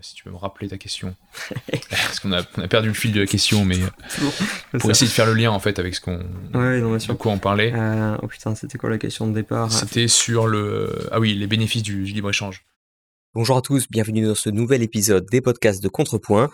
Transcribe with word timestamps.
si 0.00 0.14
tu 0.14 0.24
peux 0.24 0.30
me 0.30 0.36
rappeler 0.36 0.68
ta 0.68 0.78
question. 0.78 1.14
Parce 1.90 2.20
qu'on 2.20 2.32
a, 2.32 2.40
a, 2.40 2.68
perdu 2.68 2.88
le 2.88 2.94
fil 2.94 3.12
de 3.12 3.20
la 3.20 3.26
question, 3.26 3.64
mais 3.64 3.78
pour 4.78 4.90
essayer 4.90 5.06
de 5.06 5.12
faire 5.12 5.26
le 5.26 5.34
lien 5.34 5.50
en 5.50 5.60
fait 5.60 5.78
avec 5.78 5.94
ce 5.94 6.00
qu'on, 6.00 6.18
ouais, 6.54 6.80
de 6.80 7.12
quoi 7.12 7.32
on 7.32 7.38
parlait. 7.38 7.72
oh 8.22 8.26
putain, 8.26 8.54
c'était 8.54 8.78
quoi 8.78 8.90
la 8.90 8.98
question 8.98 9.26
de 9.26 9.34
départ? 9.34 9.72
C'était 9.72 10.08
sur 10.08 10.46
le, 10.46 11.08
ah 11.12 11.20
oui, 11.20 11.34
les 11.34 11.46
bénéfices 11.46 11.82
du 11.82 12.04
libre 12.04 12.30
échange. 12.30 12.64
Bonjour 13.36 13.56
à 13.56 13.62
tous, 13.62 13.88
bienvenue 13.90 14.24
dans 14.24 14.36
ce 14.36 14.48
nouvel 14.48 14.80
épisode 14.84 15.26
des 15.28 15.40
podcasts 15.40 15.82
de 15.82 15.88
Contrepoint. 15.88 16.50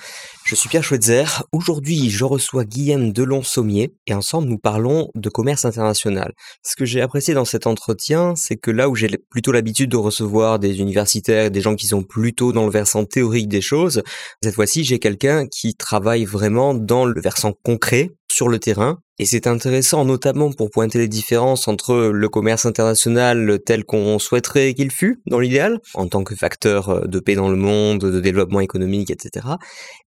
Je 0.46 0.54
suis 0.54 0.71
Pierre 0.71 0.82
Schweitzer. 0.82 1.25
Aujourd'hui, 1.53 2.09
je 2.09 2.25
reçois 2.25 2.64
Guillaume 2.64 3.12
Delon-Sommier 3.12 3.93
et 4.07 4.14
ensemble 4.14 4.48
nous 4.48 4.57
parlons 4.57 5.11
de 5.14 5.29
commerce 5.29 5.66
international. 5.66 6.32
Ce 6.62 6.77
que 6.77 6.86
j'ai 6.86 7.03
apprécié 7.03 7.35
dans 7.35 7.45
cet 7.45 7.66
entretien, 7.66 8.35
c'est 8.35 8.57
que 8.57 8.71
là 8.71 8.89
où 8.89 8.95
j'ai 8.96 9.11
plutôt 9.29 9.53
l'habitude 9.53 9.90
de 9.90 9.98
recevoir 9.98 10.58
des 10.58 10.80
universitaires, 10.80 11.50
des 11.50 11.61
gens 11.61 11.77
qui 11.77 11.86
sont 11.86 12.03
plutôt 12.03 12.50
dans 12.50 12.64
le 12.64 12.72
versant 12.72 13.04
théorique 13.04 13.49
des 13.49 13.61
choses, 13.61 14.03
cette 14.43 14.54
fois-ci, 14.54 14.82
j'ai 14.82 14.99
quelqu'un 14.99 15.46
qui 15.46 15.75
travaille 15.75 16.25
vraiment 16.25 16.72
dans 16.72 17.04
le 17.04 17.21
versant 17.21 17.53
concret, 17.62 18.11
sur 18.30 18.48
le 18.48 18.58
terrain. 18.58 19.00
Et 19.18 19.26
c'est 19.26 19.46
intéressant 19.46 20.04
notamment 20.04 20.50
pour 20.52 20.71
pointer 20.71 20.98
les 20.98 21.08
différences 21.08 21.68
entre 21.68 22.11
le 22.12 22.29
commerce 22.29 22.64
international 22.64 23.58
tel 23.66 23.84
qu'on 23.84 24.18
souhaiterait 24.18 24.72
qu'il 24.72 24.90
fût, 24.90 25.21
dans 25.26 25.40
l'idéal, 25.40 25.80
en 25.94 26.07
tant 26.07 26.25
que 26.25 26.35
facteur 26.35 26.88
euh, 26.88 27.07
de 27.07 27.21
paix 27.21 27.35
dans 27.35 27.50
le 27.50 27.57
monde, 27.57 28.00
de 28.00 28.21
développement 28.21 28.61
économique, 28.61 29.11
etc., 29.11 29.46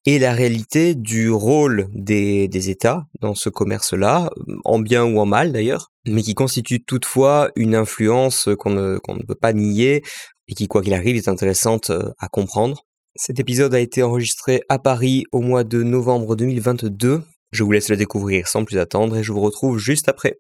et 0.07 0.19
la 0.19 0.33
réalité 0.33 0.95
du 0.95 1.31
rôle 1.31 1.89
des, 1.93 2.49
États 2.71 3.05
dans 3.21 3.35
ce 3.35 3.49
commerce-là, 3.49 4.31
en 4.65 4.79
bien 4.79 5.05
ou 5.05 5.19
en 5.19 5.27
mal 5.27 5.53
d'ailleurs, 5.53 5.91
mais 6.07 6.23
qui 6.23 6.35
constitue 6.35 6.83
toutefois 6.83 7.51
une 7.57 7.75
influence 7.75 8.49
qu'on 8.59 8.71
ne, 8.71 8.99
qu'on 8.99 9.15
ne 9.15 9.23
peut 9.23 9.35
pas 9.35 9.53
nier 9.53 10.03
et 10.49 10.55
qui, 10.55 10.69
quoi 10.69 10.83
qu'il 10.83 10.95
arrive, 10.95 11.17
est 11.17 11.29
intéressante 11.29 11.91
euh, 11.91 12.11
à 12.19 12.29
comprendre. 12.29 12.85
Cet 13.15 13.39
épisode 13.41 13.75
a 13.75 13.81
été 13.81 14.03
enregistré 14.03 14.63
à 14.69 14.79
Paris 14.79 15.25
au 15.33 15.41
mois 15.41 15.65
de 15.65 15.83
novembre 15.83 16.35
2022 16.35 17.23
je 17.53 17.63
vous 17.63 17.73
laisse 17.73 17.91
le 17.91 17.97
découvrir 17.97 18.49
sans 18.49 18.65
plus 18.65 18.79
attendre 18.79 19.17
et 19.17 19.23
je 19.23 19.31
vous 19.31 19.41
retrouve 19.41 19.79
juste 19.79 20.09
après. 20.09 20.39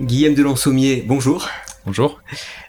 Guillaume 0.00 0.34
Delon-Sommier, 0.34 1.04
bonjour. 1.06 1.48
Bonjour. 1.84 2.22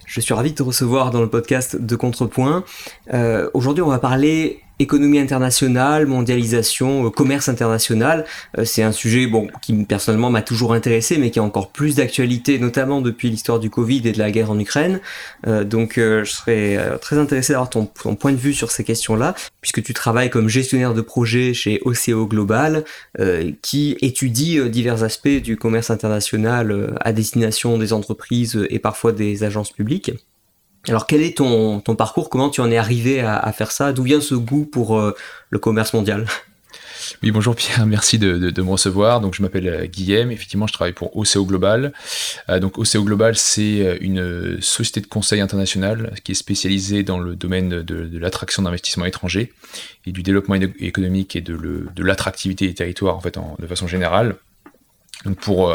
Je 0.06 0.20
suis 0.20 0.34
ravi 0.34 0.52
de 0.52 0.56
te 0.56 0.64
recevoir 0.64 1.12
dans 1.12 1.22
le 1.22 1.30
podcast 1.30 1.78
de 1.78 1.96
Contrepoint. 1.96 2.66
Euh, 3.14 3.50
aujourd'hui, 3.54 3.82
on 3.82 3.88
va 3.88 4.00
parler 4.00 4.62
économie 4.80 5.20
internationale, 5.20 6.08
mondialisation, 6.08 7.06
euh, 7.06 7.10
commerce 7.10 7.50
international. 7.50 8.26
Euh, 8.58 8.66
c'est 8.66 8.82
un 8.82 8.94
sujet 8.94 9.28
bon, 9.28 9.48
qui 9.62 9.74
personnellement 9.84 10.30
m'a 10.30 10.42
toujours 10.42 10.74
intéressé, 10.74 11.18
mais 11.18 11.32
qui 11.32 11.40
a 11.40 11.44
encore 11.44 11.72
plus 11.72 11.96
d'actualité, 11.96 12.58
notamment 12.60 13.02
depuis 13.02 13.30
l'histoire 13.30 13.60
du 13.60 13.70
Covid 13.70 14.08
et 14.08 14.12
de 14.14 14.18
la 14.18 14.32
guerre 14.32 14.52
en 14.52 14.60
Ukraine. 14.60 15.02
Euh, 15.48 15.64
donc 15.64 15.94
je 15.96 16.24
serais 16.24 16.78
très 17.02 17.18
intéressé 17.18 17.54
d'avoir 17.54 17.70
ton, 17.70 17.86
ton, 17.86 18.16
point 18.16 18.32
de 18.32 18.38
vue 18.38 18.54
sur 18.54 18.72
ces 18.72 18.84
questions-là, 18.84 19.36
puisque 19.62 19.84
tu 19.84 19.94
travailles 19.94 20.30
comme 20.30 20.48
gestionnaire 20.48 20.94
de 20.94 21.02
projet 21.02 21.54
chez 21.54 21.82
OCO 21.84 22.28
Global, 22.28 22.86
qui 23.62 23.98
étudie 24.02 24.60
divers 24.70 25.04
aspects 25.04 25.28
du 25.28 25.58
commerce 25.58 25.90
international 25.90 26.96
à 27.02 27.12
destination 27.12 27.78
des 27.78 27.94
entreprises 27.94 28.66
et 28.70 28.80
parfois 28.80 29.12
des 29.12 29.44
agences 29.44 29.72
publiques. 29.72 30.12
Alors 30.88 31.08
quel 31.08 31.22
est 31.22 31.38
ton, 31.38 31.82
parcours? 31.82 32.30
Comment 32.30 32.50
tu 32.50 32.62
en 32.62 32.72
es 32.72 32.78
arrivé 32.78 33.22
à, 33.22 33.52
faire 33.52 33.72
ça? 33.72 33.92
D'où 33.92 34.04
vient 34.04 34.22
ce 34.22 34.36
goût 34.36 34.66
pour 34.66 34.98
euh, 34.98 35.16
le 35.50 35.60
commerce 35.60 35.94
mondial? 35.94 36.26
Oui, 37.24 37.32
bonjour 37.32 37.56
Pierre, 37.56 37.86
merci 37.88 38.20
de, 38.20 38.62
me 38.62 38.70
recevoir. 38.70 39.20
Donc, 39.20 39.34
je 39.34 39.42
m'appelle 39.42 39.68
euh, 39.68 39.86
Guillaume, 39.88 40.32
effectivement, 40.32 40.68
je 40.68 40.74
travaille 40.74 40.94
pour 40.94 41.16
OCO 41.18 41.44
Global. 41.44 41.92
Euh, 42.50 42.60
donc, 42.60 42.78
OCO 42.78 43.04
Global, 43.04 43.36
c'est 43.36 43.98
une 44.02 44.62
société 44.62 45.02
de 45.02 45.08
conseil 45.08 45.42
internationale 45.42 46.14
qui 46.24 46.34
est 46.34 46.36
spécialisée 46.36 47.02
dans 47.02 47.18
le 47.18 47.36
domaine 47.36 47.82
de, 47.82 48.18
l'attraction 48.20 48.62
d'investissements 48.62 49.06
étrangers 49.06 49.54
et 50.06 50.12
du 50.12 50.22
développement 50.22 50.56
économique 50.56 51.36
et 51.36 51.42
de 51.42 52.04
l'attractivité 52.04 52.68
des 52.68 52.76
territoires, 52.76 53.16
en 53.16 53.22
fait, 53.22 53.40
de 53.58 53.68
façon 53.68 53.88
générale. 53.88 54.36
Pour 55.42 55.74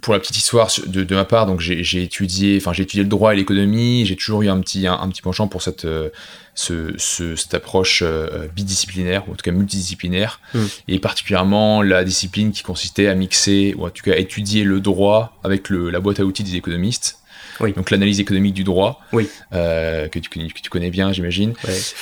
pour 0.00 0.12
la 0.12 0.20
petite 0.20 0.36
histoire 0.36 0.70
de, 0.86 1.14
ma 1.14 1.24
part, 1.24 1.46
donc 1.46 1.60
j'ai 1.60 2.02
étudié, 2.02 2.56
enfin 2.60 2.72
j'ai 2.72 2.82
étudié 2.82 3.02
le 3.02 3.08
droit 3.08 3.32
et 3.32 3.36
l'économie. 3.36 4.04
J'ai 4.06 4.16
toujours 4.16 4.42
eu 4.42 4.48
un 4.48 4.60
petit 4.60 4.86
un, 4.86 5.08
petit 5.08 5.22
penchant 5.22 5.48
pour 5.48 5.62
cette 5.62 5.84
euh, 5.84 6.10
ce, 6.54 6.96
cette 7.36 7.54
approche 7.54 8.02
euh, 8.04 8.48
bidisciplinaire 8.54 9.28
ou 9.28 9.32
en 9.32 9.34
tout 9.36 9.44
cas 9.44 9.52
multidisciplinaire 9.52 10.40
mmh. 10.54 10.58
et 10.88 10.98
particulièrement 10.98 11.82
la 11.82 12.02
discipline 12.02 12.50
qui 12.50 12.64
consistait 12.64 13.06
à 13.06 13.14
mixer 13.14 13.74
ou 13.78 13.86
en 13.86 13.90
tout 13.90 14.02
cas 14.02 14.12
à 14.12 14.16
étudier 14.16 14.64
le 14.64 14.80
droit 14.80 15.38
avec 15.44 15.68
le, 15.68 15.90
la 15.90 16.00
boîte 16.00 16.18
à 16.18 16.24
outils 16.24 16.42
des 16.42 16.56
économistes. 16.56 17.18
Oui. 17.60 17.72
Donc 17.72 17.90
l'analyse 17.90 18.20
économique 18.20 18.54
du 18.54 18.64
droit, 18.64 19.00
oui. 19.12 19.28
euh, 19.52 20.08
que, 20.08 20.18
tu, 20.18 20.28
que, 20.28 20.38
tu, 20.38 20.70
connais 20.70 20.90
bien, 20.90 21.12
j'imagine. 21.12 21.54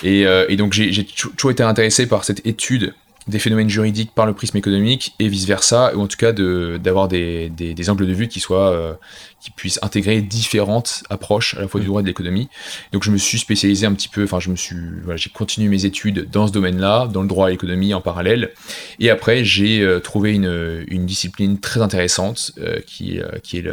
Et, 0.03 0.27
euh, 0.27 0.45
et, 0.49 0.57
donc 0.57 0.75
j'ai 0.75 1.05
toujours 1.05 1.51
été 1.51 1.63
intéressé 1.63 2.07
par 2.07 2.25
cette 2.25 2.47
étude 2.47 2.95
des 3.29 3.39
phénomènes 3.39 3.69
juridiques 3.69 4.13
par 4.15 4.27
le 4.27 4.35
prisme 4.35 4.57
économique 4.57 5.15
et 5.19 5.29
vice 5.29 5.47
versa, 5.47 5.95
ou 5.97 6.01
en 6.01 6.07
tout 6.07 6.17
cas 6.17 6.33
d'avoir 6.33 7.09
des, 7.09 7.49
des, 7.49 7.75
des, 7.75 7.91
angles 7.91 8.07
de 8.07 8.13
vue 8.13 8.29
qui 8.29 8.39
soient 8.39 8.71
euh, 8.71 8.95
qui 9.41 9.51
puissent 9.51 9.81
intégrer 9.83 10.21
différentes 10.23 11.03
approches 11.11 11.55
à 11.55 11.61
la 11.61 11.69
fois 11.69 11.81
du 11.81 11.87
droit 11.87 12.01
et 12.01 12.03
de 12.03 12.09
l'économie. 12.09 12.49
Donc 12.93 13.03
je 13.03 13.11
me 13.11 13.17
suis 13.17 13.39
spécialisé 13.39 13.87
un 13.87 13.95
petit 13.95 14.09
peu, 14.09 14.25
enfin 14.25 14.39
je 14.39 14.51
me 14.51 14.57
suis, 14.57 14.77
voilà, 15.03 15.17
j'ai 15.17 15.31
continué 15.31 15.69
mes 15.69 15.85
études 15.85 16.29
dans 16.31 16.47
ce 16.47 16.53
domaine-là, 16.53 17.09
dans 17.09 17.23
le 17.23 17.29
droit 17.29 17.49
et 17.49 17.53
l'économie 17.53 17.95
en 17.95 18.01
parallèle, 18.01 18.53
et 19.01 19.11
après 19.11 19.45
j'ai 19.45 19.81
euh, 19.81 19.99
trouvé 19.99 20.35
une, 20.35 20.85
une, 20.89 21.07
discipline 21.07 21.59
très 21.59 21.83
intéressante 21.83 22.53
euh, 22.59 22.81
qui, 22.87 23.21
qui 23.43 23.59
est 23.59 23.65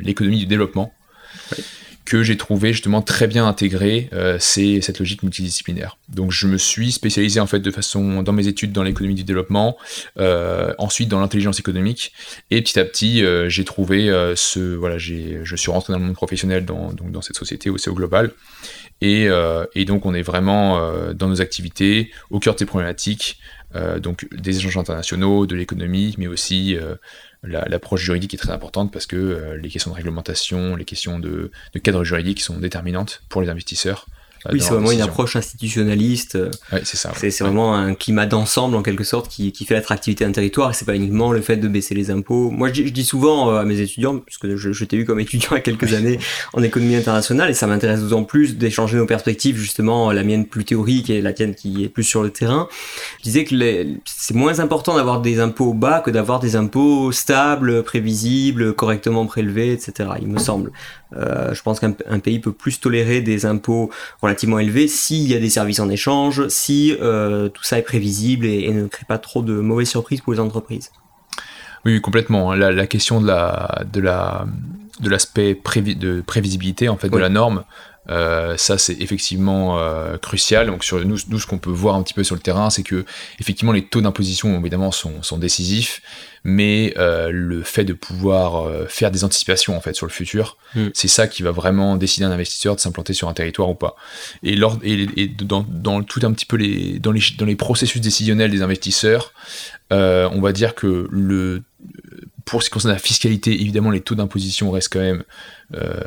l'économie 0.00 0.38
du 0.38 0.46
développement 0.46 0.92
que 2.08 2.22
j'ai 2.22 2.38
trouvé 2.38 2.72
justement 2.72 3.02
très 3.02 3.26
bien 3.26 3.46
intégré, 3.46 4.08
euh, 4.14 4.38
c'est 4.40 4.80
cette 4.80 4.98
logique 4.98 5.22
multidisciplinaire. 5.22 5.98
Donc 6.08 6.32
je 6.32 6.46
me 6.46 6.56
suis 6.56 6.90
spécialisé 6.90 7.38
en 7.38 7.46
fait 7.46 7.60
de 7.60 7.70
façon 7.70 8.22
dans 8.22 8.32
mes 8.32 8.48
études 8.48 8.72
dans 8.72 8.82
l'économie 8.82 9.14
du 9.14 9.24
développement, 9.24 9.76
euh, 10.18 10.72
ensuite 10.78 11.10
dans 11.10 11.20
l'intelligence 11.20 11.60
économique, 11.60 12.14
et 12.50 12.62
petit 12.62 12.80
à 12.80 12.86
petit 12.86 13.22
euh, 13.22 13.50
j'ai 13.50 13.66
trouvé 13.66 14.06
ce 14.36 14.74
voilà 14.74 14.96
j'ai 14.96 15.40
je 15.42 15.54
suis 15.54 15.70
rentré 15.70 15.92
dans 15.92 15.98
le 15.98 16.06
monde 16.06 16.14
professionnel 16.14 16.64
dans 16.64 16.94
donc 16.94 17.12
dans 17.12 17.20
cette 17.20 17.36
société 17.36 17.68
au 17.68 17.76
Global, 17.76 18.30
et, 19.02 19.28
et 19.74 19.84
donc 19.84 20.06
on 20.06 20.14
est 20.14 20.22
vraiment 20.22 20.90
dans 21.12 21.28
nos 21.28 21.40
activités 21.40 22.10
au 22.30 22.38
cœur 22.40 22.54
de 22.54 22.58
ces 22.58 22.66
problématiques, 22.66 23.38
donc 23.74 24.26
des 24.32 24.56
échanges 24.56 24.76
internationaux, 24.76 25.46
de 25.46 25.54
l'économie, 25.54 26.14
mais 26.18 26.26
aussi 26.26 26.76
l'approche 27.42 28.02
juridique 28.02 28.34
est 28.34 28.38
très 28.38 28.50
importante 28.50 28.92
parce 28.92 29.06
que 29.06 29.16
euh, 29.16 29.56
les 29.56 29.68
questions 29.68 29.90
de 29.90 29.96
réglementation, 29.96 30.76
les 30.76 30.84
questions 30.84 31.18
de, 31.18 31.50
de 31.72 31.78
cadre 31.78 32.04
juridique 32.04 32.40
sont 32.40 32.58
déterminantes 32.58 33.22
pour 33.28 33.42
les 33.42 33.48
investisseurs 33.48 34.06
oui, 34.52 34.60
c'est 34.60 34.70
vraiment 34.70 34.92
une 34.92 35.00
approche 35.00 35.36
institutionnaliste. 35.36 36.38
c'est 36.84 36.96
ça. 36.96 37.12
C'est 37.16 37.40
vraiment 37.40 37.74
un 37.74 37.94
climat 37.94 38.26
d'ensemble 38.26 38.76
en 38.76 38.82
quelque 38.82 39.04
sorte 39.04 39.28
qui, 39.28 39.52
qui 39.52 39.64
fait 39.64 39.74
l'attractivité 39.74 40.24
d'un 40.24 40.32
territoire. 40.32 40.74
C'est 40.74 40.84
pas 40.84 40.94
uniquement 40.94 41.32
le 41.32 41.40
fait 41.40 41.56
de 41.56 41.68
baisser 41.68 41.94
les 41.94 42.10
impôts. 42.10 42.50
Moi, 42.50 42.72
je, 42.72 42.82
dis 42.82 43.04
souvent 43.04 43.50
euh, 43.50 43.60
à 43.60 43.64
mes 43.64 43.80
étudiants, 43.80 44.18
puisque 44.18 44.54
je, 44.56 44.72
je 44.72 44.84
t'ai 44.84 44.96
eu 44.96 45.04
comme 45.04 45.20
étudiant 45.20 45.50
il 45.52 45.54
y 45.54 45.58
a 45.58 45.60
quelques 45.60 45.92
années 45.94 46.18
en 46.52 46.62
économie 46.62 46.96
internationale, 46.96 47.50
et 47.50 47.54
ça 47.54 47.66
m'intéresse 47.66 48.00
d'autant 48.00 48.24
plus 48.24 48.56
d'échanger 48.56 48.96
nos 48.96 49.06
perspectives, 49.06 49.56
justement 49.56 50.12
la 50.12 50.22
mienne 50.22 50.46
plus 50.46 50.64
théorique 50.64 51.10
et 51.10 51.20
la 51.20 51.32
tienne 51.32 51.54
qui 51.54 51.84
est 51.84 51.88
plus 51.88 52.04
sur 52.04 52.22
le 52.22 52.30
terrain. 52.30 52.68
Je 53.18 53.24
disais 53.24 53.44
que 53.44 53.54
c'est 54.04 54.34
moins 54.34 54.60
important 54.60 54.96
d'avoir 54.96 55.20
des 55.20 55.40
impôts 55.40 55.74
bas 55.74 56.00
que 56.00 56.10
d'avoir 56.10 56.40
des 56.40 56.56
impôts 56.56 57.12
stables, 57.12 57.82
prévisibles, 57.82 58.74
correctement 58.74 59.26
prélevés, 59.26 59.72
etc. 59.72 60.10
Il 60.20 60.28
me 60.28 60.38
semble. 60.38 60.72
Euh, 61.16 61.54
je 61.54 61.62
pense 61.62 61.80
qu'un 61.80 61.92
pays 61.92 62.38
peut 62.38 62.52
plus 62.52 62.80
tolérer 62.80 63.20
des 63.20 63.46
impôts 63.46 63.90
relativement 64.28 64.58
élevés 64.58 64.88
s'il 64.88 65.26
y 65.26 65.34
a 65.34 65.38
des 65.38 65.50
services 65.50 65.80
en 65.80 65.88
échange, 65.88 66.46
si 66.48 66.96
euh, 67.00 67.48
tout 67.48 67.64
ça 67.64 67.78
est 67.78 67.82
prévisible 67.82 68.46
et, 68.46 68.70
ne 68.70 68.86
crée 68.86 69.06
pas 69.08 69.18
trop 69.18 69.42
de 69.42 69.54
mauvaises 69.54 69.88
surprises 69.88 70.20
pour 70.20 70.32
les 70.32 70.40
entreprises. 70.40 70.90
Oui, 71.84 72.00
complètement. 72.00 72.52
Hein. 72.52 72.56
La, 72.56 72.86
question 72.86 73.20
de 73.20 73.26
la 73.26 73.84
de 73.90 74.00
la 74.00 74.46
de 75.00 75.08
l'aspect 75.08 75.54
de 75.54 76.20
prévisibilité 76.20 76.88
en 76.88 76.96
fait 76.96 77.08
de 77.08 77.18
la 77.18 77.28
norme 77.28 77.64
euh, 78.10 78.56
ça, 78.56 78.78
c'est 78.78 79.00
effectivement 79.00 79.78
euh, 79.78 80.16
crucial. 80.16 80.66
Donc, 80.66 80.84
sur 80.84 81.04
nous, 81.04 81.18
nous 81.28 81.38
ce 81.38 81.46
qu'on 81.46 81.58
peut 81.58 81.70
voir 81.70 81.94
un 81.94 82.02
petit 82.02 82.14
peu 82.14 82.24
sur 82.24 82.34
le 82.34 82.40
terrain, 82.40 82.70
c'est 82.70 82.82
que 82.82 83.04
effectivement, 83.38 83.72
les 83.72 83.84
taux 83.84 84.00
d'imposition, 84.00 84.58
évidemment, 84.58 84.92
sont, 84.92 85.22
sont, 85.22 85.38
décisifs, 85.38 86.00
mais 86.44 86.94
euh, 86.96 87.30
le 87.30 87.62
fait 87.62 87.84
de 87.84 87.92
pouvoir 87.92 88.66
faire 88.88 89.10
des 89.10 89.24
anticipations 89.24 89.76
en 89.76 89.80
fait 89.80 89.94
sur 89.94 90.06
le 90.06 90.12
futur, 90.12 90.56
mm. 90.74 90.88
c'est 90.94 91.08
ça 91.08 91.28
qui 91.28 91.42
va 91.42 91.50
vraiment 91.50 91.96
décider 91.96 92.24
un 92.24 92.30
investisseur 92.30 92.74
de 92.74 92.80
s'implanter 92.80 93.12
sur 93.12 93.28
un 93.28 93.34
territoire 93.34 93.68
ou 93.68 93.74
pas. 93.74 93.94
Et, 94.42 94.56
lors, 94.56 94.78
et, 94.82 95.06
et 95.16 95.28
dans, 95.28 95.64
dans, 95.68 96.02
tout 96.02 96.20
un 96.22 96.32
petit 96.32 96.46
peu 96.46 96.56
les 96.56 96.98
dans 96.98 97.12
les, 97.12 97.22
dans 97.36 97.46
les 97.46 97.56
processus 97.56 98.00
décisionnels 98.00 98.50
des 98.50 98.62
investisseurs, 98.62 99.32
on 99.90 100.40
va 100.40 100.52
dire 100.52 100.74
que 100.74 101.08
le 101.10 101.62
pour 102.48 102.62
ce 102.62 102.70
qui 102.70 102.72
concerne 102.72 102.94
la 102.94 102.98
fiscalité, 102.98 103.52
évidemment, 103.60 103.90
les 103.90 104.00
taux 104.00 104.14
d'imposition 104.14 104.70
restent 104.70 104.90
quand 104.90 105.00
même 105.00 105.22
euh, 105.74 106.00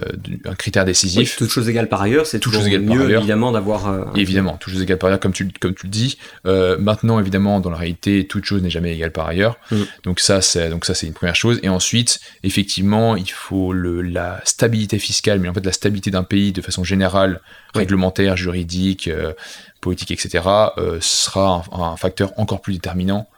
un 0.46 0.56
critère 0.56 0.86
décisif. 0.86 1.38
toute 1.38 1.52
chose 1.52 1.70
égale 1.70 1.88
par 1.88 2.02
ailleurs, 2.02 2.26
c'est 2.26 2.40
toujours 2.40 2.64
chose 2.64 2.80
mieux 2.80 3.12
évidemment 3.12 3.52
d'avoir. 3.52 3.88
Euh, 3.88 4.06
évidemment, 4.16 4.58
toute 4.58 4.74
chose 4.74 4.82
égale 4.82 4.98
par 4.98 5.10
ailleurs, 5.10 5.20
comme 5.20 5.34
tu, 5.34 5.52
comme 5.60 5.76
tu 5.76 5.86
le 5.86 5.92
dis. 5.92 6.18
Euh, 6.48 6.80
maintenant, 6.80 7.20
évidemment, 7.20 7.60
dans 7.60 7.70
la 7.70 7.78
réalité, 7.78 8.26
toute 8.26 8.46
chose 8.46 8.64
n'est 8.64 8.72
jamais 8.72 8.96
égale 8.96 9.12
par 9.12 9.28
ailleurs. 9.28 9.60
Mm. 9.70 9.82
Donc 10.04 10.20
ça, 10.20 10.42
c'est 10.42 10.72
donc 10.72 10.86
ça 10.86 10.96
c'est 10.96 11.06
une 11.06 11.14
première 11.14 11.36
chose. 11.36 11.60
Et 11.62 11.70
ensuite, 11.70 12.20
effectivement, 12.42 13.16
il 13.16 13.30
faut 13.30 13.72
le, 13.72 14.02
la 14.02 14.42
stabilité 14.44 14.98
fiscale, 14.98 15.40
mais 15.40 15.48
en 15.48 15.54
fait 15.54 15.64
la 15.64 15.74
stabilité 15.74 16.10
d'un 16.10 16.24
pays 16.24 16.54
de 16.54 16.62
façon 16.64 16.84
générale, 16.84 17.40
réglementaire, 17.76 18.36
juridique, 18.36 19.12
politique, 19.80 20.10
etc. 20.10 20.44
sera 21.02 21.64
un, 21.72 21.98
facteur 21.98 22.32
encore 22.38 22.62
plus 22.62 22.74
déterminant. 22.74 23.30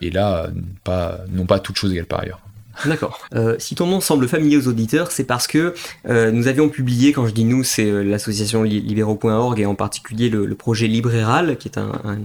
Et 0.00 0.10
là, 0.10 0.48
pas, 0.84 1.20
non 1.30 1.46
pas 1.46 1.60
toute 1.60 1.76
chose 1.76 1.92
égale 1.92 2.06
par 2.06 2.20
ailleurs. 2.20 2.40
D'accord. 2.84 3.20
Euh, 3.34 3.56
si 3.58 3.74
ton 3.74 3.86
nom 3.86 4.00
semble 4.00 4.28
familier 4.28 4.56
aux 4.56 4.68
auditeurs, 4.68 5.10
c'est 5.10 5.24
parce 5.24 5.46
que 5.46 5.74
euh, 6.08 6.30
nous 6.30 6.48
avions 6.48 6.68
publié, 6.68 7.12
quand 7.12 7.26
je 7.26 7.32
dis 7.32 7.44
nous, 7.44 7.64
c'est 7.64 7.90
euh, 7.90 8.02
l'association 8.02 8.62
libéraux.org 8.62 9.58
et 9.60 9.66
en 9.66 9.74
particulier 9.74 10.28
le, 10.28 10.54
projet 10.54 10.86
Libéral, 10.86 11.56
qui 11.56 11.68
est 11.68 11.78
un 11.78 12.18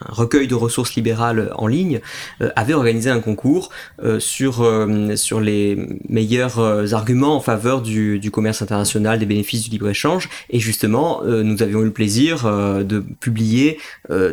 recueil 0.00 0.48
de 0.48 0.54
ressources 0.54 0.94
libérales 0.94 1.52
en 1.54 1.66
ligne, 1.66 2.00
euh, 2.40 2.50
avait 2.56 2.74
organisé 2.74 3.10
un 3.10 3.20
concours 3.20 3.70
euh, 4.02 4.20
sur, 4.20 4.62
euh, 4.62 5.16
sur 5.16 5.40
les 5.40 5.78
meilleurs 6.08 6.58
arguments 6.94 7.36
en 7.36 7.40
faveur 7.40 7.82
du, 7.82 8.18
du, 8.18 8.30
commerce 8.30 8.62
international, 8.62 9.18
des 9.18 9.26
bénéfices 9.26 9.64
du 9.64 9.70
libre-échange. 9.70 10.28
Et 10.50 10.60
justement, 10.60 11.22
nous 11.24 11.62
avions 11.62 11.80
eu 11.80 11.84
le 11.84 11.92
plaisir 11.92 12.44
de 12.44 13.04
publier 13.20 13.78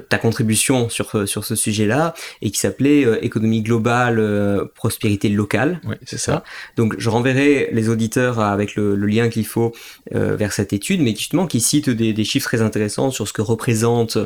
ta 0.10 0.18
contribution 0.18 0.90
sur, 0.90 1.28
sur 1.28 1.46
ce 1.46 1.56
sujet-là, 1.56 2.14
et 2.42 2.52
qui 2.52 2.60
s'appelait 2.60 3.06
Économie 3.22 3.62
globale, 3.62 4.68
prospérité 4.76 5.30
locale. 5.30 5.80
Oui, 5.86 5.96
c'est 6.06 6.18
ça. 6.18 6.44
Donc 6.76 6.96
je 6.98 7.10
renverrai 7.10 7.70
les 7.72 7.90
auditeurs 7.90 8.40
avec 8.40 8.76
le, 8.76 8.96
le 8.96 9.08
lien 9.08 9.30
qu'il 9.30 9.46
faut 9.46 9.74
vers 10.12 10.54
cette 10.54 10.74
étude, 10.74 11.02
mais 11.02 11.16
justement 11.16 11.48
qui 11.48 11.62
cite 11.62 11.90
des, 11.90 12.14
des 12.14 12.24
chiffres 12.24 12.48
très 12.48 12.62
intéressants 12.62 13.12
sur 13.12 13.28
ce 13.28 13.34
que 13.34 13.42
représente 13.42 14.18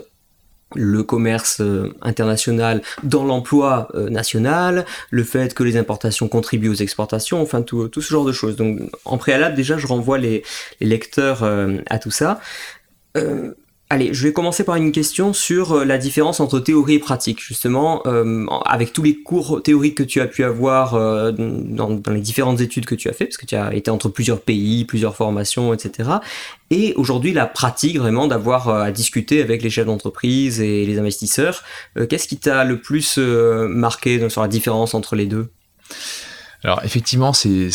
le 0.76 1.04
commerce 1.04 1.62
euh, 1.62 1.94
international 2.02 2.82
dans 3.04 3.24
l'emploi 3.24 3.88
euh, 3.96 4.10
national, 4.10 4.86
le 5.10 5.24
fait 5.24 5.54
que 5.54 5.64
les 5.64 5.78
importations 5.78 6.28
contribuent 6.28 6.70
aux 6.70 6.74
exportations, 6.76 7.42
enfin 7.42 7.62
tout, 7.62 7.88
tout, 7.88 8.02
ce 8.02 8.10
genre 8.10 8.26
de 8.26 8.32
choses. 8.32 8.56
Donc 8.56 8.80
en 9.06 9.18
préalable 9.18 9.56
déjà 9.56 9.78
je 9.78 9.88
renvoie 9.88 10.18
les, 10.18 10.44
lecteurs 10.82 11.44
euh, 11.44 11.78
à 11.90 12.00
tout 12.00 12.12
ça. 12.12 12.40
Allez, 13.90 14.14
je 14.14 14.24
vais 14.24 14.34
commencer 14.34 14.66
par 14.66 14.76
une 14.76 14.92
question 14.92 15.32
sur 15.32 15.72
euh, 15.72 15.86
la 15.86 15.98
différence 15.98 16.42
entre 16.42 16.60
théorie 16.60 16.96
et 16.96 17.00
pratique. 17.00 17.42
Justement, 17.42 18.02
euh, 18.06 18.46
avec 18.66 18.92
tous 18.92 19.02
les 19.02 19.16
cours 19.16 19.64
théoriques 19.64 19.96
que 19.96 20.04
tu 20.04 20.20
as 20.20 20.28
pu 20.28 20.44
avoir 20.44 20.96
euh, 20.96 21.32
dans, 21.32 22.02
les 22.10 22.20
différentes 22.20 22.60
études 22.60 22.86
que 22.86 22.96
tu 22.96 23.08
as 23.08 23.14
fait, 23.14 23.26
parce 23.26 23.38
que 23.38 23.46
tu 23.46 23.56
as 23.56 23.74
été 23.74 23.90
entre 23.90 24.10
plusieurs 24.10 24.42
pays, 24.42 24.84
plusieurs 24.84 25.16
formations, 25.16 25.74
etc. 25.74 26.10
Et 26.70 26.94
aujourd'hui, 26.98 27.32
la 27.32 27.46
pratique 27.46 27.98
vraiment 27.98 28.28
d'avoir 28.28 28.68
à 28.68 28.92
discuter 28.92 29.42
avec 29.42 29.64
les 29.64 29.70
chefs 29.70 29.86
d'entreprise 29.86 30.60
et 30.60 30.86
les 30.86 31.00
investisseurs. 31.00 31.64
Qu'est-ce 32.10 32.28
qui 32.28 32.38
t'a 32.38 32.66
le 32.66 32.82
plus 32.82 33.18
marqué 33.18 34.30
sur 34.30 34.42
la 34.42 34.50
différence 34.50 34.96
entre 34.96 35.16
les 35.16 35.28
deux? 35.28 35.50
Alors 36.64 36.82
effectivement, 36.84 37.34
c'est 37.34 37.70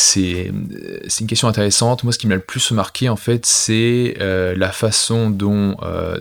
une 0.46 1.26
question 1.26 1.48
intéressante. 1.48 2.04
Moi, 2.04 2.12
ce 2.12 2.18
qui 2.18 2.26
m'a 2.26 2.34
le 2.34 2.40
plus 2.40 2.72
marqué, 2.72 3.08
en 3.08 3.16
fait, 3.16 3.46
c'est 3.46 4.16
euh, 4.20 4.54
la 4.56 4.72
façon 4.72 5.30
dont, 5.30 5.76
euh, 5.84 6.18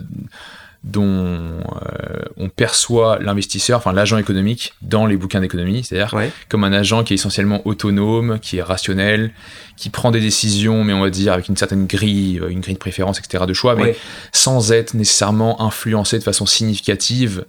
dont 0.84 1.04
euh, 1.04 2.22
on 2.36 2.48
perçoit 2.48 3.18
l'investisseur, 3.18 3.78
enfin 3.78 3.92
l'agent 3.92 4.16
économique, 4.16 4.74
dans 4.80 5.06
les 5.06 5.16
bouquins 5.16 5.40
d'économie, 5.40 5.82
c'est-à-dire 5.82 6.14
comme 6.48 6.62
un 6.62 6.72
agent 6.72 7.02
qui 7.02 7.14
est 7.14 7.16
essentiellement 7.16 7.66
autonome, 7.66 8.38
qui 8.38 8.58
est 8.58 8.62
rationnel, 8.62 9.32
qui 9.76 9.90
prend 9.90 10.12
des 10.12 10.20
décisions, 10.20 10.84
mais 10.84 10.92
on 10.92 11.00
va 11.00 11.10
dire 11.10 11.32
avec 11.32 11.48
une 11.48 11.56
certaine 11.56 11.86
grille, 11.86 12.40
une 12.48 12.60
grille 12.60 12.74
de 12.74 12.78
préférence, 12.78 13.18
etc., 13.18 13.44
de 13.44 13.54
choix, 13.54 13.74
mais 13.74 13.96
sans 14.30 14.70
être 14.70 14.94
nécessairement 14.94 15.60
influencé 15.60 16.16
de 16.16 16.24
façon 16.24 16.46
significative 16.46 17.44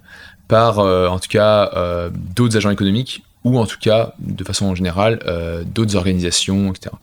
par, 0.47 0.79
en 0.79 1.19
tout 1.19 1.29
cas, 1.29 2.09
d'autres 2.35 2.57
agents 2.57 2.71
économiques 2.71 3.23
ou 3.43 3.59
en 3.59 3.65
tout 3.65 3.79
cas, 3.79 4.13
de 4.19 4.43
façon 4.43 4.73
générale, 4.75 5.19
euh, 5.27 5.63
d'autres 5.65 5.95
organisations, 5.95 6.71
etc., 6.71 6.95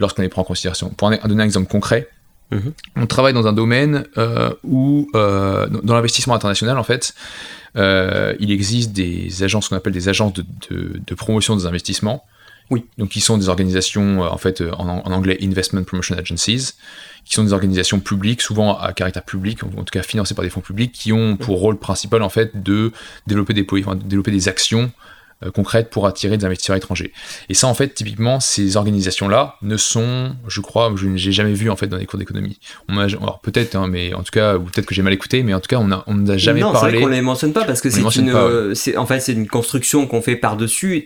lorsqu'on 0.00 0.22
les 0.22 0.28
prend 0.28 0.42
en 0.42 0.44
considération. 0.44 0.90
Pour 0.90 1.10
donner 1.10 1.42
un 1.42 1.44
exemple 1.44 1.68
concret, 1.68 2.08
mhm. 2.50 2.72
on 2.96 3.06
travaille 3.06 3.32
dans 3.32 3.46
un 3.46 3.52
domaine 3.52 4.04
euh, 4.18 4.52
où, 4.64 5.08
euh, 5.14 5.68
dans 5.68 5.94
l'investissement 5.94 6.34
international, 6.34 6.78
en 6.78 6.84
fait, 6.84 7.14
il 7.76 8.50
existe 8.50 8.92
des 8.92 9.42
agences 9.42 9.68
qu'on 9.68 9.76
appelle 9.76 9.92
des 9.92 10.08
agences 10.08 10.32
de, 10.34 11.14
promotion 11.14 11.56
des 11.56 11.66
investissements. 11.66 12.24
Oui. 12.70 12.86
Donc, 12.96 13.10
qui 13.10 13.20
sont 13.20 13.36
des 13.36 13.50
organisations, 13.50 14.22
en 14.22 14.38
fait, 14.38 14.62
en, 14.62 14.88
en, 14.88 15.12
anglais, 15.12 15.36
Investment 15.42 15.84
Promotion 15.84 16.16
Agencies, 16.16 16.72
qui 17.26 17.34
sont 17.34 17.44
des 17.44 17.52
organisations 17.52 18.00
publiques, 18.00 18.40
souvent 18.40 18.78
à 18.78 18.94
caractère 18.94 19.22
public, 19.22 19.62
en 19.64 19.68
tout 19.68 19.92
cas 19.92 20.02
financées 20.02 20.34
par 20.34 20.44
des 20.44 20.50
fonds 20.50 20.62
publics, 20.62 20.90
qui 20.90 21.12
ont 21.12 21.36
pour 21.36 21.60
rôle 21.60 21.78
principal, 21.78 22.22
en 22.22 22.30
fait, 22.30 22.62
de 22.62 22.90
développer 23.26 23.52
des, 23.52 23.66
enfin, 23.70 23.96
développer 23.96 24.30
des 24.30 24.48
actions 24.48 24.84
euh, 24.84 25.04
concrètes 25.54 25.90
pour 25.90 26.06
attirer 26.06 26.36
des 26.36 26.44
investisseurs 26.44 26.76
étrangers. 26.76 27.12
Et 27.48 27.54
ça, 27.54 27.66
en 27.66 27.74
fait, 27.74 27.94
typiquement, 27.94 28.40
ces 28.40 28.76
organisations-là 28.76 29.56
ne 29.62 29.76
sont, 29.76 30.34
je 30.48 30.60
crois, 30.60 30.92
je 30.96 31.06
n'ai 31.06 31.18
jamais 31.18 31.52
vu 31.52 31.70
en 31.70 31.76
fait 31.76 31.86
dans 31.86 31.96
les 31.96 32.06
cours 32.06 32.18
d'économie. 32.18 32.58
Alors 32.88 33.40
peut-être, 33.40 33.74
hein, 33.76 33.86
mais 33.88 34.14
en 34.14 34.22
tout 34.22 34.32
cas, 34.32 34.56
ou 34.56 34.64
peut-être 34.64 34.86
que 34.86 34.94
j'ai 34.94 35.02
mal 35.02 35.12
écouté, 35.12 35.42
mais 35.42 35.54
en 35.54 35.60
tout 35.60 35.68
cas, 35.68 35.78
on 35.78 35.90
a, 35.90 36.04
on 36.06 36.14
n'a 36.14 36.36
jamais 36.36 36.60
non, 36.60 36.72
parlé. 36.72 37.00
Non, 37.00 37.06
on 37.06 37.08
les 37.08 37.20
mentionne 37.20 37.52
pas 37.52 37.64
parce 37.64 37.80
que 37.80 37.90
c'est 37.90 38.00
une, 38.00 38.30
euh, 38.30 38.74
en 38.96 39.06
fait, 39.06 39.20
c'est 39.20 39.32
une 39.32 39.46
construction 39.46 40.06
qu'on 40.06 40.22
fait 40.22 40.36
par 40.36 40.56
dessus. 40.56 41.04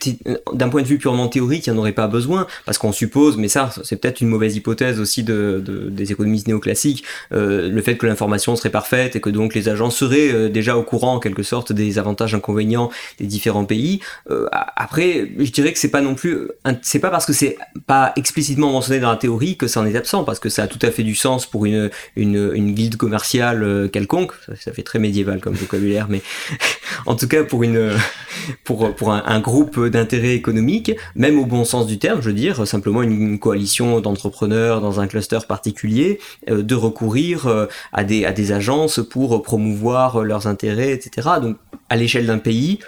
D'un 0.52 0.68
point 0.68 0.82
de 0.82 0.86
vue 0.86 0.98
purement 0.98 1.28
théorique, 1.28 1.66
il 1.66 1.72
n'y 1.72 1.76
en 1.76 1.80
aurait 1.80 1.92
pas 1.92 2.08
besoin 2.08 2.46
parce 2.66 2.78
qu'on 2.78 2.92
suppose, 2.92 3.36
mais 3.36 3.48
ça, 3.48 3.70
c'est 3.82 3.96
peut-être 3.96 4.20
une 4.20 4.28
mauvaise 4.28 4.56
hypothèse 4.56 5.00
aussi 5.00 5.22
de, 5.22 5.62
des 5.90 6.12
économistes 6.12 6.48
néoclassiques, 6.48 7.04
euh, 7.32 7.68
le 7.68 7.82
fait 7.82 7.96
que 7.96 8.06
l'information 8.06 8.56
serait 8.56 8.70
parfaite 8.70 9.16
et 9.16 9.20
que 9.20 9.30
donc 9.30 9.54
les 9.54 9.68
agents 9.68 9.90
seraient 9.90 10.48
déjà 10.50 10.76
au 10.76 10.82
courant 10.82 11.14
en 11.14 11.18
quelque 11.18 11.42
sorte 11.42 11.72
des 11.72 11.98
avantages 11.98 12.34
inconvénients 12.34 12.90
des 13.18 13.26
différents 13.26 13.64
pays. 13.64 14.00
Euh, 14.30 14.46
après, 14.76 15.30
je 15.38 15.50
dirais 15.50 15.72
que 15.72 15.78
c'est 15.78 15.90
pas 15.90 16.00
non 16.00 16.14
plus, 16.14 16.48
c'est 16.82 16.98
pas 16.98 17.10
parce 17.10 17.24
que 17.24 17.32
c'est 17.32 17.56
pas 17.86 18.12
explicitement 18.16 18.70
mentionné 18.70 19.00
dans 19.00 19.10
la 19.10 19.16
théorie 19.16 19.56
que 19.56 19.66
ça 19.66 19.80
en 19.80 19.86
est 19.86 19.96
absent, 19.96 20.24
parce 20.24 20.38
que 20.38 20.48
ça 20.48 20.64
a 20.64 20.66
tout 20.66 20.78
à 20.82 20.90
fait 20.90 21.02
du 21.02 21.14
sens 21.14 21.46
pour 21.46 21.64
une, 21.64 21.90
une, 22.16 22.50
une 22.54 22.72
guilde 22.72 22.96
commerciale 22.96 23.62
euh, 23.62 23.88
quelconque. 23.88 24.32
Ça, 24.60 24.72
fait 24.72 24.82
très 24.82 24.98
médiéval 24.98 25.40
comme 25.40 25.54
vocabulaire, 25.54 26.06
mais 26.08 26.22
en 27.06 27.14
tout 27.14 27.26
cas 27.26 27.42
pour 27.44 27.62
une, 27.62 27.92
pour, 28.64 28.94
pour 28.94 29.12
un, 29.12 29.40
groupe 29.40 29.86
d'intérêt 29.86 30.34
économique, 30.34 30.92
même 31.14 31.38
au 31.38 31.46
bon 31.46 31.64
sens 31.64 31.86
du 31.86 31.98
terme, 31.98 32.20
je 32.20 32.26
veux 32.26 32.34
dire, 32.34 32.66
simplement 32.66 33.02
une, 33.02 33.38
coalition 33.38 34.00
d'entrepreneurs 34.00 34.80
dans 34.80 35.00
un 35.00 35.06
cluster 35.06 35.38
particulier, 35.46 36.18
euh, 36.50 36.62
de 36.62 36.74
recourir 36.74 37.68
à 37.92 38.04
des, 38.04 38.24
à 38.24 38.32
des 38.32 38.52
agences 38.52 39.00
pour 39.10 39.42
promouvoir 39.42 40.22
leurs 40.24 40.46
intérêts, 40.46 40.92
etc. 40.92 41.28
Donc, 41.40 41.56
à 41.88 41.96
l'échelle 41.96 42.26
d'un 42.26 42.38
pays, 42.38 42.80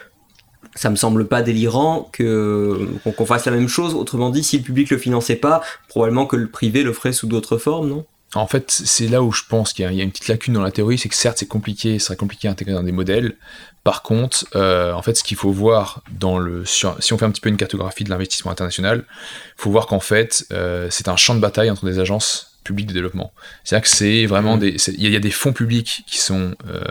ça 0.74 0.90
me 0.90 0.96
semble 0.96 1.26
pas 1.26 1.42
délirant 1.42 2.08
que 2.12 2.88
qu'on 3.16 3.26
fasse 3.26 3.46
la 3.46 3.52
même 3.52 3.68
chose. 3.68 3.94
Autrement 3.94 4.30
dit, 4.30 4.42
si 4.42 4.58
le 4.58 4.62
public 4.62 4.90
le 4.90 4.98
finançait 4.98 5.36
pas, 5.36 5.62
probablement 5.88 6.26
que 6.26 6.36
le 6.36 6.48
privé 6.48 6.82
le 6.82 6.92
ferait 6.92 7.12
sous 7.12 7.26
d'autres 7.26 7.58
formes, 7.58 7.88
non? 7.88 8.06
En 8.36 8.46
fait, 8.46 8.70
c'est 8.70 9.08
là 9.08 9.22
où 9.22 9.32
je 9.32 9.42
pense 9.48 9.72
qu'il 9.72 9.92
y, 9.92 10.00
a 10.00 10.04
une 10.04 10.12
petite 10.12 10.28
lacune 10.28 10.54
dans 10.54 10.62
la 10.62 10.70
théorie, 10.70 10.98
c'est 10.98 11.08
que 11.08 11.16
certes 11.16 11.38
c'est 11.38 11.48
compliqué, 11.48 11.98
ce 11.98 12.06
serait 12.06 12.16
compliqué 12.16 12.46
à 12.46 12.52
intégrer 12.52 12.74
dans 12.74 12.84
des 12.84 12.92
modèles. 12.92 13.34
Par 13.82 14.02
contre, 14.02 14.46
euh, 14.54 14.92
en 14.92 15.02
fait, 15.02 15.16
ce 15.16 15.24
qu'il 15.24 15.36
faut 15.36 15.50
voir 15.50 16.04
dans 16.12 16.38
le, 16.38 16.64
si 16.64 16.84
on 16.84 17.18
fait 17.18 17.24
un 17.24 17.30
petit 17.32 17.40
peu 17.40 17.48
une 17.48 17.56
cartographie 17.56 18.04
de 18.04 18.10
l'investissement 18.10 18.52
international, 18.52 19.04
il 19.08 19.62
faut 19.62 19.70
voir 19.72 19.88
qu'en 19.88 19.98
fait, 19.98 20.46
euh, 20.52 20.86
c'est 20.90 21.08
un 21.08 21.16
champ 21.16 21.34
de 21.34 21.40
bataille 21.40 21.70
entre 21.70 21.86
des 21.86 21.98
agences 21.98 22.58
publiques 22.62 22.86
de 22.86 22.92
développement. 22.92 23.32
C'est-à-dire 23.64 23.90
que 23.90 23.96
c'est 23.96 24.26
vraiment 24.26 24.56
mmh. 24.56 24.60
des, 24.60 24.90
il 24.90 25.10
y, 25.10 25.16
a 25.16 25.20
des 25.20 25.30
fonds 25.32 25.52
publics 25.52 26.04
qui 26.06 26.18
sont 26.18 26.54
euh, 26.68 26.82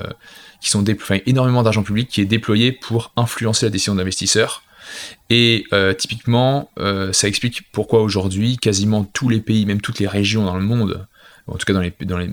qui 0.61 0.69
sont 0.69 0.81
déployés, 0.81 1.23
énormément 1.29 1.63
d'argent 1.63 1.83
public 1.83 2.09
qui 2.09 2.21
est 2.21 2.25
déployé 2.25 2.71
pour 2.71 3.11
influencer 3.15 3.65
la 3.65 3.69
décision 3.69 3.95
d'investisseurs. 3.95 4.63
Et 5.29 5.65
euh, 5.73 5.93
typiquement, 5.93 6.71
euh, 6.79 7.13
ça 7.13 7.27
explique 7.27 7.71
pourquoi 7.71 8.01
aujourd'hui, 8.01 8.57
quasiment 8.57 9.03
tous 9.03 9.29
les 9.29 9.39
pays, 9.39 9.65
même 9.65 9.81
toutes 9.81 9.99
les 9.99 10.07
régions 10.07 10.45
dans 10.45 10.55
le 10.55 10.63
monde, 10.63 11.07
en 11.47 11.57
tout 11.57 11.65
cas 11.65 11.73
dans 11.73 11.81
les, 11.81 11.93
dans 12.01 12.17
les, 12.17 12.29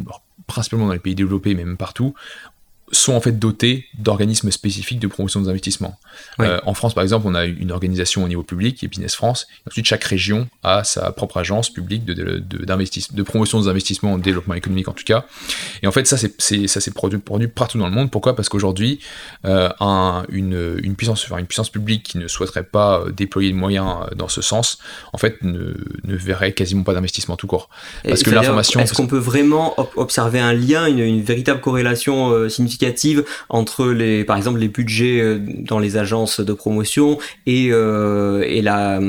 principalement 0.47 0.87
dans 0.87 0.93
les 0.93 0.99
pays 0.99 1.15
développés, 1.15 1.55
mais 1.55 1.65
même 1.65 1.77
partout, 1.77 2.15
sont 2.93 3.15
en 3.15 3.21
fait 3.21 3.37
dotés 3.39 3.87
d'organismes 3.99 4.51
spécifiques 4.53 5.01
de 5.01 5.09
promotion 5.09 5.41
des 5.41 5.49
investissements. 5.49 5.99
Euh, 6.41 6.61
en 6.65 6.73
France, 6.73 6.95
par 6.95 7.03
exemple, 7.03 7.27
on 7.27 7.35
a 7.35 7.45
une 7.45 7.73
organisation 7.73 8.23
au 8.23 8.29
niveau 8.29 8.45
public, 8.45 8.77
qui 8.77 8.85
est 8.85 8.89
Business 8.89 9.17
France. 9.17 9.49
Et 9.67 9.71
ensuite, 9.71 9.87
chaque 9.87 10.05
région 10.05 10.49
a 10.63 10.85
sa 10.85 11.11
propre 11.11 11.39
agence 11.39 11.69
publique 11.69 12.05
de, 12.05 12.15
de, 12.15 12.41
de 12.41 13.23
promotion 13.23 13.61
des 13.61 13.69
investissements 13.69 14.13
en 14.13 14.19
développement 14.19 14.55
économique, 14.55 14.89
en 14.89 14.93
tout 14.93 15.05
cas. 15.05 15.27
Et 15.83 15.89
en 15.89 15.93
fait, 15.93 16.07
ça, 16.07 16.17
c'est, 16.17 16.67
ça 16.69 16.81
s'est 16.81 16.93
produit, 16.93 17.19
produit, 17.19 17.49
partout 17.49 17.77
dans 17.79 17.89
le 17.89 17.93
monde. 17.93 18.11
Pourquoi? 18.11 18.37
Parce 18.37 18.49
qu'aujourd'hui, 18.49 19.01
euh, 19.45 19.69
un, 19.81 20.25
une, 20.29 20.79
une, 20.83 20.95
puissance, 20.95 21.25
enfin, 21.25 21.39
une 21.39 21.47
puissance 21.47 21.71
publique 21.71 22.05
qui 22.05 22.19
ne 22.19 22.29
souhaiterait 22.29 22.63
pas 22.65 23.01
euh, 23.01 23.11
déployer 23.11 23.51
de 23.51 23.57
moyens 23.57 24.07
dans 24.15 24.29
ce 24.29 24.43
sens, 24.43 24.79
en 25.13 25.19
fait, 25.19 25.43
ne, 25.43 25.75
ne 26.05 26.17
verrait 26.17 26.53
quasiment 26.53 26.85
pas 26.85 26.95
d'investissement 26.95 27.37
tout 27.37 27.49
court. 27.49 27.69
Parce 28.05 28.23
que 28.23 28.31
l'information... 28.31 28.79
Est-ce 28.79 28.95
qu'on 28.95 29.09
peut 29.09 29.19
vraiment 29.19 29.75
observer 29.97 30.39
un 30.39 30.53
lien, 30.53 30.87
une, 30.87 31.01
une 31.01 31.23
véritable 31.23 31.61
corrélation 31.61 32.49
significative 32.49 32.76
significative 32.77 33.25
entre 33.49 33.87
les, 33.87 34.25
par 34.25 34.37
exemple, 34.37 34.59
les 34.59 34.69
budgets 34.69 35.39
dans 35.39 35.79
les 35.79 35.97
agences 35.97 36.41
de 36.41 36.53
promotion 36.53 37.19
et, 37.47 37.67
et 37.67 38.63
la, 38.63 39.01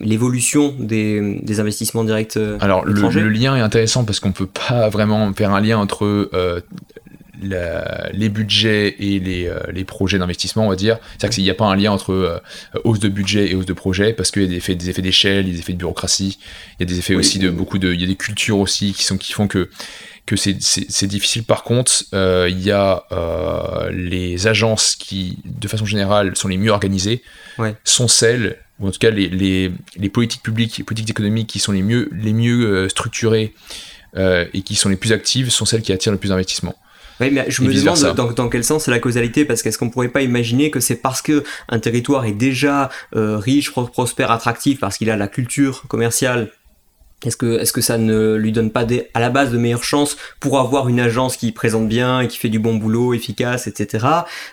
l'évolution 0.00 0.74
des, 0.78 1.40
des 1.42 1.60
investissements 1.60 2.04
directs 2.04 2.38
Alors, 2.60 2.84
le, 2.84 3.08
le, 3.08 3.28
lien 3.28 3.56
est 3.56 3.60
intéressant 3.60 4.04
parce 4.04 4.20
qu'on 4.20 4.32
peut 4.32 4.46
pas 4.46 4.88
vraiment 4.88 5.32
faire 5.32 5.52
un 5.52 5.60
lien 5.60 5.78
entre 5.78 6.30
les 7.42 8.28
budgets 8.28 8.96
et 8.98 9.18
les, 9.18 9.46
euh, 9.46 9.60
les 9.72 9.84
projets 9.84 10.18
d'investissement, 10.18 10.66
on 10.66 10.68
va 10.68 10.76
dire. 10.76 10.98
C'est-à-dire 11.10 11.34
qu'il 11.34 11.44
n'y 11.44 11.50
a 11.50 11.54
pas 11.54 11.66
un 11.66 11.76
lien 11.76 11.92
entre 11.92 12.12
euh, 12.12 12.38
hausse 12.84 12.98
de 12.98 13.08
budget 13.08 13.50
et 13.50 13.54
hausse 13.54 13.66
de 13.66 13.72
projet, 13.72 14.12
parce 14.12 14.30
qu'il 14.30 14.42
y 14.42 14.46
a 14.46 14.48
des 14.48 14.56
effets, 14.56 14.74
des 14.74 14.90
effets 14.90 15.02
d'échelle, 15.02 15.50
des 15.50 15.58
effets 15.58 15.72
de 15.72 15.78
bureaucratie, 15.78 16.38
il 16.78 16.82
y 16.82 16.82
a 16.84 16.86
des 16.86 16.98
effets 16.98 17.14
aussi 17.14 17.38
de 17.38 17.50
beaucoup 17.50 17.78
de. 17.78 17.92
Il 17.92 18.00
y 18.00 18.04
a 18.04 18.06
des 18.06 18.16
cultures 18.16 18.58
aussi 18.58 18.92
qui, 18.92 19.04
sont, 19.04 19.18
qui 19.18 19.32
font 19.32 19.48
que 19.48 19.68
que 20.24 20.34
c'est 20.34 21.06
difficile. 21.06 21.44
Par 21.44 21.62
contre, 21.62 21.92
euh, 22.12 22.48
il 22.50 22.60
y 22.60 22.72
a 22.72 23.04
les 23.92 24.48
agences 24.48 24.96
qui, 24.96 25.38
de 25.44 25.68
façon 25.68 25.86
générale, 25.86 26.36
sont 26.36 26.48
les 26.48 26.56
mieux 26.56 26.72
organisées, 26.72 27.22
sont 27.84 28.08
celles, 28.08 28.58
ou 28.80 28.88
en 28.88 28.90
tout 28.90 28.98
cas 28.98 29.10
les, 29.10 29.28
les, 29.28 29.70
les, 29.96 30.08
politiques 30.08 30.42
publiques, 30.42 30.78
les 30.78 30.84
politiques 30.84 31.10
économiques 31.10 31.46
qui 31.46 31.60
sont 31.60 31.70
les 31.70 31.82
mieux, 31.82 32.10
les 32.12 32.32
mieux 32.32 32.88
structurées 32.88 33.54
et 34.16 34.62
qui 34.62 34.74
sont 34.74 34.88
les 34.88 34.96
plus 34.96 35.12
actives, 35.12 35.50
sont 35.50 35.64
celles 35.64 35.82
qui 35.82 35.92
attirent 35.92 36.10
le 36.10 36.18
plus 36.18 36.30
d'investissement. 36.30 36.74
Oui, 37.20 37.30
mais 37.30 37.46
je 37.48 37.62
me 37.62 37.72
demande 37.72 38.14
dans, 38.14 38.32
dans, 38.32 38.48
quel 38.48 38.64
sens 38.64 38.84
c'est 38.84 38.90
la 38.90 38.98
causalité, 38.98 39.44
parce 39.44 39.62
qu'est-ce 39.62 39.78
qu'on 39.78 39.90
pourrait 39.90 40.08
pas 40.08 40.22
imaginer 40.22 40.70
que 40.70 40.80
c'est 40.80 40.96
parce 40.96 41.22
que 41.22 41.44
un 41.68 41.78
territoire 41.78 42.24
est 42.26 42.32
déjà 42.32 42.90
euh, 43.14 43.38
riche, 43.38 43.72
prospère, 43.72 44.30
attractif, 44.30 44.80
parce 44.80 44.98
qu'il 44.98 45.10
a 45.10 45.16
la 45.16 45.28
culture 45.28 45.84
commerciale 45.88 46.50
est-ce 47.26 47.36
que, 47.36 47.60
est 47.60 47.72
que 47.72 47.80
ça 47.80 47.98
ne 47.98 48.36
lui 48.36 48.52
donne 48.52 48.70
pas 48.70 48.84
des, 48.84 49.08
à 49.14 49.20
la 49.20 49.30
base 49.30 49.50
de 49.50 49.58
meilleures 49.58 49.84
chances 49.84 50.16
pour 50.40 50.58
avoir 50.58 50.88
une 50.88 51.00
agence 51.00 51.36
qui 51.36 51.52
présente 51.52 51.88
bien 51.88 52.20
et 52.20 52.28
qui 52.28 52.38
fait 52.38 52.48
du 52.48 52.58
bon 52.58 52.74
boulot, 52.76 53.14
efficace, 53.14 53.66
etc. 53.66 54.06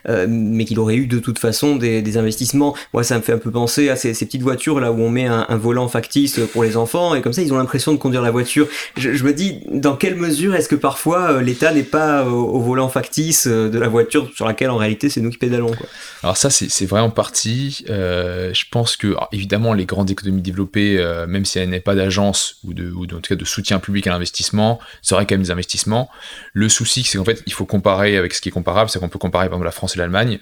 Euh, 0.09 0.25
mais 0.29 0.65
qu'il 0.65 0.79
aurait 0.79 0.95
eu 0.95 1.07
de 1.07 1.19
toute 1.19 1.39
façon 1.39 1.75
des, 1.75 2.01
des, 2.01 2.17
investissements? 2.17 2.75
Moi, 2.93 3.03
ça 3.03 3.17
me 3.17 3.21
fait 3.21 3.33
un 3.33 3.37
peu 3.37 3.51
penser 3.51 3.89
à 3.89 3.95
ces, 3.95 4.13
ces 4.13 4.25
petites 4.25 4.41
voitures 4.41 4.79
là 4.79 4.91
où 4.91 5.01
on 5.01 5.09
met 5.09 5.25
un, 5.25 5.45
un, 5.49 5.57
volant 5.57 5.87
factice 5.87 6.39
pour 6.51 6.63
les 6.63 6.77
enfants 6.77 7.15
et 7.15 7.21
comme 7.21 7.33
ça 7.33 7.41
ils 7.41 7.53
ont 7.53 7.57
l'impression 7.57 7.93
de 7.93 7.97
conduire 7.97 8.21
la 8.21 8.31
voiture. 8.31 8.67
Je, 8.97 9.13
je 9.13 9.23
me 9.23 9.33
dis 9.33 9.61
dans 9.71 9.95
quelle 9.95 10.15
mesure 10.15 10.55
est-ce 10.55 10.69
que 10.69 10.75
parfois 10.75 11.31
euh, 11.31 11.41
l'État 11.41 11.73
n'est 11.73 11.83
pas 11.83 12.25
au, 12.25 12.59
volant 12.59 12.89
factice 12.89 13.47
euh, 13.47 13.69
de 13.69 13.79
la 13.79 13.87
voiture 13.87 14.29
sur 14.35 14.45
laquelle 14.45 14.69
en 14.69 14.77
réalité 14.77 15.09
c'est 15.09 15.21
nous 15.21 15.29
qui 15.29 15.37
pédalons. 15.37 15.71
Quoi? 15.71 15.87
Alors 16.23 16.37
ça 16.37 16.49
c'est 16.49 16.85
vrai 16.85 17.01
en 17.01 17.09
partie. 17.09 17.85
Euh, 17.89 18.53
je 18.53 18.65
pense 18.71 18.97
que 18.97 19.15
évidemment 19.31 19.73
les 19.73 19.85
grandes 19.85 20.11
économies 20.11 20.41
développées, 20.41 20.97
euh, 20.99 21.27
même 21.27 21.45
si 21.45 21.59
elles 21.59 21.69
n'aient 21.69 21.79
pas 21.79 21.95
d'agence 21.95 22.57
ou, 22.63 22.73
de, 22.73 22.91
ou 22.91 23.03
en 23.03 23.07
tout 23.07 23.21
cas 23.21 23.35
de 23.35 23.45
soutien 23.45 23.79
public 23.79 24.07
à 24.07 24.11
l'investissement, 24.11 24.79
ça 25.01 25.15
aurait 25.15 25.25
quand 25.25 25.35
même 25.35 25.43
des 25.43 25.51
investissements. 25.51 26.09
Le 26.53 26.69
souci, 26.69 27.03
c'est 27.03 27.17
qu'en 27.17 27.25
fait, 27.25 27.43
il 27.45 27.53
faut 27.53 27.65
comparer 27.65 28.17
avec 28.17 28.33
ce 28.33 28.41
qui 28.41 28.49
est 28.49 28.51
comparable, 28.51 28.89
c'est 28.89 28.99
qu'on 28.99 29.09
peut 29.09 29.19
comparer 29.19 29.45
par 29.47 29.55
exemple 29.55 29.65
la 29.65 29.71
France 29.71 29.95
et 29.95 29.99
l'Allemagne. 29.99 30.39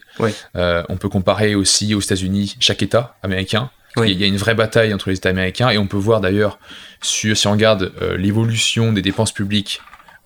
Euh, 0.56 0.84
on 0.90 0.98
peut 0.98 1.10
comparer 1.10 1.56
aussi 1.56 1.94
aux 1.96 2.02
États-Unis 2.02 2.56
chaque 2.60 2.82
État 2.82 3.16
américain. 3.24 3.70
Il 3.98 4.20
y 4.20 4.24
a 4.24 4.28
une 4.28 4.38
vraie 4.38 4.56
bataille 4.56 4.94
entre 4.94 5.10
les 5.10 5.18
États 5.18 5.30
américains 5.30 5.70
et 5.70 5.78
on 5.78 5.86
peut 5.86 5.98
voir 5.98 6.22
d'ailleurs, 6.22 6.60
si 7.02 7.34
on 7.46 7.52
regarde 7.52 7.92
euh, 8.02 8.16
l'évolution 8.16 8.94
des 8.94 9.02
dépenses 9.02 9.34
publiques 9.34 9.82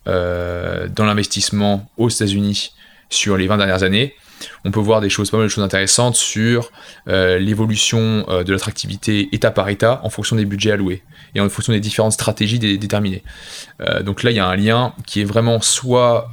euh, 0.07 0.87
dans 0.87 1.05
l'investissement 1.05 1.89
aux 1.97 2.09
États-Unis 2.09 2.73
sur 3.09 3.37
les 3.37 3.47
20 3.47 3.57
dernières 3.57 3.81
années, 3.81 4.15
on 4.63 4.71
peut 4.71 4.79
voir 4.79 5.01
des 5.01 5.09
choses, 5.09 5.29
pas 5.29 5.37
mal 5.37 5.47
de 5.47 5.51
choses 5.51 5.63
intéressantes 5.63 6.15
sur 6.15 6.71
euh, 7.07 7.39
l'évolution 7.39 8.25
euh, 8.29 8.43
de 8.43 8.51
l'attractivité 8.51 9.29
État 9.31 9.51
par 9.51 9.69
État 9.69 10.01
en 10.03 10.09
fonction 10.09 10.35
des 10.35 10.45
budgets 10.45 10.71
alloués 10.71 11.03
et 11.35 11.41
en 11.41 11.49
fonction 11.49 11.73
des 11.73 11.79
différentes 11.79 12.13
stratégies 12.13 12.59
déterminées. 12.59 13.23
Euh, 13.81 14.01
donc 14.01 14.23
là, 14.23 14.31
il 14.31 14.37
y 14.37 14.39
a 14.39 14.47
un 14.47 14.55
lien 14.55 14.93
qui 15.05 15.21
est 15.21 15.25
vraiment 15.25 15.61
soit 15.61 16.29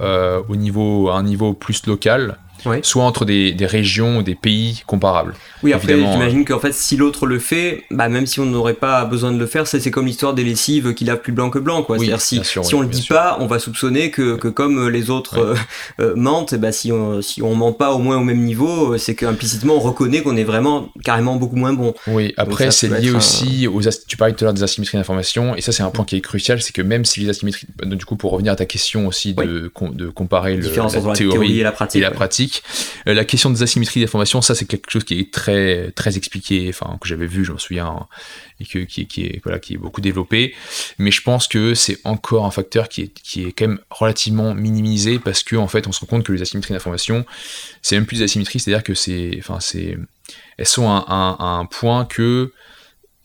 au 0.49 0.57
niveau, 0.57 1.11
à 1.11 1.17
un 1.17 1.23
niveau 1.23 1.53
plus 1.53 1.87
local, 1.87 2.39
soit 2.83 3.05
entre 3.05 3.25
des, 3.25 3.55
régions 3.63 4.19
ou 4.19 4.23
des 4.23 4.35
pays 4.35 4.83
comparables. 4.87 5.35
Oui, 5.63 5.73
après, 5.73 5.97
j'imagine 5.97 6.41
euh, 6.41 6.45
qu'en 6.45 6.59
fait, 6.59 6.75
si 6.75 6.97
l'autre 6.97 7.27
le 7.27 7.39
fait, 7.39 7.85
bah, 7.91 8.09
même 8.09 8.27
si 8.27 8.41
on 8.41 8.47
n'aurait 8.47 8.75
pas 8.75 9.05
besoin 9.05 9.31
de 9.33 9.39
le 9.39 9.47
faire, 9.47 9.67
c'est 9.67 9.91
comme 9.91 10.07
l'histoire 10.07 10.35
des 10.35 10.45
lessives 10.45 10.95
qui 10.95 11.05
lavent 11.05 11.21
plus 11.21 11.33
blanc 11.33 11.51
que 11.51 11.59
blanc. 11.59 11.83
Quoi. 11.83 11.99
C'est-à-dire, 11.99 12.21
si, 12.21 12.41
si 12.45 12.75
on 12.75 12.81
le 12.81 12.89
dit 12.89 13.07
pas, 13.09 13.37
on 13.41 13.47
va 13.47 13.59
soupçonner 13.59 14.11
que, 14.11 14.37
que 14.37 14.49
comme 14.49 14.89
les 14.89 15.11
autres 15.11 15.39
euh, 15.39 15.55
euh, 16.01 16.15
mentent, 16.17 16.55
bah, 16.55 16.73
si, 16.73 16.91
on, 16.91 17.23
si 17.23 17.43
on 17.43 17.55
ment 17.55 17.73
pas 17.73 17.93
au 17.93 17.99
moins 17.99 18.17
au 18.17 18.25
même 18.25 18.43
niveau, 18.43 18.99
c'est 18.99 19.15
qu'implicitement, 19.15 19.77
on 19.77 19.81
reconnaît 19.81 20.23
qu'on 20.23 20.37
est 20.37 20.45
vraiment 20.45 20.89
carrément 21.05 21.37
beaucoup 21.37 21.57
moins 21.57 21.73
bon. 21.73 21.95
Oui, 22.09 22.35
après, 22.37 22.71
c'est 22.71 22.89
lié 22.89 23.11
aussi 23.11 23.67
aux. 23.67 23.81
Tu 24.09 24.17
parlais 24.17 24.35
tout 24.35 24.45
à 24.45 24.47
l'heure 24.47 24.55
des 24.55 24.63
asymétries 24.63 24.99
d'information, 24.99 25.55
et 25.57 25.61
ça, 25.61 25.73
c'est 25.73 25.83
un 25.83 25.91
point 25.91 26.05
qui 26.05 26.17
est 26.17 26.21
crucial, 26.21 26.61
c'est 26.61 26.73
que 26.73 26.83
même 26.83 27.05
si 27.05 27.21
les 27.21 27.29
asymétries. 27.29 27.67
Du 27.83 28.05
coup, 28.05 28.17
pour 28.17 28.33
revenir 28.33 28.53
à 28.53 28.57
ta 28.57 28.67
question 28.67 29.07
aussi 29.07 29.35
de, 29.35 29.71
de 29.93 30.09
comparer 30.09 30.57
le, 30.57 30.69
la, 30.69 31.13
théorie, 31.15 31.61
et 31.61 31.63
la 31.63 31.73
pratique. 31.73 31.99
Et 31.99 32.03
la 32.03 32.11
pratique 32.11 32.52
euh, 33.07 33.15
la 33.15 33.25
question 33.25 33.51
des 33.51 33.63
asymétries 33.63 34.01
d'information, 34.01 34.43
ça 34.43 34.55
c'est 34.55 34.67
quelque 34.67 34.91
chose 34.91 35.05
qui 35.05 35.19
est 35.19 35.33
très 35.33 35.91
très 35.93 36.17
expliqué, 36.17 36.67
enfin 36.69 36.99
que 37.01 37.09
j'avais 37.09 37.27
vu, 37.27 37.45
je 37.45 37.53
me 37.53 37.59
souviens, 37.59 38.07
et 38.61 38.67
que, 38.67 38.79
qui, 38.81 39.03
est 39.03 39.41
voilà, 39.43 39.59
qui 39.59 39.75
est 39.75 39.79
beaucoup 39.79 40.01
développé. 40.01 40.55
Mais 40.99 41.11
je 41.11 41.23
pense 41.23 41.49
que 41.49 41.75
c'est 41.75 41.99
encore 42.05 42.45
un 42.45 42.51
facteur 42.51 42.89
qui 42.89 43.03
est 43.03 43.13
qui 43.23 43.45
est 43.45 43.53
quand 43.53 43.69
même 43.69 43.81
relativement 43.91 44.55
minimisé 44.55 45.19
parce 45.19 45.43
que 45.43 45.57
en 45.57 45.69
fait 45.69 45.87
on 45.87 45.93
se 45.93 46.01
rend 46.01 46.07
compte 46.07 46.25
que 46.25 46.33
les 46.33 46.43
asymétries 46.43 46.75
d'information, 46.75 47.25
c'est 47.83 47.97
même 47.97 48.07
plus 48.07 48.19
des 48.19 48.25
asymétries, 48.25 48.61
c'est-à-dire 48.61 48.85
que 48.85 48.95
c'est, 48.95 49.37
enfin 49.39 49.61
c'est, 49.61 49.99
elles 50.59 50.67
sont 50.67 50.89
un 50.89 51.67
point 51.71 52.05
que 52.05 52.53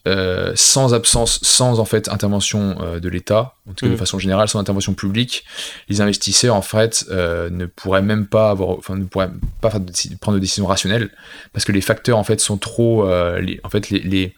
euh, 0.08 0.54
sans 0.56 0.94
absence, 0.94 1.40
sans 1.44 1.80
en 1.80 1.86
fait 1.86 2.08
intervention 2.08 2.78
euh, 2.80 3.02
de 3.02 3.10
l'État, 3.10 3.56
en 3.70 3.74
tout 3.74 3.86
cas 3.86 3.90
de 3.90 3.96
mm. 3.96 3.98
façon 3.98 4.20
générale, 4.20 4.48
sans 4.48 4.58
intervention 4.58 4.94
publique, 4.94 5.44
les 5.90 6.00
investisseurs 6.00 6.56
en 6.56 6.62
fait 6.62 7.06
euh, 7.12 7.50
ne 7.50 7.66
pourraient 7.66 8.02
même 8.02 8.26
pas 8.26 8.50
avoir, 8.50 8.70
enfin 8.78 8.96
ne 8.96 9.04
pourraient 9.04 9.30
pas 9.60 9.70
prendre 9.70 10.36
de 10.36 10.40
décisions 10.40 10.66
rationnelles 10.66 11.10
parce 11.52 11.66
que 11.66 11.74
les 11.74 11.82
facteurs 11.82 12.18
en 12.18 12.24
fait 12.24 12.40
sont 12.40 12.58
trop, 12.58 13.06
les, 13.40 13.60
en 13.66 13.70
fait 13.70 13.90
les, 13.90 14.34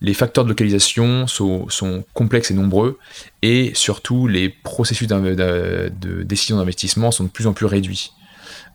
les, 0.00 0.14
facteurs 0.14 0.44
de 0.44 0.48
localisation 0.48 1.26
sont, 1.26 1.68
sont, 1.68 2.02
complexes 2.14 2.50
et 2.50 2.54
nombreux 2.54 2.98
et 3.42 3.72
surtout 3.74 4.26
les 4.26 4.48
processus 4.48 5.08
de 5.08 6.22
décision 6.22 6.56
d'investissement 6.56 7.10
sont 7.10 7.24
de 7.24 7.28
plus 7.28 7.46
en 7.46 7.52
plus 7.52 7.66
réduits. 7.66 8.12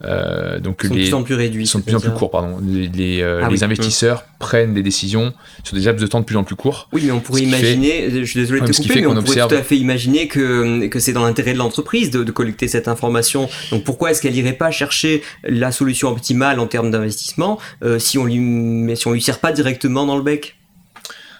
Euh, 0.03 0.59
donc 0.59 0.83
sont 0.83 0.93
les, 0.93 1.01
de 1.01 1.05
plus 1.05 1.13
en 1.13 1.23
plus 1.23 1.35
réduits. 1.35 1.67
sont 1.67 1.79
de 1.79 1.83
plus 1.83 1.95
en 1.95 1.99
plus 1.99 2.11
courts, 2.11 2.31
pardon. 2.31 2.57
Les, 2.61 3.21
euh, 3.21 3.41
ah 3.43 3.63
investisseurs 3.63 4.23
prennent 4.39 4.73
des 4.73 4.81
décisions 4.81 5.33
sur 5.63 5.75
des 5.75 5.83
laps 5.83 6.01
de 6.01 6.07
temps 6.07 6.19
de 6.19 6.25
plus 6.25 6.37
en 6.37 6.43
plus 6.43 6.55
courts. 6.55 6.89
Oui, 6.91 7.03
mais 7.05 7.11
on 7.11 7.19
pourrait 7.19 7.41
imaginer, 7.41 8.09
je 8.09 8.23
suis 8.23 8.39
désolé 8.39 8.61
de 8.61 8.65
te 8.65 8.75
couper, 8.75 9.01
mais 9.01 9.07
on, 9.07 9.21
pourrait 9.21 9.47
tout 9.47 9.55
à 9.55 9.63
fait 9.63 9.77
imaginer 9.77 10.27
que, 10.27 10.87
que 10.87 10.99
c'est 10.99 11.13
dans 11.13 11.23
l'intérêt 11.23 11.53
de 11.53 11.59
l'entreprise 11.59 12.09
de, 12.09 12.23
de, 12.23 12.31
collecter 12.31 12.67
cette 12.67 12.87
information. 12.87 13.47
Donc 13.71 13.83
pourquoi 13.83 14.11
est-ce 14.11 14.21
qu'elle 14.21 14.35
irait 14.35 14.53
pas 14.53 14.71
chercher 14.71 15.21
la 15.43 15.71
solution 15.71 16.09
optimale 16.09 16.59
en 16.59 16.67
termes 16.67 16.89
d'investissement 16.89 17.59
euh, 17.83 17.99
si 17.99 18.17
on 18.17 18.25
lui 18.25 18.95
si 18.95 19.07
on 19.07 19.11
lui 19.11 19.21
sert 19.21 19.39
pas 19.39 19.51
directement 19.51 20.05
dans 20.05 20.17
le 20.17 20.23
bec? 20.23 20.55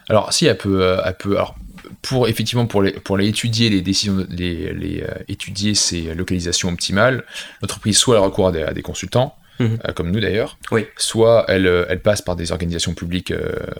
Alors 0.10 0.32
si 0.34 0.46
elle 0.46 0.58
peut, 0.58 0.98
elle 1.04 1.16
peut 1.16 1.32
alors 1.32 1.56
pour 2.02 2.28
effectivement 2.28 2.66
pour 2.66 2.82
les, 2.82 2.92
pour 2.92 3.18
les 3.18 3.28
étudier 3.28 3.70
les 3.70 3.82
décisions 3.82 4.26
les, 4.30 4.74
les 4.74 5.02
euh, 5.02 5.14
étudier 5.28 5.76
ces 5.76 6.14
localisations 6.14 6.70
optimales 6.70 7.24
l'entreprise 7.62 7.98
soit 7.98 8.16
elle 8.16 8.24
recourt 8.24 8.48
à 8.48 8.74
des, 8.74 8.82
consultants 8.82 9.36
mhm. 9.60 9.80
euh, 9.88 9.94
comme 9.94 10.12
nous 10.12 10.20
d'ailleurs 10.20 10.58
oui. 10.72 10.86
soit 10.98 11.46
elle, 11.48 11.68
euh, 11.68 11.86
elle 11.90 12.02
passe 12.02 12.22
par 12.22 12.36
des 12.36 12.52
organisations 12.52 12.94
publiques 12.94 13.34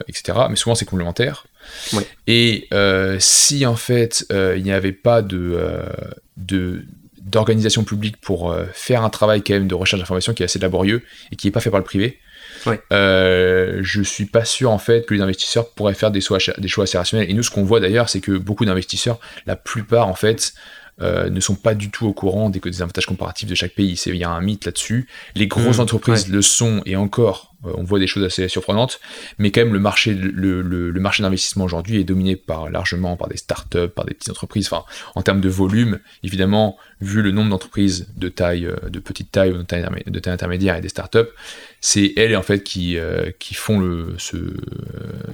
etc 0.08 0.38
mais 0.48 0.56
souvent 0.56 0.74
c'est 0.74 0.84
complémentaire 0.84 1.46
oui. 1.92 2.02
et 2.26 2.68
si 3.18 3.66
en 3.66 3.76
fait 3.76 4.26
il 4.30 4.62
n'y 4.62 4.72
avait 4.72 4.92
pas 4.92 5.22
de, 5.22 5.84
de 6.36 6.84
d'organisation 7.20 7.84
publique 7.84 8.16
pour 8.20 8.54
faire 8.74 9.04
un 9.04 9.10
travail 9.10 9.42
quand 9.42 9.54
même 9.54 9.68
de 9.68 9.74
recherche 9.74 10.00
d'information 10.00 10.34
qui 10.34 10.42
est 10.42 10.46
assez 10.46 10.58
laborieux 10.58 11.02
et 11.30 11.36
qui 11.36 11.46
n'est 11.46 11.52
pas 11.52 11.60
fait 11.60 11.70
par 11.70 11.78
le 11.78 11.84
privé 11.84 12.18
Ouais. 12.66 12.80
Euh, 12.92 13.80
je 13.82 14.02
suis 14.02 14.26
pas 14.26 14.44
sûr 14.44 14.70
en 14.70 14.78
fait 14.78 15.06
que 15.06 15.14
les 15.14 15.20
investisseurs 15.20 15.70
pourraient 15.70 15.94
faire 15.94 16.10
des 16.10 16.20
choix, 16.20 16.38
des 16.58 16.68
choix 16.68 16.84
assez 16.84 16.98
rationnels. 16.98 17.30
Et 17.30 17.34
nous, 17.34 17.42
ce 17.42 17.50
qu'on 17.50 17.64
voit 17.64 17.80
d'ailleurs, 17.80 18.08
c'est 18.08 18.20
que 18.20 18.32
beaucoup 18.32 18.64
d'investisseurs, 18.64 19.18
la 19.46 19.56
plupart 19.56 20.08
en 20.08 20.14
fait, 20.14 20.54
euh, 21.00 21.30
ne 21.30 21.40
sont 21.40 21.54
pas 21.54 21.74
du 21.74 21.90
tout 21.90 22.06
au 22.06 22.12
courant 22.12 22.50
des, 22.50 22.60
des 22.60 22.82
avantages 22.82 23.06
comparatifs 23.06 23.48
de 23.48 23.54
chaque 23.54 23.74
pays. 23.74 24.00
Il 24.06 24.16
y 24.16 24.24
a 24.24 24.30
un 24.30 24.40
mythe 24.40 24.66
là-dessus. 24.66 25.08
Les 25.34 25.46
grosses 25.46 25.78
mmh, 25.78 25.82
entreprises 25.82 26.28
le 26.28 26.42
sont 26.42 26.82
et 26.84 26.96
encore 26.96 27.51
on 27.64 27.84
voit 27.84 27.98
des 27.98 28.06
choses 28.06 28.24
assez 28.24 28.48
surprenantes, 28.48 29.00
mais 29.38 29.50
quand 29.50 29.60
même 29.60 29.72
le 29.72 29.78
marché, 29.78 30.14
le, 30.14 30.62
le, 30.62 31.00
marché 31.00 31.22
d'investissement 31.22 31.64
aujourd'hui 31.64 32.00
est 32.00 32.04
dominé 32.04 32.36
par 32.36 32.70
largement 32.70 33.16
par 33.16 33.28
des 33.28 33.36
startups, 33.36 33.88
par 33.88 34.04
des 34.04 34.14
petites 34.14 34.30
entreprises. 34.30 34.66
Enfin, 34.66 34.84
en 35.14 35.22
termes 35.22 35.40
de 35.40 35.48
volume, 35.48 35.98
évidemment, 36.22 36.76
vu 37.00 37.22
le 37.22 37.30
nombre 37.30 37.50
d'entreprises 37.50 38.08
de 38.16 38.28
taille, 38.28 38.66
euh, 38.66 38.88
de 38.88 38.98
petite 38.98 39.30
taille 39.30 39.50
ou 39.50 39.58
de 39.58 39.62
taille, 39.62 39.84
intermédiaire 40.26 40.76
et 40.76 40.80
des 40.80 40.88
startups, 40.88 41.18
c'est 41.80 42.12
elles 42.16 42.36
en 42.36 42.42
fait 42.42 42.62
qui, 42.62 42.96
euh, 42.96 43.30
qui 43.38 43.54
font 43.54 43.78
le 43.78 44.14
ce, 44.18 44.36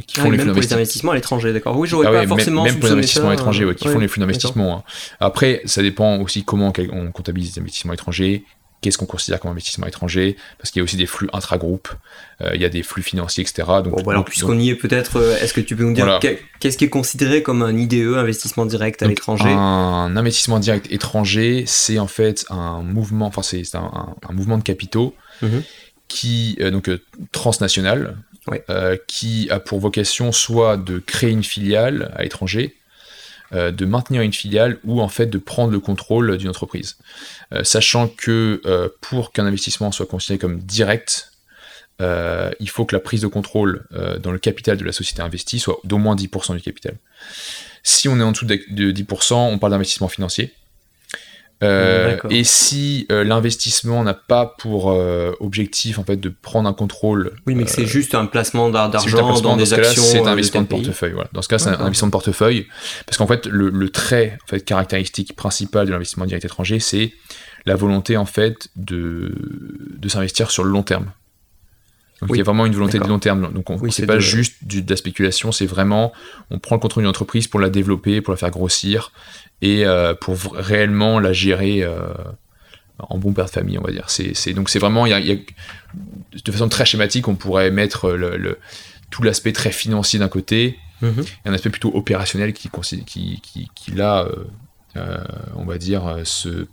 qui 0.07 0.21
font 0.21 0.31
les 0.31 0.39
flux 0.39 0.67
d'investissement 0.67 1.13
à 1.13 1.15
l'étranger, 1.15 1.53
d'accord. 1.53 1.79
Oui, 1.79 1.89
j'aurais 1.89 2.09
ah 2.09 2.13
pas 2.13 2.27
forcément 2.27 2.65
même, 2.65 2.79
pour 2.79 2.89
les 2.89 2.95
investissements 2.95 3.33
étrangers, 3.33 3.67
qui 3.75 3.89
font 3.89 3.99
les 3.99 4.09
flux 4.09 4.21
d'investissement. 4.21 4.79
Hein. 4.79 4.83
Après, 5.21 5.63
ça 5.65 5.83
dépend 5.83 6.19
aussi 6.19 6.45
comment 6.45 6.73
on 6.93 7.13
comptabilise 7.13 7.55
les 7.55 7.61
investissements 7.61 7.93
étrangers, 7.93 8.45
qu'est-ce 8.81 8.99
qu'on 8.99 9.07
considère 9.07 9.41
comme 9.41 9.51
investissement 9.51 9.87
étranger, 9.87 10.37
parce 10.59 10.71
qu'il 10.71 10.81
y 10.81 10.83
a 10.83 10.85
aussi 10.85 10.97
des 10.97 11.07
flux 11.07 11.29
intra-groupes, 11.33 11.89
euh, 12.41 12.51
il 12.55 12.61
y 12.61 12.65
a 12.65 12.69
des 12.69 12.83
flux 12.83 13.03
financiers, 13.03 13.43
etc. 13.43 13.69
Donc, 13.83 14.03
bon, 14.03 14.23
puisqu'on 14.23 14.59
y 14.59 14.71
est 14.71 14.75
peut-être, 14.75 15.17
euh, 15.17 15.37
est-ce 15.39 15.53
que 15.53 15.61
tu 15.61 15.75
peux 15.75 15.85
nous 15.85 15.95
dire 15.95 16.21
qu'est-ce 16.61 16.79
qui 16.79 16.85
est 16.85 16.91
considéré 16.91 17.43
comme 17.43 17.63
un 17.63 17.77
IDE, 17.77 18.17
investissement 18.17 18.67
direct 18.67 19.03
à 19.03 19.09
l'étranger? 19.09 19.49
Un 19.49 20.17
investissement 20.17 20.61
direct 20.61 20.91
étranger, 20.91 21.65
c'est 21.67 21.99
en 21.99 22.07
fait 22.07 22.45
un 22.51 22.83
mouvement, 22.83 23.27
enfin 23.27 23.43
c'est 23.43 23.63
un, 23.75 24.15
mouvement 24.33 24.59
de 24.59 24.63
capitaux 24.63 25.15
mhm. 25.43 25.63
qui 26.07 26.57
euh, 26.61 26.71
donc 26.71 26.91
transnational, 27.33 28.17
qui 29.07 29.49
a 29.51 29.61
pour 29.61 29.79
vocation 29.79 30.33
soit 30.33 30.79
de 30.79 31.01
créer 31.01 31.31
une 31.31 31.45
filiale 31.45 32.15
à 32.17 32.23
l'étranger, 32.23 32.78
euh, 33.55 33.71
de 33.71 33.87
maintenir 33.87 34.21
une 34.21 34.33
filiale 34.33 34.79
ou 34.85 35.01
en 35.01 35.09
fait 35.09 35.27
de 35.27 35.39
prendre 35.39 35.73
le 35.73 35.81
contrôle 35.81 36.37
d'une 36.37 36.51
entreprise. 36.51 36.99
Euh, 37.53 37.65
sachant 37.65 38.07
que 38.07 38.61
euh, 38.67 38.91
pour 39.01 39.33
qu'un 39.33 39.47
investissement 39.47 39.91
soit 39.91 40.05
considéré 40.05 40.39
comme 40.39 40.59
direct, 40.59 41.33
il 42.01 42.71
faut 42.71 42.85
que 42.85 42.95
la 42.95 43.01
prise 43.01 43.23
de 43.23 43.27
contrôle 43.27 43.85
dans 44.23 44.31
le 44.31 44.39
capital 44.39 44.77
de 44.77 44.85
la 44.85 44.93
société 44.93 45.21
investie 45.21 45.59
soit 45.59 45.81
d'au 45.83 45.99
moins 45.99 46.15
10% 46.15 46.55
du 46.55 46.63
capital. 46.63 46.95
Si 47.83 48.07
on 48.09 48.21
est 48.21 48.23
en 48.23 48.31
dessous 48.31 48.47
de 48.47 48.55
10%, 48.93 49.35
on 49.35 49.59
parle 49.59 49.73
d'investissement 49.73 50.07
financier. 50.07 50.55
Euh, 51.65 52.17
et 52.31 52.45
si 52.45 53.07
euh, 53.11 53.25
l'investissement 53.25 54.05
n'a 54.05 54.15
pas 54.15 54.47
pour 54.47 54.93
euh, 54.93 55.33
objectif 55.41 55.99
en 55.99 56.05
fait 56.05 56.17
de 56.17 56.29
prendre 56.29 56.69
un 56.69 56.73
contrôle, 56.73 57.33
oui, 57.49 57.57
mais 57.57 57.65
que 57.65 57.71
c'est 57.71 57.87
juste 57.87 58.15
un 58.15 58.27
placement 58.27 58.71
d'argent 58.71 59.41
dans, 59.41 59.57
des 59.57 59.75
actions, 59.75 60.03
c'est 60.03 60.21
un 60.21 60.27
investissement 60.27 60.63
de 60.63 60.69
portefeuille. 60.69 61.13
Voilà. 61.13 61.29
Dans 61.33 61.43
ce 61.43 61.49
cas, 61.49 61.59
c'est 61.59 61.71
un 61.71 61.81
investissement 61.81 62.09
de 62.09 62.13
portefeuille, 62.13 62.69
parce 63.07 63.19
qu'en 63.19 63.27
fait, 63.27 63.47
le, 63.47 63.71
le, 63.71 63.89
trait 63.89 64.39
en 64.45 64.47
fait 64.47 64.61
caractéristique 64.61 65.35
principal 65.35 65.87
de 65.87 65.91
l'investissement 65.91 66.27
direct 66.27 66.45
étranger, 66.45 66.79
c'est 66.79 67.13
la 67.67 67.75
volonté 67.75 68.17
en 68.17 68.27
fait 68.27 68.69
de 68.77 69.35
de 69.99 70.09
s'investir 70.09 70.53
sur 70.53 70.63
le 70.63 70.71
long 70.71 70.85
terme. 70.85 71.11
Donc 72.21 72.31
il 72.33 72.39
y 72.39 72.41
a 72.41 72.45
vraiment 72.45 72.67
une 72.67 72.73
volonté 72.73 72.99
de 72.99 73.07
long 73.07 73.19
terme. 73.19 73.53
Donc 73.53 73.71
on, 73.71 73.91
c'est 73.91 74.07
pas 74.07 74.19
juste 74.19 74.57
du, 74.63 74.83
de 74.83 74.91
la 74.91 74.97
spéculation, 74.97 75.53
c'est 75.53 75.67
vraiment 75.67 76.13
on 76.51 76.59
prend 76.59 76.75
le 76.75 76.81
contrôle 76.81 77.03
d'une 77.03 77.11
entreprise 77.11 77.47
pour 77.47 77.61
la 77.61 77.71
développer, 77.71 78.21
pour 78.21 78.33
la 78.33 78.37
faire 78.37 78.51
grossir 78.51 79.13
et 79.63 79.85
euh, 79.85 80.15
pour 80.15 80.37
réellement 80.55 81.19
la 81.19 81.33
gérer 81.33 81.83
euh, 81.83 82.13
en 82.99 83.19
bon 83.19 83.33
père 83.33 83.47
de 83.47 83.51
famille, 83.51 83.79
on 83.79 83.83
va 83.83 83.93
dire. 83.93 84.09
C'est, 84.09 84.53
donc 84.53 84.69
c'est 84.69 84.79
vraiment, 84.79 85.07
il 85.07 85.11
y 85.11 85.33
a, 85.33 85.37
de 86.45 86.53
façon 86.53 86.69
très 86.69 86.85
schématique, 86.85 87.29
on 87.29 87.35
pourrait 87.35 87.71
mettre 87.71 88.11
le, 88.11 88.59
tout 89.11 89.23
l'aspect 89.23 89.53
très 89.53 89.73
financier 89.73 90.19
d'un 90.19 90.29
côté 90.29 90.79
mm-hmm. 91.03 91.23
et 91.45 91.49
un 91.49 91.53
aspect 91.53 91.71
plutôt 91.71 91.95
opérationnel 91.95 92.53
qui, 92.53 92.69
qui, 93.07 93.41
qui, 93.41 93.71
qui 93.75 93.91
là, 93.93 94.29
euh, 94.97 95.19
on 95.55 95.65
va 95.65 95.79
dire, 95.79 96.19
ce, 96.25 96.67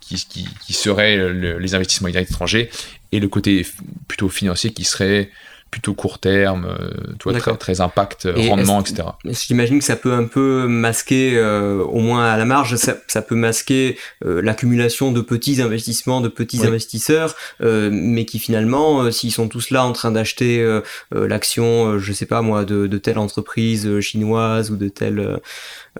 qui, 0.00 0.16
qui, 0.16 0.48
qui, 0.60 0.72
serait 0.72 1.32
les 1.32 1.74
investissements 1.74 2.08
étrangers 2.08 2.70
et 3.12 3.20
le 3.20 3.28
côté 3.28 3.66
plutôt 4.06 4.28
financier 4.28 4.72
qui 4.72 4.84
serait 4.84 5.30
plutôt 5.70 5.94
court 5.94 6.18
terme, 6.18 6.66
euh, 6.66 7.14
toi, 7.18 7.32
très, 7.34 7.56
très, 7.56 7.80
impact, 7.80 8.28
rendement, 8.48 8.80
etc. 8.80 9.08
J'imagine 9.24 9.78
que 9.78 9.84
ça 9.84 9.96
peut 9.96 10.12
un 10.12 10.24
peu 10.24 10.66
masquer, 10.66 11.36
euh, 11.36 11.82
au 11.82 12.00
moins 12.00 12.24
à 12.30 12.36
la 12.36 12.44
marge, 12.44 12.76
ça, 12.76 12.96
ça 13.06 13.22
peut 13.22 13.34
masquer 13.34 13.98
euh, 14.24 14.40
l'accumulation 14.40 15.12
de 15.12 15.20
petits 15.20 15.60
investissements, 15.60 16.20
de 16.20 16.28
petits 16.28 16.66
investisseurs, 16.66 17.34
mais 17.60 18.24
qui 18.24 18.38
finalement, 18.38 19.10
s'ils 19.10 19.32
sont 19.32 19.48
tous 19.48 19.70
là 19.70 19.84
en 19.84 19.92
train 19.92 20.10
d'acheter 20.10 20.80
l'action, 21.12 21.98
je 21.98 22.12
sais 22.12 22.26
pas 22.26 22.42
moi, 22.42 22.64
de, 22.64 22.86
de, 22.86 22.98
telle 22.98 23.18
entreprise 23.18 24.00
chinoise 24.00 24.70
ou 24.70 24.76
de 24.76 24.88
telle, 24.88 25.40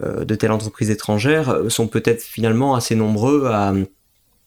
de 0.01 0.35
telle 0.35 0.53
entreprise 0.53 0.91
étrangère, 0.91 1.59
sont 1.69 1.89
peut-être 1.89 2.23
finalement 2.23 2.75
assez 2.75 2.95
nombreux 2.95 3.47
à 3.47 3.73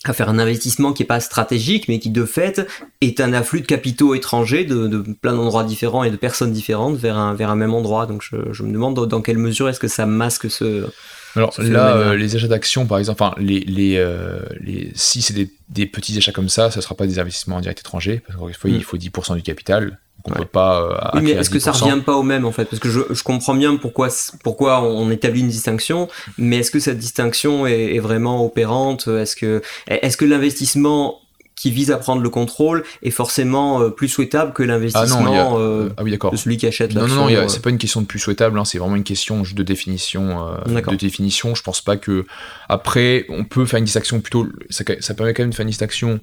à 0.05 0.13
faire 0.13 0.29
un 0.29 0.39
investissement 0.39 0.93
qui 0.93 1.03
est 1.03 1.05
pas 1.05 1.19
stratégique, 1.19 1.87
mais 1.87 1.99
qui 1.99 2.09
de 2.09 2.25
fait 2.25 2.67
est 3.01 3.19
un 3.19 3.33
afflux 3.33 3.61
de 3.61 3.67
capitaux 3.67 4.15
étrangers 4.15 4.65
de, 4.65 4.87
de 4.87 5.01
plein 5.13 5.33
d'endroits 5.33 5.63
différents 5.63 6.03
et 6.03 6.11
de 6.11 6.15
personnes 6.15 6.51
différentes 6.51 6.97
vers 6.97 7.17
un, 7.17 7.33
vers 7.35 7.51
un 7.51 7.55
même 7.55 7.73
endroit. 7.73 8.05
Donc 8.07 8.23
je, 8.23 8.51
je 8.51 8.63
me 8.63 8.71
demande 8.71 8.95
dans, 9.07 9.21
quelle 9.21 9.37
mesure 9.37 9.69
est-ce 9.69 9.79
que 9.79 9.87
ça 9.87 10.05
masque 10.05 10.49
ce... 10.49 10.87
Alors 11.35 11.53
là, 11.59 11.95
euh, 11.95 12.15
les 12.17 12.35
achats 12.35 12.49
d'actions, 12.49 12.85
par 12.87 12.97
exemple, 12.97 13.23
enfin, 13.23 13.33
les, 13.39 13.61
les, 13.61 13.95
euh, 13.95 14.41
les, 14.59 14.91
si 14.95 15.21
c'est 15.21 15.33
des, 15.33 15.49
des, 15.69 15.85
petits 15.85 16.17
achats 16.17 16.33
comme 16.33 16.49
ça, 16.49 16.69
ça 16.71 16.79
ne 16.79 16.81
sera 16.81 16.93
pas 16.93 17.07
des 17.07 17.19
investissements 17.19 17.55
en 17.55 17.61
direct 17.61 17.79
étrangers, 17.79 18.21
parce 18.27 18.37
qu'il 18.37 18.53
faut, 18.53 18.67
il 18.67 18.83
faut 18.83 18.97
10% 18.97 19.35
du 19.35 19.41
capital 19.41 19.97
on 20.25 20.31
peut 20.31 20.45
pas. 20.45 20.81
Euh, 20.81 20.97
oui, 21.15 21.21
mais 21.23 21.31
est-ce 21.31 21.49
que 21.49 21.59
ça 21.59 21.71
revient 21.71 22.01
pas 22.05 22.15
au 22.15 22.23
même 22.23 22.45
en 22.45 22.51
fait? 22.51 22.65
Parce 22.65 22.79
que 22.79 22.89
je, 22.89 23.01
je, 23.09 23.23
comprends 23.23 23.55
bien 23.55 23.75
pourquoi, 23.75 24.09
pourquoi 24.43 24.83
on 24.83 25.09
établit 25.11 25.41
une 25.41 25.49
distinction, 25.49 26.07
mais 26.37 26.59
est-ce 26.59 26.71
que 26.71 26.79
cette 26.79 26.97
distinction 26.97 27.65
est, 27.65 27.95
est 27.95 27.99
vraiment 27.99 28.45
opérante? 28.45 29.07
Est-ce 29.07 29.35
que, 29.35 29.61
est-ce 29.87 30.17
que 30.17 30.25
l'investissement 30.25 31.19
qui 31.55 31.69
vise 31.69 31.91
à 31.91 31.97
prendre 31.97 32.23
le 32.23 32.29
contrôle 32.29 32.83
est 33.03 33.11
forcément 33.11 33.81
euh, 33.81 33.89
plus 33.89 34.07
souhaitable 34.07 34.51
que 34.51 34.63
l'investissement 34.63 35.59
euh, 35.59 35.89
ah 35.95 36.03
oui, 36.03 36.17
de 36.17 36.35
celui 36.35 36.57
qui 36.57 36.65
achète 36.65 36.91
l'action. 36.93 37.15
Non, 37.15 37.29
non, 37.29 37.41
non 37.41 37.49
c'est 37.49 37.61
pas 37.61 37.69
une 37.69 37.77
question 37.77 38.01
de 38.01 38.07
plus 38.07 38.17
souhaitable, 38.17 38.57
hein, 38.57 38.65
c'est 38.65 38.79
vraiment 38.79 38.95
une 38.95 39.03
question 39.03 39.43
de 39.43 39.63
définition. 39.63 40.55
de 40.65 40.95
définition. 40.95 41.53
Je 41.53 41.61
pense 41.61 41.81
pas 41.81 41.97
que 41.97 42.25
après 42.67 43.25
on 43.29 43.43
peut 43.43 43.65
faire 43.65 43.77
une 43.77 43.85
distinction 43.85 44.21
plutôt. 44.21 44.47
Ça, 44.71 44.83
ça 45.01 45.13
permet 45.13 45.35
quand 45.35 45.43
même 45.43 45.51
de 45.51 45.55
faire 45.55 45.63
une 45.63 45.69
distinction 45.69 46.19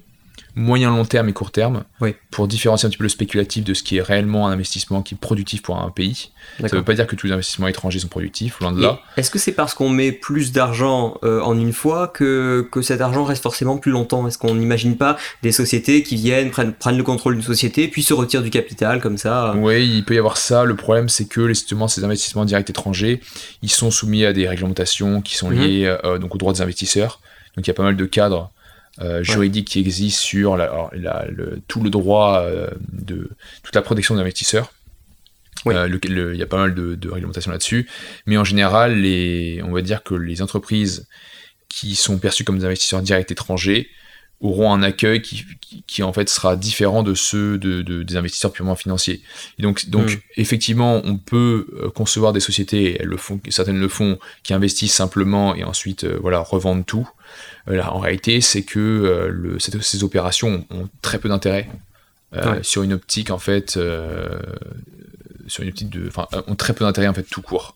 moyen 0.55 0.89
long 0.89 1.05
terme 1.05 1.29
et 1.29 1.33
court 1.33 1.51
terme 1.51 1.83
pour 2.31 2.47
différencier 2.47 2.87
un 2.87 2.89
petit 2.89 2.97
peu 2.97 3.03
le 3.03 3.09
spéculatif 3.09 3.63
de 3.63 3.73
ce 3.73 3.83
qui 3.83 3.97
est 3.97 4.01
réellement 4.01 4.47
un 4.47 4.51
investissement 4.51 5.01
qui 5.01 5.15
est 5.15 5.17
productif 5.17 5.61
pour 5.61 5.77
un 5.77 5.89
pays. 5.89 6.31
Ça 6.59 6.65
ne 6.65 6.77
veut 6.77 6.83
pas 6.83 6.93
dire 6.93 7.07
que 7.07 7.15
tous 7.15 7.27
les 7.27 7.33
investissements 7.33 7.67
étrangers 7.67 7.99
sont 7.99 8.07
productifs, 8.07 8.59
loin 8.59 8.71
de 8.71 8.81
là. 8.81 8.99
Est-ce 9.17 9.31
que 9.31 9.39
c'est 9.39 9.51
parce 9.51 9.73
qu'on 9.73 9.89
met 9.89 10.11
plus 10.11 10.51
d'argent 10.51 11.17
euh, 11.23 11.41
en 11.41 11.57
une 11.57 11.73
fois 11.73 12.07
que, 12.07 12.67
que 12.71 12.81
cet 12.81 13.01
argent 13.01 13.23
reste 13.23 13.43
forcément 13.43 13.77
plus 13.77 13.91
longtemps? 13.91 14.27
Est-ce 14.27 14.37
qu'on 14.37 14.55
n'imagine 14.55 14.97
pas 14.97 15.17
des 15.43 15.51
sociétés 15.51 16.03
qui 16.03 16.15
viennent, 16.15 16.51
prennent, 16.51 16.73
prennent 16.73 16.97
le 16.97 17.03
contrôle 17.03 17.35
d'une 17.35 17.43
société, 17.43 17.87
puis 17.87 18.03
se 18.03 18.13
retirent 18.13 18.43
du 18.43 18.49
capital 18.49 19.01
comme 19.01 19.17
ça? 19.17 19.53
Oui, 19.57 19.87
il 19.87 20.03
peut 20.03 20.15
y 20.15 20.19
avoir 20.19 20.37
ça. 20.37 20.63
Le 20.65 20.75
problème, 20.75 21.09
c'est 21.09 21.25
que 21.25 21.47
justement, 21.47 21.87
ces 21.87 22.03
investissements 22.03 22.45
directs 22.45 22.69
étrangers, 22.69 23.21
ils 23.61 23.71
sont 23.71 23.91
soumis 23.91 24.25
à 24.25 24.33
des 24.33 24.47
réglementations 24.47 25.21
qui 25.21 25.35
sont 25.35 25.49
mhm. 25.49 25.59
liées 25.59 25.97
euh, 26.03 26.17
donc 26.17 26.35
aux 26.35 26.37
droits 26.37 26.53
des 26.53 26.61
investisseurs. 26.61 27.19
Donc 27.55 27.65
il 27.65 27.69
y 27.69 27.71
a 27.71 27.73
pas 27.73 27.83
mal 27.83 27.95
de 27.95 28.05
cadres 28.05 28.51
euh, 29.01 29.23
juridique 29.23 29.67
qui 29.67 29.79
existe 29.79 30.19
sur 30.19 30.57
la, 30.57 30.89
le, 31.29 31.61
tout 31.67 31.81
le 31.81 31.89
droit 31.89 32.41
euh, 32.41 32.69
de 32.91 33.29
toute 33.63 33.75
la 33.75 33.81
protection 33.81 34.15
des 34.15 34.21
investisseurs. 34.21 34.73
Euh, 35.67 35.99
il 36.03 36.35
y 36.35 36.43
a 36.43 36.45
pas 36.45 36.57
mal 36.57 36.73
de, 36.73 36.95
de 36.95 37.09
réglementations 37.09 37.51
là-dessus, 37.51 37.87
mais 38.25 38.37
en 38.37 38.43
général, 38.43 38.99
les, 38.99 39.61
on 39.63 39.71
va 39.71 39.81
dire 39.81 40.03
que 40.03 40.15
les 40.15 40.41
entreprises 40.41 41.07
qui 41.69 41.95
sont 41.95 42.17
perçues 42.17 42.43
comme 42.43 42.59
des 42.59 42.65
investisseurs 42.65 43.01
directs 43.01 43.31
étrangers 43.31 43.89
auront 44.41 44.73
un 44.73 44.81
accueil 44.83 45.21
qui, 45.21 45.45
qui, 45.85 46.01
en 46.01 46.13
fait 46.13 46.29
sera 46.29 46.55
différent 46.55 47.03
de 47.03 47.13
ceux 47.13 47.57
de, 47.57 47.81
de, 47.81 48.03
des 48.03 48.15
investisseurs 48.15 48.51
purement 48.51 48.75
financiers. 48.75 49.21
Et 49.57 49.63
donc, 49.63 49.89
donc 49.89 50.09
hmm. 50.09 50.19
effectivement, 50.37 51.01
on 51.03 51.17
peut 51.17 51.67
concevoir 51.93 52.31
des 52.31 52.39
sociétés, 52.39 52.97
elles 52.99 53.07
le 53.07 53.17
font, 53.17 53.39
certaines 53.49 53.79
le 53.79 53.89
font, 53.89 54.17
qui 54.43 54.53
investissent 54.53 54.93
simplement 54.93 55.55
et 55.55 55.63
ensuite 55.63 56.05
voilà 56.05 56.39
revendent 56.39 56.85
tout. 56.85 57.09
Euh, 57.69 57.81
en 57.83 57.99
réalité, 57.99 58.41
c'est 58.41 58.63
que 58.63 58.79
euh, 58.79 59.59
ces 59.59 60.03
opérations 60.03 60.65
ont, 60.69 60.89
très 61.01 61.19
peu 61.19 61.29
d'intérêt 61.29 61.69
euh, 62.35 62.61
sur 62.63 62.83
une 62.83 62.93
optique 62.93 63.31
en 63.31 63.39
fait, 63.39 63.79
sur 65.47 65.63
une 65.63 65.69
optique 65.69 65.89
de, 65.89 66.07
enfin, 66.07 66.27
ont 66.47 66.55
très 66.55 66.73
peu 66.73 66.85
d'intérêt 66.85 67.07
en 67.07 67.13
fait 67.13 67.23
tout 67.23 67.41
court 67.41 67.75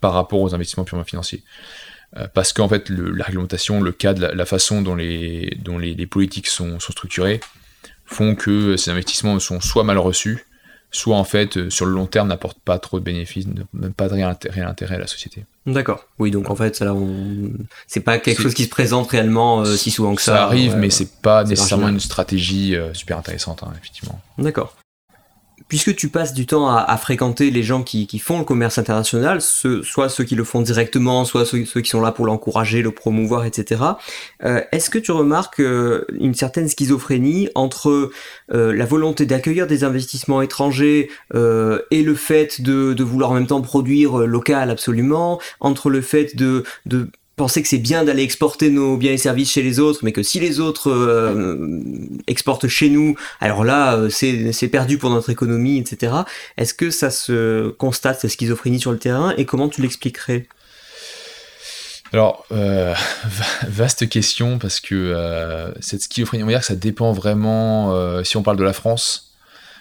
par 0.00 0.12
rapport 0.12 0.40
aux 0.40 0.54
investissements 0.54 0.84
purement 0.84 1.04
financiers 1.04 1.44
parce 2.34 2.52
qu'en 2.52 2.68
fait 2.68 2.88
la 2.88 3.24
réglementation, 3.24 3.80
le 3.80 3.92
cadre, 3.92 4.30
la, 4.34 4.46
façon 4.46 4.82
dont 4.82 4.94
les, 4.94 5.56
dont 5.62 5.78
les, 5.78 6.06
politiques 6.06 6.46
sont, 6.46 6.80
sont, 6.80 6.92
structurées 6.92 7.40
font 8.06 8.34
que 8.34 8.76
ces 8.76 8.90
investissements 8.90 9.38
sont 9.38 9.60
soit 9.60 9.84
mal 9.84 9.98
reçus, 9.98 10.46
soit 10.90 11.16
en 11.16 11.24
fait 11.24 11.56
euh, 11.56 11.70
sur 11.70 11.86
le 11.86 11.92
long 11.92 12.06
terme 12.06 12.28
n'apporte 12.28 12.58
pas 12.60 12.78
trop 12.78 12.98
de 12.98 13.04
bénéfices, 13.04 13.46
même 13.72 13.92
pas 13.92 14.08
de 14.08 14.14
réel 14.14 14.66
intérêt, 14.66 14.96
à 14.96 14.98
la 14.98 15.06
société. 15.06 15.44
D'accord. 15.66 16.06
Oui, 16.18 16.30
donc 16.30 16.50
en 16.50 16.56
fait, 16.56 16.76
ça 16.76 16.86
là, 16.86 16.94
on... 16.94 17.50
c'est 17.86 18.00
pas 18.00 18.18
quelque 18.18 18.42
chose 18.42 18.54
qui 18.54 18.64
se 18.64 18.70
présente 18.70 19.10
réellement 19.10 19.60
euh, 19.60 19.76
si 19.76 19.90
souvent 19.90 20.14
que 20.14 20.22
ça. 20.22 20.36
Ça 20.36 20.44
arrive, 20.44 20.76
mais 20.76 20.90
c'est 20.90 21.20
pas 21.20 21.44
nécessairement 21.44 21.88
une 21.88 22.00
stratégie 22.00 22.74
euh, 22.74 22.94
super 22.94 23.18
intéressante, 23.18 23.62
hein, 23.62 23.72
effectivement. 23.78 24.20
D'accord 24.38 24.76
puisque 25.66 25.94
tu 25.96 26.08
passes 26.08 26.34
du 26.34 26.46
temps 26.46 26.68
à, 26.68 26.96
fréquenter 26.96 27.50
les 27.50 27.62
gens 27.62 27.82
qui, 27.82 28.06
font 28.18 28.38
le 28.38 28.44
commerce 28.44 28.78
international, 28.78 29.40
soit 29.40 30.08
ceux 30.08 30.24
qui 30.24 30.34
le 30.34 30.44
font 30.44 30.62
directement, 30.62 31.24
soit 31.24 31.44
ceux, 31.44 31.62
qui 31.62 31.88
sont 31.88 32.00
là 32.00 32.12
pour 32.12 32.26
l'encourager, 32.26 32.82
le 32.82 32.90
promouvoir, 32.90 33.44
etc. 33.44 33.82
Euh, 34.44 34.60
est-ce 34.72 34.90
que 34.90 34.98
tu 34.98 35.12
remarques 35.12 35.60
euh, 35.60 36.04
une 36.12 36.34
certaine 36.34 36.68
schizophrénie 36.68 37.48
entre 37.54 38.10
euh, 38.52 38.74
la 38.74 38.86
volonté 38.86 39.26
d'accueillir 39.26 39.66
des 39.66 39.84
investissements 39.84 40.42
étrangers 40.42 41.10
et 41.34 42.02
le 42.02 42.14
fait 42.14 42.60
de, 42.60 43.02
vouloir 43.02 43.30
en 43.30 43.34
même 43.34 43.46
temps 43.46 43.60
produire 43.60 44.18
local 44.18 44.70
absolument, 44.70 45.40
entre 45.60 45.90
le 45.90 46.00
fait 46.00 46.36
de 46.36 46.64
penser 47.38 47.62
que 47.62 47.68
c'est 47.68 47.78
bien 47.78 48.04
d'aller 48.04 48.22
exporter 48.22 48.68
nos 48.68 48.98
biens 48.98 49.12
et 49.12 49.16
services 49.16 49.52
chez 49.52 49.62
les 49.62 49.78
autres, 49.78 50.00
mais 50.02 50.12
que 50.12 50.22
si 50.22 50.38
les 50.40 50.60
autres 50.60 50.90
euh, 50.90 51.70
exportent 52.26 52.68
chez 52.68 52.90
nous, 52.90 53.16
alors 53.40 53.64
là, 53.64 53.96
euh, 53.96 54.10
c'est 54.10 54.68
perdu 54.68 54.98
pour 54.98 55.08
notre 55.08 55.30
économie, 55.30 55.78
etc. 55.78 56.12
Est-ce 56.58 56.74
que 56.74 56.90
ça 56.90 57.10
se 57.10 57.70
constate, 57.70 58.20
cette 58.20 58.32
schizophrénie 58.32 58.80
sur 58.80 58.92
le 58.92 58.98
terrain, 58.98 59.32
et 59.38 59.46
comment 59.46 59.70
tu 59.70 59.80
l'expliquerais? 59.80 60.46
Alors, 62.12 62.44
euh, 62.52 62.94
vaste 63.68 64.08
question 64.08 64.58
parce 64.58 64.80
que 64.80 65.72
cette 65.80 66.02
schizophrénie, 66.02 66.42
on 66.42 66.46
va 66.46 66.52
dire 66.52 66.60
que 66.60 66.66
ça 66.66 66.74
dépend 66.74 67.12
vraiment. 67.12 68.22
Si 68.24 68.36
on 68.36 68.42
parle 68.42 68.56
de 68.56 68.64
la 68.64 68.72
France, 68.72 69.27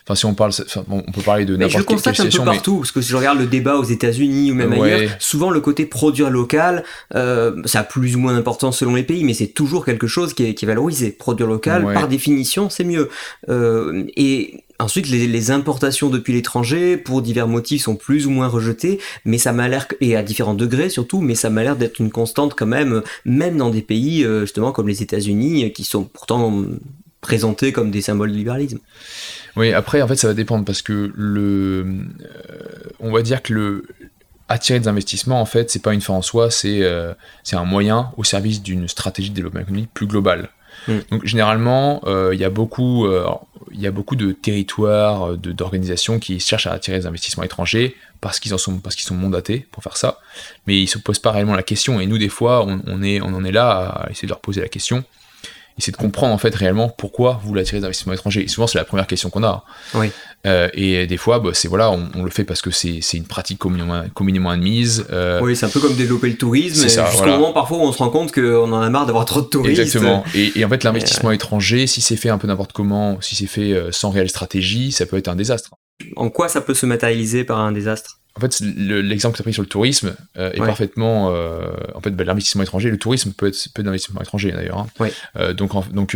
Enfin, 0.07 0.15
si 0.15 0.25
on 0.25 0.33
parle, 0.33 0.51
on 0.89 1.01
peut 1.01 1.21
parler 1.21 1.43
de 1.43 1.57
n'importe 1.57 1.73
quelle 1.73 1.81
Je 1.81 1.85
constate 1.85 2.19
un 2.21 2.29
peu 2.29 2.45
partout, 2.45 2.77
parce 2.77 2.91
que 2.91 3.01
si 3.01 3.09
je 3.09 3.17
regarde 3.17 3.39
le 3.39 3.45
débat 3.45 3.75
aux 3.75 3.83
États-Unis 3.83 4.51
ou 4.51 4.55
même 4.55 4.71
ailleurs, 4.71 5.11
souvent 5.19 5.49
le 5.49 5.59
côté 5.59 5.85
produire 5.85 6.29
local, 6.29 6.83
ça 7.13 7.79
a 7.79 7.83
plus 7.83 8.15
ou 8.15 8.19
moins 8.19 8.33
d'importance 8.33 8.79
selon 8.79 8.95
les 8.95 9.03
pays, 9.03 9.23
mais 9.23 9.33
c'est 9.33 9.47
toujours 9.47 9.85
quelque 9.85 10.07
chose 10.07 10.33
qui 10.33 10.45
est, 10.45 10.53
qui 10.53 10.65
est 10.65 10.67
valorisé. 10.67 11.11
Produire 11.11 11.47
local, 11.47 11.83
par 11.93 12.07
définition, 12.07 12.69
c'est 12.69 12.85
mieux. 12.85 13.09
et 13.49 14.63
Ensuite, 14.79 15.09
les, 15.09 15.51
importations 15.51 16.09
depuis 16.09 16.33
l'étranger, 16.33 16.97
pour 16.97 17.23
divers 17.23 17.47
motifs, 17.47 17.83
sont 17.83 17.95
plus 17.95 18.27
ou 18.27 18.29
moins 18.29 18.47
rejetées, 18.47 18.99
mais 19.25 19.39
ça 19.39 19.51
m'a 19.51 19.67
l'air, 19.67 19.87
et 20.01 20.15
à 20.15 20.21
différents 20.21 20.53
degrés 20.53 20.89
surtout, 20.89 21.19
mais 21.19 21.33
ça 21.33 21.49
m'a 21.49 21.63
l'air 21.63 21.75
d'être 21.75 21.99
une 21.99 22.11
constante 22.11 22.53
quand 22.53 22.67
même, 22.67 23.01
même 23.25 23.57
dans 23.57 23.71
des 23.71 23.81
pays 23.81 24.23
euh, 24.23 24.41
justement 24.41 24.71
comme 24.71 24.87
les 24.87 25.01
États-Unis, 25.01 25.71
qui 25.73 25.83
sont 25.83 26.03
pourtant 26.03 26.63
présentés 27.21 27.71
comme 27.71 27.89
des 27.89 28.01
symboles 28.01 28.31
de 28.31 28.37
libéralisme. 28.37 28.77
Oui, 29.57 29.73
après, 29.73 30.01
en 30.01 30.07
fait, 30.07 30.15
ça 30.15 30.27
va 30.27 30.33
dépendre 30.33 30.63
parce 30.63 30.81
que 30.81 31.11
le, 31.15 31.85
euh, 31.85 32.03
on 32.99 33.11
va 33.11 33.21
dire 33.21 33.41
que 33.41 33.53
le, 33.53 33.85
attirer 34.49 34.79
des 34.79 34.87
investissements, 34.87 35.41
en 35.41 35.45
fait, 35.45 35.69
c'est 35.69 35.81
pas 35.81 35.93
une 35.93 36.01
fin 36.01 36.13
en 36.13 36.21
soi, 36.21 36.49
c'est 36.49 36.83
euh, 36.83 37.13
un 37.51 37.65
moyen 37.65 38.11
au 38.17 38.23
service 38.23 38.61
d'une 38.61 38.87
stratégie 38.87 39.29
de 39.29 39.35
développement 39.35 39.61
économique 39.61 39.89
plus 39.93 40.07
globale. 40.07 40.49
Mm. 40.87 40.97
Donc 41.11 41.25
généralement, 41.25 42.01
euh, 42.05 42.31
il 42.33 42.39
y 42.39 42.45
a 42.45 42.49
beaucoup, 42.49 43.05
euh, 43.07 43.27
y 43.73 43.87
a 43.87 43.91
beaucoup 43.91 44.15
de 44.15 44.31
territoires, 44.31 45.35
d'organisations 45.37 46.19
qui 46.19 46.39
cherchent 46.39 46.67
à 46.67 46.71
attirer 46.71 46.99
des 46.99 47.05
investissements 47.05 47.43
étrangers 47.43 47.95
parce 48.21 48.39
qu'ils 48.39 48.53
en 48.53 48.57
sont, 48.57 48.79
parce 48.79 48.95
qu'ils 48.95 49.05
sont 49.05 49.15
mandatés 49.15 49.67
pour 49.71 49.83
faire 49.83 49.97
ça, 49.97 50.19
mais 50.65 50.79
ils 50.79 50.87
se 50.87 50.97
posent 50.97 51.19
pas 51.19 51.31
réellement 51.31 51.55
la 51.55 51.63
question. 51.63 51.99
Et 51.99 52.07
nous, 52.07 52.17
des 52.17 52.29
fois, 52.29 52.65
on, 52.65 53.03
est, 53.03 53.21
on 53.21 53.27
en 53.27 53.43
est 53.43 53.51
là 53.51 53.69
à 53.69 54.09
essayer 54.09 54.27
de 54.27 54.31
leur 54.31 54.39
poser 54.39 54.61
la 54.61 54.69
question 54.69 55.03
c'est 55.79 55.91
de 55.91 55.97
comprendre 55.97 56.33
en 56.33 56.37
fait 56.37 56.53
réellement 56.53 56.89
pourquoi 56.89 57.39
vous 57.41 57.49
voulez 57.49 57.61
attirer 57.61 57.79
des 57.79 57.85
investissements 57.85 58.13
étrangers. 58.13 58.43
Et 58.43 58.47
souvent, 58.47 58.67
c'est 58.67 58.77
la 58.77 58.85
première 58.85 59.07
question 59.07 59.29
qu'on 59.29 59.43
a. 59.43 59.63
Oui. 59.93 60.11
Euh, 60.45 60.69
et 60.73 61.07
des 61.07 61.17
fois, 61.17 61.39
bah, 61.39 61.51
c'est 61.53 61.67
voilà, 61.67 61.91
on, 61.91 62.23
le 62.23 62.29
fait 62.29 62.43
parce 62.43 62.61
que 62.61 62.71
c'est 62.71 63.01
une 63.13 63.25
pratique 63.25 63.59
communément, 63.59 64.03
communément 64.13 64.49
admise. 64.49 65.05
Euh, 65.11 65.39
oui, 65.41 65.55
c'est 65.55 65.65
un 65.65 65.69
peu 65.69 65.79
comme 65.79 65.95
développer 65.95 66.29
le 66.29 66.37
tourisme. 66.37 66.87
C'est 66.87 67.05
Jusqu'au 67.05 67.25
moment 67.25 67.53
parfois 67.53 67.77
où 67.77 67.81
on 67.81 67.91
se 67.91 67.97
rend 67.97 68.09
compte 68.09 68.31
qu'on 68.31 68.71
en 68.71 68.81
a 68.81 68.89
marre 68.89 69.05
d'avoir 69.05 69.25
trop 69.25 69.41
de 69.41 69.47
touristes. 69.47 69.79
Exactement. 69.79 70.23
Et, 70.33 70.63
en 70.63 70.69
fait, 70.69 70.83
l'investissement 70.83 71.31
étranger, 71.31 71.87
si 71.87 72.01
c'est 72.01 72.15
fait 72.15 72.29
un 72.29 72.37
peu 72.37 72.47
n'importe 72.47 72.73
comment, 72.73 73.19
si 73.21 73.35
c'est 73.35 73.47
fait 73.47 73.73
euh, 73.73 73.91
sans 73.91 74.09
réelle 74.09 74.29
stratégie, 74.29 74.91
ça 74.91 75.05
peut 75.05 75.17
être 75.17 75.27
un 75.27 75.35
désastre. 75.35 75.71
En 76.15 76.29
quoi 76.29 76.47
ça 76.47 76.61
peut 76.61 76.73
se 76.73 76.85
matérialiser 76.85 77.43
par 77.43 77.59
un 77.59 77.71
désastre? 77.71 78.19
En 78.37 78.39
fait, 78.39 78.59
l'exemple 78.61 79.33
que 79.33 79.37
tu 79.37 79.41
as 79.41 79.45
pris 79.45 79.53
sur 79.53 79.63
le 79.63 79.67
tourisme 79.67 80.15
euh, 80.37 80.51
est 80.51 80.59
parfaitement. 80.59 81.31
Euh, 81.31 81.69
en 81.95 82.01
fait, 82.01 82.11
bah, 82.11 82.23
l'investissement 82.23 82.61
étranger, 82.61 82.91
le 82.91 82.99
tourisme 82.99 83.31
peut 83.31 83.47
être 83.47 83.67
peu 83.73 83.81
d'investissement 83.81 84.21
étranger 84.21 84.51
d'ailleurs. 84.51 84.85
Hein. 85.01 85.09
Euh, 85.37 85.53
donc, 85.53 85.71
donc 85.91 86.15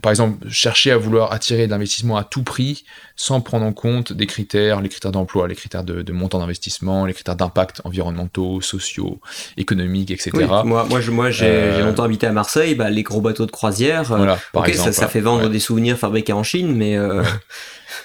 par 0.00 0.10
exemple, 0.10 0.48
chercher 0.48 0.92
à 0.92 0.96
vouloir 0.96 1.32
attirer 1.32 1.66
de 1.66 1.72
l'investissement 1.72 2.16
à 2.16 2.22
tout 2.22 2.44
prix 2.44 2.84
sans 3.16 3.40
prendre 3.40 3.66
en 3.66 3.72
compte 3.72 4.12
des 4.12 4.26
critères, 4.26 4.80
les 4.80 4.88
critères 4.88 5.10
d'emploi, 5.10 5.48
les 5.48 5.56
critères 5.56 5.82
de, 5.82 6.12
montant 6.12 6.38
d'investissement, 6.38 7.04
les 7.04 7.14
critères 7.14 7.36
d'impact 7.36 7.80
environnementaux, 7.82 8.60
sociaux, 8.60 9.20
économiques, 9.56 10.12
etc. 10.12 10.30
moi, 10.46 10.64
moi, 10.64 11.00
moi 11.10 11.30
j'ai 11.30 11.80
longtemps 11.80 12.04
habité 12.04 12.28
à 12.28 12.32
Marseille, 12.32 12.76
bah, 12.76 12.90
les 12.90 13.02
gros 13.02 13.20
bateaux 13.20 13.46
de 13.46 13.50
croisière, 13.50 14.04
voilà, 14.04 14.38
par 14.52 14.66
exemple, 14.66 14.92
ça, 14.92 15.00
ça, 15.00 15.08
fait 15.08 15.20
vendre 15.20 15.48
des 15.48 15.60
souvenirs 15.60 15.98
fabriqués 15.98 16.32
en 16.32 16.44
Chine, 16.44 16.76
mais. 16.76 16.96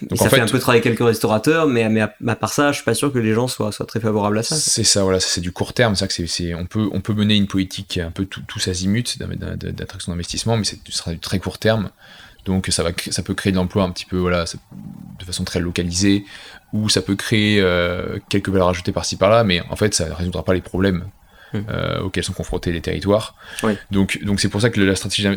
Donc 0.02 0.18
ça 0.18 0.30
fait, 0.30 0.40
un 0.40 0.46
peu 0.46 0.60
travailler 0.60 0.82
quelques 0.82 1.04
restaurateurs, 1.04 1.68
mais, 1.68 1.90
mais 1.90 2.02
à, 2.02 2.36
part 2.36 2.54
ça, 2.54 2.72
je 2.72 2.78
suis 2.78 2.86
pas 2.86 2.94
sûr 2.94 3.12
que 3.12 3.20
les 3.20 3.34
gens 3.34 3.48
soient, 3.48 3.72
soient 3.72 3.86
très 3.86 4.00
favorables 4.00 4.40
à 4.40 4.44
ça. 4.44 4.56
C'est 4.56 4.84
ça, 4.84 5.04
voilà, 5.04 5.20
c'est 5.20 5.42
du 5.42 5.52
court 5.52 5.74
terme. 5.74 5.96
C'est 5.96 6.08
que 6.08 6.26
c'est, 6.26 6.54
on 6.54 6.66
peut, 6.66 6.90
on 6.92 7.02
peut 7.02 7.14
mener 7.14 7.36
une 7.36 7.48
politique 7.48 7.98
un 7.98 8.12
peu 8.12 8.26
tous 8.26 8.68
azimuts 8.68 9.18
d'attraction 9.18 10.12
d'investissement, 10.12 10.58
mais 10.58 10.64
ce 10.64 10.76
sera 10.90 11.12
du 11.12 11.20
très 11.20 11.40
court 11.40 11.58
terme. 11.58 11.90
Donc 12.46 12.68
ça, 12.72 12.84
va, 12.84 12.92
ça 13.10 13.22
peut 13.22 13.34
créer 13.34 13.52
de 13.52 13.58
l'emploi 13.58 13.84
un 13.84 13.92
petit 13.92 14.06
peu 14.06 14.18
voilà, 14.18 14.46
de 15.20 15.26
façon 15.26 15.44
très 15.44 15.60
localisée, 15.60 16.26
ou 16.74 16.90
ça 16.90 17.02
peut 17.02 17.16
créer 17.16 17.60
euh, 17.62 18.18
quelques 18.30 18.50
valeurs 18.50 18.70
ajoutées 18.70 18.92
par-ci 18.92 19.16
par-là, 19.16 19.44
mais 19.44 19.62
en 19.70 19.76
fait 19.76 19.94
ça 19.94 20.10
ne 20.10 20.14
résoudra 20.14 20.44
pas 20.44 20.54
les 20.54 20.62
problèmes 20.62 21.06
mmh. 21.54 21.60
euh, 21.70 22.02
auxquels 22.02 22.24
sont 22.24 22.34
confrontés 22.34 22.72
les 22.72 22.82
territoires. 22.82 23.36
Donc 23.92 24.20
donc 24.24 24.40
c'est 24.40 24.50
pour 24.50 24.62
ça 24.62 24.70
que 24.70 24.82
la 24.82 24.96
stratégie 24.96 25.28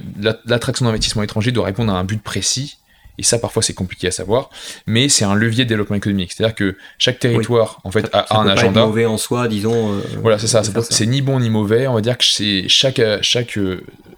l'attraction 0.46 0.86
d'investissement 0.86 1.22
étranger 1.22 1.52
doit 1.52 1.66
répondre 1.66 1.92
à 1.92 1.98
un 1.98 2.04
but 2.04 2.22
précis 2.22 2.78
et 3.18 3.22
ça 3.22 3.38
parfois 3.38 3.62
c'est 3.62 3.74
compliqué 3.74 4.08
à 4.08 4.10
savoir, 4.10 4.50
mais 4.86 5.08
c'est 5.08 5.24
un 5.24 5.34
levier 5.34 5.64
de 5.64 5.68
développement 5.68 5.96
économique. 5.96 6.32
C'est-à-dire 6.32 6.54
que 6.54 6.76
chaque 6.98 7.18
territoire 7.18 7.80
en 7.84 7.90
fait 7.90 8.08
a, 8.12 8.38
un 8.38 8.46
agenda. 8.46 8.80
Pas 8.80 8.86
mauvais 8.86 9.06
en 9.06 9.18
soi, 9.18 9.48
disons. 9.48 9.92
Euh, 9.92 10.00
voilà, 10.20 10.38
c'est 10.38 10.46
ça. 10.46 10.62
C'est 10.90 11.06
ni 11.06 11.22
bon 11.22 11.40
ni 11.40 11.50
mauvais. 11.50 11.86
On 11.86 11.94
va 11.94 12.00
dire 12.00 12.18
que 12.18 12.24
c'est 12.24 12.68
chaque 12.68 13.00
chaque 13.22 13.58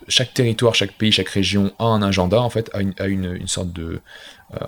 chaque 0.09 0.35
territoire, 0.35 0.75
chaque 0.75 0.93
pays, 0.93 1.13
chaque 1.13 1.29
région 1.29 1.73
a 1.79 1.85
un 1.85 2.03
agenda 2.03 2.41
en 2.41 2.51
fait, 2.51 2.71
a 2.73 2.81
une, 2.81 2.95
a 2.99 3.07
une, 3.07 3.35
une 3.35 3.49
sorte 3.49 3.73
de 3.73 4.01
euh, 4.55 4.67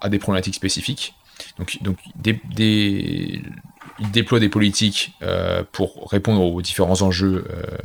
a 0.00 0.08
des 0.08 0.18
problématiques 0.18 0.54
spécifiques. 0.54 1.14
Donc 1.58 1.78
donc 1.82 1.98
des, 2.16 2.40
des 2.54 3.42
ils 4.00 4.10
déploient 4.10 4.40
des 4.40 4.48
politiques 4.48 5.14
euh, 5.22 5.62
pour 5.72 6.08
répondre 6.10 6.42
aux 6.42 6.62
différents 6.62 7.02
enjeux 7.02 7.46
euh, 7.50 7.76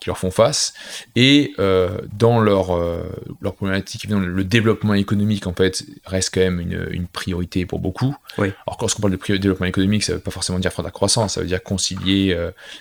qui 0.00 0.08
leur 0.08 0.18
font 0.18 0.30
face. 0.30 0.74
Et 1.14 1.52
euh, 1.58 1.98
dans 2.12 2.40
leur, 2.40 2.78
leur 3.40 3.54
problématique, 3.54 4.06
le 4.08 4.44
développement 4.44 4.94
économique, 4.94 5.46
en 5.46 5.54
fait, 5.54 5.84
reste 6.04 6.34
quand 6.34 6.40
même 6.40 6.60
une, 6.60 6.86
une 6.90 7.06
priorité 7.06 7.66
pour 7.66 7.78
beaucoup. 7.78 8.16
Oui. 8.38 8.52
Alors, 8.66 8.78
lorsqu'on 8.80 9.02
parle 9.02 9.16
de 9.16 9.36
développement 9.36 9.66
économique, 9.66 10.04
ça 10.04 10.12
ne 10.12 10.18
veut 10.18 10.22
pas 10.22 10.30
forcément 10.30 10.58
dire 10.58 10.72
faire 10.72 10.82
de 10.82 10.88
la 10.88 10.92
croissance, 10.92 11.34
ça 11.34 11.40
veut 11.40 11.46
dire 11.46 11.62
concilier, 11.62 12.36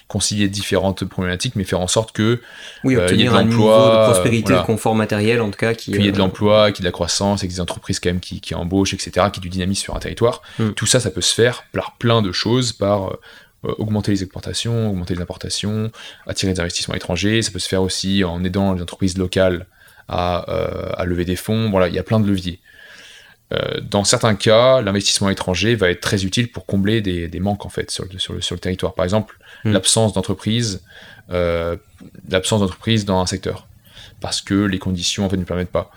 concilier 0.07 0.47
différentes 0.47 1.05
problématiques, 1.05 1.55
mais 1.55 1.63
faire 1.63 1.79
en 1.79 1.87
sorte 1.87 2.11
que 2.11 2.41
oui, 2.83 2.97
obtenir 2.97 3.25
y 3.25 3.27
ait 3.27 3.29
de 3.29 3.35
un 3.35 3.43
niveau 3.45 3.69
de 3.69 4.11
prospérité, 4.11 4.53
de 4.53 4.61
confort 4.61 4.95
matériel, 4.95 5.41
en 5.41 5.49
tout 5.49 5.57
cas. 5.57 5.73
Qu'il 5.73 6.03
y 6.03 6.07
ait 6.07 6.11
de 6.11 6.17
l'emploi, 6.17 6.71
qu'il 6.71 6.83
y 6.83 6.87
ait 6.87 6.89
de 6.89 6.91
la 6.91 6.91
croissance, 6.91 7.43
et 7.43 7.47
que 7.47 7.53
des 7.53 7.61
entreprises 7.61 7.99
quand 7.99 8.09
même 8.09 8.19
qui, 8.19 8.41
qui 8.41 8.55
embauchent, 8.55 8.93
etc., 8.93 9.27
qui 9.31 9.39
du 9.39 9.49
dynamisme 9.49 9.83
sur 9.83 9.95
un 9.95 9.99
territoire. 9.99 10.41
Hmm. 10.59 10.71
Tout 10.71 10.85
ça, 10.85 10.99
ça 10.99 11.11
peut 11.11 11.21
se 11.21 11.33
faire 11.33 11.63
par 11.71 11.97
plein 11.97 12.21
de 12.21 12.31
choses 12.31 12.73
par 12.73 13.11
euh, 13.11 13.19
augmenter 13.77 14.11
les 14.11 14.23
exportations, 14.23 14.89
augmenter 14.89 15.15
les 15.15 15.21
importations, 15.21 15.91
attirer 16.27 16.53
des 16.53 16.59
investissements 16.59 16.95
étrangers. 16.95 17.41
Ça 17.41 17.51
peut 17.51 17.59
se 17.59 17.67
faire 17.67 17.81
aussi 17.81 18.23
en 18.23 18.43
aidant 18.43 18.73
les 18.73 18.81
entreprises 18.81 19.17
locales 19.17 19.67
à, 20.07 20.49
euh, 20.49 21.05
lever 21.05 21.25
des 21.25 21.35
fonds. 21.35 21.69
Voilà, 21.69 21.87
il 21.87 21.93
y 21.93 21.99
a 21.99 22.03
plein 22.03 22.19
de 22.19 22.27
leviers. 22.27 22.59
Euh, 23.53 23.79
dans 23.81 24.03
certains 24.03 24.35
cas, 24.35 24.81
l'investissement 24.81 25.29
étranger 25.29 25.75
va 25.75 25.89
être 25.89 26.01
très 26.01 26.25
utile 26.25 26.51
pour 26.51 26.65
combler 26.65 27.01
des, 27.01 27.39
manques 27.39 27.65
en 27.65 27.69
fait 27.69 27.91
sur 27.91 28.05
le, 28.11 28.19
sur 28.19 28.33
le, 28.33 28.59
territoire. 28.59 28.93
Par 28.95 29.05
exemple, 29.05 29.37
hmm. 29.63 29.71
l'absence 29.71 30.13
d'entreprise, 30.13 30.83
l'absence 31.29 32.61
d'entreprise 32.61 33.05
dans 33.05 33.19
un 33.19 33.25
secteur, 33.25 33.67
parce 34.19 34.41
que 34.41 34.53
les 34.53 34.79
conditions 34.79 35.25
en 35.25 35.29
fait 35.29 35.37
ne 35.37 35.43
permettent 35.43 35.71
pas. 35.71 35.91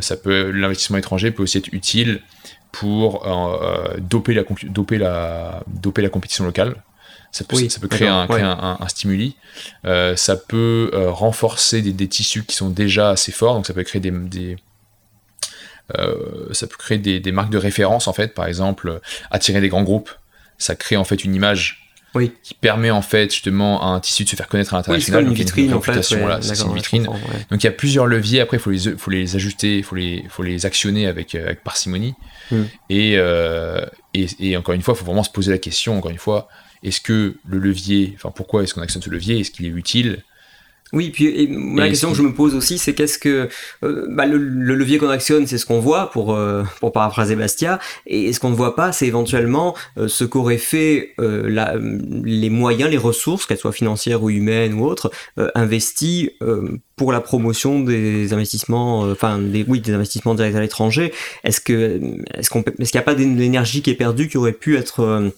ça 0.00 0.16
peut, 0.16 0.50
l'investissement 0.50 0.98
étranger 0.98 1.30
peut 1.30 1.42
aussi 1.42 1.58
être 1.58 1.72
utile 1.72 2.20
pour 2.72 3.26
euh, 3.26 3.96
doper, 3.98 4.34
la, 4.34 4.44
doper, 4.64 4.98
la, 4.98 5.62
doper 5.66 6.02
la 6.02 6.08
compétition 6.08 6.44
locale. 6.44 6.76
Ça 7.32 7.44
peut, 7.44 7.68
ça 7.68 7.78
peut 7.78 7.86
créer, 7.86 8.08
un, 8.08 8.26
un, 8.28 8.88
stimuli. 8.88 9.36
Euh, 9.84 10.16
ça 10.16 10.36
peut 10.36 10.90
euh, 10.94 11.12
renforcer 11.12 11.80
des, 11.80 11.92
des, 11.92 12.08
tissus 12.08 12.44
qui 12.44 12.56
sont 12.56 12.70
déjà 12.70 13.10
assez 13.10 13.30
forts, 13.30 13.54
donc 13.54 13.66
ça 13.66 13.74
peut 13.74 13.84
créer 13.84 14.00
des, 14.00 14.10
des 14.10 14.56
ça 16.52 16.68
peut 16.68 16.76
créer 16.78 16.98
des, 16.98 17.18
des, 17.18 17.32
marques 17.32 17.50
de 17.50 17.58
référence 17.58 18.06
en 18.06 18.12
fait, 18.12 18.34
par 18.34 18.46
exemple 18.46 19.00
attirer 19.30 19.60
des 19.60 19.68
grands 19.68 19.82
groupes. 19.82 20.10
Ça 20.56 20.76
crée 20.76 20.96
en 20.96 21.04
fait 21.04 21.24
une 21.24 21.34
image 21.34 21.89
oui. 22.14 22.32
qui 22.42 22.54
permet 22.54 22.90
en 22.90 23.02
fait 23.02 23.32
justement 23.32 23.82
à 23.82 23.86
un 23.86 24.00
tissu 24.00 24.24
de 24.24 24.28
se 24.28 24.36
faire 24.36 24.48
connaître 24.48 24.74
à 24.74 24.78
l'international. 24.78 25.24
Oui, 25.24 25.30
une 25.30 25.36
vitrine 25.36 25.74
en 25.74 25.80
fait. 25.80 26.02
c'est 26.02 26.16
une 26.16 26.74
vitrine. 26.74 27.04
Donc 27.04 27.62
il 27.62 27.64
y 27.64 27.68
a 27.68 27.72
plusieurs 27.72 28.06
leviers. 28.06 28.40
Après, 28.40 28.56
il 28.56 28.60
faut 28.60 28.70
les, 28.70 28.96
faut 28.96 29.10
les 29.10 29.36
ajuster, 29.36 29.78
il 29.78 29.84
faut 29.84 29.94
les, 29.94 30.24
faut 30.28 30.42
les 30.42 30.66
actionner 30.66 31.06
avec, 31.06 31.34
euh, 31.34 31.46
avec 31.46 31.62
parcimonie. 31.62 32.14
Hmm. 32.50 32.64
Euh, 32.90 33.86
et, 34.14 34.26
et, 34.40 34.56
encore 34.56 34.74
une 34.74 34.82
fois, 34.82 34.94
il 34.94 34.98
faut 34.98 35.04
vraiment 35.04 35.22
se 35.22 35.30
poser 35.30 35.52
la 35.52 35.58
question. 35.58 35.98
Encore 35.98 36.10
une 36.10 36.18
fois, 36.18 36.48
est-ce 36.82 37.00
que 37.00 37.36
le 37.46 37.58
levier, 37.58 38.12
enfin 38.16 38.32
pourquoi 38.34 38.62
est-ce 38.62 38.74
qu'on 38.74 38.82
actionne 38.82 39.02
ce 39.02 39.10
levier? 39.10 39.40
Est-ce 39.40 39.50
qu'il 39.50 39.66
est 39.66 39.70
utile? 39.70 40.22
Oui, 40.92 41.10
puis 41.10 41.48
la 41.76 41.88
question 41.88 42.10
que 42.10 42.16
je 42.16 42.22
me 42.22 42.32
pose 42.32 42.54
aussi, 42.54 42.76
c'est 42.76 42.94
qu'est-ce 42.94 43.18
que 43.18 43.48
euh, 43.84 44.06
bah, 44.08 44.26
le, 44.26 44.38
levier 44.38 44.98
qu'on 44.98 45.08
actionne, 45.08 45.46
c'est 45.46 45.58
ce 45.58 45.64
qu'on 45.64 45.78
voit 45.78 46.10
pour 46.10 46.34
euh, 46.34 46.64
pour 46.80 46.92
paraphraser 46.92 47.36
Bastia, 47.36 47.78
et 48.06 48.32
ce 48.32 48.40
qu'on 48.40 48.50
ne 48.50 48.56
voit 48.56 48.74
pas, 48.74 48.90
c'est 48.90 49.06
éventuellement 49.06 49.76
euh, 49.98 50.08
ce 50.08 50.24
qu'auraient 50.24 50.58
fait 50.58 51.14
la, 51.18 51.76
les 52.24 52.50
moyens, 52.50 52.90
les 52.90 52.96
ressources, 52.96 53.46
qu'elles 53.46 53.58
soient 53.58 53.72
financières 53.72 54.22
ou 54.22 54.30
humaines 54.30 54.74
ou 54.74 54.84
autres, 54.84 55.10
investis 55.54 56.30
pour 56.96 57.12
la 57.12 57.20
promotion 57.20 57.80
des 57.80 58.32
investissements, 58.32 59.00
enfin 59.02 59.38
des 59.38 59.64
oui 59.66 59.80
des 59.80 59.92
investissements 59.92 60.34
directs 60.34 60.56
à 60.56 60.60
l'étranger? 60.60 61.12
Est-ce 61.44 61.60
que 61.60 62.00
est-ce 62.34 62.50
qu'on 62.50 62.62
est-ce 62.62 62.90
qu'il 62.90 62.98
n'y 62.98 63.02
a 63.02 63.04
pas 63.04 63.14
d'énergie 63.14 63.82
qui 63.82 63.90
est 63.90 63.94
perdue 63.94 64.28
qui 64.28 64.38
aurait 64.38 64.52
pu 64.52 64.76
être 64.76 65.30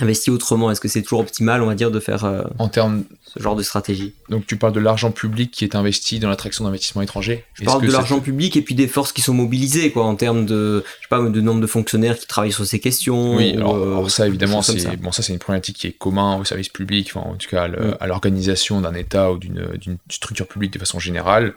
investi 0.00 0.30
autrement? 0.30 0.70
Est-ce 0.70 0.80
que 0.80 0.88
c'est 0.88 1.02
toujours 1.02 1.20
optimal, 1.20 1.62
on 1.62 1.66
va 1.66 1.74
dire, 1.74 1.90
de 1.90 2.00
faire 2.00 2.24
euh, 2.24 2.42
en 2.58 2.68
termes 2.68 3.04
ce 3.34 3.42
genre 3.42 3.56
de 3.56 3.62
stratégie 3.62 4.14
Donc 4.28 4.46
tu 4.46 4.56
parles 4.56 4.72
de 4.72 4.80
l'argent 4.80 5.10
public 5.10 5.50
qui 5.50 5.64
est 5.64 5.74
investi 5.74 6.18
dans 6.18 6.28
l'attraction 6.28 6.64
d'investissements 6.64 7.02
étrangers 7.02 7.44
Je 7.54 7.64
parle 7.64 7.86
de 7.86 7.90
l'argent 7.90 8.20
public 8.20 8.56
et 8.56 8.62
puis 8.62 8.74
des 8.74 8.88
forces 8.88 9.12
qui 9.12 9.22
sont 9.22 9.32
mobilisées, 9.34 9.90
quoi, 9.90 10.04
en 10.04 10.16
termes 10.16 10.44
de, 10.44 10.84
je 10.98 11.02
sais 11.04 11.08
pas, 11.08 11.20
de 11.20 11.40
nombre 11.40 11.60
de 11.60 11.66
fonctionnaires 11.66 12.18
qui 12.18 12.26
travaillent 12.26 12.52
sur 12.52 12.66
ces 12.66 12.80
questions. 12.80 13.36
Oui, 13.36 13.54
alors, 13.56 13.76
euh, 13.76 14.08
ça 14.08 14.26
évidemment, 14.26 14.62
c'est 14.62 14.96
bon, 14.96 15.12
ça 15.12 15.22
c'est 15.22 15.32
une 15.32 15.38
problématique 15.38 15.76
qui 15.76 15.86
est 15.86 15.92
commun 15.92 16.36
au 16.36 16.44
service 16.44 16.68
public, 16.68 17.10
enfin, 17.14 17.28
en 17.28 17.36
tout 17.36 17.48
cas 17.48 17.68
mm. 17.68 17.96
à 18.00 18.06
l'organisation 18.06 18.80
d'un 18.80 18.94
État 18.94 19.32
ou 19.32 19.38
d'une 19.38 19.98
structure 20.10 20.46
publique 20.46 20.72
de 20.72 20.78
façon 20.78 20.98
générale. 20.98 21.54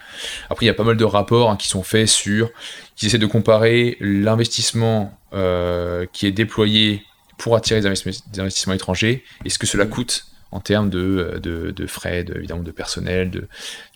Après, 0.49 0.65
il 0.65 0.67
y 0.67 0.71
a 0.71 0.73
pas 0.73 0.83
mal 0.83 0.97
de 0.97 1.05
rapports 1.05 1.51
hein, 1.51 1.57
qui 1.57 1.67
sont 1.67 1.83
faits 1.83 2.07
sur, 2.07 2.49
qui 2.95 3.07
essaient 3.07 3.17
de 3.17 3.25
comparer 3.25 3.97
l'investissement 3.99 5.17
euh, 5.33 6.05
qui 6.13 6.25
est 6.27 6.31
déployé 6.31 7.03
pour 7.37 7.55
attirer 7.55 7.81
des 7.81 7.87
investissements 7.87 8.73
étrangers 8.73 9.23
et 9.43 9.49
ce 9.49 9.59
que 9.59 9.67
cela 9.67 9.85
coûte 9.85 10.27
en 10.55 10.61
termes 10.61 10.89
de, 10.89 11.37
de, 11.43 11.71
de 11.71 11.85
frais, 11.85 12.23
de, 12.23 12.33
évidemment 12.37 12.63
de 12.63 12.71
personnel, 12.71 13.29
de, 13.29 13.47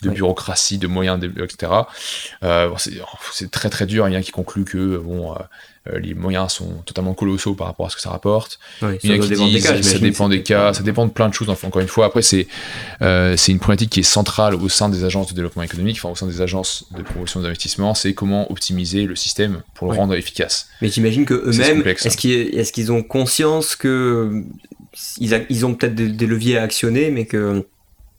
de 0.01 0.09
bureaucratie, 0.09 0.77
de 0.77 0.87
moyens, 0.87 1.23
etc. 1.23 1.71
Euh, 2.43 2.69
c'est 3.31 3.49
très 3.49 3.69
très 3.69 3.85
dur. 3.85 4.09
Il 4.09 4.13
y 4.13 4.17
en 4.17 4.19
a 4.19 4.21
qui 4.21 4.31
conclut 4.31 4.65
que 4.65 4.97
bon, 4.97 5.33
euh, 5.87 5.99
les 5.99 6.13
moyens 6.15 6.51
sont 6.51 6.81
totalement 6.85 7.13
colossaux 7.13 7.55
par 7.55 7.67
rapport 7.67 7.85
à 7.85 7.89
ce 7.89 7.95
que 7.95 8.01
ça 8.01 8.09
rapporte. 8.09 8.59
il 8.81 8.85
y 8.85 9.13
en 9.13 9.15
a 9.15 9.19
qui 9.19 9.29
disent 9.29 9.81
ça 9.81 9.99
dépend 9.99 10.27
des 10.27 10.43
cas, 10.43 10.73
ça 10.73 10.83
dépend 10.83 11.05
de 11.05 11.11
plein 11.11 11.29
de 11.29 11.33
choses. 11.33 11.49
Enfin, 11.49 11.69
encore 11.69 11.81
une 11.81 11.87
fois, 11.87 12.07
après 12.07 12.21
c'est 12.21 12.47
euh, 13.01 13.37
c'est 13.37 13.53
une 13.53 13.59
problématique 13.59 13.91
qui 13.91 14.01
est 14.01 14.03
centrale 14.03 14.53
au 14.53 14.67
sein 14.67 14.89
des 14.89 15.05
agences 15.05 15.29
de 15.29 15.33
développement 15.33 15.63
économique, 15.63 15.97
enfin 15.97 16.09
au 16.09 16.15
sein 16.15 16.27
des 16.27 16.41
agences 16.41 16.83
de 16.91 17.01
promotion 17.03 17.39
d'investissement, 17.39 17.93
c'est 17.93 18.13
comment 18.13 18.51
optimiser 18.51 19.05
le 19.05 19.15
système 19.15 19.61
pour 19.75 19.89
le 19.89 19.97
rendre 19.97 20.13
efficace. 20.15 20.67
Mais 20.81 20.89
j'imagine 20.89 21.25
que 21.25 21.35
eux-mêmes, 21.35 21.87
est-ce 21.87 22.71
qu'ils 22.73 22.91
ont 22.91 23.01
conscience 23.01 23.77
que 23.77 24.43
ils, 25.19 25.65
ont 25.65 25.73
peut-être 25.73 25.95
des, 25.95 26.27
leviers 26.27 26.57
à 26.57 26.63
actionner, 26.63 27.11
mais 27.11 27.25
que 27.25 27.65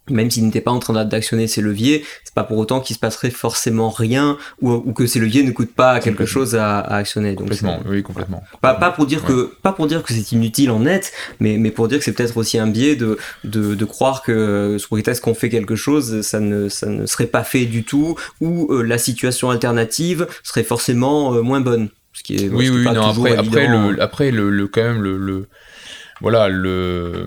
même 0.08 0.30
s'ils 0.30 0.44
n'étaient 0.44 0.60
pas 0.60 0.70
en 0.70 0.78
train 0.78 1.04
d'actionner 1.04 1.46
ces 1.46 1.60
leviers, 1.60 2.04
c'est 2.24 2.34
pas 2.34 2.42
pour 2.42 2.58
autant 2.58 2.80
qu'il 2.80 2.94
se 2.94 3.00
passerait 3.00 3.30
forcément 3.30 3.90
rien 3.90 4.38
ou, 4.60 4.92
que 4.92 5.06
ces 5.06 5.20
leviers 5.20 5.42
ne 5.42 5.52
coûtent 5.52 5.74
pas 5.74 6.00
quelque 6.00 6.26
chose 6.26 6.56
à, 6.56 6.80
actionner. 6.80 7.30
Donc 7.30 7.42
complètement, 7.42 7.80
oui, 7.86 8.02
complètement. 8.02 8.42
Pas, 8.60 8.74
pas, 8.74 8.90
pour 8.90 9.06
dire 9.06 9.24
que 9.24 9.52
pas 9.62 9.72
pour 9.72 9.86
dire 9.86 10.02
que 10.02 10.12
c'est 10.12 10.32
inutile 10.32 10.70
en 10.70 10.80
net, 10.80 11.12
mais, 11.38 11.58
mais 11.58 11.70
pour 11.70 11.88
dire 11.88 11.98
que 11.98 12.04
c'est 12.04 12.12
peut-être 12.12 12.36
aussi 12.36 12.58
un 12.58 12.66
biais 12.66 12.96
de, 12.96 13.18
de, 13.44 13.74
de 13.74 13.84
croire 13.84 14.22
que 14.22 14.76
sous 14.78 14.88
prétexte 14.88 15.22
qu'on 15.22 15.34
fait 15.34 15.48
quelque 15.48 15.76
chose, 15.76 16.22
ça 16.22 16.40
ne, 16.40 16.68
ça 16.68 16.86
ne 16.86 17.06
serait 17.06 17.26
pas 17.26 17.44
fait 17.44 17.66
du 17.66 17.84
tout 17.84 18.16
ou 18.40 18.72
euh, 18.72 18.82
la 18.82 18.98
situation 18.98 19.50
alternative 19.50 20.26
serait 20.42 20.64
forcément 20.64 21.34
euh, 21.34 21.42
moins 21.42 21.60
bonne. 21.60 21.88
Ce 22.12 22.24
qui 22.24 22.34
est, 22.34 22.48
oui, 22.48 22.68
oui, 22.68 22.82
non, 22.82 23.06
après, 23.06 23.36
après, 23.36 23.68
le, 23.68 24.02
après 24.02 24.30
le, 24.32 24.50
le, 24.50 24.66
quand 24.66 24.82
même 24.82 25.00
le 25.00 25.46
voilà, 26.20 26.48
le. 26.48 26.68
Euh, 26.68 27.26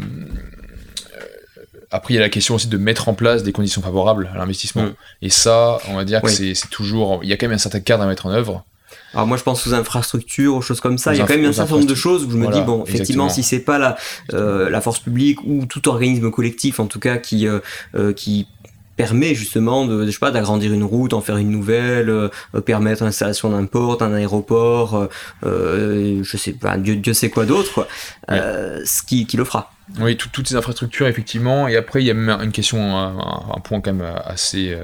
après, 1.91 2.15
il 2.15 2.17
y 2.17 2.19
a 2.19 2.21
la 2.21 2.29
question 2.29 2.55
aussi 2.55 2.67
de 2.67 2.77
mettre 2.77 3.07
en 3.07 3.13
place 3.13 3.43
des 3.43 3.51
conditions 3.51 3.81
favorables 3.81 4.31
à 4.33 4.37
l'investissement. 4.37 4.83
Mm. 4.83 4.93
Et 5.21 5.29
ça, 5.29 5.77
on 5.89 5.95
va 5.95 6.05
dire 6.05 6.21
que 6.21 6.29
c'est 6.29 6.53
toujours. 6.69 7.19
Il 7.23 7.29
y 7.29 7.33
a 7.33 7.37
quand 7.37 7.47
même 7.47 7.55
un 7.55 7.59
certain 7.59 7.81
cadre 7.81 8.03
à 8.03 8.07
mettre 8.07 8.25
en 8.25 8.31
œuvre. 8.31 8.65
Alors 9.13 9.27
moi 9.27 9.37
je 9.37 9.43
pense 9.43 9.67
aux 9.67 9.73
infrastructures, 9.73 10.55
aux 10.55 10.61
choses 10.61 10.81
comme 10.81 10.97
ça. 10.97 11.13
il 11.13 11.19
y 11.19 11.21
a 11.21 11.25
quand 11.25 11.35
même 11.35 11.45
un 11.45 11.53
certain 11.53 11.75
nombre 11.75 11.87
de 11.87 11.95
choses 11.95 12.25
où 12.25 12.31
je 12.31 12.37
me 12.37 12.51
dis 12.51 12.61
bon 12.61 12.83
effectivement 12.85 13.29
si 13.29 13.43
c'est 13.43 13.59
pas 13.59 13.77
la 13.77 13.95
euh, 14.33 14.69
la 14.69 14.81
force 14.81 14.99
publique 14.99 15.39
ou 15.45 15.65
tout 15.65 15.87
organisme 15.87 16.31
collectif 16.31 16.79
en 16.79 16.87
tout 16.87 16.99
cas 16.99 17.17
qui 17.17 17.47
euh, 17.47 18.13
qui 18.13 18.47
permet 18.95 19.33
justement 19.33 19.85
de, 19.85 20.05
je 20.05 20.11
sais 20.11 20.19
pas, 20.19 20.31
d'agrandir 20.31 20.73
une 20.73 20.83
route, 20.83 21.13
en 21.13 21.21
faire 21.21 21.37
une 21.37 21.49
nouvelle, 21.49 22.09
euh, 22.09 22.29
permettre 22.65 23.03
l'installation 23.03 23.49
d'un 23.49 23.65
port, 23.65 23.97
d'un 23.97 24.13
aéroport, 24.13 24.95
euh, 24.95 25.07
euh, 25.45 26.23
je 26.23 26.37
sais 26.37 26.53
pas, 26.53 26.77
Dieu, 26.77 26.95
Dieu 26.95 27.13
sait 27.13 27.29
quoi 27.29 27.45
d'autre, 27.45 27.87
ce 28.29 29.03
qui, 29.03 29.25
qui, 29.25 29.37
le 29.37 29.45
fera. 29.45 29.71
Oui, 29.99 30.15
toutes 30.15 30.47
ces 30.47 30.55
infrastructures, 30.55 31.07
effectivement. 31.07 31.67
Et 31.67 31.75
après, 31.75 32.01
il 32.01 32.05
y 32.05 32.11
a 32.11 32.13
même 32.13 32.39
une 32.41 32.51
question, 32.51 32.97
un, 32.97 33.59
point 33.63 33.81
quand 33.81 33.93
même 33.93 34.13
assez, 34.25 34.77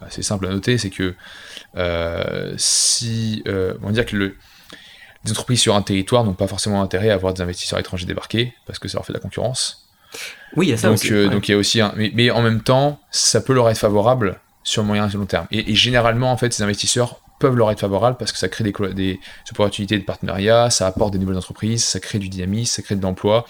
assez 0.00 0.22
simple 0.22 0.46
à 0.46 0.50
noter, 0.50 0.78
c'est 0.78 0.90
que 0.90 1.14
si, 2.56 3.42
on 3.46 3.86
va 3.86 3.92
dire 3.92 4.06
que 4.06 4.16
le, 4.16 4.36
les 5.24 5.30
entreprises 5.30 5.60
sur 5.60 5.74
un 5.74 5.82
territoire 5.82 6.24
n'ont 6.24 6.34
pas 6.34 6.46
forcément 6.46 6.82
intérêt 6.82 7.10
à 7.10 7.14
avoir 7.14 7.32
des 7.34 7.42
investisseurs 7.42 7.78
étrangers 7.78 8.06
débarqués, 8.06 8.54
parce 8.66 8.78
que 8.78 8.88
ça 8.88 8.98
leur 8.98 9.06
fait 9.06 9.12
de 9.12 9.18
la 9.18 9.22
concurrence. 9.22 9.83
Oui, 10.56 10.66
il 10.66 10.70
y 10.70 10.72
a 10.72 10.76
ça 10.76 10.88
donc, 10.88 10.94
aussi. 10.94 11.12
Euh, 11.12 11.28
donc 11.28 11.48
il 11.48 11.52
y 11.52 11.54
a 11.54 11.58
aussi 11.58 11.80
un... 11.80 11.92
mais, 11.96 12.30
en 12.30 12.42
même 12.42 12.62
temps, 12.62 13.00
ça 13.10 13.40
peut 13.40 13.52
leur 13.52 13.68
être 13.70 13.78
favorable 13.78 14.38
sur 14.62 14.82
le 14.82 14.88
moyen 14.88 15.08
et 15.08 15.12
long 15.12 15.26
terme. 15.26 15.46
Et, 15.50 15.74
généralement, 15.74 16.32
en 16.32 16.36
fait, 16.36 16.52
ces 16.52 16.62
investisseurs 16.62 17.20
peuvent 17.40 17.56
leur 17.56 17.70
être 17.70 17.80
favorables 17.80 18.16
parce 18.16 18.32
que 18.32 18.38
ça 18.38 18.48
crée 18.48 18.64
des, 18.64 18.72
des 18.94 19.20
opportunités 19.50 19.98
de 19.98 20.04
partenariat, 20.04 20.70
ça 20.70 20.86
apporte 20.86 21.12
des 21.12 21.18
nouvelles 21.18 21.36
entreprises, 21.36 21.84
ça 21.84 22.00
crée 22.00 22.18
du 22.18 22.28
dynamisme, 22.28 22.72
ça 22.72 22.82
crée 22.82 22.94
de 22.94 23.02
l'emploi. 23.02 23.44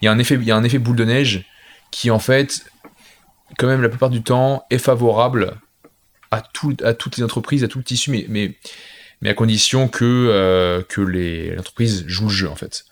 Il 0.00 0.04
y 0.04 0.08
a 0.08 0.12
un 0.12 0.18
effet, 0.18 0.34
il 0.34 0.44
y 0.44 0.50
a 0.50 0.56
un 0.56 0.62
effet 0.62 0.78
boule 0.78 0.96
de 0.96 1.04
neige 1.04 1.44
qui, 1.90 2.10
en 2.10 2.18
fait, 2.18 2.64
quand 3.58 3.66
même, 3.66 3.82
la 3.82 3.88
plupart 3.88 4.10
du 4.10 4.22
temps, 4.22 4.64
est 4.70 4.78
favorable 4.78 5.56
à, 6.30 6.40
tout, 6.40 6.76
à 6.84 6.94
toutes 6.94 7.16
les 7.16 7.24
entreprises, 7.24 7.64
à 7.64 7.68
tout 7.68 7.78
le 7.78 7.84
tissu, 7.84 8.10
mais, 8.10 8.26
mais, 8.28 8.54
mais 9.20 9.30
à 9.30 9.34
condition 9.34 9.88
que, 9.88 10.04
euh, 10.04 10.82
que 10.82 11.00
l'entreprise 11.00 12.04
joue 12.06 12.24
le 12.24 12.30
jeu, 12.30 12.48
en 12.48 12.54
fait. 12.54 12.84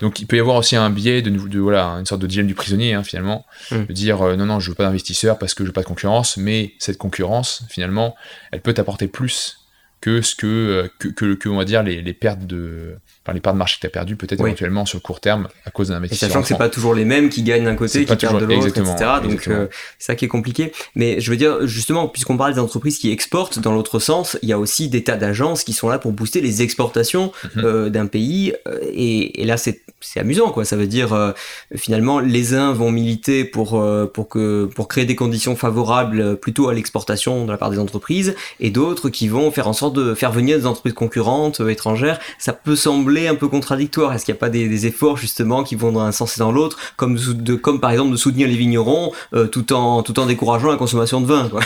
Donc 0.00 0.20
il 0.20 0.26
peut 0.26 0.36
y 0.36 0.40
avoir 0.40 0.56
aussi 0.56 0.76
un 0.76 0.90
biais 0.90 1.22
de, 1.22 1.30
de 1.30 1.58
voilà 1.58 1.86
une 1.98 2.06
sorte 2.06 2.20
de 2.20 2.26
dilemme 2.26 2.46
du 2.46 2.54
prisonnier 2.54 2.94
hein, 2.94 3.02
finalement, 3.02 3.44
mm. 3.70 3.86
de 3.86 3.92
dire 3.92 4.22
euh, 4.22 4.36
non 4.36 4.46
non 4.46 4.60
je 4.60 4.70
veux 4.70 4.74
pas 4.74 4.84
d'investisseur 4.84 5.38
parce 5.38 5.54
que 5.54 5.64
je 5.64 5.68
veux 5.68 5.72
pas 5.72 5.82
de 5.82 5.86
concurrence, 5.86 6.36
mais 6.36 6.74
cette 6.78 6.98
concurrence 6.98 7.64
finalement 7.68 8.14
elle 8.52 8.60
peut 8.60 8.74
t'apporter 8.74 9.08
plus 9.08 9.61
que 10.02 10.20
ce 10.20 10.34
que, 10.34 10.46
euh, 10.46 10.88
que, 10.98 11.34
que, 11.34 11.48
on 11.48 11.56
va 11.56 11.64
dire 11.64 11.82
les, 11.82 12.02
les 12.02 12.12
pertes 12.12 12.44
de 12.44 12.96
les 13.32 13.40
parts 13.40 13.52
de 13.52 13.58
marché 13.58 13.76
que 13.76 13.82
tu 13.82 13.86
as 13.86 13.90
perdu 13.90 14.16
peut-être 14.16 14.40
éventuellement 14.44 14.84
sur 14.84 14.98
le 14.98 15.02
court 15.02 15.20
terme 15.20 15.48
à 15.64 15.70
cause 15.70 15.88
d'un 15.88 15.96
investissement. 15.96 16.28
sachant 16.28 16.42
que 16.42 16.48
c'est 16.48 16.58
pas 16.58 16.68
toujours 16.68 16.92
les 16.92 17.04
mêmes 17.04 17.28
qui 17.28 17.44
gagnent 17.44 17.64
d'un 17.64 17.76
côté, 17.76 18.04
qui 18.04 18.16
perdent 18.16 18.40
de 18.40 18.46
l'autre, 18.46 18.66
etc. 18.66 18.94
Donc 19.22 19.46
euh, 19.46 19.68
c'est 20.00 20.06
ça 20.06 20.14
qui 20.16 20.24
est 20.24 20.28
compliqué. 20.28 20.72
Mais 20.96 21.20
je 21.20 21.30
veux 21.30 21.36
dire, 21.36 21.64
justement, 21.68 22.08
puisqu'on 22.08 22.36
parle 22.36 22.54
des 22.54 22.58
entreprises 22.58 22.98
qui 22.98 23.12
exportent, 23.12 23.60
dans 23.60 23.72
l'autre 23.72 24.00
sens, 24.00 24.36
il 24.42 24.48
y 24.48 24.52
a 24.52 24.58
aussi 24.58 24.88
des 24.88 25.04
tas 25.04 25.16
d'agences 25.16 25.62
qui 25.62 25.72
sont 25.72 25.88
là 25.88 26.00
pour 26.00 26.10
booster 26.10 26.40
les 26.40 26.62
exportations 26.62 27.32
mhm. 27.54 27.64
euh, 27.64 27.90
d'un 27.90 28.06
pays. 28.06 28.54
Et, 28.92 29.40
et 29.40 29.44
là, 29.44 29.56
c'est 29.56 29.84
amusant, 30.16 30.50
quoi. 30.50 30.64
Ça 30.64 30.74
veut 30.74 30.88
dire, 30.88 31.34
finalement, 31.76 32.18
les 32.18 32.54
uns 32.54 32.72
vont 32.72 32.90
militer 32.90 33.44
pour, 33.44 33.80
pour, 34.12 34.28
que, 34.28 34.64
pour 34.64 34.88
créer 34.88 35.04
des 35.04 35.14
conditions 35.14 35.54
favorables 35.54 36.36
plutôt 36.38 36.68
à 36.68 36.74
l'exportation 36.74 37.46
de 37.46 37.52
la 37.52 37.56
part 37.56 37.70
des 37.70 37.78
entreprises, 37.78 38.34
et 38.58 38.70
d'autres 38.70 39.10
qui 39.10 39.28
vont 39.28 39.52
faire 39.52 39.68
en 39.68 39.72
sorte 39.72 39.91
de 39.92 40.14
faire 40.14 40.32
venir 40.32 40.58
des 40.58 40.66
entreprises 40.66 40.94
concurrentes 40.94 41.60
étrangères. 41.60 42.18
Ça 42.38 42.52
peut 42.52 42.76
sembler 42.76 43.28
un 43.28 43.34
peu 43.34 43.48
contradictoire 43.48 44.12
Est-ce 44.12 44.24
qu'il 44.24 44.34
n'y 44.34 44.38
a 44.38 44.40
pas 44.40 44.50
des, 44.50 44.86
efforts 44.86 45.16
justement 45.16 45.62
qui 45.62 45.76
vont 45.76 45.92
dans 45.92 46.00
un 46.00 46.12
sens 46.12 46.36
et 46.36 46.40
dans 46.40 46.50
l'autre, 46.50 46.78
comme, 46.96 47.16
de, 47.16 47.54
comme 47.54 47.80
par 47.80 47.90
exemple 47.90 48.10
de 48.10 48.16
soutenir 48.16 48.48
les 48.48 48.56
vignerons 48.56 49.12
euh, 49.34 49.46
tout, 49.46 49.72
en, 49.72 50.02
tout 50.02 50.18
en 50.18 50.26
décourageant 50.26 50.70
la 50.70 50.76
consommation 50.76 51.20
de 51.20 51.26
vin. 51.26 51.50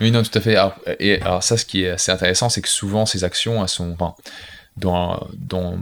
Oui, 0.00 0.10
non, 0.10 0.22
tout 0.22 0.30
à 0.34 0.40
fait. 0.40 0.56
Alors, 0.56 0.74
et 0.98 1.20
alors 1.20 1.42
ça, 1.42 1.56
ce 1.56 1.64
qui 1.64 1.82
est 1.82 1.90
assez 1.90 2.10
intéressant, 2.10 2.48
c'est 2.48 2.62
que 2.62 2.68
souvent 2.68 3.04
ces 3.06 3.24
actions, 3.24 3.60
elles 3.62 3.68
sont, 3.68 3.96
dans, 4.76 5.26
dans 5.36 5.78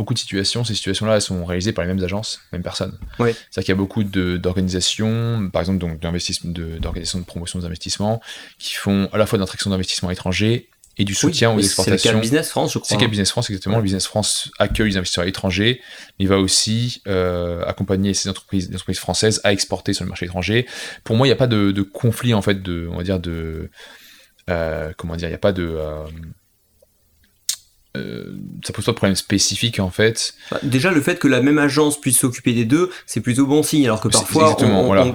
beaucoup 0.00 0.14
de 0.14 0.18
situations, 0.18 0.64
ces 0.64 0.74
situations-là, 0.74 1.16
elles 1.16 1.20
sont 1.20 1.44
réalisées 1.44 1.72
par 1.72 1.84
les 1.84 1.92
mêmes 1.92 2.02
agences, 2.02 2.40
mêmes 2.52 2.62
personnes. 2.62 2.98
Oui. 3.18 3.32
C'est-à-dire 3.32 3.66
qu'il 3.66 3.68
y 3.68 3.72
a 3.72 3.74
beaucoup 3.74 4.02
d'organisations, 4.02 5.50
par 5.52 5.60
exemple 5.60 5.78
d'organisations 5.78 6.48
de, 6.48 6.78
de, 6.78 7.24
promotion 7.24 7.58
des 7.58 7.66
investissements, 7.66 8.22
qui 8.58 8.74
font 8.74 9.10
à 9.12 9.18
la 9.18 9.26
fois 9.26 9.38
d'attraction 9.38 9.68
d'investissements 9.68 10.10
étrangers 10.10 10.70
et 10.96 11.04
du 11.04 11.14
soutien 11.14 11.52
aux 11.54 11.58
exportations. 11.58 12.10
C'est 12.10 12.14
le 12.14 12.20
Business 12.20 12.48
France, 12.48 12.72
je 12.72 12.78
crois. 12.78 12.96
C'est 12.96 13.04
le 13.04 13.10
Business 13.10 13.30
France, 13.30 13.50
exactement. 13.50 13.76
Le 13.76 13.82
Business 13.82 14.06
France 14.06 14.50
accueille 14.58 14.90
les 14.90 14.96
investisseurs 14.96 15.24
étrangers, 15.24 15.82
mais 16.18 16.24
il 16.24 16.28
va 16.28 16.38
aussi 16.38 17.02
euh, 17.06 17.62
accompagner 17.66 18.14
ces 18.14 18.30
entreprises, 18.30 18.68
les 18.70 18.76
entreprises 18.76 18.98
françaises 18.98 19.42
à 19.44 19.52
exporter 19.52 19.92
sur 19.92 20.04
le 20.04 20.08
marché 20.08 20.24
étranger. 20.24 20.66
Pour 21.04 21.16
moi, 21.16 21.26
il 21.26 21.30
n'y 21.30 21.34
a 21.34 21.36
pas 21.36 21.46
de, 21.46 21.72
de, 21.72 21.82
conflit, 21.82 22.32
en 22.32 22.40
fait, 22.40 22.62
de, 22.62 22.88
on 22.90 22.96
va 22.96 23.02
dire, 23.02 23.20
de. 23.20 23.70
Euh, 24.48 24.92
comment 24.96 25.14
dire, 25.16 25.28
il 25.28 25.32
n'y 25.32 25.36
a 25.36 25.38
pas 25.38 25.52
de. 25.52 25.68
Euh, 25.68 26.04
euh, 27.96 28.36
ça 28.64 28.72
pose 28.72 28.84
pas 28.84 28.92
de 28.92 28.96
problème 28.96 29.16
spécifique 29.16 29.80
en 29.80 29.90
fait. 29.90 30.34
Bah, 30.52 30.60
déjà 30.62 30.92
le 30.92 31.00
fait 31.00 31.18
que 31.18 31.26
la 31.26 31.42
même 31.42 31.58
agence 31.58 32.00
puisse 32.00 32.18
s'occuper 32.18 32.52
des 32.52 32.64
deux, 32.64 32.88
c'est 33.04 33.20
plutôt 33.20 33.46
bon 33.46 33.64
signe, 33.64 33.84
alors 33.84 34.00
que 34.00 34.06
parfois 34.06 34.56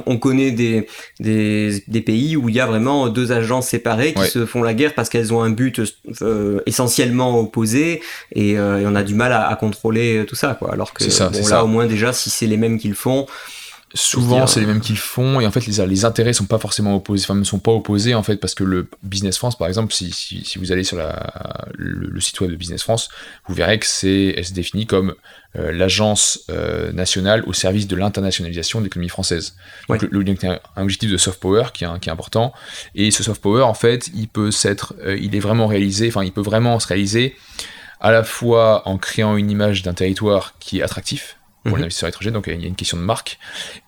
on, 0.06 0.18
connaît 0.18 0.52
des, 0.52 0.86
des, 1.20 2.02
pays 2.02 2.36
où 2.36 2.50
il 2.50 2.56
y 2.56 2.60
a 2.60 2.66
vraiment 2.66 3.08
deux 3.08 3.32
agences 3.32 3.70
séparées 3.70 4.14
qui 4.14 4.28
se 4.28 4.46
font 4.46 4.62
la 4.62 4.74
guerre 4.74 4.94
parce 4.94 5.08
qu'elles 5.08 5.34
ont 5.34 5.42
un 5.42 5.52
but 5.52 5.80
euh, 6.22 6.60
essentiellement 6.66 7.40
opposé 7.40 8.02
euh, 8.36 8.80
et, 8.80 8.86
on 8.86 8.96
a 8.96 9.04
du 9.04 9.16
mal 9.16 9.32
à, 9.32 9.56
contrôler 9.56 10.26
tout 10.28 10.36
ça. 10.36 10.56
Quoi. 10.60 10.74
Alors 10.74 10.94
que 10.94 11.06
là 11.50 11.64
au 11.64 11.68
moins 11.68 11.86
déjà 11.86 12.12
si 12.12 12.30
c'est 12.30 12.48
les 12.48 12.58
mêmes 12.58 12.78
qui 12.78 12.90
le 12.90 12.96
font, 12.96 13.26
Souvent, 13.95 14.45
c'est 14.45 14.60
les 14.60 14.65
mêmes 14.65 14.81
qui 14.81 14.97
font, 14.97 15.39
et 15.39 15.47
en 15.47 15.51
fait, 15.51 15.65
les, 15.67 15.86
les 15.88 16.03
intérêts 16.03 16.34
sont 16.34 16.45
pas 16.45 16.60
forcément 16.60 16.97
opposés, 16.97 17.23
enfin, 17.23 17.34
ne 17.34 17.45
sont 17.45 17.60
pas 17.60 17.71
opposés, 17.71 18.13
en 18.13 18.23
fait, 18.23 18.36
parce 18.36 18.53
que 18.53 18.65
le 18.65 18.89
Business 19.03 19.38
France, 19.38 19.58
par 19.58 19.69
exemple, 19.69 19.93
si, 19.93 20.12
si, 20.12 20.43
si 20.43 20.60
vous 20.60 20.73
allez 20.73 20.84
sur 20.84 20.97
la, 20.97 21.65
le, 21.73 22.19
site 22.19 22.41
web 22.41 22.51
de 22.51 22.58
Business 22.58 22.84
France, 22.84 23.08
vous 23.47 23.55
verrez 23.55 23.79
que 23.79 23.86
c'est, 23.86 24.34
elle 24.36 24.43
se 24.43 24.51
définit 24.51 24.86
comme 24.86 25.15
euh, 25.55 25.71
l'agence 25.71 26.41
euh, 26.49 26.91
nationale 26.91 27.45
au 27.47 27.53
service 27.53 27.88
de 27.88 27.95
l'internationalisation 27.95 28.79
de 28.79 28.84
l'économie 28.84 29.08
française. 29.08 29.55
Donc, 29.88 30.01
le, 30.01 30.21
le, 30.21 30.36
un 30.75 30.81
objectif 30.81 31.10
de 31.10 31.17
soft 31.17 31.39
power 31.39 31.67
qui 31.73 31.86
est, 31.86 31.99
qui 32.01 32.10
est, 32.10 32.12
important, 32.12 32.51
et 32.95 33.12
ce 33.12 33.23
soft 33.23 33.41
power, 33.41 33.63
en 33.63 33.73
fait, 33.73 34.10
il 34.13 34.27
peut 34.27 34.51
s'être, 34.51 34.93
euh, 35.05 35.17
il 35.17 35.38
est 35.38 35.39
vraiment 35.39 35.67
réalisé, 35.67 36.10
enfin, 36.10 36.25
il 36.25 36.34
peut 36.34 36.41
vraiment 36.41 36.77
se 36.81 36.88
réaliser 36.88 37.38
à 38.01 38.12
la 38.12 38.25
fois 38.25 38.86
en 38.89 38.97
créant 38.97 39.38
une 39.38 39.49
image 39.49 39.84
d'un 39.84 39.93
territoire 39.93 40.53
qui 40.60 40.79
est 40.79 40.81
attractif 40.81 41.38
pour 41.65 41.73
mhm. 41.73 41.82
l'investisseur 41.82 42.10
étranger, 42.10 42.32
donc 42.32 42.47
il 42.47 42.62
y 42.62 42.65
a 42.65 42.67
une 42.67 42.75
question 42.75 42.97
de 42.97 43.01
marque, 43.01 43.38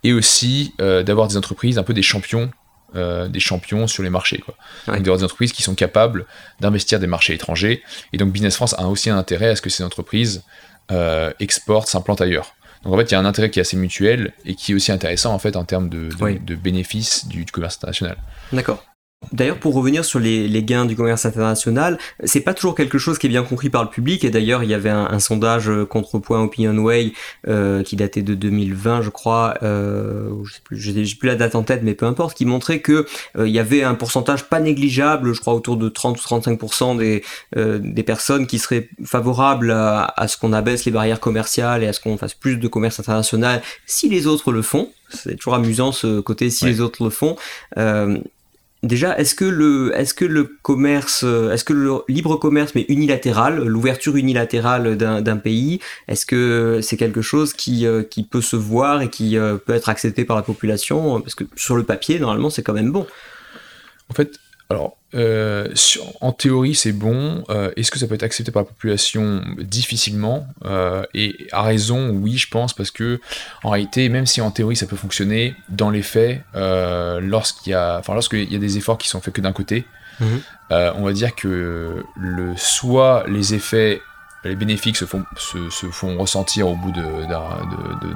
et 0.03 0.13
aussi 0.13 0.73
d'avoir 0.79 1.27
des 1.27 1.37
entreprises, 1.37 1.77
un 1.77 1.83
peu 1.83 1.93
des 1.93 2.01
champions 2.01 2.51
des 2.93 3.39
champions 3.39 3.85
sur 3.85 4.01
les 4.01 4.09
marchés. 4.09 4.39
Quoi. 4.39 4.55
Donc, 4.87 5.03
des 5.03 5.23
entreprises 5.23 5.51
qui 5.51 5.61
sont 5.61 5.75
capables 5.75 6.25
d'investir 6.61 6.99
des 6.99 7.05
marchés 7.05 7.33
étrangers. 7.35 7.83
Et 8.11 8.17
donc 8.17 8.31
Business 8.31 8.55
France 8.55 8.73
a 8.79 8.87
aussi 8.87 9.11
un 9.11 9.17
intérêt 9.17 9.49
à 9.49 9.55
ce 9.55 9.61
que 9.61 9.69
ces 9.69 9.83
entreprises 9.83 10.43
exportent, 11.39 11.89
s'implantent 11.89 12.21
ailleurs. 12.21 12.55
Donc 12.83 12.93
en 12.93 12.97
fait, 12.97 13.11
il 13.11 13.11
y 13.11 13.15
a 13.15 13.19
un 13.19 13.25
intérêt 13.25 13.49
qui 13.49 13.59
est 13.59 13.61
assez 13.61 13.77
mutuel 13.77 14.33
et 14.45 14.55
qui 14.55 14.71
est 14.71 14.75
aussi 14.75 14.91
intéressant 14.91 15.33
en 15.33 15.39
fait 15.39 15.55
en 15.55 15.63
termes 15.63 15.89
de, 15.89 16.09
de, 16.39 16.55
bénéfices 16.55 17.27
du, 17.27 17.45
commerce 17.45 17.75
international. 17.75 18.17
D'accord. 18.53 18.83
D'ailleurs, 19.33 19.59
pour 19.59 19.73
revenir 19.73 20.05
sur 20.05 20.19
les, 20.19 20.63
gains 20.63 20.85
du 20.85 20.95
commerce 20.95 21.25
international, 21.25 21.97
c'est 22.23 22.41
pas 22.41 22.53
toujours 22.53 22.75
quelque 22.75 22.97
chose 22.97 23.17
qui 23.17 23.27
est 23.27 23.29
bien 23.29 23.43
compris 23.43 23.69
par 23.69 23.83
le 23.83 23.89
public. 23.89 24.23
Et 24.23 24.29
d'ailleurs, 24.29 24.63
il 24.63 24.69
y 24.69 24.73
avait 24.73 24.89
un, 24.89 25.19
sondage 25.19 25.69
euh, 25.69 25.85
contrepoint 25.85 26.41
Opinionway 26.43 27.13
euh, 27.47 27.83
qui 27.83 27.95
datait 27.95 28.21
de 28.21 28.35
2020, 28.35 29.01
je 29.01 29.09
crois. 29.09 29.55
Euh, 29.63 30.29
je 30.45 30.53
sais 30.53 30.61
plus, 30.63 30.77
j'ai 30.79 31.15
plus 31.15 31.27
la 31.27 31.35
date 31.35 31.55
en 31.55 31.63
tête, 31.63 31.81
mais 31.83 31.93
peu 31.93 32.05
importe, 32.05 32.37
qui 32.37 32.45
montrait 32.45 32.79
que 32.79 33.05
euh, 33.37 33.47
il 33.47 33.53
y 33.53 33.59
avait 33.59 33.83
un 33.83 33.95
pourcentage 33.95 34.45
pas 34.45 34.59
négligeable, 34.59 35.33
je 35.33 35.41
crois 35.41 35.53
autour 35.53 35.77
de 35.77 35.89
30 35.89 36.19
ou 36.19 36.23
35 36.23 36.97
des 36.97 37.23
des 37.55 38.03
personnes 38.03 38.47
qui 38.47 38.59
seraient 38.59 38.89
favorables 39.03 39.71
à, 39.71 40.13
à 40.15 40.27
ce 40.27 40.37
qu'on 40.37 40.53
abaisse 40.53 40.85
les 40.85 40.91
barrières 40.91 41.19
commerciales 41.19 41.83
et 41.83 41.87
à 41.87 41.93
ce 41.93 41.99
qu'on 41.99 42.17
fasse 42.17 42.33
plus 42.33 42.57
de 42.57 42.67
commerce 42.67 42.99
international 42.99 43.61
si 43.85 44.09
les 44.09 44.27
autres 44.27 44.51
le 44.51 44.61
font. 44.61 44.89
C'est 45.09 45.35
toujours 45.35 45.55
amusant 45.55 45.91
ce 45.91 46.19
côté 46.19 46.49
si 46.49 46.65
les 46.65 46.81
autres 46.81 47.03
le 47.03 47.09
font. 47.09 47.37
Euh, 47.77 48.17
Déjà, 48.83 49.17
est-ce 49.17 49.33
que 49.33 49.45
le, 49.45 49.91
est-ce 49.95 50.13
que 50.13 50.23
le 50.23 50.43
commerce, 50.43 51.23
est-ce 51.23 51.63
que 51.63 51.73
le 51.73 52.01
libre 52.07 52.35
commerce 52.35 52.75
mais 52.75 52.85
unilatéral, 52.89 53.65
l'ouverture 53.65 54.15
unilatérale 54.15 54.95
d'un, 54.95 55.37
pays, 55.37 55.79
est-ce 56.07 56.27
que 56.27 56.79
c'est 56.83 56.95
quelque 56.95 57.23
chose 57.23 57.53
qui, 57.53 57.87
euh, 57.87 58.03
qui 58.03 58.23
peut 58.23 58.41
se 58.41 58.55
voir 58.55 59.01
et 59.01 59.09
qui 59.09 59.35
euh, 59.35 59.57
peut 59.57 59.73
être 59.73 59.89
accepté 59.89 60.25
par 60.25 60.37
la 60.37 60.43
population? 60.43 61.19
Parce 61.21 61.33
que 61.33 61.43
sur 61.55 61.75
le 61.75 61.83
papier, 61.83 62.19
normalement, 62.19 62.51
c'est 62.51 62.61
quand 62.61 62.73
même 62.73 62.91
bon. 62.91 63.07
En 64.09 64.13
fait, 64.13 64.39
alors, 64.69 64.97
euh, 65.15 65.69
en 66.19 66.33
théorie, 66.33 66.75
c'est 66.75 66.91
bon. 66.91 67.43
Euh, 67.49 67.71
est-ce 67.77 67.89
que 67.89 67.97
ça 67.97 68.07
peut 68.07 68.15
être 68.15 68.23
accepté 68.23 68.51
par 68.51 68.63
la 68.63 68.67
population? 68.67 69.41
Difficilement. 69.59 70.45
Euh, 70.65 71.03
et 71.13 71.47
à 71.53 71.61
raison, 71.61 72.09
oui, 72.09 72.37
je 72.37 72.49
pense, 72.49 72.73
parce 72.73 72.91
que 72.91 73.21
en 73.63 73.69
réalité, 73.69 74.09
même 74.09 74.25
si 74.25 74.41
en 74.41 74.51
théorie 74.51 74.75
ça 74.75 74.85
peut 74.85 74.97
fonctionner, 74.97 75.55
dans 75.69 75.89
les 75.89 76.01
faits, 76.01 76.41
lorsqu'il 76.53 77.71
y 77.71 77.75
a, 77.75 77.97
enfin, 77.99 78.13
lorsqu'il 78.13 78.51
y 78.51 78.55
a 78.55 78.59
des 78.59 78.77
efforts 78.77 78.97
qui 78.97 79.07
sont 79.07 79.21
faits 79.21 79.33
que 79.33 79.41
d'un 79.41 79.53
côté, 79.53 79.85
mhm. 80.19 80.41
on 80.69 81.03
va 81.03 81.13
dire 81.13 81.33
que 81.33 82.03
le 82.17 82.53
soit 82.57 83.23
les 83.27 83.53
effets 83.53 84.01
les 84.43 84.55
bénéfices 84.55 84.97
se 84.97 85.05
font, 85.05 85.25
se, 85.35 85.87
font 85.87 86.17
ressentir 86.17 86.67
au 86.67 86.75
bout 86.75 86.93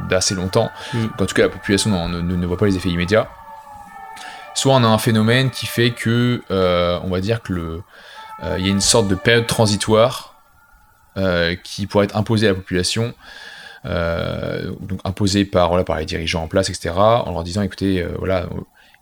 d'assez 0.09 0.35
longtemps, 0.35 0.71
mhm. 0.93 1.09
en 1.19 1.25
tout 1.25 1.35
cas 1.35 1.43
la 1.43 1.49
population 1.49 2.07
ne, 2.07 2.21
ne, 2.21 2.45
voit 2.45 2.57
pas 2.57 2.67
les 2.67 2.75
effets 2.77 2.89
immédiats, 2.89 3.29
soit 4.53 4.73
on 4.73 4.83
a 4.83 4.87
un 4.87 4.97
phénomène 4.97 5.49
qui 5.49 5.65
fait 5.65 5.91
que, 5.91 6.41
euh, 6.51 6.99
on 7.03 7.09
va 7.09 7.21
dire 7.21 7.41
que 7.41 7.53
le, 7.53 7.83
euh, 8.43 8.55
il 8.57 8.65
y 8.65 8.67
a 8.67 8.71
une 8.71 8.81
sorte 8.81 9.07
de 9.07 9.15
période 9.15 9.47
transitoire 9.47 10.41
euh, 11.17 11.55
qui 11.55 11.87
pourrait 11.87 12.05
être 12.05 12.17
imposée 12.17 12.47
à 12.47 12.49
la 12.51 12.55
population, 12.55 13.13
donc 13.83 14.99
imposée 15.03 15.43
par, 15.43 15.69
voilà, 15.69 15.83
par 15.83 15.97
les 15.97 16.05
dirigeants 16.05 16.43
en 16.43 16.47
place, 16.47 16.69
etc., 16.69 16.91
en 16.95 17.31
leur 17.31 17.43
disant, 17.43 17.63
écoutez, 17.63 18.05
voilà, 18.19 18.47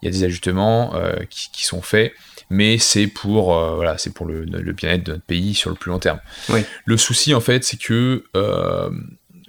il 0.02 0.06
y 0.06 0.08
a 0.08 0.12
des 0.12 0.24
ajustements 0.24 0.94
qui, 1.30 1.66
sont 1.66 1.82
faits, 1.82 2.14
mais 2.50 2.78
c'est 2.78 3.08
pour, 3.08 3.54
voilà, 3.76 3.98
c'est 3.98 4.14
pour 4.14 4.26
le, 4.26 4.46
bien-être 4.72 5.04
de 5.04 5.12
notre 5.12 5.26
pays 5.26 5.54
sur 5.54 5.70
le 5.70 5.76
plus 5.76 5.92
long 5.92 6.00
terme. 6.00 6.22
Le 6.86 6.96
souci, 6.96 7.34
en 7.34 7.42
fait, 7.42 7.66
c'est 7.66 7.76
que 7.76 8.24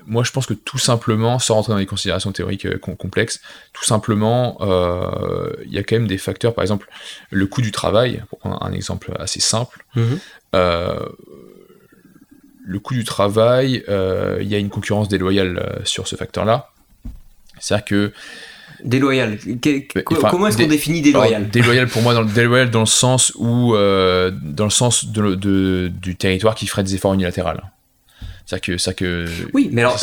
moi, 0.06 0.24
je 0.24 0.32
pense 0.32 0.46
que 0.46 0.54
tout 0.54 0.78
simplement, 0.78 1.38
sans 1.38 1.54
rentrer 1.54 1.72
dans 1.72 1.78
les 1.78 1.86
considérations 1.86 2.32
théoriques 2.32 2.66
euh, 2.66 2.78
complexes, 2.78 3.40
tout 3.72 3.84
simplement, 3.84 4.58
euh, 4.60 5.52
il 5.64 5.72
y 5.72 5.78
a 5.78 5.82
quand 5.82 5.96
même 5.96 6.06
des 6.06 6.18
facteurs, 6.18 6.54
par 6.54 6.62
exemple, 6.62 6.88
le 7.30 7.46
coût 7.46 7.62
du 7.62 7.72
travail, 7.72 8.22
pour 8.28 8.38
prendre 8.38 8.62
un 8.62 8.72
exemple 8.72 9.12
assez 9.18 9.40
simple. 9.40 9.84
Mhm. 9.94 10.18
Euh, 10.54 10.98
le 12.64 12.78
coût 12.78 12.94
du 12.94 13.04
travail, 13.04 13.82
il 13.88 14.48
y 14.48 14.54
a 14.54 14.58
une 14.58 14.68
concurrence 14.68 15.08
déloyale 15.08 15.80
sur 15.84 16.06
ce 16.06 16.14
facteur-là. 16.14 16.70
C'est-à-dire 17.58 17.84
que 17.84 18.12
Déloyal. 18.84 19.38
comment 20.04 20.46
est-ce 20.46 20.56
qu'on 20.56 20.66
définit 20.66 21.02
déloyal 21.02 21.50
Déloyal 21.50 21.88
pour 21.88 22.00
moi, 22.02 22.14
dans 22.14 22.22
le, 22.22 22.30
déloyal 22.30 22.70
dans 22.70 22.80
le 22.80 22.86
sens 22.86 23.32
où, 23.36 23.72
dans 23.72 24.64
le 24.64 24.70
sens 24.70 25.06
de, 25.06 25.88
du 25.88 26.16
territoire 26.16 26.54
qui 26.54 26.66
ferait 26.66 26.84
des 26.84 26.94
efforts 26.94 27.14
unilatéraux. 27.14 27.58
Que, 28.58 28.78
ça 28.78 28.94
que. 28.94 29.26
Oui, 29.54 29.68
mais 29.72 29.82
alors, 29.82 29.98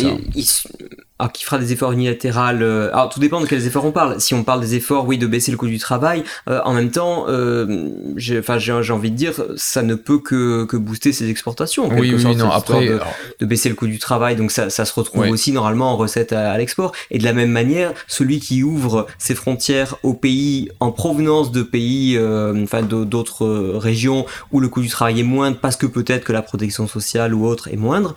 ah, 1.19 1.29
qui 1.33 1.43
fera 1.43 1.57
des 1.57 1.73
efforts 1.73 1.93
unilatéraux. 1.93 2.61
Euh, 2.61 2.91
alors, 2.93 3.09
tout 3.09 3.19
dépend 3.19 3.41
de 3.41 3.47
quels 3.47 3.65
efforts 3.65 3.85
on 3.85 3.91
parle. 3.91 4.21
Si 4.21 4.35
on 4.35 4.43
parle 4.43 4.61
des 4.61 4.75
efforts, 4.75 5.07
oui, 5.07 5.17
de 5.17 5.25
baisser 5.25 5.51
le 5.51 5.57
coût 5.57 5.65
du 5.65 5.79
travail, 5.79 6.23
euh, 6.47 6.59
en 6.63 6.73
même 6.73 6.91
temps, 6.91 7.25
euh, 7.27 7.89
j'ai, 8.17 8.39
j'ai 8.59 8.93
envie 8.93 9.09
de 9.09 9.15
dire, 9.15 9.33
ça 9.55 9.81
ne 9.81 9.95
peut 9.95 10.19
que, 10.19 10.65
que 10.65 10.77
booster 10.77 11.13
ses 11.13 11.27
exportations. 11.31 11.89
oui, 11.89 12.13
oui, 12.13 12.35
non, 12.35 12.51
après. 12.51 12.99
De, 13.39 13.45
baisser 13.47 13.69
le 13.69 13.75
coût 13.75 13.87
du 13.87 13.97
travail, 13.97 14.35
donc 14.35 14.51
ça, 14.51 14.69
ça 14.69 14.85
se 14.85 14.93
retrouve 14.93 15.27
aussi 15.29 15.51
normalement 15.53 15.91
en 15.91 15.97
recette 15.97 16.33
à, 16.33 16.55
l'export. 16.57 16.91
Et 17.09 17.17
de 17.17 17.23
la 17.23 17.33
même 17.33 17.49
manière, 17.49 17.93
celui 18.07 18.39
qui 18.39 18.61
ouvre 18.61 19.07
ses 19.17 19.33
frontières 19.33 19.95
aux 20.03 20.13
pays 20.13 20.69
en 20.79 20.91
provenance 20.91 21.51
de 21.51 21.63
pays, 21.63 22.19
enfin, 22.63 22.83
d'autres 22.83 23.47
régions 23.77 24.25
où 24.51 24.59
le 24.59 24.67
coût 24.67 24.81
du 24.81 24.89
travail 24.89 25.21
est 25.21 25.23
moindre 25.23 25.57
parce 25.59 25.77
que 25.77 25.87
peut-être 25.87 26.25
que 26.25 26.33
la 26.33 26.41
protection 26.41 26.87
sociale 26.87 27.33
ou 27.33 27.47
autre 27.47 27.69
est 27.69 27.77
moindre, 27.77 28.15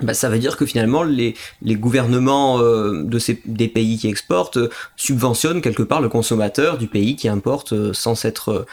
bah, 0.00 0.14
ça 0.14 0.28
veut 0.28 0.38
dire 0.38 0.56
que 0.56 0.64
finalement 0.64 1.02
les, 1.02 1.34
les 1.62 1.74
gouvernements 1.74 2.60
euh, 2.60 3.02
de 3.02 3.18
ces, 3.18 3.42
des 3.46 3.68
pays 3.68 3.98
qui 3.98 4.08
exportent 4.08 4.58
euh, 4.58 4.70
subventionnent 4.96 5.60
quelque 5.60 5.82
part 5.82 6.00
le 6.00 6.08
consommateur 6.08 6.78
du 6.78 6.86
pays 6.86 7.16
qui 7.16 7.28
importe 7.28 7.72
euh, 7.72 7.92
sans 7.92 8.14
s'être 8.14 8.66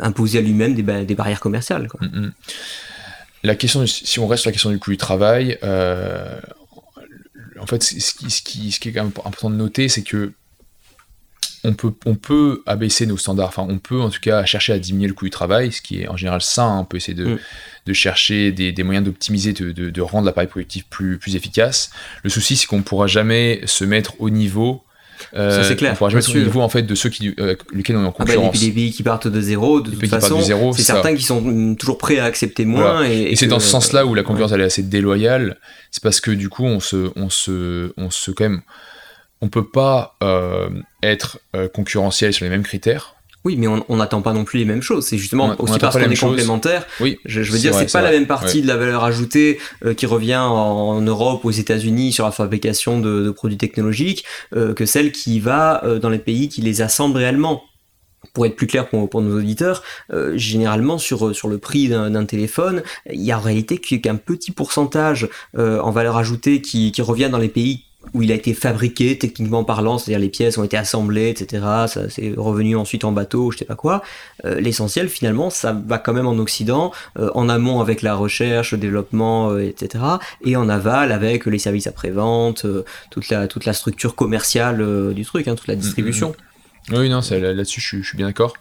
imposé 0.00 0.38
à 0.38 0.40
lui-même 0.40 0.74
des, 0.74 1.04
des, 1.04 1.14
barrières 1.14 1.40
commerciales. 1.40 1.88
Quoi. 1.88 2.00
Mm, 2.02 2.26
mm. 2.26 2.32
La 3.44 3.54
question, 3.54 3.86
si 3.86 4.18
on 4.18 4.26
reste 4.26 4.42
sur 4.42 4.48
la 4.48 4.52
question 4.52 4.70
du 4.70 4.78
coût 4.78 4.90
du 4.90 4.96
travail, 4.96 5.58
en 5.62 7.66
fait, 7.66 7.82
ce 7.82 8.14
qui, 8.14 8.30
ce, 8.30 8.42
qui, 8.42 8.72
ce 8.72 8.80
qui 8.80 8.88
est 8.88 8.92
quand 8.92 9.04
même 9.04 9.12
important 9.24 9.50
de 9.50 9.54
noter, 9.54 9.88
c'est 9.88 10.02
que 10.02 10.32
on 11.64 11.72
peut, 11.72 11.92
on 12.06 12.14
peut 12.14 12.62
abaisser 12.66 13.06
nos 13.06 13.16
standards, 13.16 13.48
enfin 13.48 13.66
on 13.68 13.78
peut 13.78 14.00
en 14.00 14.10
tout 14.10 14.20
cas 14.20 14.44
chercher 14.44 14.72
à 14.72 14.78
diminuer 14.78 15.08
le 15.08 15.14
coût 15.14 15.24
du 15.24 15.30
travail, 15.30 15.72
ce 15.72 15.82
qui 15.82 16.02
est 16.02 16.08
en 16.08 16.16
général 16.16 16.40
sain, 16.40 16.66
hein. 16.66 16.78
on 16.80 16.84
peut 16.84 16.96
essayer 16.96 17.14
de, 17.14 17.34
mm. 17.34 17.38
de 17.86 17.92
chercher 17.92 18.52
des, 18.52 18.72
des 18.72 18.82
moyens 18.82 19.04
d'optimiser, 19.04 19.52
de, 19.52 19.72
de, 19.72 20.00
rendre 20.00 20.26
l'appareil 20.26 20.48
productif 20.48 20.86
plus, 20.88 21.18
plus 21.18 21.36
efficace. 21.36 21.90
Le 22.22 22.30
souci 22.30 22.56
c'est 22.56 22.66
qu'on 22.66 22.78
ne 22.78 22.82
pourra 22.82 23.06
jamais 23.06 23.60
se 23.66 23.84
mettre 23.84 24.20
au 24.20 24.30
niveau 24.30 24.82
euh, 25.34 25.50
ça 25.50 25.68
c'est 25.68 25.74
clair. 25.74 25.92
On 25.94 25.96
pourra 25.96 26.10
jamais 26.10 26.20
mettre 26.20 26.36
au 26.36 26.38
niveau 26.38 26.60
en 26.60 26.68
fait 26.68 26.82
de 26.82 26.94
ceux 26.94 27.08
qui, 27.08 27.34
euh, 27.40 27.56
lesquels 27.72 27.96
on 27.96 28.04
est 28.04 28.06
en 28.06 28.12
concurrence. 28.12 28.50
Ah 28.50 28.52
bah, 28.52 28.58
des 28.58 28.70
pays 28.70 28.92
qui 28.92 29.02
partent 29.02 29.26
de 29.26 29.40
zéro, 29.40 29.80
de 29.80 29.90
toute 29.90 30.06
façon, 30.06 30.40
c'est 30.72 30.82
certains 30.82 31.16
qui 31.16 31.24
sont 31.24 31.74
toujours 31.74 31.98
prêts 31.98 32.18
à 32.18 32.24
accepter 32.24 32.64
moins. 32.64 33.04
Et, 33.04 33.32
et, 33.32 33.36
c'est 33.36 33.48
dans 33.48 33.58
ce 33.58 33.68
sens-là 33.68 34.06
où 34.06 34.14
la 34.14 34.22
concurrence 34.22 34.52
elle 34.52 34.60
est 34.60 34.64
assez 34.64 34.84
déloyale. 34.84 35.58
C'est 35.90 36.02
parce 36.02 36.20
que 36.20 36.30
du 36.30 36.48
coup 36.48 36.64
on 36.64 36.78
se, 36.78 37.10
on 37.16 37.30
se, 37.30 37.92
on 37.96 38.10
se 38.10 38.30
quand 38.30 38.44
même 38.44 38.62
on 39.40 39.48
peut 39.48 39.68
pas 39.68 40.16
euh, 40.22 40.68
être 41.02 41.38
euh, 41.54 41.68
concurrentiel 41.68 42.32
sur 42.32 42.44
les 42.44 42.50
mêmes 42.50 42.62
critères. 42.62 43.14
Oui, 43.44 43.56
mais 43.56 43.68
on 43.68 43.96
n'attend 43.96 44.20
pas 44.20 44.32
non 44.32 44.44
plus 44.44 44.58
les 44.58 44.64
mêmes 44.64 44.82
choses. 44.82 45.06
C'est 45.06 45.16
justement 45.16 45.54
aussi 45.60 45.78
parce 45.78 45.96
qu'on 45.96 46.10
est 46.10 46.20
complémentaire. 46.20 46.84
Oui, 47.00 47.18
je, 47.24 47.40
veux 47.40 47.58
dire, 47.58 47.72
c'est 47.72 47.90
pas 47.90 48.02
la 48.02 48.10
même 48.10 48.26
partie 48.26 48.60
de 48.60 48.66
la 48.66 48.76
valeur 48.76 49.04
ajoutée 49.04 49.58
euh, 49.84 49.94
qui 49.94 50.06
revient 50.06 50.36
en, 50.36 51.00
Europe 51.00 51.44
ou 51.44 51.48
aux 51.48 51.52
États-Unis 51.52 52.12
sur 52.12 52.24
la 52.24 52.32
fabrication 52.32 53.00
de, 53.00 53.30
produits 53.30 53.56
technologiques 53.56 54.24
que 54.52 54.84
celle 54.84 55.12
qui 55.12 55.38
va 55.38 55.82
dans 56.02 56.10
les 56.10 56.18
pays 56.18 56.48
qui 56.48 56.60
les 56.60 56.82
assemblent 56.82 57.16
réellement 57.16 57.62
pour 58.34 58.44
être 58.44 58.56
plus 58.56 58.66
clair 58.66 58.88
pour, 58.88 59.22
nos 59.22 59.38
auditeurs, 59.38 59.82
généralement 60.34 60.98
sur, 60.98 61.34
sur 61.34 61.48
le 61.48 61.58
prix 61.58 61.88
d'un 61.88 62.24
téléphone, 62.24 62.82
il 63.10 63.22
y 63.22 63.30
a 63.30 63.38
en 63.38 63.40
réalité 63.40 63.78
qu'un 63.78 64.16
petit 64.16 64.50
pourcentage 64.50 65.28
en 65.56 65.90
valeur 65.90 66.16
ajoutée 66.16 66.60
qui, 66.60 66.90
qui, 66.90 67.00
revient 67.00 67.28
dans 67.30 67.38
les 67.38 67.48
pays 67.48 67.84
où 68.14 68.22
il 68.22 68.32
a 68.32 68.34
été 68.34 68.54
fabriqué 68.54 69.18
techniquement 69.18 69.64
parlant, 69.64 69.98
c'est-à-dire 69.98 70.20
les 70.20 70.28
pièces 70.28 70.56
ont 70.56 70.64
été 70.64 70.76
assemblées, 70.76 71.28
etc. 71.30 71.62
Ça 71.88 72.08
c'est 72.08 72.32
revenu 72.36 72.76
ensuite 72.76 73.04
en 73.04 73.12
bateau, 73.12 73.50
je 73.50 73.58
sais 73.58 73.64
pas 73.64 73.74
quoi. 73.74 74.02
Euh, 74.44 74.60
l'essentiel 74.60 75.08
finalement, 75.08 75.50
ça 75.50 75.72
va 75.86 75.98
quand 75.98 76.12
même 76.12 76.26
en 76.26 76.38
Occident, 76.38 76.92
euh, 77.18 77.30
en 77.34 77.48
amont 77.48 77.80
avec 77.80 78.02
la 78.02 78.14
recherche, 78.14 78.72
le 78.72 78.78
développement, 78.78 79.50
euh, 79.50 79.60
etc. 79.60 80.04
Et 80.44 80.56
en 80.56 80.68
aval 80.68 81.12
avec 81.12 81.46
les 81.46 81.58
services 81.58 81.86
après-vente, 81.86 82.66
toute 83.10 83.28
la 83.30 83.48
toute 83.48 83.64
la 83.64 83.72
structure 83.72 84.14
commerciale 84.14 85.12
du 85.14 85.24
truc, 85.24 85.48
hein, 85.48 85.54
toute 85.54 85.68
la 85.68 85.76
distribution. 85.76 86.34
Oui, 86.90 87.08
non, 87.08 87.20
là-dessus, 87.30 87.80
je, 87.80 88.02
suis 88.02 88.16
bien 88.16 88.26
d'accord. 88.26 88.54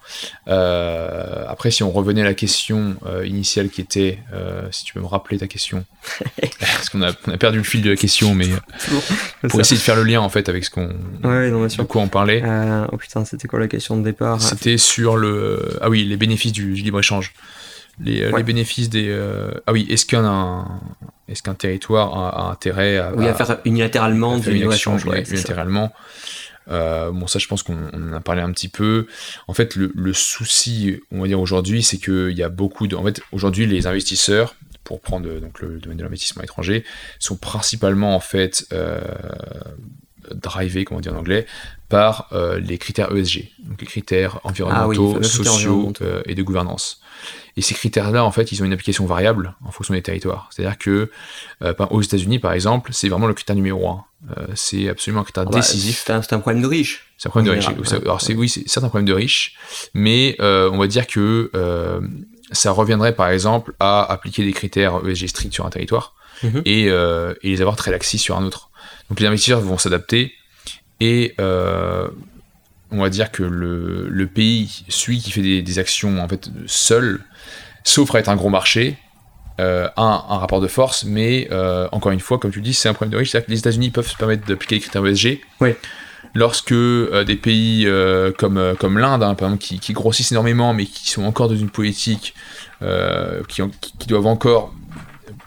Euh, 0.48 1.46
après, 1.48 1.72
si 1.72 1.84
on 1.84 1.92
revenait 1.92 2.22
à 2.22 2.26
la 2.26 2.34
question 2.34 2.96
euh, 3.06 3.26
initiale 3.26 3.70
qui 3.70 3.82
était, 3.82 4.20
euh, 4.34 4.68
si 4.72 4.84
tu 4.84 4.94
peux 4.94 5.00
me 5.00 5.06
rappeler 5.06 5.38
ta 5.38 5.48
question, 5.48 5.86
parce 6.60 6.90
qu'on 6.90 7.02
a, 7.02 7.13
perdu 7.13 7.60
le 7.60 7.63
fil 7.63 7.82
de 7.82 7.92
la 7.92 7.96
question, 7.96 8.36
mais 8.36 8.48
pour 9.48 9.62
essayer 9.62 9.78
de 9.78 9.82
faire 9.82 9.96
le 9.96 10.04
lien 10.04 10.20
en 10.20 10.30
fait 10.30 10.50
avec 10.50 10.66
ce 10.66 10.72
qu'on, 10.72 10.90
ouais, 11.24 11.50
non, 11.50 11.66
de 11.66 11.84
quoi 11.84 12.02
on 12.02 12.10
parlait. 12.10 12.44
oh 12.92 12.98
putain, 12.98 13.24
c'était 13.26 13.48
quoi 13.48 13.60
la 13.60 13.68
question 13.68 13.98
de 13.98 14.04
départ? 14.04 14.42
C'était 14.42 14.78
sur 14.78 15.16
le, 15.16 15.78
ah 15.82 15.90
oui, 15.90 16.04
les 16.04 16.18
bénéfices 16.18 16.52
du, 16.54 16.74
libre 16.74 17.00
échange. 17.00 17.34
les, 18.00 18.32
bénéfices 18.44 18.90
des. 18.90 19.16
Ah 19.66 19.72
oui, 19.72 19.88
est-ce 19.90 20.06
qu'un 20.06 20.66
est-ce 21.30 21.44
qu'un 21.44 21.56
territoire 21.56 22.18
a, 22.18 22.52
intérêt 22.52 22.98
à, 22.98 23.13
oui, 23.13 23.28
à, 23.28 23.34
faire 23.34 23.60
unilatéralement 23.66 24.38
du 24.38 24.52
libre-échange 24.52 25.06
Unilatéralement. 25.06 25.92
Bon, 26.68 27.28
ça, 27.28 27.39
je 27.39 27.47
pense 27.47 27.63
qu'on 27.63 27.89
en 27.89 28.13
a 28.13 28.20
parlé 28.20 28.41
un 28.41 28.51
petit 28.51 28.70
peu. 28.70 29.07
En 29.47 29.53
fait, 29.53 29.76
le, 29.76 30.13
souci, 30.13 30.99
on 31.11 31.22
va 31.22 31.28
dire 31.28 31.39
aujourd'hui, 31.39 31.84
c'est 31.84 31.97
qu'il 31.97 32.38
y 32.38 32.43
a 32.43 32.49
beaucoup 32.49 32.88
de. 32.88 32.95
En 32.95 33.03
fait, 33.03 33.22
aujourd'hui, 33.32 33.65
les 33.65 33.88
investisseurs, 33.88 34.55
pour 34.84 35.01
prendre 35.01 35.28
donc 35.39 35.59
le 35.59 35.80
domaine 35.80 35.97
de 35.97 36.03
l'investissement 36.03 36.43
étranger, 36.43 36.86
sont 37.20 37.36
principalement 37.36 38.15
en 38.15 38.22
fait 38.22 38.65
euh, 38.72 39.01
drivés, 40.34 40.86
comment 40.86 40.99
dire 40.99 41.13
en 41.13 41.17
anglais, 41.17 41.45
par 41.89 42.30
euh, 42.32 42.59
les 42.59 42.78
critères 42.78 43.15
ESG, 43.15 43.49
donc 43.59 43.82
les 43.82 43.88
critères 43.88 44.39
environnementaux, 44.43 45.17
ah 45.19 45.23
sociaux 45.23 45.93
euh, 46.01 46.21
et 46.25 46.36
de 46.36 46.43
gouvernance. 46.43 47.01
Et 47.55 47.61
ces 47.61 47.73
critères-là, 47.73 48.23
en 48.23 48.32
fait, 48.32 48.51
ils 48.51 48.61
ont 48.61 48.65
une 48.65 48.73
application 48.73 49.05
variable 49.05 49.55
en 49.65 49.71
fonction 49.71 49.93
des 49.93 50.01
territoires. 50.01 50.49
C'est-à-dire 50.51 50.78
que 50.78 51.09
aux 51.89 52.01
États-Unis, 52.01 52.38
par 52.38 52.51
exemple, 52.53 52.91
c'est 52.93 53.09
vraiment 53.09 53.25
le 53.25 53.34
critère 53.34 53.55
numéro 53.55 53.89
un. 53.89 54.05
c'est 54.53 54.89
absolument 54.89 55.21
un 55.21 55.23
critère 55.23 55.45
ah 55.47 55.49
bah, 55.51 55.57
décisif. 55.57 56.03
C'est 56.05 56.34
un, 56.34 56.39
problème 56.39 56.61
de 56.61 56.67
riche. 56.67 57.07
C'est 57.17 57.28
un 57.28 57.32
problème 57.32 57.55
de 57.55 57.59
riche. 57.59 57.95
Alors, 58.03 58.21
c'est, 58.21 58.36
oui, 58.36 58.47
c'est 58.47 58.84
un 58.84 58.89
problème 58.89 59.07
de 59.07 59.13
riche, 59.13 59.55
mais 59.95 60.36
on 60.39 60.78
va 60.78 60.86
dire 60.86 61.07
que 61.07 61.49
ça 62.51 62.71
reviendrait 62.71 63.15
par 63.15 63.30
exemple 63.30 63.73
à 63.80 64.03
appliquer 64.03 64.43
des 64.45 64.53
critères 64.53 65.01
ESG 65.05 65.28
stricts 65.28 65.53
sur 65.53 65.65
un 65.65 65.69
territoire 65.69 66.13
mhm. 66.43 66.63
euh, 66.65 67.34
et, 67.41 67.49
les 67.49 67.61
avoir 67.61 67.75
très 67.75 67.91
laxis 67.91 68.19
sur 68.19 68.38
un 68.38 68.43
autre. 68.43 68.69
Donc 69.10 69.20
les 69.20 69.28
investisseurs 69.28 69.62
vont 69.62 69.78
s'adapter 69.78 70.34
et 70.99 71.36
euh, 71.39 72.08
on 72.91 73.01
va 73.01 73.10
dire 73.10 73.32
que 73.32 73.43
le, 73.43 74.28
pays, 74.28 74.84
celui 74.89 75.20
qui 75.20 75.32
fait 75.32 75.62
des, 75.62 75.80
actions 75.80 76.20
en 76.20 76.28
fait 76.28 76.49
seul, 76.66 77.22
sauf 77.84 78.14
à 78.16 78.20
être 78.20 78.30
un 78.30 78.36
gros 78.36 78.49
marché, 78.49 78.97
euh, 79.60 79.88
a 79.95 80.26
un, 80.30 80.38
rapport 80.38 80.62
de 80.62 80.68
force, 80.68 81.03
mais 81.03 81.49
encore 81.91 82.12
une 82.12 82.20
fois, 82.20 82.38
comme 82.38 82.51
tu 82.51 82.62
dis, 82.62 82.74
c'est 82.74 82.89
un 82.89 82.93
problème 82.93 83.14
de 83.14 83.18
riche, 83.18 83.32
c'est-à-dire 83.32 83.47
que 83.47 83.51
les 83.51 83.60
États-Unis 83.60 83.89
peuvent 83.91 84.08
se 84.08 84.18
permettre 84.18 84.45
d'appliquer 84.45 84.76
les 84.76 84.82
critères 84.82 85.05
ESG. 85.05 85.41
Oui 85.62 85.74
lorsque 86.38 86.72
euh, 86.72 87.24
des 87.24 87.36
pays 87.36 87.86
euh, 87.88 88.32
comme, 88.32 88.58
euh, 88.58 88.76
comme 88.76 88.97
l'Inde, 88.97 89.24
hein, 89.24 89.36
par 89.36 89.49
exemple, 89.49 89.64
qui, 89.64 89.93
grossissent 89.93 90.32
énormément, 90.32 90.74
mais 90.74 90.86
qui 90.86 91.10
sont 91.10 91.24
encore 91.24 91.49
dans 91.49 91.55
une 91.55 91.70
politique 91.70 92.34
qui, 93.49 93.62
qui, 93.97 94.08
doivent 94.08 94.28
encore 94.28 94.72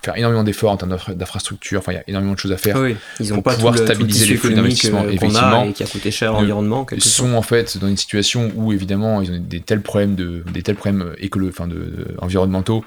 faire 0.02 0.16
énormément 0.16 0.44
d'efforts 0.44 0.72
en 0.72 0.76
termes 0.76 0.96
d'infrastructures. 1.14 1.80
Enfin, 1.80 1.92
il 1.92 1.96
y 1.96 1.98
a 1.98 2.04
énormément 2.08 2.34
de 2.34 2.38
choses 2.38 2.52
à 2.52 2.56
faire 2.56 2.76
ils 3.18 3.32
pour 3.32 3.42
pouvoir 3.42 3.76
stabiliser 3.76 4.26
les 4.26 4.36
flux 4.36 4.54
d'investissement. 4.54 5.08
Effectivement, 5.08 5.64
et 5.64 5.72
qui 5.72 5.82
a 5.82 5.86
coûté 5.86 6.10
cher 6.10 6.34
à 6.34 6.40
l'environnement. 6.40 6.86
Ils 6.92 7.02
sont 7.02 7.34
en 7.34 7.42
fait 7.42 7.78
dans 7.78 7.88
une 7.88 7.96
situation 7.96 8.50
où 8.54 8.72
évidemment 8.72 9.22
ils 9.22 9.30
ont 9.30 9.38
des 9.38 9.60
tels 9.60 9.82
problèmes 9.82 10.14
de 10.14 10.42
des 10.52 10.62
tels 10.62 10.76
problèmes 10.76 11.14
écolo, 11.18 11.48
enfin 11.48 11.66
de, 11.66 12.06
environnementaux 12.18 12.84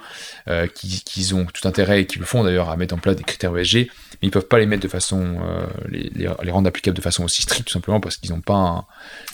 qu'ils 0.73 1.35
ont 1.35 1.45
tout 1.45 1.67
intérêt 1.67 2.01
et 2.01 2.05
qui 2.05 2.19
le 2.19 2.25
font 2.25 2.43
d'ailleurs 2.43 2.69
à 2.69 2.77
mettre 2.77 2.95
en 2.95 2.97
place 2.97 3.15
des 3.15 3.23
critères 3.23 3.55
ESG 3.57 3.89
ils 4.23 4.31
peuvent 4.31 4.47
pas 4.47 4.57
les 4.57 4.65
mettre 4.65 4.83
de 4.83 4.87
façon, 4.87 5.37
euh, 5.43 5.65
les, 5.89 6.09
les, 6.15 6.51
rendre 6.51 6.67
applicables 6.67 6.95
de 6.95 7.01
façon 7.01 7.25
aussi 7.25 7.41
stricte, 7.41 7.67
tout 7.67 7.73
simplement 7.73 7.99
parce 7.99 8.17
qu'ils 8.17 8.31
n'ont 8.31 8.41
pas 8.41 8.85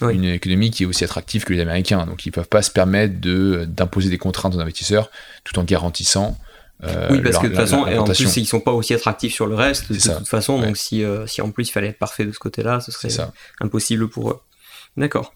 une 0.02 0.26
économie 0.26 0.72
qui 0.72 0.84
est 0.84 0.86
aussi 0.88 1.04
attractive 1.04 1.44
que 1.44 1.54
les 1.54 1.62
Américains. 1.62 2.06
Donc 2.08 2.26
ils 2.26 2.32
peuvent 2.32 2.48
pas 2.48 2.64
se 2.64 2.72
permettre 2.72 3.22
de 3.22 3.66
d'imposer 3.68 4.10
des 4.10 4.18
contraintes 4.18 4.56
aux 4.56 4.60
investisseurs 4.60 5.12
tout 5.44 5.60
en 5.60 5.64
garantissant. 5.64 6.38
Euh, 6.84 7.10
oui, 7.12 7.22
parce 7.22 7.38
que 7.38 7.44
de 7.44 7.48
toute 7.50 7.58
façon, 7.58 7.86
et 7.88 7.98
en 7.98 8.06
plus, 8.06 8.38
ils 8.38 8.46
sont 8.46 8.62
pas 8.62 8.72
aussi 8.72 8.94
attractifs 8.94 9.34
sur 9.34 9.48
le 9.48 9.56
reste, 9.56 9.92
de, 9.92 9.98
toute 9.98 10.28
façon. 10.28 10.60
Donc 10.60 10.78
si, 10.78 11.04
euh, 11.04 11.28
si 11.28 11.42
en 11.42 11.52
plus 11.52 11.68
il 11.68 11.72
fallait 11.72 11.90
être 11.90 12.00
parfait 12.00 12.26
de 12.26 12.32
ce 12.32 12.40
côté-là, 12.40 12.80
ce 12.80 12.92
serait 12.92 13.10
impossible 13.60 14.08
pour 14.10 14.32
eux. 14.32 14.40
D'accord. 14.98 15.34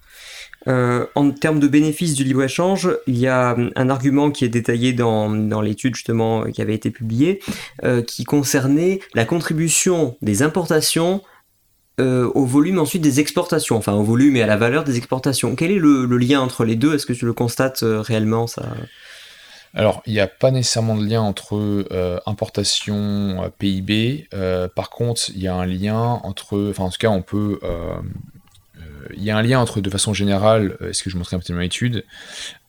Euh, 0.67 1.05
en 1.15 1.31
termes 1.31 1.59
de 1.59 1.67
bénéfices 1.67 2.15
du 2.15 2.23
libre-échange, 2.23 2.89
il 3.07 3.17
y 3.17 3.27
a 3.27 3.55
un 3.75 3.89
argument 3.89 4.31
qui 4.31 4.45
est 4.45 4.49
détaillé 4.49 4.93
dans, 4.93 5.29
dans 5.29 5.61
l'étude 5.61 5.95
justement 5.95 6.43
qui 6.45 6.61
avait 6.61 6.75
été 6.75 6.89
publiée, 6.89 7.41
euh, 7.83 8.01
qui 8.01 8.23
concernait 8.23 8.99
la 9.13 9.25
contribution 9.25 10.15
des 10.21 10.41
importations 10.41 11.21
euh, 11.99 12.31
au 12.33 12.45
volume 12.45 12.79
ensuite 12.79 13.03
des 13.03 13.19
exportations, 13.19 13.77
enfin 13.77 13.93
au 13.93 14.03
volume 14.03 14.35
et 14.35 14.41
à 14.41 14.47
la 14.47 14.57
valeur 14.57 14.83
des 14.83 14.97
exportations. 14.97 15.55
Quel 15.55 15.71
est 15.71 15.79
le, 15.79 16.05
lien 16.17 16.41
entre 16.41 16.65
les 16.65 16.75
deux? 16.75 16.95
Est-ce 16.95 17.05
que 17.05 17.13
tu 17.13 17.25
le 17.25 17.33
constates 17.33 17.83
réellement 17.83 18.47
ça? 18.47 18.63
Alors, 19.75 20.03
il 20.05 20.13
n'y 20.13 20.19
a 20.19 20.27
pas 20.27 20.51
nécessairement 20.51 20.95
de 20.95 21.03
lien 21.03 21.21
entre 21.21 21.87
importation, 22.27 23.51
PIB. 23.57 24.27
par 24.75 24.91
contre, 24.91 25.29
il 25.29 25.41
y 25.41 25.47
a 25.47 25.55
un 25.55 25.65
lien 25.65 26.19
entre, 26.23 26.69
enfin 26.69 26.83
en 26.83 26.89
tout 26.89 26.99
cas, 26.99 27.09
on 27.09 27.23
peut 27.23 27.59
il 29.15 29.23
y 29.23 29.31
a 29.31 29.37
un 29.37 29.41
lien 29.41 29.59
entre, 29.59 29.81
de 29.81 29.89
façon 29.89 30.13
générale, 30.13 30.77
euh, 30.81 30.93
ce 30.93 31.03
que 31.03 31.09
je 31.09 31.17
montrais 31.17 31.35
un 31.35 31.39
peu 31.39 31.53
dans 31.53 31.59
l'étude, 31.59 32.05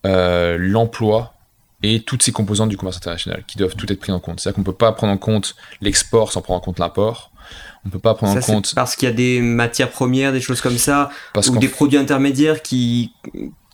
euh, 0.07 0.57
l'emploi 0.59 1.35
et 1.83 2.01
toutes 2.01 2.23
ces 2.23 2.33
composantes 2.33 2.71
du 2.71 2.77
commerce 2.77 2.97
international 2.97 3.45
qui 3.47 3.59
doivent 3.59 3.77
tout 3.77 3.91
être 3.93 4.01
pris 4.01 4.13
en 4.13 4.21
compte. 4.21 4.41
C'est-à-dire 4.41 4.55
qu'on 4.55 4.63
ne 4.63 4.67
peut 4.67 4.73
pas 4.73 4.93
prendre 4.93 5.13
en 5.13 5.19
compte 5.19 5.55
l'export 5.81 6.33
sans 6.33 6.41
prendre 6.41 6.59
en 6.59 6.65
compte 6.65 6.79
l'import. 6.79 7.31
On 7.85 7.89
ne 7.89 7.93
peut 7.93 7.99
pas 7.99 8.15
prendre 8.15 8.37
en 8.37 8.41
compte. 8.41 8.75
Parce 8.75 8.97
qu'il 8.97 9.09
y 9.09 9.13
a 9.13 9.15
des 9.15 9.41
matières 9.41 9.91
premières, 9.91 10.33
des 10.33 10.41
choses 10.41 10.63
comme 10.63 10.79
ça, 10.79 11.11
ou 11.37 11.59
des 11.59 11.69
produits 11.69 11.99
intermédiaires 11.99 12.63
qui, 12.63 13.13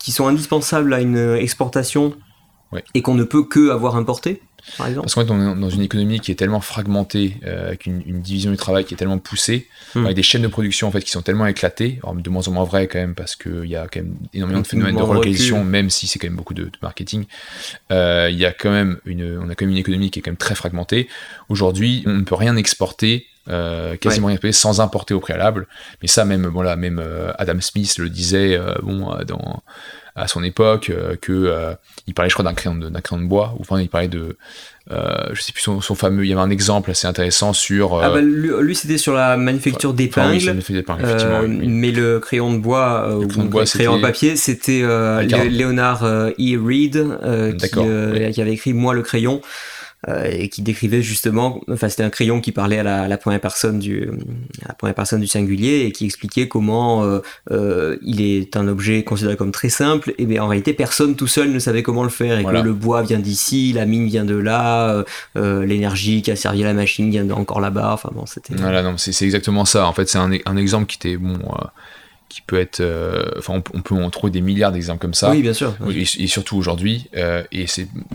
qui 0.00 0.10
sont 0.10 0.26
indispensables 0.26 0.92
à 0.92 1.00
une 1.00 1.36
exportation? 1.36 2.16
Et 2.94 3.02
qu'on 3.02 3.14
ne 3.14 3.24
peut 3.24 3.44
que 3.44 3.70
avoir 3.70 3.96
importé 3.96 4.40
parce 4.76 5.14
qu'en 5.14 5.24
fait, 5.24 5.30
on 5.30 5.56
est 5.56 5.60
dans 5.60 5.70
une 5.70 5.82
économie 5.82 6.20
qui 6.20 6.30
est 6.30 6.34
tellement 6.34 6.60
fragmentée, 6.60 7.36
euh, 7.44 7.68
avec 7.68 7.86
une, 7.86 8.02
division 8.20 8.50
du 8.50 8.56
travail 8.56 8.84
qui 8.84 8.94
est 8.94 8.96
tellement 8.96 9.18
poussée, 9.18 9.66
hmm. 9.94 10.04
avec 10.04 10.16
des 10.16 10.22
chaînes 10.22 10.42
de 10.42 10.48
production 10.48 10.88
en 10.88 10.90
fait 10.90 11.02
qui 11.02 11.10
sont 11.10 11.22
tellement 11.22 11.46
éclatées, 11.46 12.00
de 12.14 12.30
moins 12.30 12.46
en 12.48 12.52
moins 12.52 12.64
vrai 12.64 12.86
quand 12.86 12.98
même, 12.98 13.14
parce 13.14 13.36
qu'il 13.36 13.66
y 13.66 13.76
a 13.76 13.88
quand 13.88 14.00
même 14.00 14.16
énormément 14.34 14.60
de 14.60 14.66
phénomènes 14.66 14.96
de 14.96 15.02
relocalisation, 15.02 15.64
même 15.64 15.90
si 15.90 16.06
c'est 16.06 16.18
quand 16.18 16.28
même 16.28 16.36
beaucoup 16.36 16.54
de, 16.54 16.70
marketing. 16.82 17.24
Euh, 17.90 18.28
il 18.30 18.38
y 18.38 18.44
a 18.44 18.52
quand 18.52 18.70
même 18.70 18.98
une, 19.04 19.38
on 19.38 19.48
a 19.48 19.54
quand 19.54 19.64
même 19.64 19.72
une 19.72 19.78
économie 19.78 20.10
qui 20.10 20.18
est 20.18 20.22
quand 20.22 20.30
même 20.30 20.36
très 20.36 20.54
fragmentée. 20.54 21.08
Aujourd'hui, 21.48 22.02
on 22.06 22.14
ne 22.14 22.22
peut 22.22 22.34
rien 22.34 22.56
exporter 22.56 23.26
euh, 23.48 23.96
quasiment 23.96 24.26
rien 24.28 24.34
exporter 24.34 24.52
sans 24.52 24.80
importer 24.80 25.14
au 25.14 25.20
préalable. 25.20 25.66
Mais 26.02 26.08
ça, 26.08 26.24
même, 26.24 26.48
bon 26.48 26.62
là, 26.62 26.76
même 26.76 27.02
Adam 27.38 27.60
Smith 27.60 27.98
le 27.98 28.10
disait 28.10 28.58
bon, 28.82 29.16
dans, 29.26 29.62
à 30.14 30.28
son 30.28 30.42
époque, 30.42 30.92
que 31.20 31.76
il 32.10 32.14
parlait, 32.14 32.28
je 32.28 32.34
crois, 32.34 32.44
d'un 32.44 32.54
crayon, 32.54 32.76
de, 32.76 32.88
d'un 32.88 33.00
crayon 33.00 33.22
de 33.22 33.28
bois, 33.28 33.54
ou 33.56 33.60
enfin, 33.60 33.80
il 33.80 33.88
parlait 33.88 34.08
de. 34.08 34.36
Euh, 34.90 35.28
je 35.32 35.40
sais 35.40 35.52
plus 35.52 35.62
son, 35.62 35.80
fameux. 35.94 36.24
Il 36.24 36.28
y 36.28 36.32
avait 36.32 36.42
un 36.42 36.50
exemple 36.50 36.90
assez 36.90 37.06
intéressant 37.06 37.52
sur. 37.52 38.02
Ah 38.02 38.10
bah, 38.10 38.20
lui, 38.20 38.74
c'était 38.74 38.98
sur 38.98 39.14
la 39.14 39.36
manufacture 39.36 39.94
d'épingles. 39.94 40.60
Euh, 40.68 41.46
mais 41.48 41.92
le 41.92 42.18
crayon 42.18 42.52
de 42.52 42.58
bois, 42.58 43.06
le 43.20 43.26
crayon, 43.28 43.44
de 43.44 43.48
bois, 43.48 43.64
crayon 43.64 43.96
de 43.98 44.02
papier, 44.02 44.34
c'était 44.34 44.82
Léonard 45.48 46.04
E. 46.04 46.34
Reed 46.38 47.06
qui, 47.58 48.32
qui, 48.32 48.40
avait 48.40 48.52
écrit 48.52 48.72
Moi 48.72 48.94
le 48.94 49.02
crayon. 49.02 49.40
Euh, 50.08 50.24
et 50.30 50.48
qui 50.48 50.62
décrivait 50.62 51.02
justement, 51.02 51.60
enfin 51.70 51.90
c'était 51.90 52.02
un 52.02 52.08
crayon 52.08 52.40
qui 52.40 52.52
parlait 52.52 52.78
à 52.78 53.06
la, 53.06 53.18
première 53.18 53.40
personne 53.40 53.78
du, 53.78 54.08
à 54.64 54.68
la 54.68 54.74
première 54.74 54.94
personne 54.94 55.20
du 55.20 55.26
singulier 55.26 55.80
et 55.84 55.92
qui 55.92 56.06
expliquait 56.06 56.48
comment 56.48 57.04
euh, 57.04 57.18
euh, 57.50 57.98
il 58.00 58.22
est 58.22 58.56
un 58.56 58.66
objet 58.66 59.04
considéré 59.04 59.36
comme 59.36 59.52
très 59.52 59.68
simple 59.68 60.14
et 60.16 60.24
bien 60.24 60.42
en 60.42 60.48
réalité 60.48 60.72
personne 60.72 61.16
tout 61.16 61.26
seul 61.26 61.52
ne 61.52 61.58
savait 61.58 61.82
comment 61.82 62.02
le 62.02 62.08
faire 62.08 62.38
et 62.38 62.44
que 62.44 62.50
le 62.50 62.72
bois 62.72 63.02
vient 63.02 63.18
d'ici, 63.18 63.74
la 63.74 63.84
mine 63.84 64.06
vient 64.06 64.24
de 64.24 64.36
là, 64.36 65.04
l'énergie 65.34 66.22
qui 66.22 66.30
a 66.30 66.36
servi 66.36 66.62
à 66.62 66.68
la 66.68 66.74
machine 66.74 67.10
vient 67.10 67.28
encore 67.32 67.60
là-bas. 67.60 67.90
Enfin 67.92 68.08
bon, 68.14 68.24
c'était. 68.24 68.54
Voilà, 68.54 68.82
non, 68.82 68.96
c'est 68.96 69.22
exactement 69.22 69.66
ça. 69.66 69.86
En 69.86 69.92
fait, 69.92 70.08
c'est 70.08 70.18
un, 70.18 70.30
un, 70.46 70.56
exemple 70.56 70.86
qui 70.86 70.96
était 70.96 71.18
bon 71.18 71.38
qui 72.30 72.40
peut 72.40 72.58
être. 72.58 72.80
Euh, 72.80 73.28
enfin, 73.36 73.62
on, 73.74 73.82
peut 73.82 73.94
en 73.94 74.08
trouver 74.08 74.30
des 74.30 74.40
milliards 74.40 74.72
d'exemples 74.72 75.00
comme 75.02 75.12
ça. 75.12 75.30
Oui, 75.30 75.42
bien 75.42 75.52
sûr. 75.52 75.74
Et, 75.94 76.26
surtout 76.26 76.56
aujourd'hui. 76.56 77.10
Euh, 77.16 77.42
et, 77.52 77.66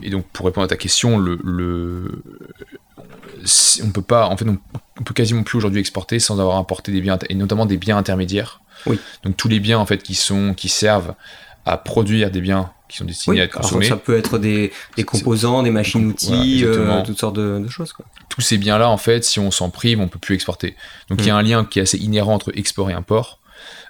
et 0.02 0.10
donc, 0.10 0.26
pour 0.34 0.48
répondre 0.48 0.66
à 0.66 0.68
ta 0.68 0.78
question, 0.78 1.20
le, 1.20 1.38
le 1.44 2.24
on 3.84 3.92
peut 3.92 4.02
pas. 4.02 4.28
En 4.28 4.38
fait, 4.38 4.46
on, 4.48 5.04
peut 5.04 5.14
quasiment 5.14 5.44
plus 5.44 5.58
aujourd'hui 5.58 5.82
exporter 5.82 6.20
sans 6.20 6.40
avoir 6.40 6.58
importé 6.58 6.92
des 6.92 7.02
biens, 7.02 7.20
et 7.30 7.36
notamment 7.36 7.66
des 7.68 7.78
biens 7.78 7.98
intermédiaires. 7.98 8.62
Oui. 8.88 8.98
Donc, 9.24 9.36
tous 9.38 9.50
les 9.50 9.60
biens 9.60 9.78
en 9.78 9.86
fait 9.86 10.02
qui 10.02 10.16
sont 10.16 10.54
qui 10.56 10.70
servent 10.70 11.14
à 11.66 11.78
produire 11.78 12.32
des 12.32 12.42
biens 12.42 12.72
qui 12.88 12.98
sont 12.98 13.06
destinés 13.06 13.42
à 13.42 13.44
être 13.46 13.58
consommés. 13.58 13.88
ça 13.88 13.98
peut 13.98 14.16
être 14.16 14.38
des, 14.38 14.72
des 14.96 15.04
composants, 15.04 15.64
des 15.64 15.72
machines-outils, 15.72 16.64
euh, 16.64 17.02
toutes 17.04 17.20
sortes 17.20 17.36
de, 17.36 17.68
choses. 17.68 17.94
Quoi. 17.94 18.06
Tous 18.30 18.42
ces 18.42 18.58
biens-là, 18.58 18.90
en 18.90 18.98
fait, 18.98 19.24
si 19.24 19.40
on 19.40 19.50
s'en 19.50 19.72
prive, 19.72 20.00
on 20.00 20.08
peut 20.08 20.20
plus 20.20 20.36
exporter. 20.36 20.76
Donc 21.10 21.22
il 21.22 21.28
y 21.28 21.32
a 21.32 21.34
mm. 21.34 21.38
un 21.38 21.42
lien 21.42 21.66
qui 21.66 21.80
est 21.80 21.82
assez 21.82 21.98
inhérent 21.98 22.36
entre 22.36 22.52
export 22.56 22.90
et 22.92 22.94
import. 22.94 23.40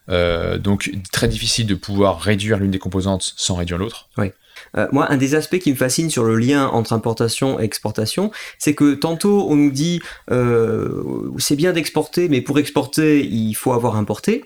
Euh, 0.10 0.58
donc 0.58 0.92
très 1.12 1.28
difficile 1.28 1.68
de 1.68 1.76
pouvoir 1.76 2.20
réduire 2.20 2.58
l'une 2.58 2.72
des 2.72 2.80
composantes 2.80 3.34
sans 3.38 3.56
réduire 3.56 3.78
l'autre. 3.78 4.10
Oui. 4.18 4.32
Euh, 4.78 4.88
moi, 4.92 5.12
un 5.12 5.18
des 5.18 5.36
aspects 5.36 5.60
qui 5.60 5.72
me 5.72 5.76
fascine 5.76 6.10
sur 6.10 6.24
le 6.24 6.36
lien 6.36 6.68
entre 6.68 6.94
importation 6.94 7.60
et 7.60 7.64
exportation, 7.64 8.32
c'est 8.58 8.74
que 8.74 8.94
tantôt 8.94 9.48
on 9.50 9.56
nous 9.56 9.72
dit 9.72 10.02
euh, 10.32 11.32
c'est 11.38 11.56
bien 11.56 11.74
d'exporter, 11.74 12.30
mais 12.30 12.42
pour 12.42 12.60
exporter, 12.60 13.26
il 13.26 13.54
faut 13.54 13.74
avoir 13.74 13.96
importé. 13.96 14.46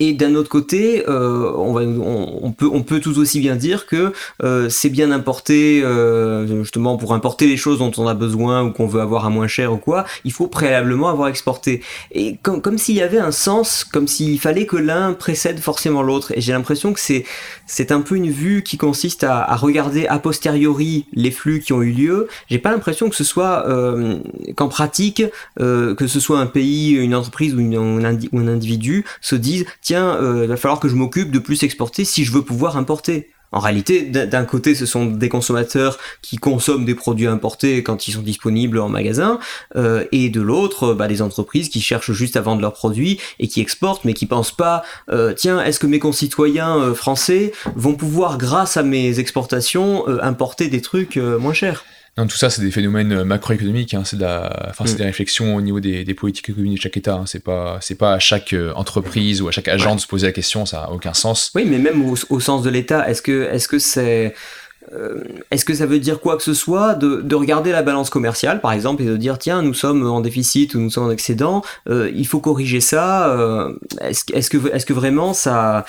Et 0.00 0.12
d'un 0.12 0.34
autre 0.34 0.48
côté, 0.48 1.04
euh, 1.08 1.52
on, 1.54 1.72
va, 1.72 1.82
on, 1.82 2.50
peut, 2.50 2.68
on 2.70 2.82
peut 2.82 2.98
tout 2.98 3.16
aussi 3.18 3.38
bien 3.38 3.54
dire 3.54 3.86
que 3.86 4.12
euh, 4.42 4.68
c'est 4.68 4.88
bien 4.88 5.12
importé, 5.12 5.82
euh, 5.84 6.62
justement 6.62 6.96
pour 6.96 7.14
importer 7.14 7.46
les 7.46 7.56
choses 7.56 7.78
dont 7.78 7.92
on 7.96 8.08
a 8.08 8.14
besoin 8.14 8.64
ou 8.64 8.72
qu'on 8.72 8.88
veut 8.88 9.00
avoir 9.00 9.24
à 9.24 9.30
moins 9.30 9.46
cher 9.46 9.72
ou 9.72 9.76
quoi, 9.76 10.04
il 10.24 10.32
faut 10.32 10.48
préalablement 10.48 11.08
avoir 11.08 11.28
exporté. 11.28 11.80
Et 12.10 12.38
comme, 12.42 12.60
comme 12.60 12.76
s'il 12.76 12.96
y 12.96 13.02
avait 13.02 13.18
un 13.18 13.30
sens, 13.30 13.84
comme 13.84 14.08
s'il 14.08 14.40
fallait 14.40 14.66
que 14.66 14.76
l'un 14.76 15.12
précède 15.12 15.60
forcément 15.60 16.02
l'autre. 16.02 16.32
Et 16.36 16.40
j'ai 16.40 16.52
l'impression 16.52 16.92
que 16.92 16.98
c'est, 16.98 17.24
c'est 17.66 17.92
un 17.92 18.00
peu 18.00 18.16
une 18.16 18.30
vue 18.30 18.64
qui 18.64 18.76
consiste 18.76 19.22
à, 19.22 19.42
à, 19.42 19.54
regarder 19.54 20.08
a 20.08 20.18
posteriori 20.18 21.06
les 21.12 21.30
flux 21.30 21.60
qui 21.60 21.72
ont 21.72 21.82
eu 21.82 21.92
lieu. 21.92 22.28
J'ai 22.50 22.58
pas 22.58 22.72
l'impression 22.72 23.08
que 23.08 23.16
ce 23.16 23.24
soit 23.24 23.68
euh, 23.68 24.18
qu'en 24.56 24.68
pratique, 24.68 25.22
euh, 25.60 25.94
que 25.94 26.08
ce 26.08 26.18
soit 26.18 26.40
un 26.40 26.46
pays, 26.46 26.92
une 26.92 27.14
entreprise 27.14 27.54
ou, 27.54 27.60
une, 27.60 27.76
ou 27.76 28.38
un 28.38 28.48
individu 28.48 29.04
se 29.20 29.36
disent 29.36 29.66
tiens, 29.84 30.16
euh, 30.16 30.40
il 30.42 30.48
va 30.48 30.56
falloir 30.56 30.80
que 30.80 30.88
je 30.88 30.96
m'occupe 30.96 31.30
de 31.30 31.38
plus 31.38 31.62
exporter 31.62 32.04
si 32.04 32.24
je 32.24 32.32
veux 32.32 32.42
pouvoir 32.42 32.76
importer. 32.76 33.30
En 33.52 33.60
réalité, 33.60 34.02
d'un 34.02 34.44
côté, 34.44 34.74
ce 34.74 34.84
sont 34.84 35.06
des 35.06 35.28
consommateurs 35.28 35.98
qui 36.22 36.38
consomment 36.38 36.84
des 36.84 36.96
produits 36.96 37.28
importés 37.28 37.84
quand 37.84 38.08
ils 38.08 38.12
sont 38.12 38.22
disponibles 38.22 38.80
en 38.80 38.88
magasin, 38.88 39.38
euh, 39.76 40.04
et 40.10 40.28
de 40.28 40.40
l'autre, 40.40 40.92
bah, 40.92 41.06
des 41.06 41.22
entreprises 41.22 41.68
qui 41.68 41.80
cherchent 41.80 42.10
juste 42.10 42.36
à 42.36 42.40
vendre 42.40 42.62
leurs 42.62 42.72
produits 42.72 43.20
et 43.38 43.46
qui 43.46 43.60
exportent, 43.60 44.04
mais 44.04 44.12
qui 44.12 44.26
pensent 44.26 44.56
pas, 44.56 44.82
euh, 45.08 45.34
tiens, 45.34 45.62
est-ce 45.62 45.78
que 45.78 45.86
mes 45.86 46.00
concitoyens 46.00 46.92
français 46.94 47.52
vont 47.76 47.94
pouvoir, 47.94 48.38
grâce 48.38 48.76
à 48.76 48.82
mes 48.82 49.20
exportations, 49.20 50.08
importer 50.20 50.66
des 50.66 50.80
trucs 50.80 51.16
moins 51.16 51.54
chers? 51.54 51.84
Tout 52.16 52.36
ça, 52.36 52.48
c'est 52.48 52.62
des 52.62 52.70
phénomènes 52.70 53.12
euh, 53.12 53.24
macroéconomiques. 53.24 53.94
Hein, 53.94 54.02
c'est 54.04 54.16
enfin, 54.22 54.84
mm. 54.84 54.96
des 54.96 55.04
réflexions 55.04 55.56
au 55.56 55.60
niveau 55.60 55.80
des, 55.80 56.04
politiques 56.14 56.48
économiques 56.48 56.76
de 56.76 56.82
chaque 56.82 56.96
État. 56.96 57.14
Hein, 57.14 57.26
c'est 57.26 57.42
pas, 57.42 57.78
c'est 57.80 57.96
pas 57.96 58.14
à 58.14 58.18
chaque 58.20 58.52
euh, 58.52 58.72
entreprise 58.74 59.42
ou 59.42 59.48
à 59.48 59.50
chaque 59.50 59.68
agent 59.68 59.96
de 59.96 60.00
se 60.00 60.06
poser 60.06 60.26
la 60.26 60.32
question. 60.32 60.64
Ça 60.64 60.82
n'a 60.82 60.90
aucun 60.90 61.14
sens. 61.14 61.50
Oui, 61.54 61.64
mais 61.66 61.78
même 61.78 62.04
au, 62.04 62.40
sens 62.40 62.62
de 62.62 62.70
l'État, 62.70 63.08
est-ce 63.08 63.22
que, 63.22 63.50
est-ce 63.50 63.66
que 63.66 63.78
c'est 63.78 64.34
euh, 64.92 65.22
est-ce 65.50 65.64
que 65.64 65.74
ça 65.74 65.86
veut 65.86 65.98
dire 65.98 66.20
quoi 66.20 66.36
que 66.36 66.42
ce 66.42 66.54
soit 66.54 66.94
de, 66.94 67.34
regarder 67.34 67.72
la 67.72 67.82
balance 67.82 68.10
commerciale, 68.10 68.60
par 68.60 68.72
exemple, 68.72 69.02
et 69.02 69.06
de 69.06 69.16
dire 69.16 69.38
tiens, 69.38 69.62
nous 69.62 69.74
sommes 69.74 70.06
en 70.06 70.20
déficit 70.20 70.74
ou 70.74 70.80
nous 70.80 70.90
sommes 70.90 71.06
en 71.06 71.10
excédent, 71.10 71.62
il 71.88 72.26
faut 72.26 72.40
corriger 72.40 72.80
ça. 72.80 73.36
est-ce, 74.00 74.24
est-ce 74.32 74.50
que, 74.50 74.72
est-ce 74.72 74.86
que 74.86 74.92
vraiment 74.92 75.34
ça 75.34 75.84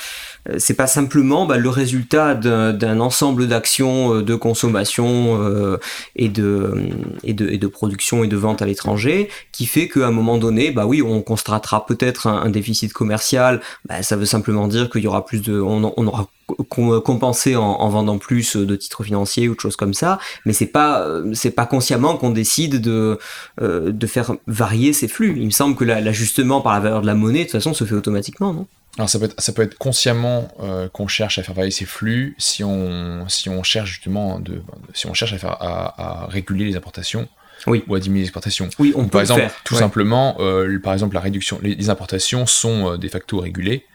euh, 0.50 0.56
c'est 0.60 0.74
pas 0.74 0.88
simplement 0.88 1.46
bah, 1.46 1.58
le 1.58 1.70
résultat 1.70 2.36
d'un 2.36 3.00
ensemble 3.00 3.48
d'actions 3.48 4.16
euh, 4.16 4.24
de 4.24 4.36
consommation 4.36 5.42
euh, 5.42 5.78
et, 6.16 6.30
de, 6.30 6.90
et, 7.24 7.34
de, 7.34 7.50
et 7.50 7.58
de 7.58 7.68
production 7.68 8.24
et 8.24 8.28
de 8.28 8.38
vente 8.38 8.62
à 8.62 8.66
l'étranger 8.66 9.30
qui 9.52 9.66
fait 9.66 9.88
qu'à 9.88 10.08
un 10.08 10.12
moment 10.12 10.38
donné, 10.38 10.72
bah 10.72 10.86
oui, 10.86 11.02
on 11.02 11.22
constatera 11.22 11.86
peut-être 11.86 12.28
un, 12.28 12.50
déficit 12.50 12.94
commercial. 12.94 13.60
Bah, 13.86 14.04
ça 14.04 14.16
veut 14.16 14.26
simplement 14.26 14.68
dire 14.68 14.90
qu'il 14.90 15.02
y 15.02 15.08
aura 15.08 15.26
plus 15.26 15.42
de, 15.42 15.60
on, 15.60 15.94
on 15.98 16.08
aura 16.08 16.28
compensé 16.70 17.56
en, 17.56 17.64
en, 17.64 17.90
vendant 17.90 18.18
plus 18.18 18.56
de 18.56 18.76
titres 18.76 19.04
financiers 19.04 19.50
ou 19.50 19.56
de 19.56 19.60
choses 19.60 19.76
comme 19.76 19.94
ça, 19.94 20.20
mais 20.46 20.54
c'est 20.54 20.68
pas 20.68 21.08
c'est 21.34 21.52
pas 21.52 21.66
consciemment 21.66 22.18
qu'on 22.18 22.30
décide 22.30 22.82
de 22.82 23.20
de 23.62 24.08
faire 24.08 24.36
varier 24.48 24.94
ces 24.94 25.08
flux. 25.08 25.36
Il 25.38 25.46
me 25.46 25.52
semble 25.52 25.76
que 25.76 25.84
l'ajustement 25.84 26.62
par 26.62 26.74
la 26.74 26.80
valeur 26.80 27.02
de 27.02 27.08
la 27.08 27.16
monnaie 27.16 27.40
de 27.40 27.44
toute 27.46 27.54
façon 27.54 27.74
se 27.74 27.84
fait 27.84 27.96
automatiquement, 27.96 28.54
non? 28.54 28.68
Alors 28.98 29.10
ça 29.10 29.20
peut 29.20 29.26
être, 29.26 29.42
ça 29.42 29.52
peut 29.52 29.62
être 29.62 29.78
consciemment 29.78 30.48
euh, 30.62 30.88
qu'on 30.88 31.08
cherche 31.08 31.38
à 31.38 31.44
faire 31.44 31.54
varier 31.54 31.72
ces 31.72 31.86
flux 31.86 32.36
si 32.38 32.64
on, 32.64 33.28
si 33.28 33.50
on 33.50 33.62
cherche 33.62 33.92
justement 33.92 34.40
de, 34.40 34.62
si 34.94 35.08
on 35.08 35.14
cherche 35.14 35.34
à, 35.34 35.38
faire, 35.38 35.58
à, 35.60 36.28
réguler 36.30 36.66
les 36.66 36.78
importations 36.78 37.28
oui. 37.68 37.84
ou 37.88 37.96
à 37.96 38.00
diminuer 38.00 38.22
les 38.22 38.28
exportations. 38.28 38.70
Oui, 38.80 38.94
on 38.96 39.04
peut 39.04 39.10
par 39.10 39.22
exemple, 39.22 39.42
faire. 39.42 39.56
tout 39.66 39.76
simplement, 39.76 40.38
euh, 40.40 40.80
par 40.80 40.94
exemple 40.94 41.14
la 41.14 41.20
réduction, 41.20 41.60
les, 41.62 41.90
importations 41.90 42.46
sont 42.46 42.94
euh, 42.94 42.98
de 42.98 43.08
facto 43.10 43.40
régulées. 43.40 43.86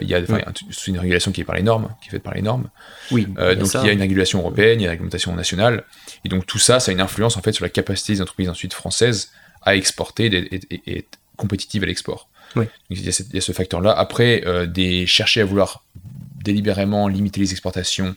Il 0.00 0.08
y 0.08 0.14
a 0.14 0.18
une 0.86 0.98
régulation 0.98 1.32
qui 1.32 1.40
est 1.40 1.44
par 1.44 1.56
les 1.56 1.62
normes, 1.62 1.94
qui 2.02 2.08
est 2.08 2.10
faite 2.10 2.22
par 2.22 2.34
les 2.34 2.42
normes. 2.42 2.68
Oui. 3.10 3.26
donc 3.26 3.74
il 3.74 3.86
y 3.86 3.88
a 3.88 3.92
une 3.92 4.00
régulation 4.00 4.40
européenne, 4.40 4.80
il 4.80 4.84
y 4.84 4.86
a 4.86 4.88
une 4.88 4.90
réglementation 4.90 5.34
nationale, 5.34 5.84
et 6.24 6.28
donc 6.28 6.46
tout 6.46 6.58
ça, 6.58 6.80
ça 6.80 6.90
a 6.90 6.92
une 6.92 7.00
influence 7.00 7.36
en 7.36 7.42
fait 7.42 7.52
sur 7.52 7.64
la 7.64 7.70
capacité 7.70 8.14
des 8.14 8.22
entreprises 8.22 8.48
ensuite 8.48 8.74
françaises 8.74 9.30
à 9.62 9.76
exporter 9.76 10.26
et 10.26 10.98
être 10.98 11.18
compétitives 11.36 11.82
à 11.82 11.86
l'export. 11.86 12.28
Oui. 12.56 12.64
il, 12.90 13.04
y 13.04 13.08
a 13.08 13.40
ce 13.40 13.52
facteur-là. 13.52 13.92
Après, 13.92 14.42
euh, 14.46 14.66
des, 14.66 15.06
chercher 15.06 15.40
à 15.40 15.44
vouloir 15.44 15.84
délibérément 16.42 17.06
limiter 17.08 17.40
les 17.40 17.52
exportations 17.52 18.16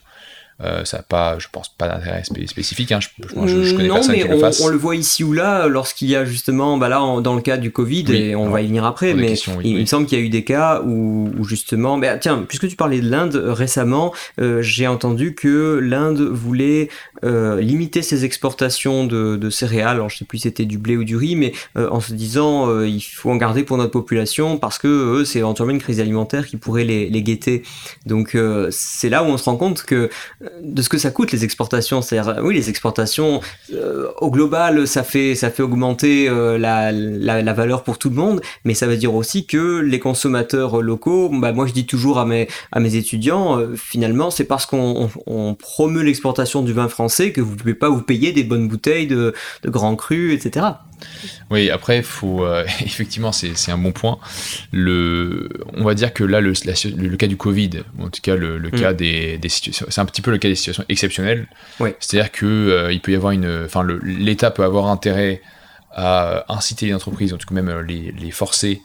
euh, 0.62 0.84
ça 0.84 0.98
n'a 0.98 1.02
pas, 1.02 1.38
je 1.38 1.48
pense, 1.50 1.68
pas 1.68 1.88
d'intérêt 1.88 2.22
spécifique. 2.24 2.92
Hein. 2.92 3.00
Je, 3.00 3.64
je, 3.64 3.74
connais 3.74 3.88
non, 3.88 3.94
personne 3.94 4.12
mais 4.12 4.22
qui 4.22 4.28
on, 4.28 4.32
le 4.32 4.38
fasse. 4.38 4.60
On 4.60 4.68
le 4.68 4.76
voit 4.76 4.94
ici 4.94 5.24
ou 5.24 5.32
là, 5.32 5.66
lorsqu'il 5.66 6.08
y 6.08 6.16
a 6.16 6.24
justement, 6.24 6.78
bah 6.78 6.88
là, 6.88 7.00
dans 7.20 7.34
le 7.34 7.40
cas 7.40 7.56
du 7.56 7.72
Covid, 7.72 8.04
et 8.14 8.36
on 8.36 8.50
va 8.50 8.62
y 8.62 8.66
venir 8.66 8.84
après, 8.84 9.14
mais 9.14 9.34
il, 9.64 9.76
me 9.80 9.86
semble 9.86 10.06
qu'il 10.06 10.18
y 10.18 10.22
a 10.22 10.24
eu 10.24 10.28
des 10.28 10.44
cas 10.44 10.80
où, 10.82 11.44
justement, 11.44 11.98
bah, 11.98 12.18
tiens, 12.18 12.44
puisque 12.48 12.68
tu 12.68 12.76
parlais 12.76 13.00
de 13.00 13.10
l'Inde 13.10 13.36
euh, 13.36 13.52
récemment, 13.52 14.12
euh, 14.40 14.62
j'ai 14.62 14.86
entendu 14.86 15.34
que 15.34 15.78
l'Inde 15.82 16.20
voulait 16.20 16.88
limiter 17.22 18.02
ses 18.02 18.24
exportations 18.24 19.06
de, 19.06 19.36
de, 19.36 19.50
céréales. 19.50 19.96
Alors, 19.96 20.10
je 20.10 20.18
sais 20.18 20.24
plus 20.24 20.38
si 20.38 20.42
c'était 20.42 20.64
du 20.64 20.78
blé 20.78 20.96
ou 20.96 21.04
du 21.04 21.16
riz, 21.16 21.36
mais 21.36 21.52
en 21.76 22.00
se 22.00 22.12
disant, 22.12 22.82
il 22.82 23.00
faut 23.00 23.30
en 23.30 23.36
garder 23.36 23.62
pour 23.62 23.76
notre 23.76 23.92
population 23.92 24.58
parce 24.58 24.78
que 24.78 24.88
eux, 24.88 25.24
c'est 25.24 25.38
éventuellement 25.38 25.72
une 25.74 25.80
crise 25.80 26.00
alimentaire 26.00 26.46
qui 26.46 26.56
pourrait 26.56 26.84
les, 26.84 27.08
les 27.08 27.22
guetter. 27.22 27.62
Donc, 28.06 28.36
c'est 28.70 29.08
là 29.08 29.22
où 29.22 29.26
on 29.26 29.38
se 29.38 29.44
rend 29.44 29.56
compte 29.56 29.84
que 29.84 30.10
de 30.62 30.82
ce 30.82 30.88
que 30.88 30.98
ça 30.98 31.10
coûte 31.10 31.32
les 31.32 31.44
exportations. 31.44 32.02
C'est-à-dire, 32.02 32.42
oui, 32.42 32.54
les 32.54 32.68
exportations, 32.68 33.40
euh, 33.72 34.08
au 34.20 34.30
global, 34.30 34.86
ça 34.86 35.02
fait, 35.02 35.34
ça 35.34 35.50
fait 35.50 35.62
augmenter 35.62 36.28
euh, 36.28 36.58
la, 36.58 36.92
la, 36.92 37.52
valeur 37.52 37.84
pour 37.84 37.98
tout 37.98 38.10
le 38.10 38.16
monde, 38.16 38.40
mais 38.64 38.74
ça 38.74 38.86
veut 38.86 38.96
dire 38.96 39.14
aussi 39.14 39.46
que 39.46 39.78
les 39.78 40.00
consommateurs 40.00 40.82
locaux, 40.82 41.30
bah, 41.32 41.52
moi 41.52 41.66
je 41.66 41.72
dis 41.72 41.86
toujours 41.86 42.18
à 42.18 42.26
mes, 42.26 42.48
à 42.72 42.80
mes 42.80 42.96
étudiants, 42.96 43.58
euh, 43.58 43.74
finalement, 43.76 44.30
c'est 44.30 44.44
parce 44.44 44.66
qu'on 44.66 45.10
on, 45.26 45.54
promeut 45.54 46.02
l'exportation 46.02 46.62
du 46.62 46.72
vin 46.72 46.88
français 46.88 47.03
que 47.08 47.40
vous 47.40 47.52
ne 47.52 47.56
pouvez 47.56 47.74
pas 47.74 47.88
vous 47.88 48.02
payer 48.02 48.32
des 48.32 48.44
bonnes 48.44 48.68
bouteilles 48.68 49.06
de, 49.06 49.34
de 49.62 49.70
grands 49.70 49.96
crus, 49.96 50.34
etc. 50.34 50.66
Oui, 51.50 51.70
après, 51.70 52.02
faut, 52.02 52.44
euh, 52.44 52.64
effectivement, 52.80 53.32
c'est 53.32 53.70
un 53.70 53.78
bon 53.78 53.92
point. 53.92 54.18
Le, 54.72 55.48
on 55.74 55.84
va 55.84 55.94
dire 55.94 56.12
que 56.12 56.24
là, 56.24 56.40
le, 56.40 56.52
le, 56.96 57.16
cas 57.16 57.26
du 57.26 57.36
Covid, 57.36 57.70
en 57.98 58.08
tout 58.08 58.20
cas 58.22 58.36
le, 58.36 58.58
mm. 58.58 58.70
cas 58.72 58.92
des, 58.92 59.38
des 59.38 59.48
situations, 59.48 59.86
c'est 59.88 60.00
un 60.00 60.06
petit 60.06 60.22
peu 60.22 60.30
le 60.30 60.38
cas 60.38 60.48
des 60.48 60.54
situations 60.54 60.84
exceptionnelles. 60.88 61.46
C'est-à-dire 62.00 62.32
que 62.32 62.46
euh, 62.46 62.92
il 62.92 63.00
peut 63.00 63.12
y 63.12 63.16
avoir 63.16 63.32
une, 63.32 63.64
enfin, 63.64 63.86
l'État 64.02 64.50
peut 64.50 64.64
avoir 64.64 64.86
intérêt 64.86 65.42
à 65.94 66.44
inciter 66.52 66.86
les 66.86 66.94
entreprises, 66.94 67.32
en 67.32 67.38
tout 67.38 67.46
cas 67.46 67.54
même 67.54 67.68
euh, 67.68 67.82
les, 67.82 68.12
les 68.12 68.30
forcer 68.30 68.82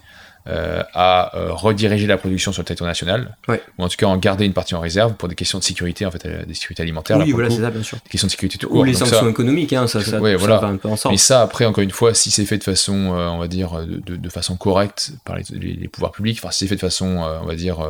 euh, 0.47 0.81
à 0.93 1.37
euh, 1.37 1.53
rediriger 1.53 2.07
la 2.07 2.17
production 2.17 2.53
sur 2.53 2.61
le 2.61 2.65
territoire 2.65 2.87
national, 2.87 3.35
ou 3.77 3.83
en 3.83 3.89
tout 3.89 3.97
cas 3.97 4.07
en 4.07 4.17
garder 4.17 4.45
une 4.45 4.53
partie 4.53 4.73
en 4.73 4.79
réserve 4.79 5.15
pour 5.15 5.27
des 5.27 5.35
questions 5.35 5.59
de 5.59 5.63
sécurité, 5.63 6.05
en 6.05 6.11
fait, 6.11 6.25
euh, 6.25 6.45
des 6.45 6.53
sécurités 6.53 6.81
alimentaires. 6.81 7.17
Oui, 7.17 7.33
voilà, 7.33 7.49
c'est 7.49 7.61
ça, 7.61 7.69
bien 7.69 7.83
sûr. 7.83 7.97
Des 7.97 8.09
questions 8.09 8.27
de 8.27 8.31
sécurité 8.31 8.57
tout 8.57 8.69
court. 8.69 8.79
Ou 8.79 8.83
les 8.85 8.93
sanctions 8.93 9.29
économiques, 9.29 9.73
hein, 9.73 9.85
ça, 9.85 10.01
ça, 10.01 10.19
ouais, 10.19 10.35
voilà. 10.35 10.57
va 10.59 10.67
un 10.67 10.77
peu 10.77 10.87
ensemble. 10.87 11.13
Mais 11.13 11.17
ça, 11.17 11.41
après, 11.41 11.65
encore 11.65 11.83
une 11.83 11.91
fois, 11.91 12.13
si 12.13 12.31
c'est 12.31 12.45
fait 12.45 12.57
de 12.57 12.63
façon, 12.63 12.93
on 12.93 13.37
va 13.37 13.47
dire, 13.47 13.85
de, 13.85 14.15
de, 14.15 14.29
façon 14.29 14.55
correcte 14.55 15.11
par 15.25 15.35
les, 15.35 15.43
les, 15.59 15.87
pouvoirs 15.89 16.13
publics, 16.13 16.39
enfin, 16.41 16.51
si 16.51 16.59
c'est 16.59 16.67
fait 16.67 16.75
de 16.75 16.81
façon, 16.81 17.17
on 17.41 17.45
va 17.45 17.55
dire. 17.55 17.85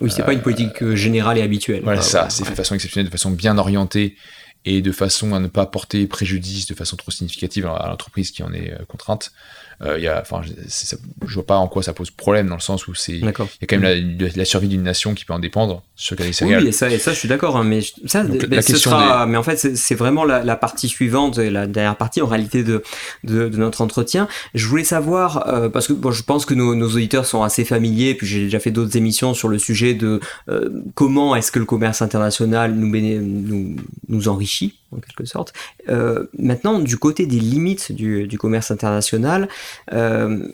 oui, 0.00 0.10
c'est 0.10 0.24
pas 0.24 0.32
une 0.32 0.42
politique 0.42 0.94
générale 0.94 1.38
et 1.38 1.42
habituelle. 1.42 1.82
Voilà, 1.84 2.02
ça, 2.02 2.28
c'est 2.28 2.44
fait 2.44 2.50
de 2.50 2.56
façon 2.56 2.74
exceptionnelle, 2.74 3.06
de 3.06 3.12
façon 3.12 3.30
bien 3.30 3.56
orientée 3.56 4.16
et 4.64 4.82
de 4.82 4.92
façon 4.92 5.34
à 5.34 5.38
ne 5.38 5.48
pas 5.48 5.66
porter 5.66 6.06
préjudice 6.06 6.66
de 6.66 6.74
façon 6.74 6.96
trop 6.96 7.10
significative 7.12 7.66
à 7.66 7.86
l'entreprise 7.88 8.30
qui 8.32 8.42
en 8.42 8.52
est 8.52 8.76
contrainte. 8.88 9.32
Euh, 9.84 9.98
y 9.98 10.06
a, 10.06 10.20
enfin, 10.20 10.42
je 10.42 11.34
vois 11.34 11.46
pas 11.46 11.56
en 11.56 11.66
quoi 11.66 11.82
ça 11.82 11.92
pose 11.92 12.10
problème 12.10 12.48
dans 12.48 12.54
le 12.54 12.60
sens 12.60 12.86
où 12.86 12.94
c'est, 12.94 13.12
il 13.12 13.24
y 13.24 13.28
a 13.28 13.32
quand 13.32 13.48
même 13.78 14.18
la, 14.36 14.44
survie 14.44 14.68
d'une 14.68 14.82
nation 14.82 15.14
qui 15.14 15.24
peut 15.24 15.32
en 15.32 15.38
dépendre 15.38 15.82
sur 15.96 16.16
les 16.16 16.32
céréales. 16.32 16.62
Oui, 16.62 16.68
et 16.68 16.72
ça, 16.72 16.88
et 16.88 16.98
ça, 16.98 17.12
je 17.12 17.18
suis 17.18 17.28
d'accord. 17.28 17.56
Hein, 17.56 17.64
mais 17.64 17.80
ça, 18.06 18.22
ben, 18.22 18.62
ce 18.62 18.76
sera, 18.76 19.26
mais 19.26 19.36
en 19.36 19.42
fait, 19.42 19.56
c'est 19.56 19.94
vraiment 19.94 20.24
la, 20.24 20.56
partie 20.56 20.88
suivante 20.88 21.38
et 21.38 21.50
la 21.50 21.66
dernière 21.66 21.96
partie 21.96 22.22
en 22.22 22.26
réalité 22.26 22.62
de, 22.62 22.82
de, 23.24 23.48
notre 23.48 23.80
entretien. 23.80 24.28
Je 24.54 24.66
voulais 24.66 24.84
savoir 24.84 25.48
euh, 25.48 25.68
parce 25.68 25.88
que 25.88 25.92
bon, 25.92 26.12
je 26.12 26.22
pense 26.22 26.46
que 26.46 26.54
nos, 26.54 26.74
nos, 26.74 26.88
auditeurs 26.88 27.26
sont 27.26 27.42
assez 27.42 27.64
familiers. 27.64 28.14
Puis 28.14 28.26
j'ai 28.26 28.44
déjà 28.44 28.60
fait 28.60 28.70
d'autres 28.70 28.96
émissions 28.96 29.34
sur 29.34 29.48
le 29.48 29.58
sujet 29.58 29.94
de 29.94 30.20
euh, 30.48 30.68
comment 30.94 31.34
est-ce 31.34 31.50
que 31.50 31.58
le 31.58 31.64
commerce 31.64 32.02
international 32.02 32.74
nous, 32.74 32.88
nous, 32.88 33.76
nous 34.08 34.28
enrichit 34.28 34.74
en 34.92 35.00
quelque 35.00 35.24
sorte. 35.24 35.52
Euh, 35.88 36.26
maintenant, 36.38 36.78
du 36.78 36.96
côté 36.96 37.26
des 37.26 37.40
limites 37.40 37.92
du, 37.92 38.38
commerce 38.38 38.70
international, 38.70 39.48
euh, 39.92 40.48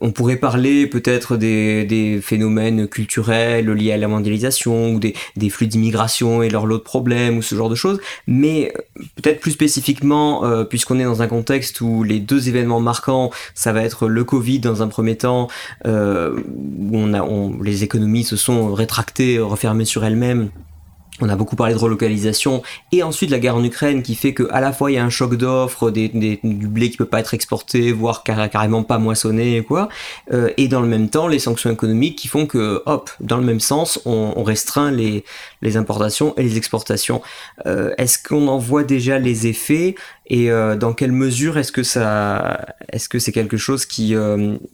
on 0.00 0.12
pourrait 0.12 0.36
parler 0.36 0.86
peut-être 0.86 1.36
des, 1.36 2.20
phénomènes 2.22 2.86
culturels 2.86 3.68
liés 3.68 3.92
à 3.92 3.96
la 3.96 4.06
mondialisation 4.06 4.92
ou 4.92 5.00
des, 5.00 5.14
flux 5.50 5.66
d'immigration 5.66 6.42
et 6.42 6.48
leur 6.48 6.66
lot 6.66 6.78
de 6.78 6.82
problèmes 6.82 7.36
ou 7.36 7.42
ce 7.42 7.56
genre 7.56 7.68
de 7.68 7.74
choses, 7.74 8.00
mais 8.28 8.72
peut-être 9.16 9.40
plus 9.40 9.50
spécifiquement, 9.50 10.44
euh, 10.44 10.62
puisqu'on 10.62 11.00
est 11.00 11.04
dans 11.04 11.22
un 11.22 11.26
contexte 11.26 11.80
où 11.80 12.04
les 12.04 12.20
deux 12.20 12.48
événements 12.48 12.80
marquants, 12.80 13.30
ça 13.54 13.72
va 13.72 13.82
être 13.82 14.06
le 14.06 14.22
Covid 14.22 14.60
dans 14.60 14.82
un 14.82 14.88
premier 14.88 15.16
temps, 15.16 15.48
où 15.84 17.62
les 17.62 17.84
économies 17.84 18.24
se 18.24 18.36
sont 18.36 18.72
rétractées, 18.72 19.40
refermées 19.40 19.84
sur 19.84 20.04
elles-mêmes, 20.04 20.50
on 21.20 21.28
a 21.28 21.36
beaucoup 21.36 21.56
parlé 21.56 21.74
de 21.74 21.78
relocalisation 21.78 22.62
et 22.92 23.02
ensuite 23.02 23.30
la 23.30 23.38
guerre 23.38 23.56
en 23.56 23.64
Ukraine 23.64 24.02
qui 24.02 24.14
fait 24.14 24.34
que 24.34 24.48
à 24.50 24.60
la 24.60 24.72
fois 24.72 24.90
il 24.90 24.94
y 24.94 24.98
a 24.98 25.04
un 25.04 25.10
choc 25.10 25.34
d'offres, 25.34 25.90
du 25.90 26.38
blé 26.42 26.90
qui 26.90 26.96
peut 26.96 27.06
pas 27.06 27.20
être 27.20 27.34
exporté, 27.34 27.92
voire 27.92 28.22
carrément 28.22 28.82
pas 28.82 28.98
moissonné 28.98 29.62
quoi, 29.64 29.88
euh, 30.32 30.50
et 30.56 30.68
dans 30.68 30.80
le 30.80 30.88
même 30.88 31.08
temps 31.08 31.28
les 31.28 31.38
sanctions 31.38 31.70
économiques 31.70 32.16
qui 32.16 32.28
font 32.28 32.46
que 32.46 32.82
hop 32.86 33.10
dans 33.20 33.38
le 33.38 33.44
même 33.44 33.60
sens 33.60 34.00
on, 34.04 34.42
restreint 34.42 34.90
les, 34.90 35.24
importations 35.76 36.34
et 36.36 36.42
les 36.42 36.56
exportations. 36.56 37.20
Euh, 37.66 37.92
est-ce 37.98 38.18
qu'on 38.22 38.48
en 38.48 38.58
voit 38.58 38.84
déjà 38.84 39.18
les 39.18 39.46
effets 39.46 39.94
et 40.26 40.50
euh, 40.50 40.76
dans 40.76 40.92
quelle 40.92 41.12
mesure 41.12 41.58
est-ce 41.58 41.72
que 41.72 41.82
ça 41.82 42.66
est-ce 42.90 43.08
que 43.08 43.18
c'est 43.18 43.32
quelque 43.32 43.56
chose 43.56 43.84
qui 43.84 44.14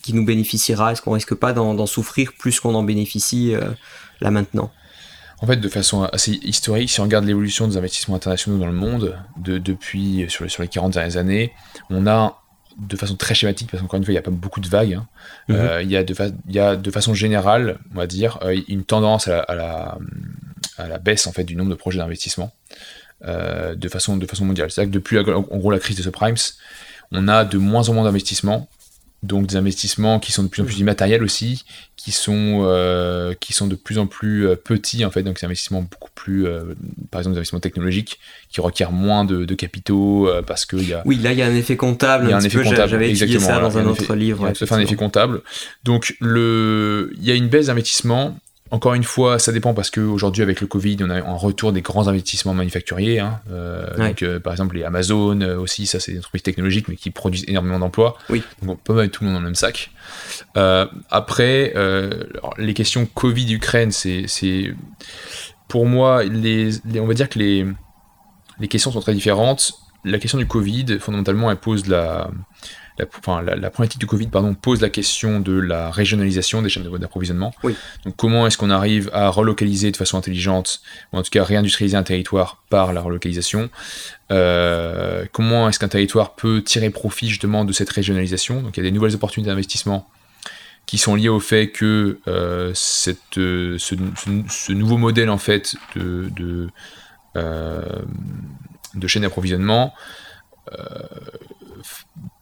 qui 0.03 0.12
nous 0.12 0.24
bénéficiera? 0.24 0.92
Est-ce 0.92 1.03
qu'on 1.03 1.12
risque 1.12 1.34
pas 1.34 1.53
d'en 1.53 1.86
souffrir 1.86 2.32
plus 2.38 2.61
qu'on 2.61 2.74
en 2.74 2.82
bénéficie 2.82 3.55
là 4.20 4.30
maintenant? 4.30 4.70
En 5.41 5.47
fait, 5.47 5.57
de 5.57 5.68
façon 5.68 6.05
assez 6.05 6.32
historique, 6.43 6.91
si 6.91 7.01
on 7.01 7.05
regarde 7.05 7.24
l'évolution 7.24 7.68
des 7.68 7.76
investissements 7.76 8.16
internationaux 8.16 8.59
dans 8.59 8.66
le 8.66 8.72
monde, 8.72 9.18
de, 9.37 9.59
depuis 9.59 10.26
sur 10.28 10.45
les, 10.45 10.51
sur 10.51 10.62
les 10.62 10.68
40 10.68 10.93
dernières 10.93 11.16
années, 11.16 11.53
on 11.91 12.07
a 12.07 12.39
de 12.78 12.97
façon 12.97 13.16
très 13.16 13.35
schématique, 13.35 13.70
parce 13.70 13.82
qu'encore 13.82 13.99
une 13.99 14.05
fois, 14.05 14.12
il 14.12 14.16
n'y 14.16 14.18
a 14.18 14.22
pas 14.22 14.30
beaucoup 14.30 14.61
de 14.61 14.68
vagues, 14.68 14.95
hein, 14.95 15.07
mhm. 15.49 15.57
euh, 15.57 15.82
il, 15.82 15.91
y 15.91 15.97
a 15.97 16.03
de 16.03 16.14
il 16.49 16.55
y 16.55 16.59
a 16.59 16.76
de 16.76 16.91
façon 16.91 17.14
générale, 17.14 17.78
on 17.93 17.97
va 17.97 18.07
dire, 18.07 18.39
euh, 18.43 18.61
une 18.68 18.85
tendance 18.85 19.28
à 19.28 19.55
la, 19.55 19.99
à, 20.76 20.89
la, 20.89 20.99
baisse 20.99 21.26
en 21.26 21.32
fait, 21.32 21.45
du 21.45 21.57
nombre 21.57 21.70
de 21.70 21.76
projets 21.76 21.99
d'investissement 21.99 22.53
euh, 23.24 23.74
de, 23.74 23.89
façon, 23.89 24.16
de 24.16 24.26
façon 24.26 24.45
mondiale. 24.45 24.70
C'est-à-dire 24.70 24.91
que 24.91 24.95
depuis 24.95 25.18
en 25.18 25.59
gros, 25.59 25.70
la 25.70 25.78
crise 25.78 25.97
des 25.97 26.03
subprimes, 26.03 26.37
on 27.12 27.28
a 27.28 27.45
de 27.45 27.59
moins 27.59 27.89
en 27.89 27.95
moins 27.95 28.05
d'investissements 28.05 28.68
donc 29.25 29.47
des 29.47 29.57
investissements 29.57 30.20
qui 30.20 30.33
sont 30.33 30.43
de 30.43 30.49
plus 30.49 30.62
en 30.62 30.64
plus 30.64 30.79
immatériels 30.79 31.22
aussi, 31.22 31.64
qui 31.97 32.12
sont, 32.12 32.62
euh, 32.64 33.33
qui 33.41 33.53
sont 33.53 33.66
de 33.66 33.75
plus 33.75 33.99
en 33.99 34.07
plus 34.07 34.47
euh, 34.47 34.57
petits 34.57 35.05
en 35.05 35.11
fait, 35.11 35.22
donc 35.22 35.41
des 35.41 35.47
investissements 35.47 35.83
beaucoup 35.83 36.11
plus, 36.14 36.47
euh, 36.47 36.75
par 37.11 37.20
exemple 37.20 37.35
des 37.35 37.39
investissements 37.39 37.61
technologiques 37.61 38.20
qui 38.51 38.61
requièrent 38.61 38.93
moins 38.93 39.25
de, 39.25 39.55
capitaux 39.55 40.29
parce 40.47 40.66
qu'il 40.66 40.89
y 40.89 40.93
a... 40.93 41.03
Oui, 41.05 41.16
là 41.16 41.33
il 41.33 41.39
y 41.39 41.43
a 41.43 41.47
un 41.47 41.55
effet 41.55 41.77
comptable, 41.77 42.27
il 42.27 42.31
y 42.31 42.33
a 42.33 42.37
un, 42.37 42.41
effet 42.41 42.62
comptable, 42.62 42.91
j'avais 42.91 43.11
étudié 43.11 43.39
ça 43.39 43.61
dans 43.61 43.79
un, 43.79 43.87
autre 43.87 44.14
livre. 44.14 44.53
Ça 44.55 44.66
fait 44.66 44.75
un 44.75 44.81
effet 44.81 44.97
comptable. 44.97 45.43
Donc 45.85 46.14
le, 46.20 47.12
il 47.16 47.25
y 47.25 47.31
a 47.31 47.35
une 47.35 47.49
baisse 47.49 47.66
d'investissement 47.66 48.37
encore 48.71 48.95
une 48.95 49.05
fois, 49.05 49.39
ça 49.39 49.53
dépend 49.53 49.75
parce 49.75 49.91
qu'aujourd'hui, 49.91 50.43
avec 50.43 50.61
le 50.61 50.67
Covid, 50.67 50.97
on 51.01 51.11
a 51.11 51.17
un 51.17 51.37
retour 51.37 51.73
des 51.73 51.83
grands 51.83 52.09
investissements 52.09 52.55
manufacturiers. 52.55 53.21
Hein. 53.21 53.41
Euh, 53.51 53.97
donc, 53.97 54.23
euh, 54.23 54.41
par 54.41 54.53
exemple, 54.53 54.77
les 54.77 54.85
Amazon 54.85 55.41
euh, 55.43 55.59
aussi, 55.59 55.87
ça, 55.87 56.01
c'est 56.01 56.12
des 56.12 56.19
entreprises 56.19 56.43
technologiques, 56.43 56.89
mais 56.89 56.97
qui 56.97 57.11
produisent 57.11 57.45
énormément 57.47 57.79
d'emplois. 57.79 58.17
Oui. 58.31 58.43
Donc, 58.62 58.71
on 58.71 58.77
peut 58.77 58.95
mettre 58.95 59.12
tout 59.12 59.25
le 59.25 59.31
monde 59.31 59.37
dans 59.37 59.41
le 59.41 59.47
même 59.47 59.55
sac. 59.55 59.91
après, 61.11 61.75
les 62.59 62.75
questions 62.75 63.07
Covid-Ukraine, 63.07 63.93
c'est. 63.93 64.75
Pour 65.69 65.87
moi, 65.87 66.23
les, 66.25 66.73
on 66.99 67.07
va 67.07 67.15
dire 67.15 67.29
que 67.29 67.39
les, 67.39 67.67
les 68.61 68.69
questions 68.69 68.93
sont 68.93 69.01
très 69.01 69.15
différentes. 69.15 69.73
La 70.05 70.19
question 70.19 70.39
du 70.39 70.47
Covid, 70.47 70.99
fondamentalement, 71.01 71.51
elle 71.51 71.57
pose 71.57 71.87
la 71.87 72.31
la, 72.99 73.07
enfin, 73.18 73.42
la, 73.42 73.70
problématique 73.70 74.01
du 74.01 74.07
Covid 74.07 74.28
pardon, 74.28 74.55
pose 74.55 74.80
la 74.80 74.88
question 74.88 75.40
de 75.40 75.53
la 75.53 75.90
régionalisation 75.90 76.62
des 76.62 76.68
chaînes 76.68 76.84
d'approvisionnement. 76.99 77.53
Oui. 77.64 77.74
Donc 78.05 78.14
comment 78.16 78.47
est-ce 78.47 78.57
qu'on 78.57 78.70
arrive 78.70 79.11
à 79.12 79.28
relocaliser 79.28 79.90
de 79.90 79.97
façon 79.97 80.16
intelligente, 80.16 80.80
ou 81.12 81.18
en 81.18 81.22
tout 81.22 81.30
cas 81.30 81.42
réindustrialiser 81.42 81.97
un 81.97 82.05
territoire 82.05 82.62
par 82.70 82.92
la 82.92 83.01
relocalisation? 83.01 83.68
Euh, 84.30 85.24
Comment 85.32 85.68
est-ce 85.68 85.78
qu'un 85.78 85.88
territoire 85.88 86.34
peut 86.34 86.62
tirer 86.62 86.90
profit 86.90 87.28
justement 87.28 87.64
de 87.64 87.72
cette 87.72 87.90
régionalisation? 87.90 88.62
Donc 88.62 88.76
il 88.76 88.80
y 88.80 88.86
a 88.86 88.88
des 88.88 88.95
nouvelles 88.95 89.14
opportunités 89.14 89.51
d'investissement 89.51 90.09
qui 90.86 90.99
sont 90.99 91.14
liées 91.14 91.30
au 91.30 91.40
fait 91.40 91.70
que 91.70 92.20
euh, 92.28 92.70
cette, 92.74 93.38
euh, 93.38 93.78
ce, 93.78 94.72
nouveau 94.72 94.99
modèle 94.99 95.30
en 95.30 95.38
fait 95.38 95.74
de, 95.97 96.30
de, 96.36 96.68
de 97.34 99.07
chaîne 99.09 99.22
d'approvisionnement 99.22 99.95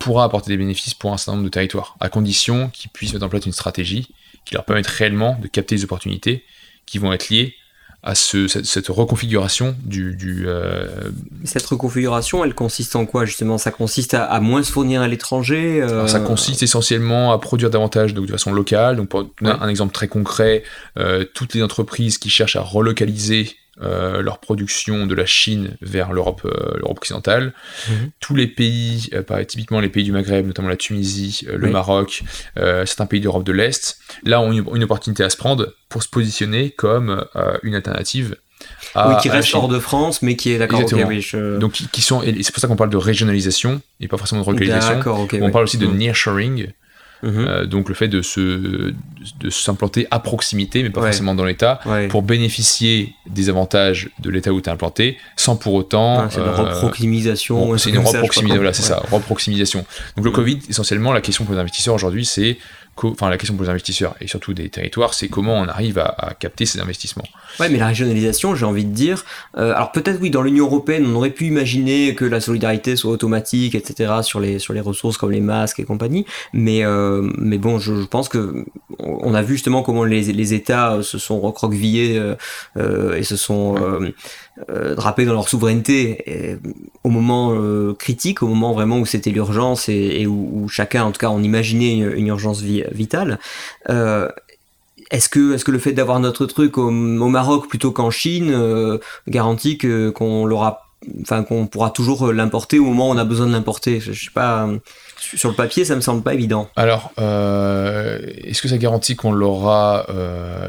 pourra 0.03 0.25
apporter 0.25 0.51
des 0.51 0.57
bénéfices 0.57 0.95
pour 0.95 1.13
un 1.13 1.17
certain 1.17 1.33
nombre 1.33 1.45
de 1.45 1.51
territoires, 1.51 1.97
à 2.01 2.09
condition 2.09 2.71
qu'ils 2.71 2.91
puissent 2.91 3.13
mettre 3.13 3.27
en 3.27 3.29
place 3.29 3.47
une 3.47 3.53
stratégie 3.53 4.09
qui 4.45 4.55
leur 4.55 4.65
permette 4.65 4.87
réellement 4.87 5.39
de 5.41 5.47
capter 5.47 5.77
les 5.77 5.85
opportunités 5.85 6.45
qui 6.87 6.99
vont 6.99 7.13
être 7.13 7.29
liées 7.31 7.55
à 8.05 8.17
ce, 8.17 8.49
cette, 8.49 8.89
reconfiguration 8.89 9.77
du... 9.85 10.45
Euh, 10.47 11.13
cette 11.45 11.65
reconfiguration, 11.65 12.45
elle 12.45 12.53
consiste 12.53 12.97
en 12.97 13.07
quoi 13.07 13.25
justement? 13.27 13.59
Ça 13.59 13.71
consiste 13.71 14.15
à, 14.15 14.41
moins 14.41 14.65
se 14.65 14.73
fournir 14.73 15.03
à 15.03 15.09
l'étranger 15.09 15.81
euh, 15.81 16.09
Ça 16.09 16.19
consiste 16.19 16.65
essentiellement 16.65 17.33
à 17.33 17.39
produire 17.39 17.71
davantage 17.71 18.13
donc, 18.13 18.27
de 18.27 18.33
façon 18.33 18.53
locale. 18.53 18.97
Donc 18.97 19.09
pour 19.09 19.31
donner 19.41 19.57
un 19.61 19.69
exemple 19.69 19.93
très 19.93 20.09
concret, 20.09 20.65
euh, 20.99 21.25
toutes 21.33 21.55
les 21.55 21.63
entreprises 21.63 22.19
qui 22.19 22.29
cherchent 22.29 22.57
à 22.57 22.63
relocaliser 22.63 23.55
euh, 23.81 24.21
leur 24.21 24.39
production 24.39 25.07
de 25.07 25.15
la 25.15 25.25
Chine 25.25 25.79
vers 25.81 26.13
l'Europe 26.13 26.43
euh, 26.45 26.79
occidentale. 26.83 27.55
Mhm. 27.89 28.11
Tous 28.21 28.35
les 28.35 28.47
pays, 28.47 29.09
euh, 29.15 29.45
typiquement 29.45 29.81
les 29.81 29.89
pays 29.89 30.05
du 30.05 30.13
Maghreb, 30.13 30.47
notamment 30.47 30.69
la 30.69 30.77
Tunisie, 30.77 31.47
le 31.49 31.71
Maroc, 31.71 32.23
certains 32.57 33.07
pays 33.07 33.21
d'Europe 33.21 33.45
de 33.45 33.53
l'Est, 33.53 33.99
là 34.25 34.43
ont 34.43 34.53
une, 34.53 34.85
opportunité 34.85 35.25
à 35.25 35.31
se 35.31 35.39
prendre 35.39 35.75
pour 35.89 36.03
se 36.03 36.09
positionner 36.09 36.71
comme 36.71 37.25
une 37.63 37.75
alternative 37.75 38.37
à, 38.95 39.09
oui, 39.09 39.15
qui 39.23 39.31
reste 39.31 39.55
hors 39.55 39.69
de 39.69 39.79
France, 39.79 40.23
mais 40.23 40.37
qui 40.37 40.51
est 40.51 40.59
d'accord. 40.59 40.85
Donc, 41.59 41.73
qui, 41.73 42.03
sont, 42.03 42.23
et 42.23 42.43
c'est 42.43 42.53
pour 42.53 42.61
ça 42.61 42.69
qu'on 42.69 42.77
parle 42.77 42.91
de 42.91 42.97
régionalisation 42.97 43.81
et 44.01 44.09
pas 44.09 44.19
forcément 44.19 44.43
de 44.43 44.47
relocalisation. 44.47 45.01
on 45.41 45.51
parle 45.51 45.65
aussi 45.65 45.79
de 45.79 45.87
mm. 45.87 45.97
nearshoring, 45.97 46.73
Mhm. 47.23 47.47
Euh, 47.49 47.67
donc 47.67 47.89
le 47.89 47.95
fait 47.95 48.09
de 48.09 48.21
se 48.21 48.93
de 49.39 49.51
s'implanter 49.51 50.09
à 50.11 50.19
proximité, 50.19 50.83
mais 50.83 50.91
pas 50.91 51.03
forcément 51.03 51.35
dans 51.35 51.45
l'État, 51.45 51.81
pour 52.09 52.23
bénéficier 52.23 53.15
des 53.27 53.49
avantages 53.49 54.11
de 54.19 54.31
l'État 54.31 54.53
où 54.53 54.61
tu 54.61 54.69
es 54.69 54.73
implanté, 54.73 55.17
sans 55.37 55.57
pour 55.57 55.75
autant. 55.75 56.21
Ah, 56.21 56.29
c'est 56.31 56.41
une 56.41 56.47
euh, 56.47 56.53
reproximisation. 56.53 57.79
c'est 57.79 57.91
une 57.91 57.99
reproximisation, 57.99 58.57
voilà, 58.57 58.73
c'est 58.73 58.83
ça, 58.83 59.03
reproximisation. 59.11 59.85
Donc 60.17 60.25
le 60.25 60.31
mhm. 60.31 60.37
Covid, 60.37 60.59
essentiellement, 60.69 61.13
la 61.13 61.21
question 61.21 61.45
pour 61.45 61.55
les 61.55 61.61
investisseurs 61.61 61.95
aujourd'hui, 61.95 62.25
c'est 62.25 62.59
enfin 62.97 63.31
la 63.31 63.39
question 63.39 63.55
pour 63.55 63.65
les 63.65 63.71
investisseurs 63.71 64.15
et 64.21 64.27
surtout 64.27 64.55
des 64.55 64.69
territoires, 64.69 65.15
c'est 65.15 65.29
comment 65.29 65.55
on 65.55 65.67
arrive 65.67 65.99
à, 65.99 66.35
capter 66.39 66.67
ces 66.67 66.81
investissements. 66.81 67.25
Ouais, 67.61 67.69
mais 67.69 67.79
la 67.79 67.89
régionalisation, 67.89 68.55
j'ai 68.55 68.65
envie 68.65 68.85
de 68.85 68.93
dire, 68.93 69.25
euh, 69.57 69.75
alors 69.75 69.93
peut-être 69.93 70.19
oui, 70.21 70.31
dans 70.31 70.43
l'Union 70.43 70.67
européenne, 70.67 71.07
on 71.07 71.15
aurait 71.15 71.31
pu 71.31 71.47
imaginer 71.47 72.15
que 72.15 72.25
la 72.25 72.41
solidarité 72.41 72.97
soit 72.97 73.11
automatique, 73.11 73.75
etc. 73.75 74.13
sur 74.23 74.41
les 74.41 74.59
sur 74.59 74.73
les 74.73 74.81
ressources 74.81 75.17
comme 75.17 75.31
les 75.31 75.41
masques 75.41 75.81
et 75.81 75.85
compagnie, 75.85 76.27
mais 76.53 76.85
euh, 76.85 77.29
mais 77.39 77.59
bon, 77.59 77.79
je, 77.79 78.05
pense 78.05 78.29
que 78.29 78.65
on 78.99 79.35
a 79.35 79.43
vu 79.43 79.55
justement 79.55 79.83
comment 79.83 80.05
les, 80.05 80.33
les 80.33 80.55
États 80.55 81.03
se 81.03 81.19
sont 81.19 81.41
recroquevillés 81.41 82.21
euh, 82.77 83.17
et 83.17 83.23
se 83.23 83.37
sont 83.37 83.77
euh, 84.69 84.95
drapés 84.95 85.25
dans 85.25 85.33
leur 85.33 85.49
souveraineté 85.49 86.23
et, 86.27 86.57
au 87.05 87.09
moment 87.09 87.55
euh, 87.55 87.95
critique, 87.95 88.43
au 88.43 88.47
moment 88.47 88.75
vraiment 88.75 88.99
où 88.99 89.07
c'était 89.07 89.31
l'urgence 89.31 89.89
et, 89.89 90.27
où, 90.27 90.69
chacun, 90.69 91.05
en 91.05 91.11
tout 91.11 91.19
cas, 91.19 91.31
on 91.31 91.43
imaginait 91.43 91.97
une, 91.97 92.27
urgence 92.27 92.61
vitale. 92.61 93.39
Euh, 93.89 94.29
est-ce 95.11 95.31
que, 95.31 95.55
est-ce 95.55 95.65
que 95.65 95.71
le 95.71 95.79
fait 95.79 95.93
d'avoir 95.93 96.21
notre 96.21 96.45
truc 96.45 96.77
au, 96.77 96.91
Maroc 96.91 97.67
plutôt 97.67 97.93
qu'en 97.93 98.11
Chine 98.11 98.55
garantit 99.27 99.79
que 99.79 100.11
qu'on 100.11 100.45
l'aura, 100.45 100.92
enfin 101.21 101.43
qu'on 101.45 101.67
pourra 101.67 101.91
toujours 101.91 102.33
l'importer 102.33 102.79
au 102.79 102.85
moment 102.85 103.09
où 103.09 103.13
on 103.13 103.19
a 103.19 103.25
besoin 103.25 103.47
de 103.47 103.53
l'importer 103.53 104.01
Je 104.01 104.13
sais 104.13 104.31
pas 104.33 104.69
sur 105.37 105.49
le 105.49 105.55
papier, 105.55 105.85
ça 105.85 105.97
me 105.97 106.01
semble 106.01 106.23
pas 106.23 106.35
évident. 106.35 106.69
Alors, 106.77 107.13
euh, 107.19 108.19
est-ce 108.45 108.61
que 108.61 108.69
ça 108.69 108.79
garantit 108.79 109.17
qu'on 109.17 109.33
l'aura, 109.33 110.07
euh, 110.11 110.69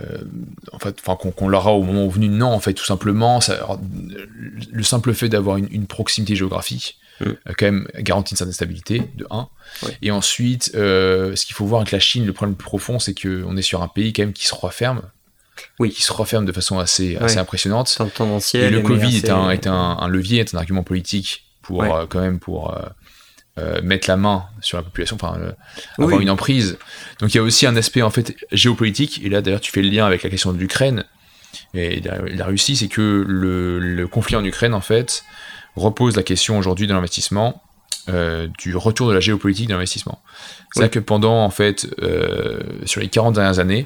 en 0.71 0.79
fait, 0.79 0.97
enfin 1.05 1.15
qu'on 1.15 1.47
l'aura 1.47 1.73
au 1.73 1.83
moment 1.83 2.07
venu? 2.07 2.29
Non, 2.29 2.51
en 2.51 2.59
fait, 2.59 2.73
tout 2.73 2.85
simplement, 2.85 3.41
ça, 3.41 3.79
le 4.71 4.83
simple 4.83 5.13
fait 5.13 5.29
d'avoir 5.29 5.57
une, 5.57 5.87
proximité 5.87 6.35
géographique, 6.35 6.97
mm. 7.19 7.25
euh, 7.25 7.35
quand 7.57 7.65
même 7.65 7.87
garantit 7.99 8.33
une 8.33 8.37
certaine 8.37 8.53
stabilité 8.53 9.03
de 9.15 9.25
1. 9.29 9.47
Et 10.01 10.11
ensuite, 10.11 10.71
ce 10.73 11.45
qu'il 11.45 11.55
faut 11.55 11.65
voir 11.65 11.81
avec 11.81 11.91
la 11.91 11.99
Chine, 11.99 12.25
le 12.25 12.33
problème 12.33 12.55
plus 12.55 12.65
profond, 12.65 12.99
c'est 12.99 13.19
qu'on 13.19 13.57
est 13.57 13.63
sur 13.63 13.81
un 13.81 13.87
pays 13.87 14.13
quand 14.13 14.23
même 14.23 14.33
qui 14.33 14.45
se 14.45 14.55
referme. 14.55 15.01
Oui. 15.79 15.91
qui 15.91 16.03
se 16.03 16.13
referme 16.13 16.45
de 16.45 16.51
façon 16.51 16.79
assez, 16.79 17.17
assez 17.17 17.37
impressionnante. 17.37 17.97
Et 18.53 18.69
le 18.69 18.81
Covid 18.81 19.17
est, 19.17 19.29
un, 19.29 19.49
est 19.49 19.67
un, 19.67 20.07
levier, 20.07 20.39
est 20.39 20.53
un 20.53 20.57
argument 20.57 20.83
politique 20.83 21.45
pour 21.61 21.85
quand 22.09 22.19
même 22.19 22.39
pour 22.39 22.75
euh, 23.59 23.79
mettre 23.83 24.09
la 24.09 24.17
main 24.17 24.45
sur 24.61 24.77
la 24.79 24.83
population, 24.83 25.15
enfin 25.15 25.37
euh, 25.39 25.51
avoir 25.99 26.19
une 26.19 26.31
emprise. 26.31 26.79
Donc 27.19 27.35
il 27.35 27.37
y 27.37 27.39
a 27.39 27.43
aussi 27.43 27.67
un 27.67 27.75
aspect 27.75 28.01
en 28.01 28.09
fait 28.09 28.35
géopolitique, 28.51 29.21
et 29.23 29.29
là 29.29 29.43
d'ailleurs 29.43 29.61
tu 29.61 29.71
fais 29.71 29.83
le 29.83 29.89
lien 29.89 30.07
avec 30.07 30.23
la 30.23 30.31
question 30.31 30.53
de 30.53 30.57
l'Ukraine 30.57 31.03
et 31.75 32.01
la, 32.01 32.45
Russie, 32.45 32.75
c'est 32.75 32.87
que 32.87 33.23
le, 33.27 34.07
conflit 34.07 34.35
en 34.37 34.43
Ukraine 34.43 34.73
en 34.73 34.81
fait 34.81 35.23
repose 35.75 36.15
la 36.15 36.23
question 36.23 36.57
aujourd'hui 36.57 36.87
de 36.87 36.95
l'investissement, 36.95 37.61
euh, 38.09 38.47
du 38.57 38.75
retour 38.75 39.07
de 39.07 39.13
la 39.13 39.19
géopolitique 39.19 39.67
de 39.67 39.73
l'investissement. 39.73 40.23
C'est 40.73 40.85
à 40.85 40.89
que 40.89 40.97
pendant 40.97 41.43
en 41.43 41.51
fait 41.51 41.85
sur 42.85 43.01
les 43.01 43.07
40 43.07 43.35
dernières 43.35 43.59
années, 43.59 43.85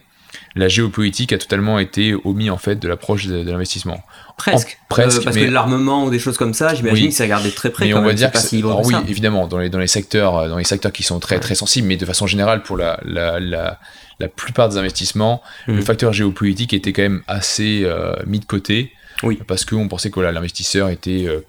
la 0.55 0.67
géopolitique 0.67 1.33
a 1.33 1.37
totalement 1.37 1.79
été 1.79 2.15
omis 2.23 2.49
en 2.49 2.57
fait 2.57 2.75
de 2.75 2.87
l'approche 2.87 3.27
de, 3.27 3.49
l'investissement. 3.49 4.01
Presque. 4.37 4.79
presque. 4.89 5.21
Euh, 5.21 5.23
parce 5.23 5.35
que 5.35 5.45
l'armement 5.45 6.05
ou 6.05 6.09
des 6.09 6.19
choses 6.19 6.37
comme 6.37 6.53
ça, 6.53 6.73
j'imagine 6.73 7.09
que 7.09 7.15
ça 7.15 7.27
gardé 7.27 7.51
très 7.51 7.69
près. 7.69 7.85
Mais 7.85 7.93
on 7.93 8.01
va 8.01 8.13
dire 8.13 8.31
que 8.31 8.39
si 8.39 8.63
oui, 8.63 8.95
évidemment, 9.07 9.47
dans 9.47 9.57
les, 9.57 9.69
dans 9.69 9.79
les 9.79 9.87
secteurs, 9.87 10.37
euh, 10.37 10.49
dans 10.49 10.57
les 10.57 10.63
secteurs 10.63 10.91
qui 10.91 11.03
sont 11.03 11.19
très 11.19 11.39
très 11.39 11.55
sensibles, 11.55 11.87
mais 11.87 11.97
de 11.97 12.05
façon 12.05 12.27
générale 12.27 12.63
pour 12.63 12.77
la, 12.77 12.99
la, 13.03 13.39
la, 13.39 13.79
la 14.19 14.27
plupart 14.27 14.69
des 14.69 14.77
investissements, 14.77 15.41
le 15.67 15.75
mm. 15.75 15.81
facteur 15.81 16.13
géopolitique 16.13 16.73
était 16.73 16.93
quand 16.93 17.03
même 17.03 17.23
assez 17.27 17.81
euh, 17.83 18.13
mis 18.25 18.39
de 18.39 18.45
côté. 18.45 18.93
Oui. 19.23 19.39
Parce 19.47 19.65
qu'on 19.65 19.87
pensait 19.87 20.11
que 20.11 20.19
l'investisseur 20.19 20.89
était, 20.89 21.25
euh, 21.27 21.41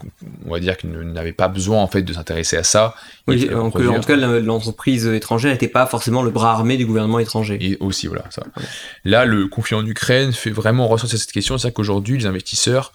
on 0.47 0.53
va 0.53 0.61
dire 0.61 0.77
qu'il 0.77 0.91
n'avait 0.91 1.33
pas 1.33 1.49
besoin 1.49 1.83
en 1.83 1.87
fait 1.87 2.03
de 2.03 2.13
s'intéresser 2.13 2.57
à 2.57 2.63
ça. 2.63 2.95
Oui, 3.27 3.49
en, 3.55 3.71
tout 3.71 4.07
cas, 4.07 4.17
l'entreprise 4.17 5.07
étrangère 5.07 5.53
n'était 5.53 5.69
pas 5.69 5.87
forcément 5.87 6.23
le 6.23 6.31
bras 6.31 6.53
armé 6.53 6.77
du 6.77 6.87
gouvernement 6.87 7.19
étranger. 7.19 7.59
Et 7.61 7.77
aussi, 7.81 8.07
voilà, 8.07 8.25
ça. 8.31 8.43
Là, 9.05 9.25
le 9.25 9.49
conflit 9.49 9.77
en 9.77 9.87
Ukraine 9.87 10.33
fait 10.33 10.51
vraiment 10.51 10.89
ressortir 10.89 11.19
cette 11.19 11.33
question. 11.33 11.59
C'est-à-dire 11.59 11.75
qu'aujourd'hui, 11.75 12.19
les 12.19 12.27
investisseurs, 12.27 12.93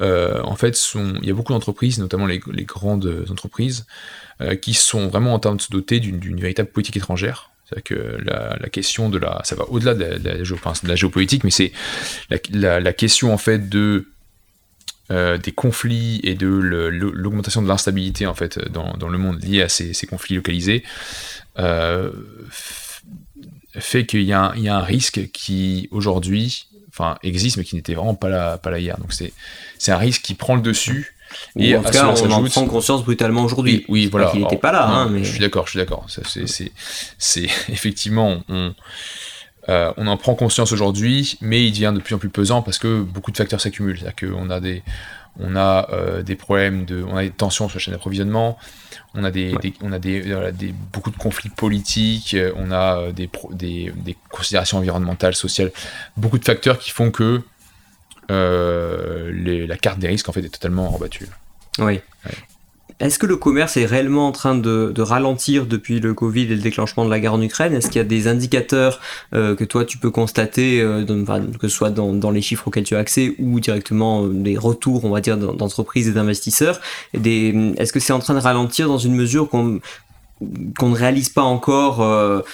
euh, 0.00 0.40
en 0.42 0.56
fait, 0.56 0.76
sont, 0.76 1.14
il 1.20 1.28
y 1.28 1.30
a 1.30 1.34
beaucoup 1.34 1.52
d'entreprises, 1.52 1.98
notamment 1.98 2.26
les, 2.26 2.38
grandes 2.38 3.26
entreprises, 3.30 3.86
euh, 4.40 4.54
qui 4.56 4.74
sont 4.74 5.08
vraiment 5.08 5.34
en 5.34 5.38
train 5.38 5.54
de 5.54 5.60
se 5.60 5.70
doter 5.70 6.00
d'une 6.00 6.40
véritable 6.40 6.70
politique 6.70 6.96
étrangère. 6.96 7.50
C'est-à-dire 7.72 7.84
que 7.84 8.60
la, 8.60 8.68
question 8.68 9.08
de 9.08 9.18
la, 9.18 9.40
ça 9.44 9.54
va 9.54 9.64
au-delà 9.68 9.94
de, 9.94 10.20
la, 10.84 10.94
géopolitique, 10.94 11.44
mais 11.44 11.50
c'est 11.50 11.72
la, 12.28 12.92
question 12.92 13.32
en 13.32 13.38
fait 13.38 13.68
de 13.68 14.08
euh, 15.10 15.38
des 15.38 15.52
conflits 15.52 16.20
et 16.22 16.34
de 16.34 16.46
l'augmentation 16.46 17.62
de 17.62 17.68
l'instabilité 17.68 18.26
en 18.26 18.34
fait 18.34 18.58
dans, 18.70 19.08
le 19.08 19.18
monde 19.18 19.42
lié 19.42 19.62
à 19.62 19.68
ces, 19.68 19.94
conflits 20.08 20.36
localisés 20.36 20.84
euh, 21.58 22.12
fait 23.78 24.06
qu'il 24.06 24.22
y, 24.22 24.32
a 24.32 24.52
un 24.52 24.80
risque 24.80 25.30
qui 25.32 25.88
aujourd'hui 25.90 26.68
enfin 26.88 27.18
existe 27.22 27.56
mais 27.56 27.64
qui 27.64 27.74
n'était 27.74 27.94
vraiment 27.94 28.14
pas 28.14 28.28
là, 28.28 28.58
pas 28.58 28.70
là 28.70 28.78
hier 28.78 28.98
donc 28.98 29.12
c'est 29.12 29.92
un 29.92 29.96
risque 29.96 30.22
qui 30.22 30.34
prend 30.34 30.54
le 30.54 30.62
dessus 30.62 31.14
et 31.56 31.76
en 31.76 31.82
tout 31.82 31.90
cas, 31.90 32.14
on 32.22 32.30
en 32.30 32.44
prend 32.44 32.66
conscience 32.66 33.04
brutalement 33.04 33.44
aujourd'hui. 33.44 33.84
Oui, 33.88 34.06
voilà. 34.06 34.30
Il 34.34 34.40
n'était 34.40 34.56
pas 34.56 34.72
là. 34.72 34.86
Hein, 34.86 35.08
mais... 35.10 35.24
Je 35.24 35.30
suis 35.30 35.40
d'accord, 35.40 35.66
je 35.66 35.70
suis 35.70 35.78
d'accord. 35.78 36.06
C'est 37.18 37.42
effectivement, 37.68 38.42
on, 38.48 38.74
euh, 39.68 39.92
on 39.96 40.06
en 40.06 40.16
prend 40.16 40.34
conscience 40.34 40.72
aujourd'hui, 40.72 41.38
mais 41.40 41.64
il 41.64 41.70
devient 41.70 41.92
de 41.94 42.00
plus 42.00 42.14
en 42.14 42.18
plus 42.18 42.28
pesant 42.28 42.62
parce 42.62 42.78
que 42.78 43.02
beaucoup 43.02 43.30
de 43.30 43.36
facteurs 43.36 43.60
s'accumulent. 43.60 43.98
C'est-à-dire 43.98 44.30
qu'on 44.30 44.50
a 44.50 44.60
des, 44.60 44.82
on 45.38 45.54
a 45.54 45.88
euh, 45.92 46.22
des 46.22 46.34
problèmes 46.34 46.84
de, 46.84 47.04
on 47.04 47.16
a 47.16 47.22
des 47.22 47.30
tensions 47.30 47.68
sur 47.68 47.76
la 47.76 47.80
chaîne 47.80 47.94
d'approvisionnement, 47.94 48.58
on 49.14 49.24
a 49.24 49.30
des, 49.30 49.54
on 49.80 49.92
a 49.92 49.98
des, 49.98 50.34
des, 50.52 50.74
beaucoup 50.92 51.10
de 51.10 51.16
conflits 51.16 51.50
politiques, 51.50 52.36
on 52.56 52.72
a 52.72 52.98
euh, 52.98 53.12
des, 53.12 53.30
des, 53.52 53.92
des, 53.94 54.16
considérations 54.30 54.78
environnementales, 54.78 55.34
sociales, 55.34 55.70
beaucoup 56.16 56.38
de 56.38 56.44
facteurs 56.44 56.78
qui 56.78 56.90
font 56.90 57.10
que 57.10 57.42
la 58.28 59.76
carte 59.76 59.98
des 59.98 60.08
risques 60.08 60.28
en 60.28 60.32
fait 60.32 60.40
est 60.40 60.48
totalement 60.48 60.88
rebattue. 60.88 61.28
Oui. 61.78 62.00
Est-ce 63.02 63.18
que 63.18 63.26
le 63.26 63.36
commerce 63.36 63.76
est 63.76 63.84
réellement 63.84 64.28
en 64.28 64.32
train 64.32 64.54
de, 64.54 65.02
ralentir 65.02 65.66
depuis 65.66 65.98
le 65.98 66.14
Covid 66.14 66.42
et 66.42 66.54
le 66.54 66.60
déclenchement 66.60 67.04
de 67.04 67.10
la 67.10 67.18
guerre 67.18 67.34
en 67.34 67.42
Ukraine? 67.42 67.74
Est-ce 67.74 67.88
qu'il 67.88 67.96
y 67.96 68.00
a 68.00 68.04
des 68.04 68.28
indicateurs 68.28 69.00
euh, 69.34 69.56
que 69.56 69.64
toi 69.64 69.84
tu 69.84 69.98
peux 69.98 70.10
constater, 70.10 70.80
euh, 70.80 71.04
que 71.58 71.66
ce 71.66 71.76
soit 71.76 71.90
dans, 71.90 72.30
les 72.30 72.40
chiffres 72.40 72.68
auxquels 72.68 72.84
tu 72.84 72.94
as 72.94 73.00
accès 73.00 73.34
ou 73.40 73.58
directement 73.58 74.24
euh, 74.24 74.28
des 74.28 74.56
retours, 74.56 75.04
on 75.04 75.10
va 75.10 75.20
dire, 75.20 75.36
d'entreprises 75.36 76.06
et 76.06 76.12
d'investisseurs? 76.12 76.80
Est-ce 77.12 77.92
que 77.92 77.98
c'est 77.98 78.12
en 78.12 78.20
train 78.20 78.34
de 78.34 78.38
ralentir 78.38 78.86
dans 78.86 78.98
une 78.98 79.16
mesure 79.16 79.48
qu'on 79.48 79.80
ne 80.40 80.94
réalise 80.94 81.28
pas 81.28 81.42
encore 81.42 82.44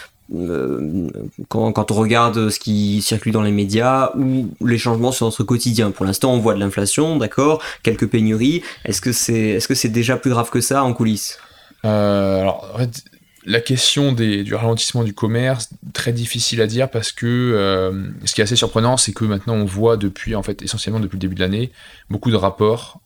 quand, 1.49 1.73
quand, 1.73 1.91
on 1.91 1.95
regarde 1.95 2.51
ce 2.51 2.59
qui 2.59 3.01
circule 3.01 3.33
dans 3.33 3.43
les 3.43 3.51
médias 3.51 4.13
ou 4.17 4.51
les 4.65 4.79
changements 4.79 5.13
sur 5.13 5.27
notre 5.27 5.43
quotidien. 5.45 5.91
Pour 5.91 6.05
l'instant, 6.05 6.33
on 6.33 6.39
voit 6.39 6.55
de 6.55 6.61
l'inflation, 6.61 7.17
d'accord, 7.17 7.63
quelques 7.83 8.07
pénuries. 8.07 8.63
Est-ce 8.85 9.01
que 9.01 9.13
c'est 9.13 9.51
est 9.51 9.71
-ce 9.71 9.89
déjà 9.89 10.17
plus 10.17 10.31
grave 10.31 10.51
que 10.51 10.61
ça 10.61 10.85
en 10.85 10.93
coulisses? 10.93 11.39
Euh, 11.85 12.41
Alors, 12.41 12.71
en 12.75 12.79
fait, 12.79 13.05
la 13.47 13.61
question 13.61 14.13
du 14.13 14.55
ralentissement 14.55 15.03
du 15.03 15.15
commerce, 15.15 15.71
très 15.95 16.13
difficile 16.13 16.61
à 16.61 16.67
dire 16.67 16.91
parce 16.91 17.13
que 17.13 17.27
euh, 17.27 18.11
ce 18.27 18.35
qui 18.35 18.43
est 18.43 18.45
assez 18.45 18.57
surprenant, 18.57 18.99
c'est 18.99 19.13
que 19.13 19.25
maintenant 19.25 19.55
on 19.55 19.65
voit 19.65 19.97
depuis, 19.97 20.35
en 20.35 20.43
fait, 20.43 20.61
essentiellement 20.61 21.01
depuis 21.01 21.17
le 21.17 21.21
début 21.21 21.37
de 21.37 21.41
l'année, 21.41 21.73
beaucoup 22.11 22.31
de 22.31 22.37
rapports, 22.37 23.01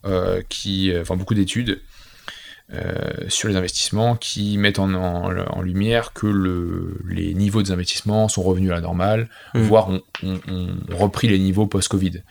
qui, 0.49 0.93
enfin 1.01 1.17
beaucoup 1.17 1.35
d'études 1.35 1.81
euh, 2.75 2.95
sur 3.29 3.49
les 3.49 3.57
investissements 3.57 4.17
qui 4.17 4.57
mettent 4.57 4.79
en, 4.79 5.31
lumière 5.61 6.13
que 6.15 6.27
le, 6.27 6.99
les 7.07 7.35
niveaux 7.35 7.63
des 7.63 7.71
investissements 7.71 8.29
sont 8.29 8.43
revenus 8.43 8.71
à 8.71 8.75
la 8.75 8.81
normale, 8.81 9.29
mmh. 9.53 9.61
voire 9.61 9.91
ont, 9.91 10.01
repris 10.91 11.29
les 11.29 11.39
niveaux 11.39 11.67
post-Covid. 11.67 12.23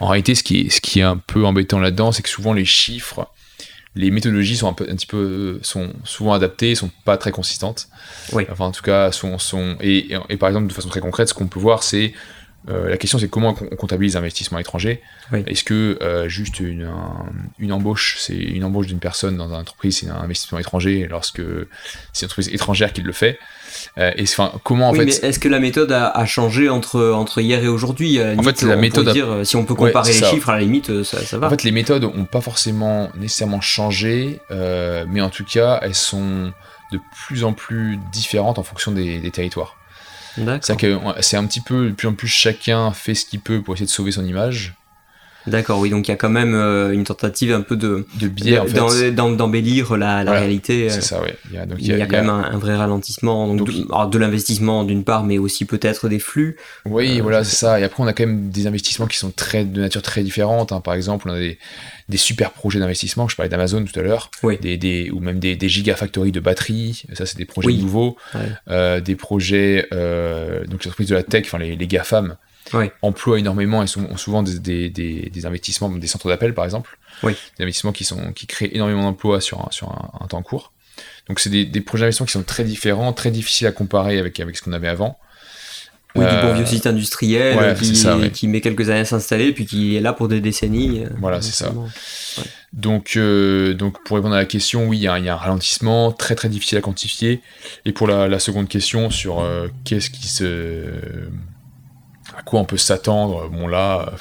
En 0.00 0.06
réalité, 0.06 0.34
ce 0.34 0.42
qui, 0.42 0.60
est, 0.60 0.70
ce 0.70 0.80
qui 0.80 1.00
est 1.00 1.04
un 1.04 1.18
peu 1.18 1.44
embêtant 1.44 1.78
là-dedans, 1.78 2.12
c'est 2.12 2.22
que 2.22 2.30
souvent 2.30 2.54
les 2.54 2.64
chiffres, 2.64 3.28
les 3.94 4.10
méthodologies 4.10 4.56
sont 4.56 4.68
un, 4.68 4.72
peu, 4.72 4.86
un 4.88 4.94
petit 4.94 5.06
peu 5.06 5.58
sont 5.62 5.92
souvent 6.04 6.32
adaptées, 6.32 6.74
sont 6.74 6.90
pas 7.04 7.16
très 7.18 7.32
consistantes. 7.32 7.88
Enfin, 8.50 8.66
en 8.66 8.72
tout 8.72 8.82
cas, 8.82 9.12
sont, 9.12 9.38
sont 9.38 9.76
et, 9.80 10.14
et, 10.28 10.36
par 10.36 10.48
exemple, 10.48 10.68
de 10.68 10.72
façon 10.72 10.88
très 10.88 11.00
concrète, 11.00 11.28
ce 11.28 11.34
qu'on 11.34 11.48
peut 11.48 11.60
voir, 11.60 11.82
c'est 11.82 12.14
euh, 12.70 12.88
la 12.88 12.96
question 12.96 13.18
c'est 13.18 13.28
comment 13.28 13.56
on 13.70 13.76
comptabilise 13.76 14.14
l'investissement 14.14 14.58
étranger. 14.58 15.02
Est-ce 15.46 15.64
que 15.64 15.98
euh, 16.02 16.28
juste 16.28 16.60
une, 16.60 16.88
une 17.58 17.72
embauche, 17.72 18.16
c'est 18.18 18.36
une 18.36 18.64
embauche 18.64 18.86
d'une 18.86 18.98
personne 18.98 19.36
dans 19.36 19.48
une 19.48 19.54
entreprise, 19.54 19.98
c'est 19.98 20.08
un 20.08 20.20
investissement 20.20 20.58
étranger 20.58 21.06
lorsque 21.08 21.42
c'est 22.12 22.22
une 22.22 22.26
entreprise 22.26 22.48
étrangère 22.48 22.92
qui 22.92 23.02
le 23.02 23.12
fait? 23.12 23.38
Euh, 23.98 24.12
et 24.16 24.22
enfin, 24.22 24.52
comment 24.64 24.90
en 24.90 24.94
fait 24.94 25.22
est-ce 25.22 25.38
que 25.38 25.48
la 25.48 25.60
méthode 25.60 25.92
a, 25.92 26.26
changé 26.26 26.68
entre 26.68 27.10
entre 27.10 27.40
hier 27.40 27.62
et 27.62 27.68
aujourd'hui? 27.68 28.20
En 28.20 28.42
fait, 28.42 28.62
la 28.62 28.76
méthode 28.76 29.10
dire, 29.12 29.40
si 29.44 29.56
on 29.56 29.64
peut 29.64 29.74
comparer 29.74 30.12
les 30.12 30.24
chiffres 30.24 30.50
à 30.50 30.54
la 30.54 30.60
limite, 30.60 31.02
ça, 31.02 31.38
va. 31.38 31.46
En 31.46 31.50
fait, 31.50 31.64
les 31.64 31.72
méthodes 31.72 32.04
ont 32.04 32.24
pas 32.24 32.40
forcément 32.40 33.10
nécessairement 33.16 33.60
changé, 33.60 34.40
mais 34.50 35.20
en 35.20 35.30
tout 35.30 35.44
cas, 35.44 35.80
elles 35.82 35.94
sont 35.94 36.52
de 36.92 37.00
plus 37.26 37.44
en 37.44 37.52
plus 37.52 37.98
différentes 38.12 38.58
en 38.58 38.64
fonction 38.64 38.92
des 38.92 39.30
territoires. 39.30 39.76
C'est 40.36 40.76
c'est 41.20 41.36
un 41.36 41.46
petit 41.46 41.60
peu, 41.60 41.88
de 41.88 41.92
plus 41.92 42.08
en 42.08 42.14
plus 42.14 42.28
chacun 42.28 42.92
fait 42.92 43.14
ce 43.14 43.26
qu'il 43.26 43.40
peut 43.40 43.62
pour 43.62 43.74
essayer 43.74 43.86
de 43.86 43.90
sauver 43.90 44.12
son 44.12 44.24
image. 44.24 44.74
D'accord, 45.46 45.80
oui, 45.80 45.90
donc 45.90 46.06
il 46.06 46.10
y 46.10 46.14
a 46.14 46.16
quand 46.16 46.28
même 46.28 46.54
euh, 46.54 46.92
une 46.92 47.04
tentative 47.04 47.52
un 47.52 47.62
peu 47.62 47.76
de, 47.76 48.06
de 48.20 48.28
biais, 48.28 48.60
d'embellir 49.12 49.96
la, 49.96 50.22
la 50.22 50.32
réalité. 50.32 50.90
C'est 50.90 50.98
euh. 50.98 51.00
ça, 51.00 51.20
oui. 51.22 51.30
Il 51.50 51.56
y 51.56 51.58
a, 51.58 51.66
donc, 51.66 51.78
il 51.80 51.86
y 51.86 51.92
a, 51.92 52.06
quand 52.06 52.16
même 52.16 52.28
un, 52.28 52.58
vrai 52.58 52.76
ralentissement 52.76 53.52
donc, 53.54 53.68
de, 53.68 54.18
l'investissement 54.18 54.84
d'une 54.84 55.04
part, 55.04 55.24
mais 55.24 55.38
aussi 55.38 55.64
peut-être 55.64 56.08
des 56.08 56.18
flux. 56.18 56.56
Oui, 56.84 57.18
euh, 57.18 57.22
voilà, 57.22 57.42
c'est 57.44 57.56
ça. 57.56 57.80
Et 57.80 57.84
après, 57.84 58.02
on 58.02 58.06
a 58.06 58.12
quand 58.12 58.26
même 58.26 58.50
des 58.50 58.66
investissements 58.66 59.06
qui 59.06 59.16
sont 59.16 59.30
très, 59.30 59.64
de 59.64 59.80
nature 59.80 60.02
très 60.02 60.22
différente. 60.22 60.72
Hein. 60.72 60.80
Par 60.80 60.94
exemple, 60.94 61.28
on 61.30 61.32
a 61.32 61.38
des, 61.38 61.58
des 62.08 62.18
super 62.18 62.50
projets 62.50 62.78
d'investissement. 62.78 63.26
Je 63.28 63.36
parlais 63.36 63.48
d'Amazon 63.48 63.84
tout 63.84 63.98
à 63.98 64.02
l'heure, 64.02 64.30
oui. 64.42 64.58
des, 64.60 64.76
des, 64.76 65.10
ou 65.10 65.20
même 65.20 65.38
des, 65.38 65.56
des 65.56 65.68
gigafactories 65.68 66.32
de 66.32 66.40
batteries. 66.40 67.04
Ça, 67.14 67.24
c'est 67.24 67.38
des 67.38 67.46
projets 67.46 67.72
nouveaux. 67.72 68.16
des 68.68 69.16
projets, 69.16 69.88
donc 69.90 70.84
les 70.84 70.88
entreprises 70.88 71.08
de 71.08 71.14
la 71.14 71.22
tech, 71.22 71.44
enfin 71.46 71.58
les, 71.58 71.76
les 71.76 71.86
GAFAM, 71.86 72.36
emploient 73.02 73.38
énormément 73.38 73.82
et 73.82 73.86
sont, 73.86 74.04
ont 74.04 74.16
souvent 74.16 74.42
des, 74.42 74.90
des, 74.90 75.46
investissements, 75.46 75.90
des 75.90 76.06
centres 76.06 76.28
d'appel 76.28 76.54
par 76.54 76.64
exemple, 76.64 76.98
des 77.22 77.34
investissements 77.60 77.92
qui, 77.92 78.04
sont, 78.04 78.32
qui 78.32 78.46
créent 78.46 78.74
énormément 78.74 79.02
d'emplois 79.02 79.40
sur, 79.40 79.60
un, 79.60 79.70
sur 79.70 79.90
un, 79.90 80.26
temps 80.26 80.42
court. 80.42 80.72
Donc 81.28 81.40
c'est 81.40 81.50
des, 81.50 81.80
projets 81.80 82.02
d'investissement 82.02 82.26
qui 82.26 82.32
sont 82.32 82.42
très 82.42 82.64
différents, 82.64 83.12
très 83.12 83.30
difficiles 83.30 83.66
à 83.66 83.72
comparer 83.72 84.18
avec, 84.18 84.40
avec 84.40 84.56
ce 84.56 84.62
qu'on 84.62 84.72
avait 84.72 84.88
avant. 84.88 85.18
Oui, 86.16 86.24
du 86.24 86.42
bon 86.42 86.54
vieux 86.54 86.66
site 86.66 86.86
industriel 86.86 87.76
qui, 88.32 88.48
met 88.48 88.60
quelques 88.60 88.90
années 88.90 89.00
à 89.00 89.04
s'installer, 89.04 89.52
puis 89.52 89.64
qui 89.64 89.96
est 89.96 90.00
là 90.00 90.12
pour 90.12 90.26
des 90.26 90.40
décennies. 90.40 91.04
Euh, 91.04 91.08
voilà, 91.20 91.40
c'est 91.40 91.54
ça. 91.54 91.72
Donc, 92.72 93.12
euh, 93.16 93.74
donc, 93.74 94.02
pour 94.04 94.16
répondre 94.16 94.34
à 94.34 94.38
la 94.38 94.44
question, 94.44 94.88
oui, 94.88 94.98
il 94.98 95.02
y, 95.02 95.06
a 95.08 95.14
un 95.14 95.36
ralentissement 95.36 96.10
très 96.12 96.34
très 96.34 96.48
difficile 96.48 96.78
à 96.78 96.80
quantifier. 96.80 97.40
Et 97.84 97.92
pour 97.92 98.08
la, 98.08 98.38
seconde 98.40 98.68
question 98.68 99.10
sur 99.10 99.40
euh, 99.40 99.68
qu'est-ce 99.84 100.10
qui 100.10 100.26
se 100.26 100.84
à 102.36 102.42
quoi 102.42 102.60
on 102.60 102.64
peut 102.64 102.76
s'attendre 102.76 103.48
Bon 103.48 103.66
là, 103.66 104.12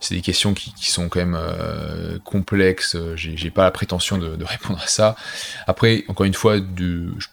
c'est 0.00 0.14
des 0.14 0.22
questions 0.22 0.54
qui, 0.54 0.72
sont 0.90 1.08
quand 1.08 1.20
même 1.20 1.38
euh, 1.38 2.18
complexes. 2.24 2.96
J'ai 3.16 3.50
pas 3.50 3.64
la 3.64 3.70
prétention 3.70 4.16
de, 4.18 4.42
répondre 4.44 4.80
à 4.82 4.86
ça. 4.86 5.14
Après, 5.66 6.04
encore 6.08 6.26
une 6.26 6.34
fois, 6.34 6.56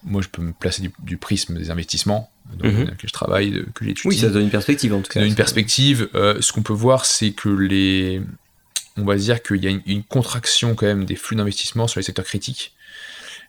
moi 0.04 0.22
je 0.22 0.28
peux 0.28 0.42
me 0.42 0.52
placer 0.52 0.92
du, 1.00 1.18
prisme 1.18 1.58
des 1.58 1.72
investissements 1.72 2.30
dans 2.58 2.70
mhm. 2.70 2.82
lesquels 2.82 2.98
je 3.04 3.14
travaille, 3.14 3.66
que 3.74 3.86
j'étudie. 3.86 4.08
Oui, 4.08 4.18
ça 4.18 4.30
donne 4.30 4.44
une 4.44 4.50
perspective 4.50 4.94
en 4.94 5.02
tout 5.02 5.08
cas. 5.08 5.14
Ça 5.14 5.20
donne 5.22 5.30
une 5.30 5.36
perspective. 5.36 6.10
Euh, 6.16 6.38
ce 6.42 6.52
qu'on 6.52 6.62
peut 6.62 6.74
voir, 6.74 7.06
c'est 7.06 7.32
que 7.32 7.50
les, 7.50 8.22
on 8.98 9.06
va 9.06 9.16
dire 9.16 9.42
qu'il 9.42 9.64
y 9.64 9.68
a 9.68 9.72
une, 9.86 10.04
contraction 10.04 10.76
quand 10.76 10.86
même 10.86 11.06
des 11.06 11.16
flux 11.16 11.36
d'investissement 11.36 11.88
sur 11.88 12.00
les 12.00 12.04
secteurs 12.04 12.26
critiques 12.26 12.74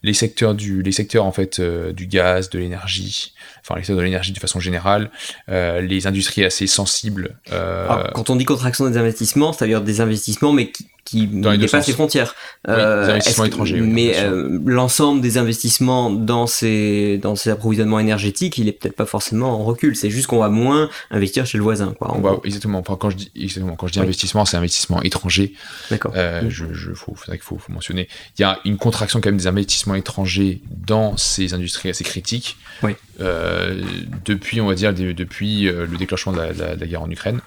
les 0.03 0.15
secteurs 0.15 0.55
du, 0.55 0.83
les 0.83 0.93
secteurs 0.93 1.25
en 1.25 1.33
fait 1.33 1.59
euh, 1.59 1.93
du 1.93 2.07
gaz, 2.07 2.51
de 2.51 2.59
l'énergie, 2.59 3.35
enfin 3.61 3.75
les 3.77 3.83
secteurs 3.83 3.97
de 3.97 4.03
l'énergie 4.03 4.33
de 4.33 4.39
façon 4.39 4.61
générale, 4.61 5.11
euh, 5.49 5.81
les 5.81 6.07
industries 6.07 6.45
assez 6.45 6.67
sensibles. 6.67 7.37
Euh, 7.53 8.05
quand 8.15 8.31
on 8.31 8.37
dit 8.37 8.45
contraction 8.45 8.89
des 8.89 8.97
investissements, 8.97 9.53
c'est-à-dire 9.53 9.83
des 9.83 10.01
investissements 10.01 10.53
mais 10.53 10.71
qui, 10.71 10.87
qui 11.09 11.27
dépasse 11.27 11.87
les 11.87 11.93
frontières. 11.95 12.35
Euh, 12.69 13.09
investissements 13.09 13.47
étrangers. 13.47 13.81
mais 13.81 14.19
euh, 14.19 14.59
l'ensemble 14.67 15.23
des 15.23 15.39
investissements 15.39 16.11
dans 16.11 16.47
ces, 16.47 17.19
dans 17.23 17.35
ces 17.35 17.51
approvisionnements 17.51 17.99
énergétiques, 17.99 18.59
il 18.59 18.69
est 18.69 18.73
peut-être 18.73 18.97
pas 18.97 19.07
forcément 19.07 19.59
en 19.59 19.65
recul. 19.65 19.97
C'est 19.97 20.11
juste 20.11 20.27
qu'on 20.27 20.41
va 20.41 20.51
moins 20.51 20.91
investir 21.11 21.47
chez 21.47 21.57
le 21.57 21.65
voisin. 21.65 21.95
Quoi, 21.99 22.15
on 22.15 22.21
va, 22.21 22.39
exactement. 22.45 22.83
Quand 22.83 23.09
je 23.11 23.17
dis, 23.17 23.33
exactement, 23.35 23.77
quand 23.77 23.87
je 23.87 23.95
dis 23.95 24.01
investissement, 24.01 24.45
c'est 24.45 24.57
investissement 24.57 25.03
étranger. 25.03 25.55
D'accord. 25.91 26.13
Euh, 26.17 26.43
je, 26.49 26.67
je, 26.73 26.93
faut, 26.93 27.13
qu'il 27.13 27.39
faut, 27.41 27.57
faut, 27.57 27.73
mentionner. 27.73 28.09
Il 28.39 28.43
y 28.43 28.45
a 28.45 28.59
une 28.67 28.77
contraction 28.77 29.21
quand 29.21 29.31
même 29.31 29.39
des 29.39 29.47
investissements 29.47 29.95
étrangers 29.95 30.61
dans 30.71 31.17
ces 31.17 31.55
industries 31.55 31.89
assez 31.89 32.05
critiques. 32.05 32.57
Oui. 32.83 32.97
Depuis, 33.19 34.61
on 34.61 34.67
va 34.67 34.75
dire, 34.75 34.95
depuis 34.95 35.63
le 35.65 35.97
déclenchement 35.97 36.33
de 36.33 36.39
la, 36.39 36.77
guerre 36.77 37.03
en 37.03 37.11
Ukraine, 37.11 37.41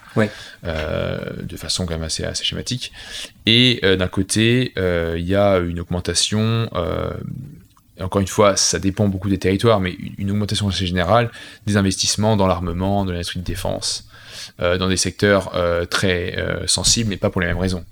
de 0.65 1.57
façon 1.57 1.85
quand 1.85 1.93
même 1.93 2.03
assez, 2.03 2.23
assez 2.23 2.43
schématique. 2.43 2.91
Et 3.45 3.79
d'un 3.81 4.07
côté, 4.07 4.73
il 4.75 5.25
y 5.25 5.35
a 5.35 5.57
une 5.57 5.79
augmentation 5.79 6.69
encore 7.99 8.21
une 8.21 8.27
fois, 8.27 8.55
ça 8.55 8.79
dépend 8.79 9.07
beaucoup 9.07 9.29
des 9.29 9.37
territoires, 9.37 9.79
mais 9.79 9.95
une 10.17 10.31
augmentation 10.31 10.67
assez 10.67 10.85
générale 10.85 11.29
des 11.65 11.77
investissements 11.77 12.37
dans 12.37 12.47
l'armement, 12.47 13.05
dans 13.05 13.11
l'industrie 13.11 13.39
de 13.39 13.45
défense, 13.45 14.07
euh, 14.59 14.77
dans 14.77 14.87
des 14.87 14.97
secteurs 14.97 15.51
euh, 15.55 15.85
très 15.85 16.37
euh, 16.37 16.65
sensibles, 16.67 17.09
mais 17.09 17.17
pas 17.17 17.29
pour 17.29 17.41
les 17.41 17.47
mêmes 17.47 17.59
raisons. 17.59 17.85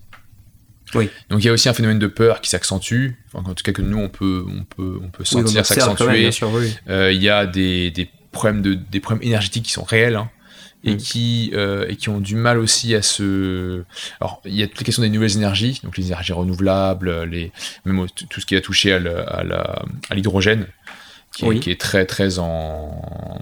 Oui. 0.96 1.10
Donc 1.30 1.44
il 1.44 1.48
y 1.48 1.50
a 1.50 1.54
aussi 1.54 1.70
un 1.70 1.74
phénomène 1.74 2.00
de 2.00 2.08
peur 2.08 2.42
qui 2.42 2.50
s'accentue, 2.50 3.12
en 3.34 3.44
tout 3.44 3.64
cas 3.64 3.72
que 3.72 3.82
nous 3.82 3.98
on 3.98 4.10
peut, 4.10 4.46
on 4.48 4.64
peut, 4.64 5.00
on 5.04 5.10
peut 5.10 5.26
sentir 5.26 5.66
s'accentuer. 5.66 6.30
il 6.88 7.22
y 7.22 7.30
a 7.30 7.46
des, 7.46 7.92
des, 7.92 8.10
problèmes 8.32 8.62
de, 8.62 8.74
des 8.74 9.00
problèmes 9.00 9.26
énergétiques 9.28 9.66
qui 9.66 9.72
sont 9.72 9.84
réels. 9.84 10.16
Hein 10.16 10.30
et, 10.84 10.94
mm. 10.94 10.98
qui, 10.98 11.52
euh, 11.54 11.86
et 11.90 11.96
qui 11.96 12.10
ont 12.10 12.20
du 12.20 12.36
mal 12.36 12.58
aussi 12.58 12.96
à 12.96 13.02
se. 13.02 13.84
Alors, 14.20 14.42
il 14.46 14.56
y 14.56 14.64
a 14.64 14.68
toutes 14.68 14.80
les 14.80 14.86
questions 14.86 15.04
des 15.04 15.10
nouvelles 15.10 15.36
énergies, 15.36 15.80
donc 15.84 15.98
les 15.98 16.08
énergies 16.08 16.34
renouvelables, 16.34 17.24
les... 17.24 17.52
même 17.86 18.06
tout 18.30 18.40
ce 18.40 18.46
qui 18.46 18.56
a 18.56 18.62
touché 18.62 18.94
à 18.94 20.16
l'hydrogène, 20.16 20.68
qui, 21.34 21.60
qui, 21.60 21.72
est 21.72 21.80
très, 21.80 22.06
très 22.06 22.40
en 22.40 23.42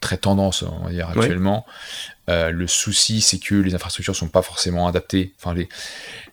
très 0.00 0.16
tendance, 0.16 0.62
on 0.62 0.84
va 0.84 0.90
dire, 0.90 1.08
actuellement. 1.08 1.64
Euh, 2.28 2.50
le 2.50 2.66
souci, 2.66 3.20
c'est 3.20 3.38
que 3.38 3.54
les 3.54 3.74
infrastructures 3.74 4.14
sont 4.14 4.28
pas 4.28 4.42
forcément 4.42 4.86
adaptées. 4.86 5.32
Enfin, 5.38 5.54
les, 5.54 5.68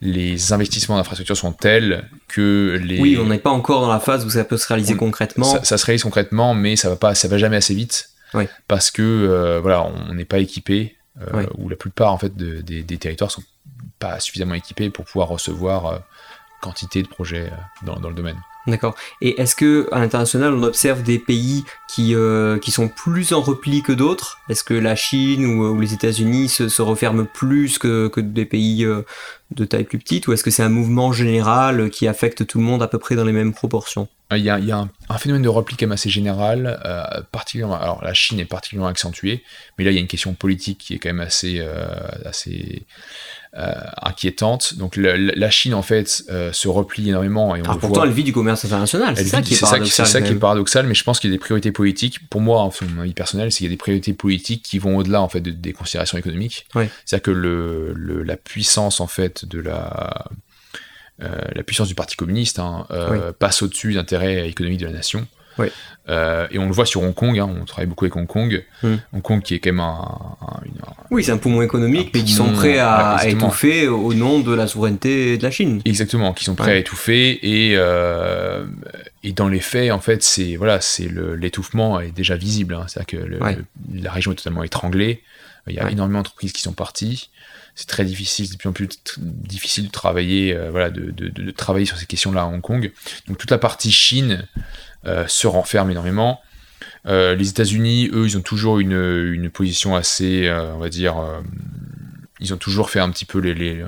les 0.02 0.54
investissements 0.54 0.98
d'infrastructures 0.98 1.38
sont 1.38 1.54
tels 1.54 2.08
que 2.28 2.80
les. 2.84 3.00
Oui, 3.00 3.18
on 3.20 3.26
n'est 3.28 3.40
pas 3.40 3.50
encore 3.50 3.82
dans 3.82 3.92
la 3.92 4.00
phase 4.00 4.26
où 4.26 4.30
ça 4.30 4.44
peut 4.44 4.58
se 4.58 4.68
réaliser 4.68 4.96
concrètement. 4.96 5.46
Ça, 5.46 5.64
ça, 5.64 5.78
se 5.78 5.86
réalise 5.86 6.04
concrètement, 6.04 6.54
mais 6.54 6.76
ça 6.76 6.90
va 6.90 6.96
pas, 6.96 7.16
ça 7.16 7.28
va 7.28 7.38
jamais 7.38 7.58
assez 7.58 7.74
vite 7.74 8.10
parce 8.68 8.92
que 8.92 9.02
euh, 9.02 9.60
voilà, 9.60 9.84
on 9.84 10.14
n'est 10.14 10.26
pas 10.26 10.40
équipé, 10.40 10.96
euh, 11.22 11.46
ou 11.58 11.70
la 11.70 11.76
plupart 11.76 12.14
en 12.14 12.18
fait 12.18 12.36
des, 12.36 12.98
territoires 12.98 13.32
sont 13.32 13.44
pas 13.98 14.20
suffisamment 14.20 14.54
équipés 14.54 14.90
pour 14.90 15.06
pouvoir 15.06 15.30
recevoir 15.30 16.02
quantité 16.62 17.02
de 17.02 17.08
projets 17.08 17.52
dans, 17.84 17.96
le 17.96 18.14
domaine. 18.14 18.38
D'accord. 18.70 18.96
Et 19.22 19.42
est-ce 19.42 19.56
que 19.56 19.88
à 19.92 20.00
l'international, 20.00 20.54
on 20.54 20.64
observe 20.64 21.04
des 21.04 21.20
pays 21.20 21.64
qui, 21.88 22.16
qui 22.62 22.72
sont 22.72 22.88
plus 22.88 23.34
en 23.34 23.42
repli 23.42 23.82
que 23.82 23.92
d'autres? 23.92 24.40
Est-ce 24.50 24.64
que 24.64 24.74
la 24.74 24.96
Chine 24.96 25.46
ou, 25.46 25.80
les 25.80 25.94
États-Unis 25.94 26.50
se, 26.50 26.82
referment 26.82 27.26
plus 27.26 27.78
que, 27.78 28.08
que 28.08 28.22
des 28.22 28.46
pays 28.46 28.88
de 29.52 29.66
taille 29.66 29.86
plus 29.86 29.98
petite? 29.98 30.28
Ou 30.28 30.34
est-ce 30.34 30.44
que 30.44 30.52
c'est 30.52 30.64
un 30.64 30.70
mouvement 30.70 31.12
général 31.12 31.90
qui 31.90 32.08
affecte 32.08 32.46
tout 32.46 32.60
le 32.60 32.64
monde 32.64 32.84
à 32.84 32.88
peu 32.88 33.00
près 33.00 33.16
dans 33.16 33.26
les 33.26 33.34
mêmes 33.34 33.54
proportions? 33.54 34.08
Il 34.38 34.44
y 34.44 34.50
a, 34.50 34.88
un, 35.10 35.18
phénomène 35.18 35.42
de 35.42 35.50
repli 35.50 35.76
quand 35.76 35.88
même 35.88 35.94
assez 35.94 36.10
général, 36.10 36.80
euh, 36.86 37.22
particulièrement, 37.32 37.80
alors 37.80 38.04
la 38.04 38.14
Chine 38.14 38.40
est 38.40 38.46
particulièrement 38.46 38.90
accentuée, 38.90 39.44
mais 39.78 39.84
là 39.84 39.92
il 39.92 39.96
y 39.96 39.98
a 39.98 40.02
une 40.02 40.08
question 40.08 40.34
politique 40.34 40.78
qui 40.78 40.94
est 40.94 41.00
quand 41.00 41.10
même 41.10 41.20
assez, 41.20 41.58
euh, 41.60 41.88
assez 42.26 42.84
euh, 43.58 43.74
inquiétante. 44.04 44.76
Donc 44.76 44.98
la, 44.98 45.50
Chine 45.50 45.74
en 45.74 45.82
fait 45.82 46.08
se 46.52 46.68
replie 46.68 47.10
énormément. 47.10 47.56
Et 47.56 47.62
on 47.62 47.64
alors 47.64 47.80
pourtant 47.80 48.04
elle 48.04 48.12
vit 48.12 48.24
du 48.24 48.32
commerce 48.32 48.64
international, 48.66 49.18
c'est 49.18 49.26
ça, 49.26 49.42
qui 49.42 49.56
est 49.56 49.60
paradoxal. 49.60 50.06
Ça 50.06 50.22
qui 50.22 50.34
est 50.34 50.36
paradoxal, 50.36 50.86
mais 50.86 50.94
je 50.94 51.04
pense 51.04 51.20
qu'il 51.20 51.32
y 51.32 51.34
a 51.34 51.36
des 51.36 51.40
priorités 51.40 51.72
politiques. 51.72 52.30
Pour 52.30 52.42
moi, 52.42 52.60
en 52.62 52.72
mon 52.94 53.02
avis 53.02 53.14
personnel, 53.14 53.52
c'est 53.52 53.60
qu'il 53.60 53.66
y 53.66 53.70
a 53.70 53.74
des 53.74 53.78
priorités 53.78 54.14
politiques 54.14 54.62
qui 54.62 54.78
vont 54.78 54.98
au-delà 54.98 55.24
en 55.24 55.30
fait 55.30 55.42
des 55.42 55.74
considérations 55.74 56.20
économiques. 56.20 56.68
C'est-à-dire 57.06 57.24
que 57.24 57.32
le, 57.32 58.22
la 58.24 58.38
puissance 58.38 59.00
en 59.00 59.08
fait 59.08 59.46
de 59.46 59.60
la 59.60 60.30
la 61.20 61.64
puissance 61.64 61.88
du 61.88 61.96
Parti 61.96 62.16
communiste 62.16 62.60
hein, 62.60 62.86
euh, 62.92 63.32
passe 63.38 63.62
au-dessus 63.62 63.94
d'intérêts 63.94 64.48
économiques 64.48 64.80
de 64.80 64.86
la 64.86 64.94
nation. 64.94 65.28
Euh, 66.08 66.48
et 66.52 66.58
on 66.58 66.68
le 66.68 66.72
voit 66.72 66.86
sur 66.86 67.04
Hong 67.04 67.14
Kong, 67.14 67.38
hein, 67.38 67.50
on 67.62 67.66
travaille 67.66 67.86
beaucoup 67.86 68.06
avec 68.06 68.16
Hong 68.16 68.26
Kong. 68.26 68.64
Hong 68.82 69.22
Kong 69.22 69.42
qui 69.42 69.56
est 69.56 69.60
quand 69.60 69.72
même 69.72 69.82
un. 69.82 70.06
oui, 71.12 71.22
c'est 71.22 71.34
un 71.34 71.38
poumon 71.38 71.62
économique, 71.62 72.12
mais 72.14 72.24
qui 72.24 72.32
sont 72.32 72.54
prêts 72.54 72.80
à, 72.80 73.18
étouffer 73.26 73.90
au 73.90 74.14
nom 74.14 74.40
de 74.40 74.54
la 74.54 74.68
souveraineté 74.68 75.38
de 75.38 75.44
la 75.44 75.52
Chine. 75.52 75.82
Exactement, 75.84 76.34
qui 76.34 76.46
sont 76.46 76.56
prêts 76.56 76.72
à 76.72 76.78
étouffer. 76.78 77.40
Et, 77.44 77.78
et 79.24 79.34
dans 79.34 79.50
les 79.50 79.60
faits, 79.60 79.92
en 79.92 80.00
fait, 80.00 80.24
c'est 80.24 80.56
voilà, 80.56 80.80
l'étouffement 81.38 82.00
est 82.00 82.12
déjà 82.12 82.38
visible. 82.38 82.76
Hein. 82.76 82.86
C'est-à-dire 82.88 83.20
que 83.20 83.40
la 83.94 84.12
région 84.12 84.32
est 84.32 84.36
totalement 84.36 84.64
étranglée. 84.64 85.24
Il 85.68 85.76
y 85.76 85.80
a 85.80 85.92
énormément 85.92 86.20
d'entreprises 86.20 86.54
qui 86.54 86.62
sont 86.62 86.74
parties 86.74 87.30
c'est 87.80 87.88
très 87.88 88.04
difficile, 88.04 88.46
c'est 88.46 88.54
de 88.54 88.58
plus 88.58 88.68
en 88.68 88.74
plus 88.74 88.90
difficile 89.16 89.88
de 89.88 89.92
travailler, 89.92 90.54
euh, 90.54 90.70
voilà, 90.70 90.90
de, 90.90 91.52
travailler 91.52 91.86
sur 91.86 91.98
ces 91.98 92.06
questions-là 92.06 92.42
à 92.42 92.46
Hong 92.46 92.60
Kong. 92.60 92.92
Donc 93.26 93.38
toute 93.38 93.52
la 93.52 93.58
partie 93.58 93.90
Chine 93.90 94.46
euh, 95.06 95.26
se 95.30 95.48
renferme 95.48 95.90
énormément. 95.90 96.42
Euh, 97.06 97.36
les 97.36 97.48
États-Unis, 97.48 98.10
eux, 98.12 98.26
ils 98.26 98.38
ont 98.38 98.42
toujours 98.42 98.80
une, 98.80 99.32
une 99.32 99.50
position 99.50 99.96
assez, 99.96 100.52
on 100.52 100.78
va 100.78 100.90
dire, 100.90 101.16
ils 102.40 102.54
ont 102.54 102.58
toujours 102.58 102.90
fait 102.90 103.00
un 103.00 103.10
petit 103.10 103.26
peu 103.26 103.40
les, 103.40 103.84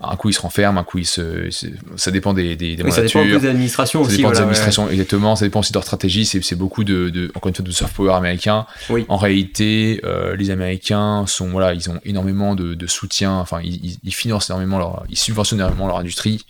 un 0.00 0.16
coup 0.16 0.30
ils 0.30 0.34
se 0.34 0.40
renferment 0.40 0.78
un 0.78 0.84
coup 0.84 0.98
ils 0.98 1.06
se, 1.06 1.48
ça 1.96 2.10
dépend 2.10 2.32
des, 2.32 2.56
des, 2.56 2.76
des 2.76 2.90
ça 2.90 3.02
dépend 3.02 3.24
des 3.24 3.46
administrations 3.46 4.02
aussi 4.02 4.12
ça 4.12 4.16
dépend 4.16 4.30
des 4.30 4.38
administrations 4.40 4.88
exactement. 4.90 5.36
Ça 5.36 5.44
dépend 5.44 5.60
aussi 5.60 5.72
de 5.72 5.76
leur 5.76 5.84
stratégie. 5.84 6.24
C'est 6.24 6.54
beaucoup 6.54 6.84
de, 6.84 7.30
encore 7.34 7.48
une 7.48 7.54
fois 7.54 7.64
de 7.64 7.70
soft 7.70 7.94
power 7.94 8.14
américain 8.14 8.66
oui. 8.90 9.04
en 9.08 9.16
réalité 9.16 10.00
euh, 10.04 10.36
les 10.36 10.50
américains 10.50 11.24
sont 11.26 11.48
voilà 11.48 11.74
ils 11.74 11.90
ont 11.90 12.00
énormément 12.04 12.54
de, 12.54 12.86
soutien. 12.86 13.32
Enfin 13.32 13.60
ils, 13.62 14.14
financent 14.14 14.50
énormément 14.50 14.78
leur 14.78 15.04
ils 15.08 15.18
subventionnent 15.18 15.60
énormément 15.60 15.86
leur 15.86 15.98
industrie. 15.98 16.46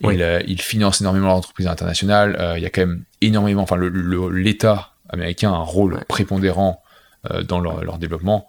Ils, 0.00 0.22
euh, 0.22 0.42
ils, 0.46 0.60
financent 0.60 1.00
énormément 1.00 1.28
leur 1.28 1.36
entreprise 1.36 1.66
internationale. 1.66 2.36
Euh, 2.38 2.58
il 2.58 2.62
y 2.62 2.66
a 2.66 2.70
quand 2.70 2.82
même 2.82 3.04
énormément 3.20 3.62
enfin 3.62 3.76
l'État 4.30 4.90
américain 5.08 5.52
a 5.52 5.56
un 5.56 5.62
rôle 5.62 6.00
prépondérant 6.08 6.82
dans 7.46 7.60
leur, 7.60 7.82
leur 7.84 7.98
développement 7.98 8.46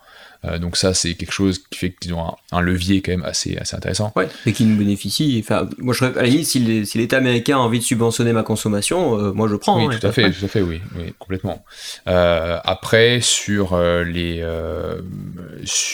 euh, 0.47 0.57
donc 0.57 0.77
ça, 0.77 0.93
c'est 0.93 1.13
quelque 1.15 1.31
chose 1.31 1.63
qui 1.69 1.77
fait 1.77 1.91
qu'ils 1.91 2.13
ont 2.13 2.35
un, 2.51 2.61
levier 2.61 3.01
quand 3.01 3.11
même 3.11 3.23
assez, 3.23 3.57
assez 3.57 3.75
intéressant. 3.75 4.11
Ouais, 4.15 4.27
et 4.45 4.53
qui 4.53 4.65
nous 4.65 4.77
bénéficie. 4.77 5.41
Enfin, 5.43 5.67
moi, 5.77 5.93
je, 5.93 6.05
à 6.05 6.11
la 6.11 6.23
limite, 6.23 6.45
si 6.45 6.59
l'État 6.59 7.17
américain 7.17 7.57
a 7.57 7.59
envie 7.59 7.79
de 7.79 7.83
subventionner 7.83 8.33
ma 8.33 8.43
consommation, 8.43 9.19
euh, 9.19 9.31
moi, 9.31 9.47
je 9.47 9.55
prends. 9.55 9.77
Oui, 9.77 9.93
hein, 9.93 9.97
tout 9.99 10.07
à 10.07 10.11
fait, 10.11 10.31
tout 10.31 10.45
à 10.45 10.47
fait, 10.47 10.61
oui, 10.61 10.81
oui 10.97 11.13
complètement. 11.19 11.63
Euh, 12.07 12.59
après, 12.63 13.19
sur 13.21 13.77
les, 13.77 14.43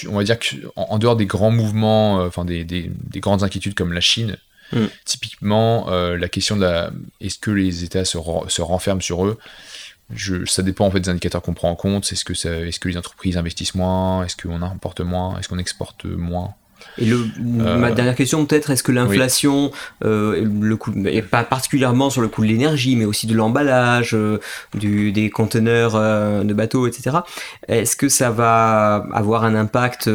on 0.10 0.18
va 0.18 0.24
dire 0.24 0.38
qu'en 0.40 0.84
en 0.84 1.00
dehors 1.00 1.16
des 1.16 1.26
grands 1.26 1.52
mouvements, 1.52 2.16
enfin 2.16 2.46
des, 2.46 2.64
des, 2.64 2.92
des, 2.94 3.20
grandes 3.20 3.44
inquiétudes 3.44 3.76
comme 3.76 3.94
la 3.94 4.02
Chine, 4.02 4.38
hmm. 4.74 4.86
typiquement, 5.06 5.90
la 5.90 6.30
question 6.30 6.56
de 6.56 6.62
la, 6.62 6.92
est-ce 7.20 7.38
que 7.38 7.52
les 7.52 7.84
États 7.84 8.06
se, 8.06 8.18
se 8.48 8.62
renferment 8.62 9.02
sur 9.02 9.26
eux? 9.26 9.38
Ça 10.46 10.64
dépend 10.64 10.86
en 10.86 10.92
fait 10.92 11.00
des 11.00 11.10
indicateurs 11.10 11.42
qu'on 11.42 11.54
prend 11.54 11.70
en 11.70 11.76
compte. 11.76 12.12
Est-ce 12.12 12.26
que, 12.26 12.34
est, 12.34 12.80
que 12.80 12.90
les 12.90 12.98
entreprises 12.98 13.38
investissent 13.38 13.76
moins? 13.76 14.24
Est-ce 14.24 14.36
qu'on 14.38 14.62
importe 14.62 15.02
moins? 15.02 15.38
Est-ce 15.40 15.50
qu'on 15.50 15.60
exporte 15.60 16.06
moins? 16.06 16.56
Et 16.98 17.06
le, 17.06 17.26
ma 17.40 17.88
euh, 17.88 17.94
dernière 17.94 18.16
question 18.16 18.46
peut-être, 18.46 18.70
est-ce 18.72 18.84
que 18.84 18.92
l'inflation, 18.92 19.72
euh, 20.04 20.46
le 20.62 20.76
coût, 20.76 20.92
et 21.06 21.22
pas 21.22 21.44
particulièrement 21.44 22.10
sur 22.10 22.22
le 22.22 22.28
coût 22.28 22.42
de 22.42 22.48
l'énergie, 22.48 22.96
mais 22.96 23.06
aussi 23.06 23.28
de 23.28 23.36
l'emballage, 23.36 24.14
euh, 24.14 24.40
des 24.74 25.30
conteneurs 25.30 25.94
de 25.94 26.54
bateaux, 26.54 26.88
etc., 26.88 27.18
est-ce 27.68 27.96
que 27.96 28.10
ça 28.10 28.32
va 28.32 29.08
avoir 29.14 29.44
un 29.44 29.56
impact 29.56 30.10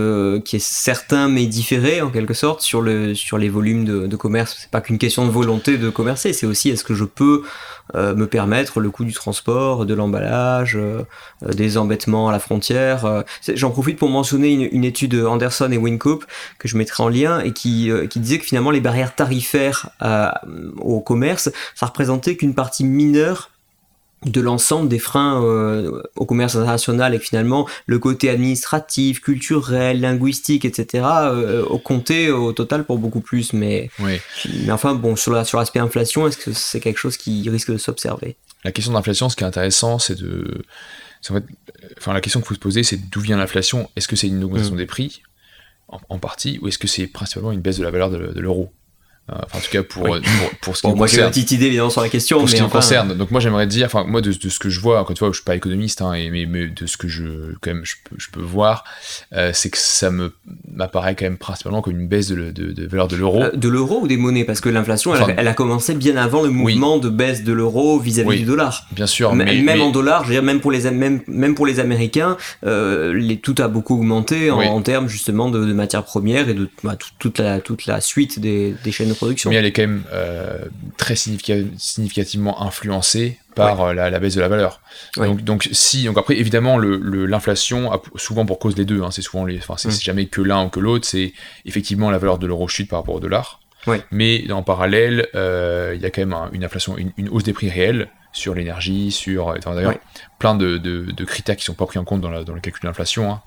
qui 0.44 0.56
est 0.56 0.64
certain 0.64 1.28
mais 1.28 1.46
différé 1.46 2.00
en 2.02 2.10
quelque 2.10 2.34
sorte 2.34 2.62
sur, 2.62 2.82
le, 2.82 3.14
sur 3.14 3.38
les 3.38 3.48
volumes 3.48 3.84
de, 3.84 4.06
de 4.06 4.16
commerce? 4.16 4.56
C'est 4.60 4.70
pas 4.70 4.80
qu'une 4.80 4.98
question 4.98 5.26
de 5.26 5.30
volonté 5.30 5.78
de 5.78 5.90
commercer, 5.90 6.32
c'est 6.32 6.46
aussi 6.46 6.70
est-ce 6.70 6.84
que 6.84 6.94
je 6.94 7.04
peux 7.04 7.42
me 7.94 8.26
permettre 8.26 8.80
le 8.80 8.90
coût 8.90 9.04
du 9.04 9.12
transport, 9.12 9.86
de 9.86 9.94
l'emballage, 9.94 10.78
des 11.42 11.78
embêtements 11.78 12.28
à 12.28 12.32
la 12.32 12.38
frontière. 12.38 13.24
J'en 13.54 13.70
profite 13.70 13.98
pour 13.98 14.08
mentionner 14.08 14.52
une, 14.52 14.68
une 14.72 14.84
étude 14.84 15.14
Anderson 15.14 15.70
et 15.70 15.76
Wincoop 15.76 16.24
que 16.58 16.68
je 16.68 16.76
mettrai 16.76 17.02
en 17.02 17.08
lien 17.08 17.40
et 17.40 17.52
qui, 17.52 17.90
euh, 17.90 18.06
qui 18.06 18.20
disait 18.20 18.38
que 18.38 18.44
finalement 18.44 18.70
les 18.70 18.80
barrières 18.80 19.14
tarifaires 19.14 19.90
euh, 20.02 20.30
au 20.78 21.00
commerce, 21.00 21.50
ça 21.74 21.86
représentait 21.86 22.36
qu'une 22.36 22.54
partie 22.54 22.84
mineure 22.84 23.50
de 24.24 24.40
l'ensemble 24.40 24.88
des 24.88 24.98
freins 24.98 25.42
euh, 25.44 26.02
au 26.16 26.24
commerce 26.24 26.56
international 26.56 27.14
et 27.14 27.18
que 27.18 27.24
finalement 27.24 27.68
le 27.86 27.98
côté 27.98 28.30
administratif, 28.30 29.20
culturel, 29.20 30.00
linguistique, 30.00 30.64
etc. 30.64 31.04
au 31.68 31.78
comptait 31.78 32.30
au 32.30 32.52
total 32.52 32.84
pour 32.84 32.98
beaucoup 32.98 33.20
plus. 33.20 33.52
Mais, 33.52 33.90
oui. 33.98 34.18
mais 34.64 34.72
enfin 34.72 34.94
bon, 34.94 35.16
sur 35.16 35.32
l'aspect 35.32 35.78
sur 35.78 35.84
inflation, 35.84 36.26
est-ce 36.26 36.38
que 36.38 36.52
c'est 36.52 36.80
quelque 36.80 36.98
chose 36.98 37.16
qui 37.16 37.48
risque 37.50 37.70
de 37.70 37.78
s'observer? 37.78 38.36
La 38.64 38.72
question 38.72 38.92
d'inflation, 38.92 39.28
ce 39.28 39.36
qui 39.36 39.44
est 39.44 39.46
intéressant, 39.46 39.98
c'est 39.98 40.18
de... 40.18 40.62
En 41.30 41.34
fait, 41.34 41.44
enfin, 41.98 42.12
la 42.12 42.20
question 42.20 42.40
qu'il 42.40 42.48
faut 42.48 42.54
se 42.54 42.60
poser, 42.60 42.82
c'est 42.82 43.10
d'où 43.10 43.20
vient 43.20 43.36
l'inflation? 43.36 43.90
Est-ce 43.96 44.08
que 44.08 44.16
c'est 44.16 44.28
une 44.28 44.42
augmentation 44.44 44.74
mmh. 44.74 44.78
des 44.78 44.86
prix 44.86 45.22
en, 45.88 46.18
partie, 46.18 46.58
ou 46.60 46.68
est-ce 46.68 46.78
que 46.78 46.88
c'est 46.88 47.06
principalement 47.06 47.52
une 47.52 47.60
baisse 47.60 47.78
de 47.78 47.84
la 47.84 47.90
valeur 47.90 48.10
de, 48.10 48.40
l'euro? 48.40 48.72
Enfin, 49.28 49.42
en 49.54 49.58
tout 49.60 49.70
cas, 49.72 49.82
pour, 49.82 50.04
pour, 50.04 50.20
pour, 50.60 50.76
ce 50.76 50.82
qui 50.82 50.86
bon, 50.86 50.92
me 50.92 50.98
moi, 50.98 51.06
j'ai 51.08 51.16
concerne. 51.16 51.26
une 51.26 51.32
petite 51.32 51.50
idée, 51.50 51.66
évidemment, 51.66 51.90
sur 51.90 52.00
la 52.00 52.08
question. 52.08 52.36
Pour 52.36 52.44
mais 52.46 52.50
ce 52.50 52.54
qui 52.56 52.62
me 52.62 52.66
enfin, 52.66 52.78
concerne. 52.78 53.14
Donc, 53.14 53.32
moi, 53.32 53.40
j'aimerais 53.40 53.66
dire, 53.66 53.86
enfin, 53.86 54.04
moi, 54.06 54.20
de, 54.20 54.32
de, 54.32 54.48
ce 54.48 54.58
que 54.60 54.70
je 54.70 54.78
vois, 54.78 55.00
encore 55.00 55.10
une 55.10 55.16
fois, 55.16 55.28
je 55.30 55.34
suis 55.34 55.44
pas 55.44 55.56
économiste, 55.56 56.00
hein, 56.00 56.12
et, 56.12 56.30
mais, 56.30 56.46
mais, 56.46 56.68
de 56.68 56.86
ce 56.86 56.96
que 56.96 57.08
je, 57.08 57.24
quand 57.60 57.72
même, 57.74 57.84
je 57.84 57.96
peux, 58.08 58.14
je 58.18 58.28
peux 58.30 58.40
voir, 58.40 58.84
euh, 59.32 59.50
c'est 59.52 59.70
que 59.70 59.78
ça 59.78 60.10
me 60.12 60.32
m'apparaît 60.72 61.16
quand 61.16 61.24
même 61.24 61.38
principalement 61.38 61.82
comme 61.82 61.98
une 61.98 62.06
baisse 62.06 62.28
de, 62.28 62.50
de, 62.52 62.70
de 62.72 62.86
valeur 62.86 63.08
de 63.08 63.16
l'euro. 63.16 63.42
Euh, 63.42 63.50
de 63.52 63.68
l'euro 63.68 64.00
ou 64.02 64.06
des 64.08 64.16
monnaies? 64.16 64.44
Parce 64.44 64.60
que 64.60 64.68
l'inflation, 64.68 65.12
elle, 65.14 65.22
Enfin, 65.22 65.34
elle, 65.36 65.48
a 65.48 65.54
commencé 65.54 65.94
bien 65.94 66.16
avant 66.16 66.42
le 66.42 66.50
mouvement 66.50 66.94
oui. 66.96 67.00
de 67.00 67.08
baisse 67.08 67.42
de 67.42 67.52
l'euro 67.52 67.98
vis-à-vis 67.98 68.28
Oui. 68.28 68.38
du 68.40 68.44
dollar. 68.44 68.86
Bien 68.92 69.06
sûr, 69.06 69.32
M- 69.32 69.38
mais, 69.38 69.46
même 69.60 69.64
mais- 69.78 69.80
en 69.80 69.90
dollars, 69.90 70.22
je 70.22 70.28
veux 70.28 70.34
dire, 70.34 70.42
même 70.44 70.60
pour 70.60 70.70
les, 70.70 70.88
même, 70.90 71.20
même 71.26 71.54
pour 71.56 71.66
les 71.66 71.80
Américains, 71.80 72.36
euh, 72.64 73.12
les, 73.12 73.38
tout 73.38 73.54
a 73.58 73.66
beaucoup 73.68 73.94
augmenté 73.96 74.50
en, 74.52 74.82
termes 74.82 75.08
justement 75.08 75.50
de, 75.50 75.72
matières 75.72 76.04
premières 76.04 76.48
et 76.48 76.54
de 76.54 76.68
bah, 76.84 76.94
tout- 76.96 77.08
toute, 77.18 77.38
la, 77.38 77.60
toute 77.60 77.86
la 77.86 78.00
suite 78.00 78.38
des, 78.38 78.74
des 78.84 78.92
chaînes 78.92 79.15
production. 79.16 79.50
mais 79.50 79.56
elle 79.56 79.66
est 79.66 79.72
quand 79.72 79.82
même 79.82 80.04
euh, 80.12 80.58
très 80.96 81.14
significa- 81.14 81.64
significativement 81.78 82.62
influencée 82.62 83.38
par 83.54 83.80
euh, 83.82 83.92
la, 83.94 84.10
la 84.10 84.18
baisse 84.18 84.34
de 84.34 84.40
la 84.40 84.48
valeur. 84.48 84.80
Ouais. 85.16 85.26
Donc, 85.26 85.42
donc, 85.42 85.68
si, 85.72 86.04
donc 86.04 86.18
après, 86.18 86.36
évidemment, 86.36 86.78
l'inflation 86.78 87.92
a 87.92 88.00
souvent 88.16 88.44
pour 88.46 88.58
cause 88.58 88.76
les 88.76 88.84
deux. 88.84 89.02
hein, 89.02 89.10
c'est 89.10 89.22
souvent 89.22 89.44
les, 89.44 89.58
enfin, 89.58 89.74
c'est 89.76 89.88
Mm. 89.88 89.92
c'est 89.92 90.04
jamais 90.04 90.26
que 90.26 90.40
l'un 90.42 90.64
ou 90.66 90.68
que 90.68 90.80
l'autre. 90.80 91.06
C'est 91.06 91.32
effectivement 91.64 92.10
la 92.10 92.18
valeur 92.18 92.38
de 92.38 92.46
l'euro 92.46 92.68
chute 92.68 92.88
par 92.90 93.00
rapport 93.00 93.14
au 93.14 93.20
dollar. 93.20 93.60
Ouais. 93.86 94.00
Mais 94.10 94.50
en 94.50 94.62
parallèle, 94.62 95.28
euh, 95.34 95.92
il 95.94 96.00
y 96.02 96.06
a 96.06 96.10
quand 96.10 96.20
même 96.22 96.32
un- 96.32 96.50
une 96.52 96.64
inflation, 96.64 96.98
une, 96.98 97.12
une 97.16 97.28
hausse 97.28 97.44
des 97.44 97.52
prix 97.52 97.70
réels 97.70 98.08
sur 98.36 98.54
l'énergie, 98.54 99.10
sur 99.10 99.46
enfin, 99.48 99.74
d'ailleurs 99.74 99.94
plein 100.38 100.54
de, 100.54 100.76
de- 100.76 101.06
de 101.10 101.24
critères 101.24 101.56
qui 101.56 101.64
sont 101.64 101.72
pas 101.72 101.86
pris 101.86 101.98
en 101.98 102.04
compte 102.04 102.20
dans, 102.20 102.28
la- 102.28 102.44
dans 102.44 102.52
le 102.52 102.60
calcul 102.60 102.82
de 102.82 102.86
l'inflation. 102.86 103.32
hein. 103.32 103.40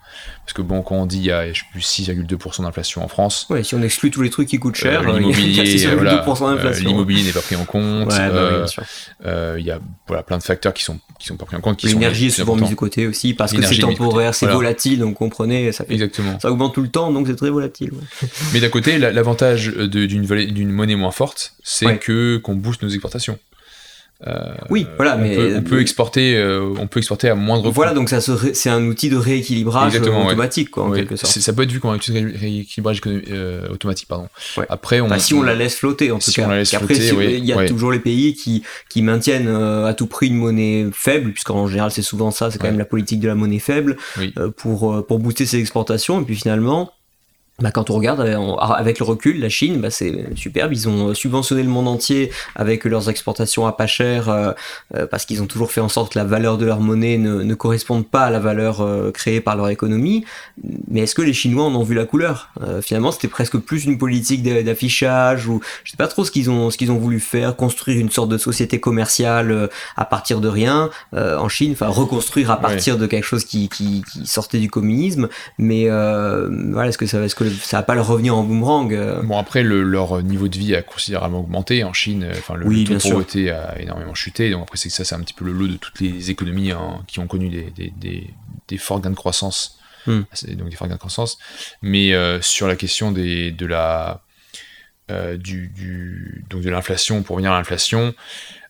Parce 0.43 0.53
que 0.53 0.63
bon, 0.63 0.81
quand 0.81 0.95
on 0.95 1.05
dit 1.05 1.19
il 1.19 1.25
y 1.25 1.31
a 1.31 1.53
je 1.53 1.59
sais 1.59 1.65
plus 1.71 1.81
6,2% 1.81 2.63
d'inflation 2.63 3.03
en 3.03 3.07
France, 3.07 3.45
Ouais, 3.51 3.63
si 3.63 3.75
on 3.75 3.81
exclut 3.83 4.09
tous 4.09 4.23
les 4.23 4.31
trucs 4.31 4.47
qui 4.47 4.57
coûtent 4.57 4.73
cher, 4.75 5.01
euh, 5.01 5.05
euh, 5.11 5.15
a 5.15 5.19
l'immobilier, 5.19 5.63
6,2% 5.65 5.93
voilà, 6.39 6.55
d'inflation. 6.55 6.89
l'immobilier 6.89 7.21
n'est 7.23 7.31
pas 7.31 7.41
pris 7.41 7.55
en 7.55 7.65
compte. 7.65 8.11
Ouais, 8.11 8.29
bah 8.29 8.49
oui, 8.65 8.83
euh, 9.27 9.55
Il 9.59 9.65
y 9.65 9.69
a 9.69 9.79
voilà, 10.07 10.23
plein 10.23 10.39
de 10.39 10.43
facteurs 10.43 10.73
qui 10.73 10.83
sont, 10.83 10.99
qui 11.19 11.27
sont 11.27 11.37
pas 11.37 11.45
pris 11.45 11.55
en 11.55 11.61
compte. 11.61 11.83
L'énergie 11.83 12.25
est 12.27 12.29
souvent 12.31 12.55
mise 12.55 12.71
de 12.71 12.75
côté 12.75 13.05
aussi 13.05 13.35
parce 13.35 13.53
que 13.53 13.61
c'est 13.61 13.77
temporaire, 13.77 14.33
c'est 14.33 14.47
Voilà. 14.47 14.55
volatile, 14.55 14.97
donc 14.99 15.13
comprenez, 15.15 15.71
ça, 15.71 15.85
fait, 15.85 15.93
Exactement. 15.93 16.39
ça 16.39 16.51
augmente 16.51 16.73
tout 16.73 16.81
le 16.81 16.89
temps, 16.89 17.11
donc 17.11 17.27
c'est 17.27 17.35
très 17.35 17.51
volatile. 17.51 17.91
ouais. 17.93 18.27
Mais 18.53 18.59
d'un 18.61 18.69
côté, 18.69 18.97
la- 18.97 19.11
l'avantage 19.11 19.67
d'une 19.67 20.71
monnaie 20.71 20.95
moins 20.95 21.11
forte, 21.11 21.53
c'est 21.61 21.99
que 21.99 22.37
qu'on 22.37 22.55
booste 22.55 22.81
nos 22.81 22.89
exportations. 22.89 23.37
Euh, 24.27 24.53
Oui, 24.69 24.85
voilà, 24.97 25.15
on 25.15 25.19
mais- 25.21 25.35
peut, 25.35 25.53
on 25.57 25.61
peut 25.61 25.79
exporter, 25.79 26.35
euh, 26.35 26.73
on 26.77 26.87
peut 26.87 26.97
exporter 26.99 27.29
à 27.29 27.35
moindre 27.35 27.63
coût. 27.69 27.71
Voilà, 27.71 27.93
donc 27.93 28.09
ça 28.09 28.19
c'est 28.19 28.69
un 28.69 28.83
outil 28.85 29.09
de 29.09 29.15
rééquilibrage 29.15 29.95
Exactement, 29.95 30.21
ouais. 30.23 30.27
automatique, 30.27 30.71
quoi, 30.71 30.83
en 30.83 30.89
Ouais, 30.89 30.99
quelque 30.99 31.15
sorte. 31.15 31.31
ça 31.39 31.53
peut 31.53 31.63
être 31.63 31.71
vu 31.71 31.79
comme 31.79 31.91
un 31.91 31.95
outil 31.95 32.11
de 32.11 32.17
ré- 32.17 32.35
rééquilibrage 32.37 32.99
euh, 33.07 33.69
automatique, 33.69 34.09
pardon. 34.09 34.27
Ouais. 34.57 34.65
Après, 34.67 34.99
on, 34.99 35.05
Enfin, 35.05 35.19
si 35.19 35.33
on 35.33 35.41
la 35.41 35.55
laisse 35.55 35.75
flotter, 35.75 36.11
en 36.11 36.19
tout 36.19 36.31
Si 36.31 36.33
cas. 36.33 36.47
on 36.47 36.49
la 36.49 36.57
laisse 36.57 36.73
Après, 36.73 36.95
flotter, 36.95 37.01
si- 37.31 37.37
il 37.37 37.45
y 37.45 37.53
a 37.53 37.65
toujours 37.65 37.91
les 37.93 37.99
pays 37.99 38.33
qui, 38.33 38.63
qui 38.89 39.01
maintiennent 39.01 39.47
euh, 39.47 39.85
à 39.85 39.93
tout 39.93 40.07
prix 40.07 40.27
une 40.27 40.35
monnaie 40.35 40.87
faible, 40.91 41.31
puisqu'en 41.31 41.67
général 41.67 41.91
c'est 41.91 42.01
souvent 42.01 42.31
ça, 42.31 42.51
c'est 42.51 42.57
quand 42.59 42.67
même 42.67 42.77
la 42.77 42.83
politique 42.85 43.21
de 43.21 43.27
la 43.29 43.35
monnaie 43.35 43.59
faible, 43.59 43.95
Oui. 44.17 44.33
euh, 44.37 44.49
pour, 44.49 44.93
euh, 44.95 45.01
pour 45.01 45.19
booster 45.19 45.45
ses 45.45 45.59
exportations. 45.59 46.19
Et 46.21 46.25
puis 46.25 46.35
finalement, 46.35 46.91
bah, 47.61 47.71
quand 47.71 47.89
on 47.89 47.95
regarde 47.95 48.21
euh, 48.21 48.35
on- 48.37 48.57
avec 48.57 48.99
le 48.99 49.05
recul, 49.05 49.39
la 49.39 49.49
Chine, 49.49 49.79
bah, 49.81 49.89
c'est 49.89 50.35
superbe. 50.35 50.71
Ils 50.73 50.87
ont 50.87 51.09
euh, 51.09 51.13
subventionné 51.13 51.63
le 51.63 51.69
monde 51.69 51.87
entier 51.87 52.31
avec 52.55 52.85
leurs 52.85 53.09
exportations 53.09 53.65
à 53.67 53.71
pas 53.73 53.87
cher, 53.87 54.29
euh, 54.29 54.51
euh, 54.95 55.05
parce 55.07 55.25
qu'ils 55.25 55.41
ont 55.41 55.45
toujours 55.47 55.71
fait 55.71 55.81
en 55.81 55.89
sorte 55.89 56.13
que 56.13 56.19
la 56.19 56.25
valeur 56.25 56.57
de 56.57 56.65
leur 56.65 56.79
monnaie 56.79 57.17
ne, 57.17 57.41
ne 57.43 57.53
corresponde 57.55 58.07
pas 58.07 58.23
à 58.25 58.29
la 58.29 58.39
valeur 58.39 58.81
euh, 58.81 59.11
créée 59.11 59.41
par 59.41 59.55
leur 59.55 59.69
économie. 59.69 60.25
Mais 60.89 61.01
est-ce 61.01 61.15
que 61.15 61.21
les 61.21 61.33
Chinois 61.33 61.63
en 61.65 61.75
ont 61.75 61.83
vu 61.83 61.95
la 61.95 62.05
couleur? 62.05 62.49
Euh, 62.61 62.81
Finalement, 62.81 63.11
c'était 63.11 63.27
presque 63.27 63.57
plus 63.57 63.85
une 63.85 63.97
politique 63.97 64.43
d'a- 64.43 64.63
d'affichage 64.63 65.47
ou 65.47 65.61
je 65.83 65.91
sais 65.91 65.97
pas 65.97 66.07
trop 66.07 66.23
ce 66.25 66.31
qu'ils 66.31 66.49
ont 66.49 66.69
ce 66.69 66.77
qu'ils 66.77 66.91
ont 66.91 66.97
voulu 66.97 67.19
faire, 67.19 67.55
construire 67.55 67.99
une 67.99 68.09
sorte 68.11 68.29
de 68.29 68.37
société 68.37 68.79
commerciale 68.79 69.69
à 69.97 70.05
partir 70.05 70.39
de 70.41 70.47
rien 70.47 70.89
euh, 71.13 71.37
en 71.37 71.49
Chine, 71.49 71.71
enfin 71.73 71.87
reconstruire 71.87 72.51
à 72.51 72.55
Ouais. 72.55 72.61
partir 72.61 72.97
de 72.97 73.05
quelque 73.05 73.23
chose 73.25 73.45
qui, 73.45 73.69
qui, 73.69 74.03
qui 74.11 74.25
sortait 74.27 74.59
du 74.59 74.69
communisme. 74.69 75.29
Mais 75.57 75.85
euh, 75.89 76.49
voilà, 76.71 76.89
est-ce 76.89 76.97
que 76.97 77.05
ça 77.05 77.19
est-ce 77.23 77.35
que 77.35 77.43
ça 77.49 77.77
va 77.77 77.83
pas 77.83 77.95
leur 77.95 78.07
revenir 78.07 78.35
en 78.35 78.43
boomerang 78.43 78.93
euh 78.93 79.21
Bon 79.23 79.37
après 79.37 79.63
le- 79.63 79.83
leur 79.83 80.21
niveau 80.23 80.47
de 80.47 80.57
vie 80.57 80.75
a 80.75 80.81
considérablement 80.81 81.41
augmenté 81.41 81.83
en 81.83 81.93
Chine. 81.93 82.23
euh, 82.23 82.33
Enfin 82.37 82.55
le, 82.55 82.65
Oui, 82.67 82.81
le 82.81 82.87
taux 82.87 82.93
de 82.93 82.99
sûr. 82.99 83.09
pauvreté 83.11 83.51
a 83.51 83.79
énormément 83.79 84.13
chuté. 84.15 84.49
Donc 84.51 84.63
après 84.63 84.77
c'est 84.77 84.89
que 84.89 84.95
ça 84.95 85.03
c'est 85.05 85.15
un 85.15 85.19
petit 85.21 85.33
peu 85.33 85.45
le 85.45 85.51
lot 85.53 85.67
de 85.67 85.77
toutes 85.77 85.99
les 85.99 86.29
économies 86.31 86.71
hein, 86.71 87.03
qui 87.07 87.19
ont 87.19 87.27
connu 87.27 87.49
des, 87.49 87.71
des, 87.75 87.91
des, 87.97 88.27
des 88.67 88.77
forts 88.77 89.01
gains 89.01 89.09
de 89.11 89.15
croissance. 89.15 89.77
Hmm. 90.07 90.21
Donc 90.55 90.69
des 90.69 90.75
forts 90.75 90.87
gains 90.87 90.93
de 90.95 90.99
croissance. 90.99 91.37
Mais 91.81 92.13
euh, 92.13 92.41
sur 92.41 92.67
la 92.67 92.75
question 92.75 93.11
des, 93.11 93.51
de 93.51 93.65
la 93.65 94.21
euh, 95.09 95.37
du, 95.37 95.67
du- 95.67 96.43
donc 96.49 96.61
de 96.61 96.69
l'inflation 96.69 97.23
pour 97.23 97.35
revenir 97.35 97.51
à 97.51 97.57
l'inflation. 97.57 98.13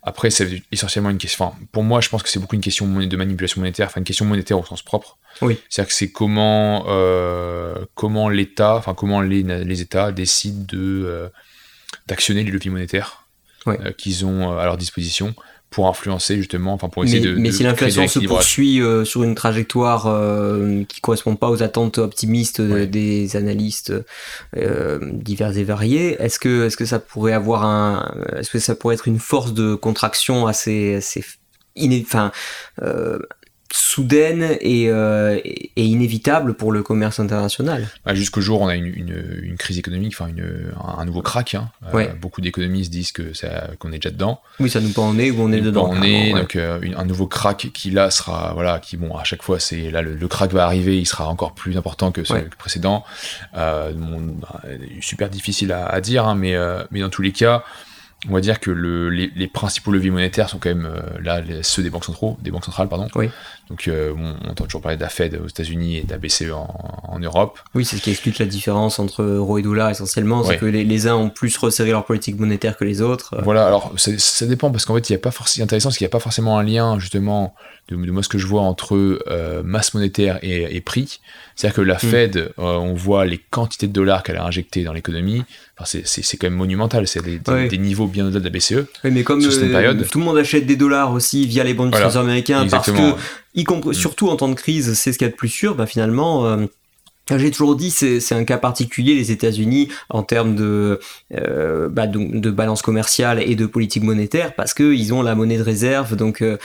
Après, 0.02 0.30
c'est 0.30 0.64
essentiellement 0.72 1.10
une 1.10 1.18
question. 1.18 1.46
Enfin, 1.46 1.58
pour 1.72 1.84
moi, 1.84 2.00
je 2.02 2.10
pense 2.10 2.24
que 2.24 2.30
c'est 2.30 2.40
beaucoup 2.40 2.56
une 2.56 2.62
question 2.62 2.86
de 2.88 3.18
manipulation 3.18 3.60
monétaire, 3.62 3.88
enfin 3.88 4.00
une 4.00 4.06
question 4.06 4.26
monétaire 4.26 4.58
au 4.58 4.66
sens 4.66 4.82
propre. 4.82 5.18
Oui. 5.42 5.60
C'est-à-dire 5.70 5.90
que 5.90 5.96
c'est 5.96 6.12
comment, 6.12 6.86
euh, 6.88 7.76
comment 7.96 8.30
l'État, 8.30 8.76
enfin 8.76 8.94
comment 8.94 9.22
les, 9.22 9.44
les 9.44 9.82
États 9.82 10.12
décident 10.12 10.66
de 10.68 11.04
euh, 11.06 11.28
d'actionner 12.08 12.44
les 12.44 12.52
leviers 12.52 12.72
monétaires 12.72 13.26
qu'ils 13.98 14.26
ont 14.26 14.58
à 14.58 14.66
leur 14.66 14.78
disposition 14.78 15.36
pour 15.70 15.88
influencer 15.88 16.38
justement, 16.38 16.74
enfin 16.74 16.90
pour 16.90 17.04
mais, 17.04 17.10
essayer 17.10 17.24
de. 17.24 17.36
mais 17.36 17.50
de 17.50 17.54
si 17.54 17.60
créer 17.60 17.68
l'inflation 17.72 18.08
se 18.08 18.20
poursuit 18.28 18.82
euh, 18.82 19.06
sur 19.06 19.24
une 19.24 19.36
trajectoire 19.36 20.08
euh, 20.08 20.84
qui 20.86 21.00
correspond 21.00 21.36
pas 21.36 21.50
aux 21.50 21.62
attentes 21.62 22.00
optimistes 22.00 22.60
des 22.62 23.36
analystes 23.36 23.94
euh, 24.58 25.00
divers 25.14 25.56
et 25.58 25.64
variés, 25.64 26.16
est-ce 26.20 26.40
que 26.40 26.66
est-ce 26.66 26.78
que 26.78 26.86
ça 26.86 27.00
pourrait 27.00 27.34
avoir 27.34 27.66
un 27.66 28.12
est-ce 28.36 28.50
que 28.50 28.60
ça 28.60 28.74
pourrait 28.76 28.96
être 28.96 29.08
une 29.08 29.20
force 29.20 29.54
de 29.54 29.76
contraction 29.76 30.48
assez 30.48 30.96
assez 30.96 31.24
iné- 31.76 32.04
enfin 32.06 32.32
euh, 32.82 33.20
soudaine 33.72 34.58
et, 34.62 34.90
euh, 34.90 35.40
et 35.44 35.84
inévitable 35.84 36.54
pour 36.56 36.72
le 36.72 36.82
commerce 36.84 37.20
international. 37.20 37.88
Ah, 38.06 38.16
Jusqu'au 38.16 38.42
jour 38.42 38.62
où 38.62 38.66
on 38.66 38.68
a 38.68 38.76
une, 38.76 38.86
une, 38.88 39.40
une 39.44 39.58
crise 39.58 39.78
économique, 39.78 40.14
enfin 40.16 40.30
une, 40.30 40.72
un, 40.98 41.06
nouveau 41.06 41.22
crack. 41.22 41.56
hein. 41.56 41.70
Euh, 41.94 42.08
beaucoup 42.20 42.42
d'économistes 42.42 42.92
disent 42.92 43.12
que 43.12 43.34
ça- 43.34 43.68
qu'on 43.80 43.92
est 43.92 43.98
déjà 43.98 44.10
dedans. 44.12 44.42
Oui, 44.60 44.70
ça 44.70 44.80
nous 44.82 44.90
pas 44.90 45.02
en 45.02 45.18
est 45.20 45.32
où 45.32 45.42
on 45.42 45.52
est 45.52 45.62
dedans. 45.62 45.90
On 45.92 46.02
est 46.02 46.34
ouais. 46.34 46.40
donc 46.42 46.56
euh, 46.56 46.80
une- 46.82 46.96
un 46.96 47.06
nouveau 47.06 47.28
crack 47.28 47.70
qui 47.74 47.92
là 47.92 48.10
sera 48.12 48.54
voilà 48.54 48.80
qui 48.80 48.98
bon 48.98 49.16
à 49.16 49.24
chaque 49.24 49.44
fois 49.44 49.60
c'est 49.60 49.92
là 49.92 50.02
le, 50.02 50.16
le 50.16 50.28
crack 50.28 50.52
va 50.52 50.66
arriver 50.66 50.98
il 50.98 51.06
sera 51.06 51.28
encore 51.28 51.54
plus 51.54 51.78
important 51.78 52.12
que 52.12 52.24
ce 52.24 52.34
Ouais. 52.34 52.40
que 52.42 52.46
le 52.52 52.56
précédent 52.58 53.04
bon, 53.54 54.36
bah, 54.42 54.62
super 55.02 55.30
difficile 55.30 55.72
à, 55.72 55.86
à 55.86 56.02
dire 56.02 56.26
hein, 56.28 56.36
mais 56.36 56.56
mais 56.92 57.02
dans 57.02 57.10
tous 57.10 57.22
les 57.22 57.32
cas 57.32 57.64
on 58.28 58.34
va 58.34 58.42
dire 58.42 58.60
que 58.60 58.70
le, 58.72 59.10
les, 59.10 59.32
les 59.34 59.48
principaux 59.48 59.92
leviers 59.92 60.12
monétaires 60.12 60.50
sont 60.50 60.58
quand 60.60 60.68
même 60.70 60.86
euh, 60.86 61.00
là 61.22 61.40
les- 61.40 61.64
ceux 61.64 61.82
des 61.84 61.90
banques 61.90 62.04
centraux 62.04 62.38
des 62.42 62.52
banques 62.52 62.66
centrales 62.66 62.90
pardon 62.90 63.08
Oui. 63.16 63.30
donc 63.70 63.88
euh, 63.88 64.14
on 64.18 64.50
entend 64.50 64.66
toujours 64.66 64.82
parler 64.82 64.98
de 64.98 65.02
la 65.02 65.08
Fed 65.10 65.40
aux 65.42 65.48
États-Unis 65.48 65.98
et 65.98 66.04
de 66.04 66.12
la 66.12 66.18
BCE 66.18 66.52
en, 66.52 66.68
en 67.04 67.20
Europe 67.20 67.60
Oui, 67.76 67.86
c'est 67.86 67.96
ce 67.96 68.02
qui 68.02 68.10
explique 68.12 68.38
la 68.40 68.46
différence 68.46 69.00
entre 69.00 69.24
euro 69.24 69.58
et 69.58 69.62
dollar 69.62 69.90
essentiellement, 69.90 70.44
c'est 70.44 70.58
que 70.58 70.66
les, 70.66 70.84
les 70.84 71.08
uns 71.08 71.16
ont 71.16 71.30
plus 71.30 71.56
resserré 71.58 71.92
leur 71.92 72.06
politique 72.06 72.38
monétaire 72.38 72.76
que 72.76 72.84
les 72.84 73.02
autres. 73.02 73.36
Voilà, 73.44 73.66
alors 73.66 73.94
ça, 73.98 74.46
dépend 74.46 74.70
parce 74.72 74.86
qu'en 74.86 74.96
fait, 74.96 75.10
il 75.10 75.14
y 75.14 75.16
a 75.16 75.20
pas 75.20 75.32
forcément 75.32 75.64
intéressant 75.64 75.90
qu'il 75.90 76.04
n'y 76.04 76.10
a 76.10 76.12
pas 76.12 76.20
forcément 76.20 76.58
un 76.60 76.64
lien 76.64 77.00
justement 77.00 77.56
de, 77.90 77.96
de 77.96 78.12
moi 78.12 78.24
ce 78.24 78.30
que 78.30 78.38
je 78.38 78.46
vois 78.48 78.62
entre 78.62 78.96
euh, 79.28 79.62
masse 79.64 79.94
monétaire 79.94 80.40
et, 80.42 80.76
et 80.76 80.82
prix. 80.82 81.20
C'est-à-dire 81.56 81.76
que 81.76 81.82
la 81.82 81.96
Mm. 81.96 82.00
Fed, 82.00 82.38
euh, 82.38 82.52
on 82.58 82.94
voit 82.94 83.26
les 83.26 83.38
quantités 83.38 83.88
de 83.88 83.92
dollars 83.94 84.24
qu'elle 84.24 84.38
a 84.38 84.46
injectées 84.46 84.84
dans 84.84 84.94
l'économie. 84.94 85.44
Enfin, 85.78 86.00
c'est- 86.06 86.38
quand 86.38 86.48
même 86.48 86.56
monumental. 86.58 87.08
C'est 87.08 87.22
des, 87.24 87.40
des- 87.40 87.52
Ouais. 87.52 87.68
des 87.68 87.78
niveaux 87.78 88.08
bien 88.08 88.26
au-delà 88.28 88.40
de 88.40 88.46
la 88.46 88.50
BCE. 88.52 88.86
Oui, 89.04 89.12
mais 89.12 89.24
comme 89.24 89.42
euh, 89.44 89.72
période. 89.72 90.08
tout 90.10 90.20
le 90.20 90.26
monde 90.26 90.38
achète 90.38 90.66
des 90.66 90.76
dollars 90.76 91.12
aussi 91.14 91.46
via 91.48 91.64
les 91.64 91.74
banques 91.74 91.88
du 91.88 91.92
Voilà. 91.92 92.06
trésor 92.06 92.24
américain, 92.24 92.64
Exactement. 92.64 93.12
parce 93.12 93.22
que, 93.56 93.60
y 93.60 93.64
Mm. 93.90 93.94
surtout 93.94 94.30
en 94.30 94.36
temps 94.36 94.50
de 94.50 94.54
crise, 94.56 94.94
c'est 94.94 95.12
ce 95.12 95.18
qu'il 95.18 95.26
y 95.26 95.30
a 95.30 95.32
de 95.32 95.38
plus 95.38 95.50
sûr, 95.50 95.76
bah 95.76 95.86
finalement. 95.86 96.46
J'ai 97.38 97.52
toujours 97.52 97.76
dit, 97.76 97.92
c'est 97.92 98.20
c'est 98.20 98.36
un 98.36 98.44
cas 98.44 98.58
particulier, 98.58 99.14
les 99.16 99.32
États-Unis, 99.32 99.90
en 100.10 100.24
termes 100.24 100.56
de, 100.56 101.00
euh, 101.38 101.88
bah, 101.90 102.08
donc, 102.08 102.40
de 102.42 102.50
balance 102.52 102.82
commerciale 102.82 103.42
et 103.42 103.56
de 103.56 103.66
politique 103.66 104.04
monétaire, 104.04 104.56
parce 104.56 104.74
qu'ils 104.74 105.14
ont 105.14 105.22
la 105.22 105.36
monnaie 105.36 105.58
de 105.58 105.64
réserve. 105.64 106.16
Donc, 106.16 106.42
euh, 106.42 106.58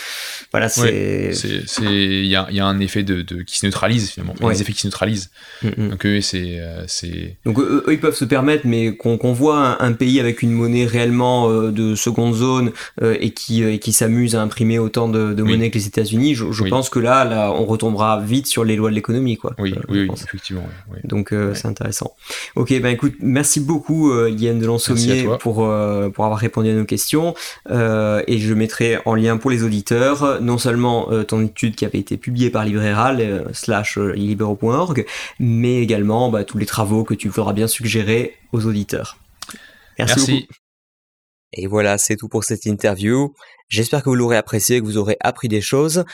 voilà, 0.53 0.69
c'est. 0.69 1.33
Il 1.81 2.27
y 2.27 2.37
a, 2.37 2.47
y 2.51 2.61
a 2.61 2.67
un 2.67 2.81
effet 2.81 3.03
de, 3.03 3.23
de- 3.23 3.43
qui 3.43 3.59
se 3.59 3.67
neutralise 3.67 4.11
finalement. 4.11 4.35
Ouais. 4.41 4.55
des 4.55 4.63
effets 4.63 4.73
qui 4.73 4.81
se 4.81 4.87
neutralisent. 4.87 5.31
Mm, 5.63 5.69
mm. 5.77 5.89
Donc 5.91 6.07
eux, 6.07 6.21
c'est 6.21 6.57
euh, 6.61 6.87
Donc 7.45 7.59
eux, 7.59 7.85
eux, 7.87 7.93
ils 7.93 8.01
peuvent 8.01 8.15
se 8.17 8.25
permettre, 8.25 8.67
mais 8.67 8.95
qu'on 8.97 9.19
qu'on 9.19 9.33
voit 9.33 9.59
un, 9.81 9.87
un 9.89 9.93
pays 9.93 10.21
avec 10.21 10.43
une 10.43 10.53
monnaie 10.53 10.87
réellement 10.87 11.51
euh, 11.51 11.71
de 11.71 11.95
seconde 11.95 12.35
zone 12.35 12.73
euh, 13.03 13.17
et 13.21 13.31
qui, 13.33 13.63
euh, 13.63 13.73
et 13.73 13.79
qui 13.79 13.93
s'amuse 13.93 14.35
à 14.37 14.43
imprimer 14.43 14.79
autant 14.79 15.09
de, 15.09 15.33
de 15.35 15.43
Oui. 15.43 15.53
monnaie 15.53 15.71
que 15.71 15.79
les 15.79 15.87
États-Unis, 15.87 16.35
je, 16.35 16.51
je 16.53 16.63
Oui. 16.63 16.71
pense 16.71 16.89
que 16.91 16.99
là, 16.99 17.25
là, 17.25 17.53
on 17.53 17.65
retombera 17.65 18.21
vite 18.21 18.47
sur 18.47 18.65
les 18.65 18.77
lois 18.77 18.91
de 18.91 18.95
l'économie, 18.95 19.37
quoi. 19.37 19.55
oui, 19.59 19.75
oui, 19.89 20.01
oui, 20.01 20.07
pense. 20.07 20.25
Effectivement. 20.59 20.69
oui, 20.89 20.99
oui. 21.03 21.09
Donc 21.09 21.33
euh, 21.33 21.49
Ouais. 21.49 21.55
c'est 21.55 21.69
intéressant. 21.69 22.15
Ok, 22.57 22.69
ben 22.81 22.89
écoute, 22.89 23.15
merci 23.21 23.61
beaucoup 23.61 24.11
euh, 24.11 24.31
Yann 24.31 24.59
de 24.59 24.67
Merci 24.67 24.91
Lansommier 24.91 25.29
pour, 25.41 25.65
euh, 25.65 26.09
pour 26.11 26.25
avoir 26.25 26.39
répondu 26.39 26.71
à 26.71 26.75
nos 26.75 26.85
questions. 26.85 27.35
Euh, 27.71 28.23
et 28.27 28.39
je 28.39 28.55
mettrai 28.55 28.99
en 29.05 29.15
lien 29.15 29.37
pour 29.37 29.51
les 29.51 29.63
auditeurs 29.63 30.41
non 30.41 30.59
seulement 30.59 31.09
ton 31.25 31.43
étude 31.45 31.75
qui 31.75 31.85
avait 31.85 31.99
été 31.99 32.17
publiée 32.17 32.51
par 32.51 32.65
Libéral 32.65 33.21
euh, 33.21 33.45
slash 33.53 33.99
libero.org, 33.99 35.05
mais 35.39 35.81
également 35.83 36.31
bah, 36.31 36.45
tous 36.45 36.59
les 36.59 36.67
travaux 36.67 37.05
que 37.05 37.15
tu 37.15 37.29
voudras 37.29 37.53
bien 37.53 37.67
suggérer 37.69 38.35
aux 38.53 38.67
auditeurs. 38.67 39.19
Merci. 39.99 40.49
Et 41.57 41.67
voilà, 41.67 41.99
c'est 41.99 42.17
tout 42.17 42.29
pour 42.29 42.45
cette 42.45 42.67
interview. 42.67 43.35
J'espère 43.69 44.03
que 44.03 44.11
vous 44.11 44.17
l'aurez 44.17 44.37
apprécié, 44.37 44.81
que 44.81 44.85
vous 44.85 44.99
aurez 44.99 45.17
appris 45.21 45.49
des 45.49 45.61
choses. 45.61 46.05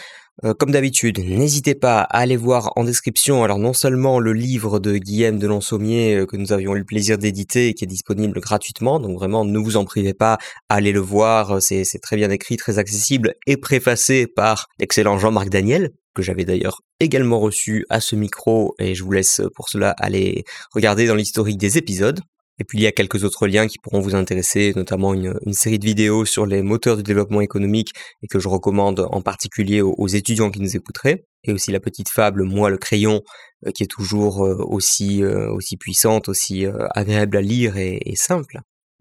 Euh, 0.45 0.55
comme 0.55 0.71
d'habitude, 0.71 1.19
n'hésitez 1.19 1.75
pas 1.75 2.01
à 2.01 2.21
aller 2.21 2.37
voir 2.37 2.73
en 2.77 2.85
description, 2.85 3.45
alors 3.45 3.59
non 3.59 3.75
seulement 3.75 4.19
le 4.19 4.33
livre 4.33 4.79
de 4.79 4.97
Guillaume 4.97 5.39
de 5.39 5.47
Lonsaumier 5.47 6.17
euh, 6.17 6.25
que 6.25 6.37
nous 6.37 6.53
avions 6.53 6.75
eu 6.75 6.79
le 6.79 6.85
plaisir 6.85 7.19
d'éditer 7.19 7.69
et 7.69 7.75
qui 7.75 7.85
est 7.85 7.87
disponible 7.87 8.41
gratuitement, 8.41 9.01
donc 9.01 9.19
vraiment 9.19 9.45
ne 9.45 9.59
vous 9.59 9.77
en 9.77 9.85
privez 9.85 10.15
pas, 10.15 10.39
allez 10.71 10.93
le 10.93 11.01
voir, 11.01 11.57
euh, 11.57 11.61
c'est 11.61 11.85
très 12.01 12.17
bien 12.17 12.31
écrit, 12.31 12.57
très 12.57 12.79
accessible 12.79 13.35
et 13.47 13.59
préfacé 13.59 14.27
par 14.27 14.69
l'excellent 14.79 15.19
Jean-Marc 15.19 15.51
Daniel, 15.51 15.91
que 16.15 16.23
j'avais 16.23 16.47
d'ailleurs 16.47 16.81
également 17.01 17.39
reçu 17.39 17.85
à 17.91 18.01
ce 18.01 18.17
micro 18.17 18.75
et 18.79 18.95
je 18.95 19.05
vous 19.05 19.13
laisse 19.13 19.43
pour 19.55 19.69
cela 19.69 19.91
aller 19.99 20.45
regarder 20.73 21.07
dans 21.07 21.17
l'historique 21.17 21.59
des 21.59 21.77
épisodes. 21.77 22.21
Et 22.61 22.65
puis 22.65 22.79
il 22.79 22.83
y 22.83 22.87
a 22.87 22.93
quelques 22.93 23.25
autres 23.25 23.47
liens 23.47 23.67
qui 23.67 23.79
pourront 23.79 24.01
vous 24.01 24.15
intéresser, 24.15 24.73
notamment 24.77 25.15
une, 25.15 25.35
série 25.53 25.79
de 25.79 25.87
vidéos 25.87 26.27
sur 26.27 26.45
les 26.45 26.63
moteurs 26.63 26.99
de 26.99 27.03
développement 27.03 27.41
économique 27.41 27.93
et 28.23 28.29
que 28.29 28.39
je 28.39 28.49
recommande 28.49 29.07
en 29.11 29.23
particulier 29.23 29.81
aux, 29.81 30.07
étudiants 30.07 30.51
qui 30.51 30.61
nous 30.61 30.77
écouteraient. 30.77 31.25
Et 31.45 31.53
aussi 31.53 31.73
la 31.73 31.81
petite 31.81 32.11
fable 32.11 32.45
Moi 32.45 32.69
le 32.69 32.77
crayon, 32.77 33.23
euh, 33.67 33.71
qui 33.71 33.83
est 33.83 33.91
toujours 33.91 34.45
euh, 34.45 34.57
aussi, 34.59 35.23
euh, 35.23 35.51
aussi 35.51 35.79
puissante, 35.79 36.29
aussi 36.29 36.67
agréable 36.95 37.39
à 37.39 37.41
lire 37.41 37.79
et 37.79 38.15
simple. 38.15 38.61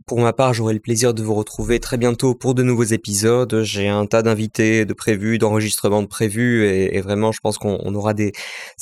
Pour 0.09 0.21
ma 0.21 0.33
part, 0.33 0.55
j'aurai 0.55 0.73
le 0.73 0.79
plaisir 0.79 1.13
de 1.13 1.21
vous 1.21 1.35
retrouver 1.35 1.79
très 1.79 1.97
bientôt 1.97 2.33
pour 2.33 2.55
de 2.55 2.63
nouveaux 2.63 2.81
épisodes. 2.81 3.61
J'ai 3.61 3.87
un 3.87 4.07
tas 4.07 4.23
d'invités 4.23 4.83
de 4.83 4.93
prévus, 4.93 5.37
d'enregistrements 5.37 6.01
de 6.01 6.07
prévus, 6.07 6.65
et, 6.65 6.99
vraiment, 6.99 7.31
je 7.31 7.37
pense 7.43 7.59
qu'on 7.59 7.93
aura 7.93 8.15
des 8.15 8.31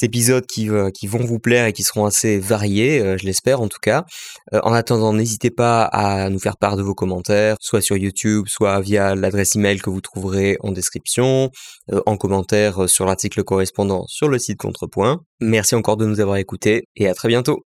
épisodes 0.02 0.46
qui, 0.46 0.70
euh, 0.70 0.90
qui 0.90 1.06
vont 1.06 1.20
vous 1.20 1.40
plaire 1.40 1.66
et 1.66 1.74
qui 1.74 1.84
seront 1.84 2.06
assez 2.06 2.40
variés, 2.40 3.02
euh, 3.02 3.18
je 3.18 3.26
l'espère 3.26 3.60
en 3.60 3.68
tout 3.68 3.82
cas. 3.82 4.06
Euh, 4.54 4.62
en 4.64 4.72
attendant, 4.72 5.12
n'hésitez 5.12 5.50
pas 5.50 5.84
à 5.84 6.30
nous 6.30 6.40
faire 6.40 6.56
part 6.56 6.78
de 6.78 6.82
vos 6.82 6.96
commentaires, 6.96 7.58
soit 7.60 7.82
sur 7.82 7.98
YouTube, 7.98 8.46
soit 8.48 8.80
via 8.80 9.14
l'adresse 9.14 9.58
email 9.58 9.82
que 9.82 9.90
vous 9.90 10.00
trouverez 10.00 10.56
en 10.62 10.72
description, 10.72 11.52
en 12.06 12.16
commentaire 12.16 12.88
sur 12.88 13.06
l'article 13.06 13.44
correspondant 13.44 14.06
sur 14.08 14.30
le 14.30 14.40
site 14.40 14.60
Contrepoint. 14.60 15.24
Merci 15.42 15.76
encore 15.76 15.98
de 15.98 16.06
nous 16.06 16.22
avoir 16.22 16.38
écoutés 16.38 16.88
et 16.96 17.10
à 17.10 17.14
très 17.14 17.28
bientôt. 17.28 17.66